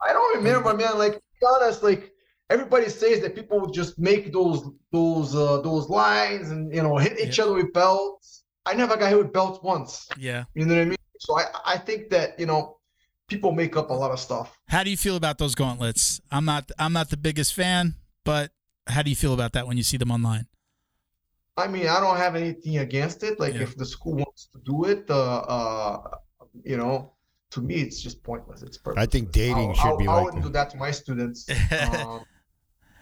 I 0.00 0.12
don't 0.12 0.38
remember, 0.38 0.70
um, 0.70 0.78
man. 0.78 0.98
Like 0.98 1.12
to 1.12 1.20
be 1.40 1.46
honest, 1.46 1.84
like 1.84 2.12
everybody 2.50 2.88
says 2.88 3.20
that 3.20 3.34
people 3.34 3.60
would 3.60 3.72
just 3.72 3.98
make 3.98 4.32
those 4.32 4.68
those 4.92 5.34
uh 5.34 5.60
those 5.62 5.88
lines 5.88 6.50
and 6.50 6.74
you 6.74 6.82
know 6.82 6.96
hit 6.96 7.18
each 7.20 7.38
Yeah. 7.38 7.44
other 7.44 7.54
with 7.54 7.72
belts. 7.72 8.44
I 8.64 8.74
never 8.74 8.96
got 8.96 9.08
hit 9.10 9.18
with 9.18 9.32
belts 9.32 9.60
once. 9.62 10.08
yeah. 10.18 10.44
You 10.54 10.64
know 10.66 10.74
what 10.74 10.82
I 10.82 10.84
mean? 10.86 10.96
So 11.18 11.38
I 11.38 11.44
I 11.64 11.78
think 11.78 12.10
that 12.10 12.38
you 12.38 12.46
know 12.46 12.78
people 13.28 13.52
make 13.52 13.76
up 13.76 13.90
a 13.90 13.94
lot 13.94 14.10
of 14.10 14.20
stuff. 14.20 14.56
How 14.68 14.82
do 14.84 14.90
you 14.90 14.96
feel 14.96 15.16
about 15.16 15.38
those 15.38 15.54
gauntlets? 15.54 16.20
I'm 16.30 16.44
not 16.44 16.70
I'm 16.78 16.92
not 16.92 17.10
the 17.10 17.16
biggest 17.16 17.54
fan, 17.54 17.94
but 18.24 18.50
how 18.86 19.02
do 19.02 19.10
you 19.10 19.16
feel 19.16 19.34
about 19.34 19.52
that 19.54 19.66
when 19.66 19.76
you 19.76 19.82
see 19.82 19.96
them 19.96 20.10
online? 20.10 20.46
I 21.56 21.66
mean, 21.68 21.86
I 21.88 22.00
don't 22.00 22.18
have 22.18 22.36
anything 22.36 22.78
against 22.78 23.22
it. 23.22 23.40
Like 23.40 23.54
Yeah. 23.54 23.62
if 23.62 23.76
the 23.76 23.86
school 23.86 24.14
wants 24.14 24.48
to 24.52 24.58
do 24.64 24.84
it, 24.84 25.06
uh, 25.10 25.38
uh, 25.38 26.10
you 26.64 26.76
know, 26.76 27.14
to 27.52 27.60
me 27.62 27.76
it's 27.76 28.00
just 28.02 28.22
pointless. 28.22 28.62
It's 28.62 28.76
perfect. 28.78 29.00
I 29.00 29.06
think 29.06 29.32
dating 29.32 29.74
should 29.74 29.96
be 29.98 30.06
I 30.06 30.14
like 30.16 30.24
wouldn't 30.26 30.42
that. 30.42 30.48
do 30.48 30.52
that 30.52 30.70
to 30.70 30.76
my 30.76 30.90
students. 30.90 31.46
Um, 31.72 32.24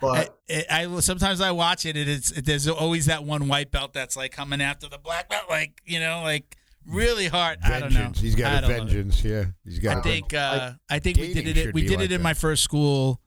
but 0.01 0.39
I, 0.51 0.65
I 0.71 1.01
sometimes 1.01 1.41
I 1.41 1.51
watch 1.53 1.87
it 1.87 1.97
and 1.97 2.09
it's 2.09 2.31
there's 2.31 2.69
always 2.69 3.07
that 3.07 3.25
one 3.25 3.49
white 3.49 3.71
belt 3.71 3.93
that's 3.93 4.17
like 4.17 4.33
coming 4.33 4.61
after 4.61 4.89
the 4.89 4.99
black 4.99 5.29
belt, 5.29 5.45
like 5.49 5.81
you 5.85 6.01
know, 6.01 6.23
like 6.23 6.57
really 6.87 7.27
hard. 7.29 7.59
I 7.65 7.81
don't 7.81 7.93
know. 7.95 8.13
He's 8.15 8.35
got 8.35 8.53
I 8.53 8.59
a 8.59 8.61
don't 8.61 8.71
know. 8.71 8.77
vengeance. 8.79 9.25
Yeah, 9.25 9.45
he's 9.65 9.79
got. 9.79 9.97
I 9.97 10.01
a 10.01 10.03
think 10.03 10.35
uh, 10.35 10.73
I 10.91 10.99
think 10.99 11.19
we 11.19 11.33
did 11.33 11.57
it. 11.57 11.75
We 11.75 11.83
did 11.83 11.97
like 11.97 12.05
it 12.07 12.13
in 12.13 12.19
that. 12.21 12.25
my 12.25 12.35
first 12.35 12.63
school. 12.63 13.21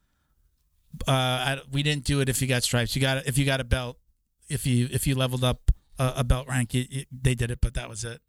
Uh, 1.08 1.12
I, 1.12 1.62
we 1.72 1.84
didn't 1.84 2.06
do 2.06 2.22
it 2.22 2.30
if 2.30 2.42
you 2.42 2.48
got 2.48 2.64
stripes. 2.64 2.96
You 2.96 3.02
got 3.02 3.26
if 3.28 3.38
you 3.38 3.46
got 3.46 3.60
a 3.60 3.64
belt. 3.64 3.98
If 4.50 4.66
you 4.66 4.88
if 4.92 5.06
you 5.06 5.16
leveled 5.16 5.44
up 5.44 5.72
a, 6.00 6.14
a 6.18 6.24
belt 6.24 6.48
rank, 6.48 6.74
you, 6.74 6.86
you- 6.90 7.06
they 7.12 7.36
did 7.36 7.52
it, 7.52 7.60
but 7.62 7.74
that 7.74 7.90
was 7.90 8.04
it. 8.06 8.22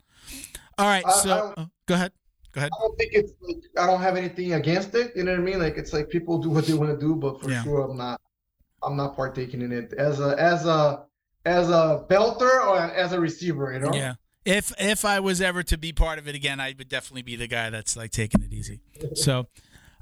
All 0.76 0.86
right, 0.86 1.04
I- 1.06 1.08
I 1.08 1.12
so 1.12 1.28
don't- 1.28 1.54
oh, 1.58 1.70
go 1.86 1.94
ahead. 1.94 2.12
Go 2.52 2.60
ahead. 2.60 2.70
I 2.76 2.80
don't 2.80 2.96
think 2.98 3.12
it's 3.14 3.32
like 3.42 3.56
I 3.78 3.86
don't 3.86 4.00
have 4.00 4.16
anything 4.16 4.54
against 4.54 4.94
it. 4.94 5.12
You 5.14 5.22
know 5.24 5.32
what 5.32 5.40
I 5.40 5.42
mean? 5.44 5.58
Like 5.60 5.76
it's 5.76 5.92
like 5.92 6.08
people 6.08 6.38
do 6.38 6.50
what 6.50 6.66
they 6.66 6.72
want 6.74 6.90
to 6.90 6.98
do, 6.98 7.14
but 7.14 7.40
for 7.40 7.50
Yeah. 7.50 7.62
sure 7.62 7.82
I'm 7.82 7.96
not. 7.96 8.20
I'm 8.82 8.96
not 8.96 9.16
partaking 9.16 9.62
in 9.62 9.72
it 9.72 9.92
as 9.94 10.20
a 10.20 10.36
as 10.38 10.66
a 10.66 11.04
as 11.44 11.70
a 11.70 12.04
belter 12.08 12.66
or 12.66 12.78
as 12.78 13.12
a 13.12 13.20
receiver. 13.20 13.72
You 13.72 13.80
know? 13.80 13.92
Yeah. 13.92 14.14
If 14.44 14.72
if 14.78 15.04
I 15.04 15.20
was 15.20 15.40
ever 15.40 15.62
to 15.64 15.78
be 15.78 15.92
part 15.92 16.18
of 16.18 16.28
it 16.28 16.34
again, 16.34 16.60
I 16.60 16.74
would 16.76 16.88
definitely 16.88 17.22
be 17.22 17.36
the 17.36 17.48
guy 17.48 17.70
that's 17.70 17.96
like 17.96 18.10
taking 18.10 18.42
it 18.42 18.52
easy. 18.52 18.80
So, 19.14 19.46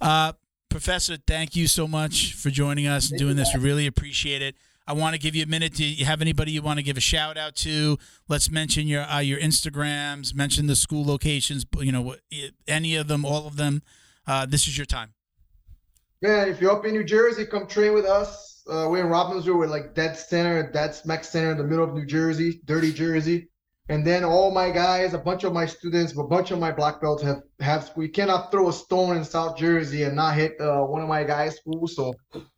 uh, 0.00 0.32
Professor, 0.68 1.16
thank 1.16 1.56
you 1.56 1.68
so 1.68 1.86
much 1.86 2.34
for 2.34 2.50
joining 2.50 2.86
us 2.86 3.10
and 3.10 3.18
doing 3.18 3.36
this. 3.36 3.54
We 3.54 3.60
really 3.60 3.86
appreciate 3.86 4.42
it. 4.42 4.56
I 4.86 4.92
want 4.92 5.14
to 5.14 5.20
give 5.20 5.34
you 5.34 5.42
a 5.42 5.46
minute. 5.46 5.74
Do 5.74 5.84
you 5.84 6.04
have 6.04 6.20
anybody 6.20 6.52
you 6.52 6.62
want 6.62 6.78
to 6.78 6.82
give 6.82 6.96
a 6.96 7.00
shout 7.00 7.36
out 7.36 7.56
to? 7.56 7.98
Let's 8.28 8.50
mention 8.50 8.86
your 8.86 9.02
uh, 9.02 9.18
your 9.18 9.40
Instagrams. 9.40 10.34
Mention 10.34 10.66
the 10.66 10.76
school 10.76 11.04
locations. 11.04 11.66
You 11.78 11.92
know, 11.92 12.16
any 12.68 12.94
of 12.94 13.08
them, 13.08 13.24
all 13.24 13.46
of 13.46 13.56
them. 13.56 13.82
Uh, 14.26 14.46
this 14.46 14.68
is 14.68 14.78
your 14.78 14.86
time. 14.86 15.14
Man, 16.22 16.48
if 16.48 16.60
you're 16.60 16.70
up 16.70 16.84
in 16.84 16.92
New 16.92 17.04
Jersey, 17.04 17.46
come 17.46 17.66
train 17.66 17.94
with 17.94 18.04
us. 18.04 18.55
Uh, 18.68 18.88
we're 18.90 19.04
in 19.04 19.12
Robbinsville. 19.12 19.58
We're 19.58 19.66
like 19.68 19.94
dead 19.94 20.16
center, 20.16 20.70
dead 20.72 20.94
smack 20.94 21.22
center 21.22 21.52
in 21.52 21.58
the 21.58 21.64
middle 21.64 21.84
of 21.84 21.94
New 21.94 22.04
Jersey, 22.04 22.60
dirty 22.64 22.92
Jersey. 22.92 23.48
And 23.88 24.04
then 24.04 24.24
all 24.24 24.50
my 24.50 24.72
guys, 24.72 25.14
a 25.14 25.18
bunch 25.18 25.44
of 25.44 25.52
my 25.52 25.66
students, 25.66 26.18
a 26.18 26.22
bunch 26.24 26.50
of 26.50 26.58
my 26.58 26.72
black 26.72 27.00
belts 27.00 27.22
have 27.22 27.42
have. 27.60 27.92
We 27.96 28.08
cannot 28.08 28.50
throw 28.50 28.68
a 28.68 28.72
stone 28.72 29.16
in 29.16 29.24
South 29.24 29.56
Jersey 29.56 30.02
and 30.02 30.16
not 30.16 30.34
hit 30.34 30.60
uh, 30.60 30.82
one 30.82 31.00
of 31.00 31.08
my 31.08 31.22
guys' 31.22 31.58
schools. 31.58 31.94
So 31.94 32.12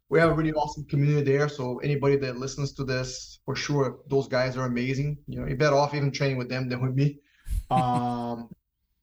we 0.08 0.18
have 0.18 0.30
a 0.30 0.34
really 0.34 0.54
awesome 0.54 0.86
community 0.86 1.30
there. 1.30 1.50
So 1.50 1.78
anybody 1.80 2.16
that 2.16 2.38
listens 2.38 2.72
to 2.74 2.84
this, 2.84 3.40
for 3.44 3.54
sure, 3.54 3.98
those 4.08 4.28
guys 4.28 4.56
are 4.56 4.64
amazing. 4.64 5.18
You 5.26 5.40
know, 5.40 5.46
you're 5.46 5.58
better 5.58 5.76
off 5.76 5.94
even 5.94 6.10
training 6.10 6.38
with 6.38 6.48
them 6.48 6.68
than 6.68 6.80
with 6.80 6.94
me. 6.94 7.18
Um, 7.70 8.50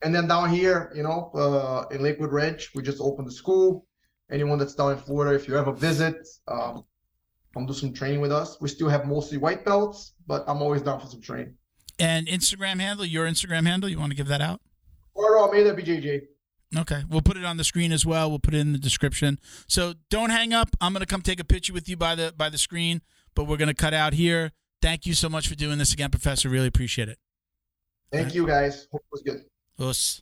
and 0.03 0.13
then 0.13 0.27
down 0.27 0.49
here, 0.49 0.91
you 0.95 1.03
know, 1.03 1.31
uh, 1.33 1.85
in 1.91 2.01
Lakewood 2.01 2.31
Ranch, 2.31 2.71
we 2.73 2.83
just 2.83 3.01
opened 3.01 3.27
the 3.27 3.31
school 3.31 3.85
anyone 4.31 4.57
that's 4.57 4.75
down 4.75 4.93
in 4.93 4.97
Florida, 4.97 5.35
if 5.35 5.47
you 5.47 5.57
ever 5.57 5.71
visit, 5.71 6.15
um, 6.47 6.83
come 7.55 7.65
do 7.65 7.73
some 7.73 7.93
training 7.93 8.19
with 8.19 8.31
us. 8.31 8.59
We 8.59 8.67
still 8.67 8.89
have 8.89 9.07
mostly 9.07 9.37
white 9.37 9.63
belts, 9.63 10.13
but 10.27 10.43
I'm 10.47 10.61
always 10.61 10.81
down 10.81 10.99
for 10.99 11.07
some 11.07 11.21
training. 11.21 11.55
And 11.97 12.27
Instagram 12.27 12.81
handle, 12.81 13.05
your 13.05 13.25
Instagram 13.25 13.65
handle. 13.65 13.89
You 13.89 13.97
want 13.97 14.11
to 14.11 14.17
give 14.17 14.27
that 14.27 14.41
out? 14.41 14.61
Or 15.13 15.37
uh, 15.37 15.43
Almeida 15.43 15.73
BJJ. 15.73 16.23
Okay, 16.77 17.03
we'll 17.09 17.21
put 17.21 17.37
it 17.37 17.45
on 17.45 17.55
the 17.55 17.63
screen 17.63 17.93
as 17.93 18.05
well. 18.05 18.29
We'll 18.29 18.39
put 18.39 18.53
it 18.53 18.59
in 18.59 18.73
the 18.73 18.77
description. 18.77 19.39
So 19.67 19.93
don't 20.09 20.31
hang 20.31 20.51
up. 20.51 20.75
I'm 20.81 20.91
gonna 20.91 21.05
come 21.05 21.21
take 21.21 21.39
a 21.39 21.45
picture 21.45 21.71
with 21.71 21.87
you 21.87 21.95
by 21.95 22.15
the 22.15 22.33
by 22.35 22.49
the 22.49 22.57
screen, 22.57 23.01
but 23.33 23.45
we're 23.45 23.57
gonna 23.57 23.73
cut 23.73 23.93
out 23.93 24.13
here. 24.13 24.51
Thank 24.81 25.05
you 25.05 25.13
so 25.13 25.29
much 25.29 25.47
for 25.47 25.55
doing 25.55 25.77
this 25.77 25.93
again, 25.93 26.11
Professor. 26.11 26.49
Really 26.49 26.67
appreciate 26.67 27.07
it. 27.07 27.17
Thank 28.11 28.35
you 28.35 28.45
guys. 28.45 28.87
Hope 28.91 29.01
it 29.01 29.07
was 29.11 29.21
good. 29.21 29.45
Us. 29.79 30.21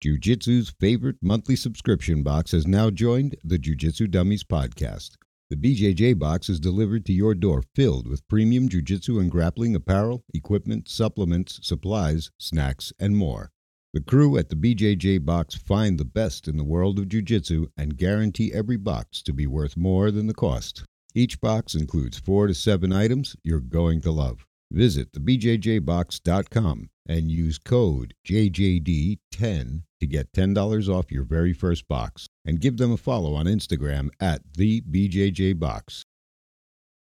Jiu 0.00 0.18
Jitsu's 0.18 0.72
favorite 0.78 1.16
monthly 1.20 1.56
subscription 1.56 2.22
box 2.22 2.52
has 2.52 2.66
now 2.66 2.90
joined 2.90 3.34
the 3.42 3.58
Jiu 3.58 3.74
Jitsu 3.74 4.06
Dummies 4.06 4.44
podcast. 4.44 5.16
The 5.48 5.56
BJJ 5.56 6.18
box 6.18 6.48
is 6.48 6.58
delivered 6.58 7.06
to 7.06 7.12
your 7.12 7.32
door 7.32 7.62
filled 7.62 8.08
with 8.08 8.26
premium 8.26 8.68
jiu 8.68 8.82
jitsu 8.82 9.20
and 9.20 9.30
grappling 9.30 9.76
apparel, 9.76 10.24
equipment, 10.34 10.88
supplements, 10.88 11.60
supplies, 11.62 12.32
snacks, 12.36 12.92
and 12.98 13.16
more. 13.16 13.52
The 13.94 14.00
crew 14.00 14.36
at 14.38 14.48
the 14.48 14.56
BJJ 14.56 15.24
box 15.24 15.54
find 15.54 15.98
the 15.98 16.04
best 16.04 16.48
in 16.48 16.56
the 16.56 16.64
world 16.64 16.98
of 16.98 17.08
jiu 17.08 17.22
jitsu 17.22 17.68
and 17.76 17.96
guarantee 17.96 18.52
every 18.52 18.76
box 18.76 19.22
to 19.22 19.32
be 19.32 19.46
worth 19.46 19.76
more 19.76 20.10
than 20.10 20.26
the 20.26 20.34
cost. 20.34 20.82
Each 21.14 21.40
box 21.40 21.76
includes 21.76 22.18
four 22.18 22.48
to 22.48 22.54
seven 22.54 22.92
items 22.92 23.36
you're 23.44 23.60
going 23.60 24.00
to 24.00 24.10
love. 24.10 24.44
Visit 24.72 25.12
thebjjbox.com 25.12 26.90
and 27.08 27.30
use 27.30 27.58
code 27.58 28.14
JJD10 28.26 29.84
to 30.00 30.06
get 30.06 30.32
$10 30.32 30.88
off 30.88 31.10
your 31.10 31.24
very 31.24 31.52
first 31.52 31.88
box. 31.88 32.26
And 32.44 32.60
give 32.60 32.76
them 32.76 32.92
a 32.92 32.96
follow 32.96 33.34
on 33.34 33.46
Instagram 33.46 34.10
at 34.20 34.42
the 34.56 34.82
BJJ 34.82 35.58
Box. 35.58 36.04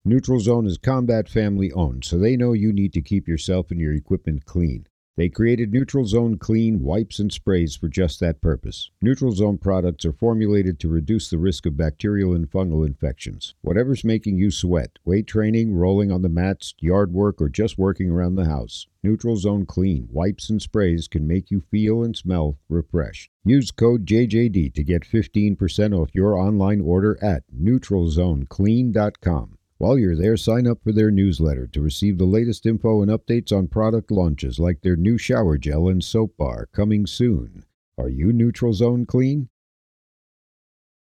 Neutral 0.05 0.41
Zone 0.41 0.67
is 0.67 0.79
combat 0.79 1.29
family 1.29 1.71
owned, 1.73 2.05
so 2.05 2.19
they 2.19 2.37
know 2.37 2.53
you 2.53 2.73
need 2.73 2.93
to 2.93 3.03
keep 3.03 3.29
yourself 3.29 3.71
and 3.71 3.81
your 3.81 3.93
equipment 3.93 4.45
clean. 4.45 4.87
They 5.15 5.29
created 5.29 5.75
Neutral 5.75 6.07
Zone 6.07 6.39
Clean 6.39 6.81
wipes 6.81 7.19
and 7.19 7.31
sprays 7.31 7.77
for 7.77 7.89
just 7.89 8.19
that 8.21 8.41
purpose. 8.41 8.91
Neutral 9.03 9.33
Zone 9.33 9.59
products 9.59 10.07
are 10.07 10.13
formulated 10.13 10.81
to 10.81 10.89
reduce 10.89 11.29
the 11.29 11.37
risk 11.37 11.67
of 11.67 11.77
bacterial 11.77 12.33
and 12.33 12.51
fungal 12.51 12.87
infections. 12.87 13.55
Whatever's 13.61 14.05
making 14.05 14.39
you 14.39 14.51
sweat, 14.51 14.99
weight 15.05 15.27
training, 15.27 15.75
rolling 15.75 16.11
on 16.11 16.23
the 16.23 16.31
mats, 16.31 16.73
yard 16.79 17.13
work, 17.13 17.43
or 17.43 17.51
just 17.51 17.77
working 17.77 18.11
around 18.11 18.37
the 18.37 18.47
house, 18.47 18.87
Neutral 19.03 19.37
Zone 19.37 19.67
Clean 19.67 20.09
wipes 20.11 20.49
and 20.49 20.63
sprays 20.63 21.09
can 21.09 21.27
make 21.27 21.51
you 21.51 21.61
feel 21.61 22.03
and 22.03 22.17
smell 22.17 22.57
refreshed. 22.71 23.31
Use 23.45 23.71
code 23.71 24.07
JJD 24.07 24.73
to 24.73 24.83
get 24.83 25.03
15% 25.03 25.95
off 25.95 26.15
your 26.15 26.39
online 26.39 26.81
order 26.81 27.23
at 27.23 27.43
neutralzoneclean.com. 27.55 29.59
While 29.83 29.99
you're 29.99 30.15
there, 30.15 30.37
sign 30.37 30.69
up 30.69 30.79
for 30.85 30.93
their 30.93 31.11
newsletter 31.11 31.67
to 31.67 31.81
receive 31.81 32.17
the 32.17 32.25
latest 32.25 32.67
info 32.67 33.03
and 33.03 33.11
updates 33.11 33.51
on 33.51 33.67
product 33.67 34.13
launches 34.13 34.61
like 34.61 34.81
their 34.81 34.95
new 34.95 35.19
shower 35.19 35.59
gel 35.59 35.89
and 35.89 36.05
soap 36.05 36.37
bar 36.37 36.69
coming 36.73 37.05
soon. 37.05 37.65
Are 37.99 38.09
you 38.09 38.33
Neutral 38.33 38.75
Zone 38.75 39.07
Clean? 39.07 39.49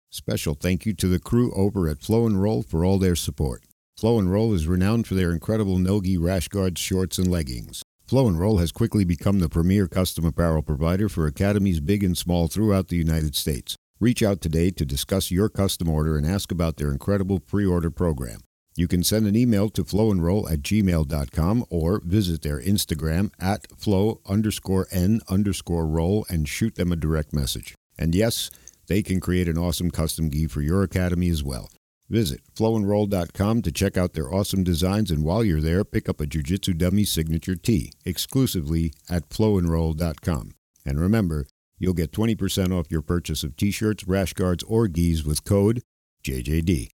Special 0.09 0.55
thank 0.55 0.87
you 0.87 0.93
to 0.95 1.07
the 1.07 1.19
crew 1.19 1.53
over 1.53 1.87
at 1.87 2.01
Flow 2.01 2.25
and 2.25 2.41
Roll 2.41 2.63
for 2.63 2.83
all 2.83 2.97
their 2.97 3.15
support. 3.15 3.63
Flow 3.95 4.17
and 4.17 4.31
Roll 4.31 4.55
is 4.55 4.65
renowned 4.65 5.05
for 5.05 5.13
their 5.13 5.31
incredible 5.31 5.77
Nogi 5.77 6.17
rash 6.17 6.47
guards, 6.47 6.81
shorts, 6.81 7.19
and 7.19 7.27
leggings. 7.27 7.83
Flow 8.07 8.27
and 8.27 8.39
Roll 8.39 8.57
has 8.57 8.71
quickly 8.71 9.05
become 9.05 9.37
the 9.37 9.49
premier 9.49 9.87
custom 9.87 10.25
apparel 10.25 10.63
provider 10.63 11.09
for 11.09 11.27
academies 11.27 11.79
big 11.79 12.03
and 12.03 12.17
small 12.17 12.47
throughout 12.47 12.87
the 12.87 12.97
United 12.97 13.35
States. 13.35 13.75
Reach 13.99 14.23
out 14.23 14.41
today 14.41 14.71
to 14.71 14.83
discuss 14.83 15.29
your 15.29 15.47
custom 15.47 15.87
order 15.87 16.17
and 16.17 16.25
ask 16.25 16.51
about 16.51 16.77
their 16.77 16.91
incredible 16.91 17.39
pre-order 17.39 17.91
program. 17.91 18.39
You 18.75 18.87
can 18.87 19.03
send 19.03 19.27
an 19.27 19.35
email 19.35 19.69
to 19.69 19.83
flowandroll 19.83 20.51
at 20.51 20.61
gmail.com 20.61 21.65
or 21.69 22.01
visit 22.03 22.41
their 22.41 22.59
Instagram 22.59 23.31
at 23.39 23.67
flow 23.79 24.21
underscore 24.27 24.87
n 24.91 25.21
underscore 25.29 25.85
roll 25.85 26.25
and 26.29 26.47
shoot 26.47 26.75
them 26.75 26.91
a 26.91 26.95
direct 26.95 27.33
message. 27.33 27.75
And 27.97 28.15
yes, 28.15 28.49
they 28.87 29.03
can 29.03 29.19
create 29.19 29.47
an 29.47 29.57
awesome 29.57 29.91
custom 29.91 30.31
gi 30.31 30.47
for 30.47 30.61
your 30.61 30.81
academy 30.83 31.29
as 31.29 31.43
well. 31.43 31.69
Visit 32.09 32.41
flowandroll.com 32.55 33.61
to 33.61 33.71
check 33.71 33.95
out 33.95 34.13
their 34.13 34.33
awesome 34.33 34.63
designs, 34.63 35.09
and 35.09 35.23
while 35.23 35.43
you're 35.43 35.61
there, 35.61 35.83
pick 35.83 36.09
up 36.09 36.19
a 36.19 36.25
Jiu 36.25 36.43
Jitsu 36.43 36.73
Dummy 36.73 37.05
signature 37.05 37.55
tee 37.55 37.91
exclusively 38.05 38.93
at 39.09 39.29
flowandroll.com. 39.29 40.51
And 40.85 40.99
remember, 40.99 41.47
you'll 41.79 41.93
get 41.93 42.11
20% 42.11 42.77
off 42.77 42.91
your 42.91 43.01
purchase 43.01 43.43
of 43.43 43.55
t 43.55 43.71
shirts, 43.71 44.05
rash 44.05 44.33
guards, 44.33 44.63
or 44.63 44.87
gis 44.87 45.23
with 45.23 45.43
code 45.45 45.81
JJD. 46.23 46.89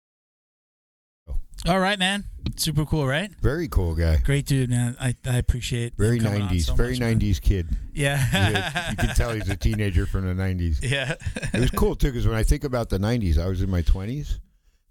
All 1.67 1.81
right, 1.81 1.99
man. 1.99 2.25
Super 2.57 2.85
cool, 2.87 3.07
right? 3.07 3.31
Very 3.43 3.69
cool 3.69 3.95
guy. 3.95 4.17
Great 4.25 4.47
dude, 4.47 4.71
man. 4.71 4.97
I, 5.01 5.15
I 5.27 5.37
appreciate 5.39 5.95
Very 5.99 6.17
him 6.19 6.25
coming 6.25 6.43
on 6.43 6.49
90s. 6.51 6.63
so 6.67 6.75
very 6.75 6.97
90s 6.97 7.41
kid. 7.43 7.67
Yeah. 7.93 8.91
you 8.91 8.97
can 8.97 9.15
tell 9.15 9.33
he's 9.33 9.49
a 9.51 9.57
teenager 9.69 10.07
from 10.07 10.25
the 10.27 10.41
90s. 10.41 10.79
yeah. 10.83 11.15
It 11.53 11.61
was 11.61 11.71
cool 11.73 11.95
too 11.97 12.09
because 12.09 12.27
when 12.27 12.37
I 12.37 12.43
think 12.45 12.65
about 12.65 12.89
the 12.91 12.99
'90s, 12.99 13.39
I 13.39 13.49
was 13.49 13.61
in 13.61 13.69
my 13.71 13.83
20s. 13.83 14.39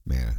Man, 0.06 0.35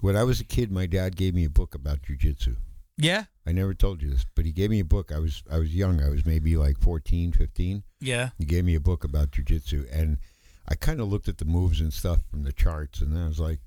when 0.00 0.16
I 0.16 0.24
was 0.24 0.40
a 0.40 0.44
kid, 0.44 0.72
my 0.72 0.86
dad 0.86 1.14
gave 1.16 1.34
me 1.34 1.44
a 1.44 1.50
book 1.50 1.74
about 1.74 2.02
jujitsu. 2.02 2.56
yeah. 2.96 3.24
I 3.46 3.52
never 3.52 3.74
told 3.74 4.02
you 4.02 4.08
this, 4.10 4.24
but 4.34 4.46
he 4.46 4.52
gave 4.52 4.70
me 4.70 4.80
a 4.80 4.84
book. 4.84 5.12
I 5.12 5.18
was 5.18 5.42
I 5.50 5.58
was 5.58 5.74
young. 5.74 6.02
I 6.02 6.08
was 6.08 6.24
maybe 6.26 6.56
like 6.56 6.78
14, 6.78 7.32
15. 7.32 7.82
Yeah. 8.00 8.30
He 8.38 8.44
gave 8.46 8.64
me 8.64 8.74
a 8.74 8.80
book 8.80 9.04
about 9.04 9.30
jujitsu, 9.32 9.86
and 9.92 10.16
I 10.66 10.74
kind 10.74 11.00
of 11.00 11.08
looked 11.08 11.28
at 11.28 11.36
the 11.38 11.44
moves 11.44 11.80
and 11.80 11.92
stuff 11.92 12.20
from 12.30 12.42
the 12.44 12.52
charts, 12.52 13.00
and 13.02 13.14
then 13.14 13.22
I 13.22 13.28
was 13.28 13.38
like, 13.40 13.60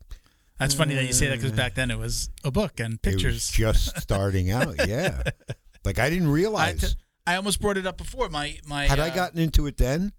That's 0.59 0.73
funny 0.73 0.95
that 0.95 1.05
you 1.05 1.13
say 1.13 1.27
that 1.27 1.35
because 1.39 1.51
back 1.51 1.75
then 1.75 1.91
it 1.91 1.99
was 1.99 2.29
a 2.43 2.49
book 2.51 2.79
and 2.79 3.01
pictures. 3.01 3.49
just 3.49 3.97
starting 4.01 4.49
out. 4.51 4.87
Yeah, 4.87 5.21
like 5.85 5.99
I 5.99 6.09
didn't 6.09 6.29
realize. 6.29 6.81
t- 6.93 6.97
I 7.27 7.35
almost 7.35 7.59
brought 7.61 7.77
it 7.77 7.85
up 7.85 7.97
before. 7.97 8.29
My 8.29 8.57
my. 8.65 8.85
Had 8.87 8.99
uh, 8.99 9.03
I 9.03 9.09
gotten 9.11 9.39
into 9.39 9.67
it 9.67 9.77
then, 9.77 10.13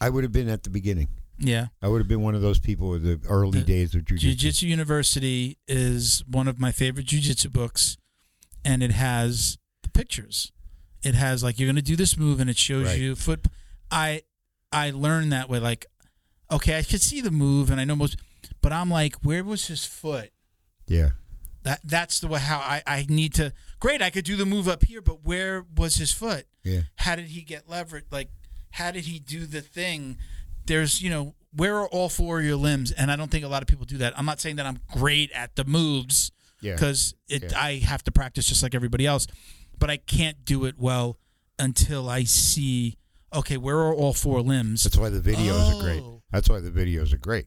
I 0.00 0.08
would 0.10 0.22
have 0.24 0.32
been 0.32 0.48
at 0.48 0.62
the 0.62 0.70
beginning. 0.70 1.08
yeah. 1.38 1.66
I 1.82 1.88
would 1.88 1.98
have 1.98 2.08
been 2.08 2.22
one 2.22 2.34
of 2.34 2.40
those 2.42 2.58
people 2.60 2.88
with 2.90 3.02
the 3.02 3.20
early 3.28 3.58
The 3.60 3.64
days 3.66 3.94
of 3.94 4.02
jujitsu. 4.02 4.18
Jiu-Jitsu 4.20 4.66
University 4.68 5.58
is 5.66 6.22
one 6.30 6.46
of 6.48 6.58
my 6.60 6.70
favorite 6.72 7.06
jiu-jitsu 7.06 7.48
books 7.50 7.96
and 8.64 8.82
it 8.82 8.92
has 8.92 9.58
the 9.82 9.88
pictures. 9.90 10.52
It 11.02 11.14
has 11.16 11.42
like 11.42 11.58
you're 11.58 11.66
going 11.66 11.74
to 11.76 11.82
do 11.82 11.96
this 11.96 12.16
move 12.16 12.38
and 12.40 12.48
it 12.48 12.56
shows 12.56 12.86
Right. 12.86 12.98
you 13.00 13.14
foot 13.16 13.46
I 13.90 14.22
I 14.72 14.90
learned 14.90 15.32
that 15.32 15.48
way 15.50 15.58
like 15.58 15.86
okay, 16.52 16.78
I 16.78 16.82
could 16.82 17.02
see 17.02 17.20
the 17.20 17.32
move 17.32 17.68
and 17.70 17.80
I 17.80 17.84
know 17.84 17.96
most 17.96 18.16
but 18.64 18.72
I'm 18.72 18.88
like 18.88 19.16
where 19.16 19.44
was 19.44 19.66
his 19.66 19.84
foot? 19.84 20.30
Yeah. 20.88 21.10
That 21.64 21.80
that's 21.84 22.18
the 22.18 22.28
way 22.28 22.40
how 22.40 22.58
I 22.58 22.82
I 22.86 23.06
need 23.08 23.34
to 23.34 23.52
Great, 23.78 24.00
I 24.00 24.08
could 24.08 24.24
do 24.24 24.36
the 24.36 24.46
move 24.46 24.66
up 24.66 24.84
here, 24.84 25.02
but 25.02 25.22
where 25.22 25.66
was 25.76 25.96
his 25.96 26.10
foot? 26.10 26.46
Yeah. 26.62 26.80
How 26.96 27.14
did 27.14 27.26
he 27.26 27.42
get 27.42 27.68
leverage? 27.68 28.06
Like 28.10 28.30
how 28.70 28.90
did 28.90 29.04
he 29.04 29.18
do 29.18 29.44
the 29.44 29.60
thing? 29.60 30.16
There's, 30.66 31.02
you 31.02 31.10
know, 31.10 31.34
where 31.54 31.76
are 31.76 31.86
all 31.88 32.08
four 32.08 32.40
of 32.40 32.46
your 32.46 32.56
limbs? 32.56 32.90
And 32.90 33.10
I 33.10 33.16
don't 33.16 33.30
think 33.30 33.44
a 33.44 33.48
lot 33.48 33.60
of 33.62 33.68
people 33.68 33.84
do 33.84 33.98
that. 33.98 34.18
I'm 34.18 34.24
not 34.24 34.40
saying 34.40 34.56
that 34.56 34.64
I'm 34.64 34.80
great 34.90 35.30
at 35.32 35.56
the 35.56 35.64
moves 35.66 36.32
Yeah. 36.62 36.72
because 36.72 37.14
it 37.28 37.52
Yeah. 37.52 37.60
I 37.60 37.74
have 37.80 38.02
to 38.04 38.10
practice 38.10 38.46
just 38.46 38.62
like 38.62 38.74
everybody 38.74 39.04
else, 39.04 39.26
but 39.78 39.90
I 39.90 39.98
can't 39.98 40.42
do 40.46 40.64
it 40.64 40.76
well 40.78 41.18
until 41.58 42.08
I 42.08 42.24
see 42.24 42.96
okay, 43.30 43.58
where 43.58 43.76
are 43.76 43.92
all 43.94 44.14
four 44.14 44.40
limbs? 44.40 44.84
That's 44.84 44.96
why 44.96 45.10
the 45.10 45.20
videos 45.20 45.76
are 45.76 45.82
great. 45.82 46.02
Oh. 46.02 46.22
That's 46.30 46.48
why 46.48 46.60
the 46.60 46.70
videos 46.70 47.12
are 47.12 47.18
great 47.18 47.46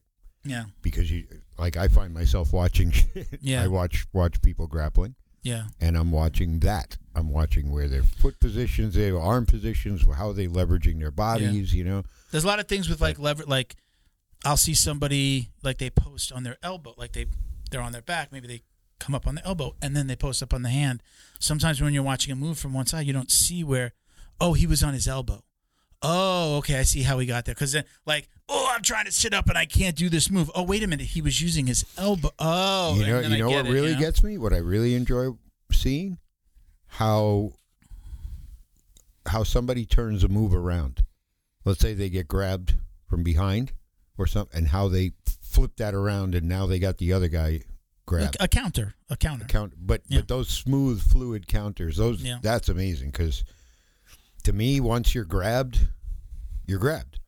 Yeah. 0.50 0.66
because 0.82 1.12
you 1.12 1.26
like 1.58 1.78
I 1.78 1.88
find 1.88 2.14
myself 2.14 2.54
watching 2.54 2.94
Yeah. 3.42 3.64
I 3.64 3.68
watch 3.68 4.06
watch 4.14 4.42
people 4.42 4.68
grappling 4.68 5.16
Yeah. 5.44 5.66
and 5.80 5.98
I'm 5.98 6.12
watching 6.12 6.60
that. 6.60 6.98
I'm 7.16 7.30
watching 7.32 7.72
where 7.72 7.88
their 7.88 8.04
foot 8.04 8.40
positions, 8.40 8.94
their 8.94 9.20
arm 9.20 9.46
positions, 9.48 10.06
how 10.16 10.32
they 10.34 10.48
leveraging 10.48 11.00
their 11.00 11.10
bodies, 11.12 11.74
you 11.74 11.84
know. 11.84 12.04
There's 12.32 12.44
a 12.44 12.48
lot 12.48 12.60
of 12.60 12.68
things 12.68 12.90
with 12.90 13.02
like 13.02 13.18
lever 13.20 13.44
like 13.46 13.76
I'll 14.46 14.58
see 14.58 14.76
somebody 14.76 15.50
like 15.64 15.80
they 15.80 15.90
post 15.90 16.32
on 16.32 16.44
their 16.44 16.58
elbow, 16.62 16.94
like 16.98 17.14
they 17.14 17.26
they're 17.72 17.82
on 17.82 17.92
their 17.92 18.02
back, 18.04 18.32
maybe 18.32 18.48
they 18.48 18.62
come 19.00 19.14
up 19.16 19.28
on 19.28 19.36
the 19.36 19.46
elbow 19.46 19.76
and 19.82 19.96
then 19.96 20.08
they 20.08 20.16
post 20.16 20.42
up 20.44 20.54
on 20.54 20.62
the 20.64 20.70
hand. 20.70 21.02
Sometimes 21.40 21.82
when 21.82 21.94
you're 21.94 22.04
watching 22.04 22.32
a 22.32 22.36
move 22.36 22.58
from 22.60 22.74
one 22.74 22.86
side, 22.86 23.06
you 23.08 23.14
don't 23.14 23.32
see 23.32 23.64
where 23.64 23.94
oh, 24.40 24.54
he 24.54 24.68
was 24.68 24.84
on 24.84 24.94
his 24.94 25.08
elbow. 25.08 25.44
Oh, 26.02 26.58
okay, 26.58 26.80
I 26.80 26.84
see 26.84 27.02
how 27.02 27.18
he 27.20 27.26
got 27.26 27.46
there. 27.46 27.56
Because 27.56 27.72
then, 27.72 27.84
like, 28.06 28.30
oh, 28.48 28.70
I'm 28.74 28.84
trying 28.84 29.06
to 29.06 29.12
sit 29.12 29.34
up 29.34 29.48
and 29.50 29.58
I 29.58 29.66
can't 29.66 29.96
do 29.96 30.10
this 30.10 30.30
move. 30.30 30.52
Oh, 30.54 30.64
wait 30.64 30.84
a 30.84 30.88
minute, 30.88 31.08
he 31.08 31.22
was 31.22 31.42
using 31.42 31.66
his 31.68 31.86
elbow. 31.98 32.30
Oh, 32.40 32.96
you 32.96 33.06
know, 33.08 33.20
you 33.22 33.38
know 33.40 33.50
what 33.50 33.66
it, 33.66 33.72
really 33.72 33.90
you 33.90 33.96
know? 33.96 34.02
gets 34.02 34.24
me? 34.24 34.38
What 34.38 34.54
I 34.54 34.58
really 34.58 34.94
enjoy 34.96 35.30
seeing 35.72 36.18
how 36.88 37.52
how 39.28 39.44
somebody 39.44 39.86
turns 39.86 40.24
a 40.24 40.28
move 40.28 40.54
around. 40.54 41.04
Let's 41.66 41.82
say 41.82 41.94
they 41.94 42.10
get 42.10 42.28
grabbed 42.28 42.76
from 43.10 43.24
behind 43.24 43.74
or 44.18 44.26
something, 44.28 44.58
and 44.58 44.68
how 44.70 44.88
they 44.88 45.12
flip 45.42 45.76
that 45.78 45.94
around, 45.94 46.34
and 46.36 46.48
now 46.48 46.66
they 46.66 46.80
got 46.80 46.98
the 46.98 47.12
other 47.14 47.28
guy 47.28 47.62
grabbed. 48.06 48.38
a, 48.40 48.46
a 48.46 48.48
counter, 48.48 48.96
a 49.10 49.18
counter. 49.18 49.46
count 49.46 49.74
but 49.78 50.02
Yeah. 50.08 50.20
but 50.20 50.28
those 50.30 50.48
smooth 50.50 51.02
fluid 51.02 51.46
counters 51.48 51.98
those 51.98 52.22
Yeah. 52.22 52.38
that's 52.42 52.70
amazing 52.70 53.10
because 53.12 53.44
to 54.48 54.54
me 54.54 54.80
once 54.80 55.14
you're 55.14 55.24
grabbed 55.26 55.88
you're 56.66 56.80
grabbed 56.80 57.20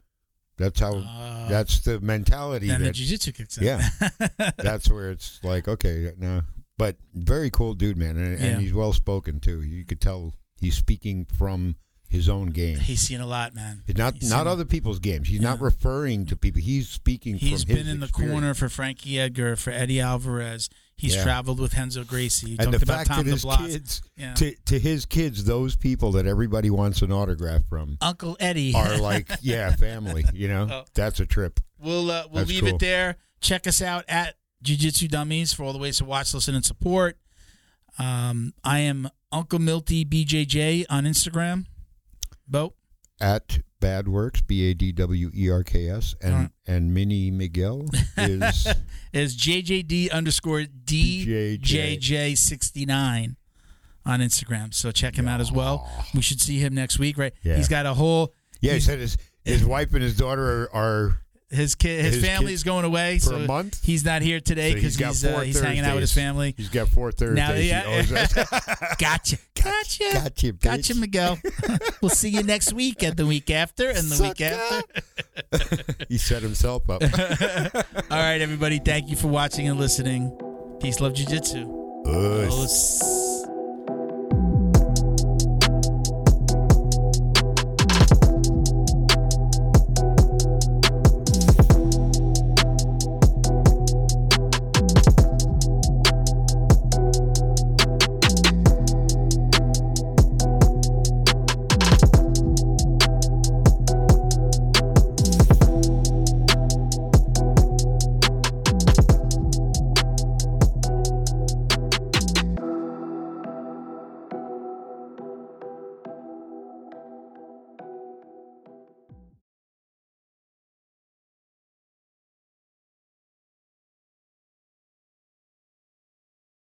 that's 0.57 0.79
how 0.79 0.95
Uh, 0.97 1.47
that's 1.49 1.79
the 1.81 1.99
mentality 2.01 2.67
then 2.67 2.79
the 2.79 2.85
that 2.87 2.95
jiu-jitsu 2.95 3.31
kicks 3.31 3.57
in. 3.57 3.63
Yeah. 3.65 3.87
that's 4.57 4.89
where 4.89 5.11
it's 5.11 5.39
like 5.43 5.67
okay 5.67 6.11
no 6.17 6.41
but 6.77 6.95
very 7.13 7.49
cool 7.49 7.73
dude 7.73 7.97
man 7.97 8.17
and, 8.17 8.39
Yeah. 8.39 8.45
and 8.47 8.61
he's 8.61 8.73
well 8.73 8.93
spoken 8.93 9.39
too 9.39 9.61
you 9.61 9.85
could 9.85 10.01
tell 10.01 10.33
he's 10.59 10.75
speaking 10.75 11.25
from 11.25 11.75
his 12.09 12.27
own 12.27 12.47
game 12.47 12.79
He's 12.79 13.01
seen 13.01 13.21
a 13.21 13.27
lot, 13.27 13.53
man. 13.53 13.83
not 13.95 14.15
He's 14.15 14.31
not 14.31 14.47
other 14.47 14.65
people's 14.65 14.97
games 14.99 15.27
he's 15.27 15.41
not 15.41 15.61
referring 15.61 16.25
to 16.25 16.35
people 16.35 16.59
he's 16.61 16.89
speaking 16.89 17.35
He's 17.35 17.63
from 17.63 17.75
been 17.75 17.87
in 17.87 17.99
the 17.99 18.07
corner 18.07 18.53
for 18.55 18.67
Frankie 18.67 19.19
Edgar, 19.19 19.55
for 19.55 19.69
Eddie 19.69 20.01
Alvarez. 20.01 20.69
He's 20.99 21.15
Yeah. 21.15 21.23
traveled 21.23 21.59
with 21.61 21.73
Renzo 21.77 22.03
Gracie. 22.03 22.49
You 22.51 22.57
and 22.59 22.71
talked 22.73 22.79
the 22.79 22.83
about 22.83 22.97
fact 22.97 23.07
Tom 23.09 23.25
that 23.25 23.31
his 23.31 23.45
DeBlass. 23.45 23.67
kids 23.67 24.01
Yeah. 24.17 24.33
to 24.33 24.55
to 24.65 24.79
his 24.79 25.05
kids, 25.05 25.45
those 25.45 25.75
people 25.77 26.11
that 26.11 26.25
everybody 26.25 26.69
wants 26.69 27.01
an 27.01 27.11
autograph 27.13 27.61
from 27.69 27.97
Uncle 28.01 28.35
Eddie. 28.39 28.73
are 28.75 28.97
like, 28.97 29.29
yeah, 29.41 29.73
family. 29.75 30.25
You 30.33 30.49
know, 30.49 30.67
Oh. 30.69 30.85
that's 30.93 31.19
a 31.21 31.25
trip. 31.25 31.59
we'll 31.79 32.11
uh, 32.11 32.23
we'll 32.29 32.39
That's 32.41 32.49
leave 32.49 32.59
cool. 32.65 32.69
it 32.75 32.79
there. 32.79 33.15
Check 33.39 33.65
us 33.65 33.81
out 33.81 34.03
at 34.09 34.35
Jiu 34.61 34.75
Jitsu 34.75 35.07
Dummies 35.07 35.53
for 35.53 35.63
all 35.63 35.71
the 35.71 35.79
ways 35.79 35.97
to 35.99 36.05
watch, 36.05 36.33
listen, 36.33 36.53
and 36.53 36.65
support. 36.65 37.17
Um, 37.97 38.53
I 38.63 38.79
am 38.79 39.09
Uncle 39.31 39.59
Milty 39.59 40.03
BJJ 40.05 40.85
on 40.89 41.05
Instagram. 41.05 41.65
Bo. 42.47 42.73
At 43.21 43.59
Bad 43.79 44.07
Werks, 44.09 44.41
B 44.41 44.69
A 44.69 44.73
D 44.73 44.91
W 44.91 45.31
E 45.33 45.49
R 45.49 45.63
K 45.63 45.89
S, 45.89 46.15
and 46.21 46.33
Alright. 46.33 46.49
and 46.67 46.93
Minnie 46.93 47.31
Miguel 47.31 47.85
is 48.17 48.67
is 49.13 49.37
JJD 49.37 50.11
underscore 50.11 50.65
DJJ69 50.85 53.35
on 54.05 54.19
Instagram. 54.19 54.73
So 54.73 54.91
check 54.91 55.15
him 55.15 55.27
out 55.27 55.41
as 55.41 55.51
well. 55.51 55.89
We 56.13 56.21
should 56.21 56.39
see 56.41 56.59
him 56.59 56.73
next 56.73 56.99
week, 56.99 57.17
right? 57.17 57.33
Yeah. 57.43 57.55
He's 57.55 57.67
got 57.67 57.85
a 57.85 57.93
whole 57.93 58.33
yeah. 58.61 58.73
He 58.73 58.79
said 58.79 58.99
his 58.99 59.17
his 59.43 59.63
eh. 59.63 59.67
wife 59.67 59.93
and 59.93 60.03
his 60.03 60.17
daughter 60.17 60.43
are, 60.43 60.75
are 60.75 61.21
his 61.51 61.75
kid 61.75 62.05
his, 62.05 62.15
His 62.15 62.23
family 62.25 62.47
kids 62.47 62.61
is 62.61 62.63
going 62.63 62.85
away 62.85 63.19
for 63.19 63.25
so 63.25 63.35
a 63.37 63.39
month. 63.47 63.83
he's 63.83 64.05
not 64.05 64.21
here 64.21 64.39
today 64.39 64.73
because 64.73 64.97
got 64.97 65.07
he's 65.09 65.25
uh, 65.25 65.39
he's 65.39 65.59
hanging 65.59 65.83
out 65.83 65.93
with 65.95 66.01
his 66.01 66.13
family. 66.13 66.53
He's 66.55 66.69
got 66.69 66.87
four 66.89 67.11
Thursdays. 67.11 67.35
Now, 67.35 67.53
yeah. 67.53 68.27
Gotcha, 68.99 69.37
gotcha, 69.55 70.03
Gotcha, 70.13 70.53
bitch. 70.53 70.61
gotcha, 70.61 70.95
Miguel. 70.95 71.39
we'll 72.01 72.09
see 72.09 72.29
you 72.29 72.43
next 72.43 72.73
week 72.73 73.01
and 73.03 73.15
the 73.17 73.25
week 73.25 73.49
after 73.49 73.89
and 73.89 74.07
the 74.09 74.23
week 74.23 74.41
after. 74.41 76.03
he 76.09 76.17
set 76.17 76.41
himself 76.41 76.89
up. 76.89 77.01
All 77.01 78.17
right, 78.17 78.41
everybody. 78.41 78.79
Thank 78.79 79.09
you 79.09 79.15
for 79.15 79.27
watching 79.27 79.67
and 79.67 79.79
listening. 79.79 80.31
Peace, 80.81 80.99
love, 80.99 81.13
jujitsu. 81.13 81.67
Os. 82.07 83.28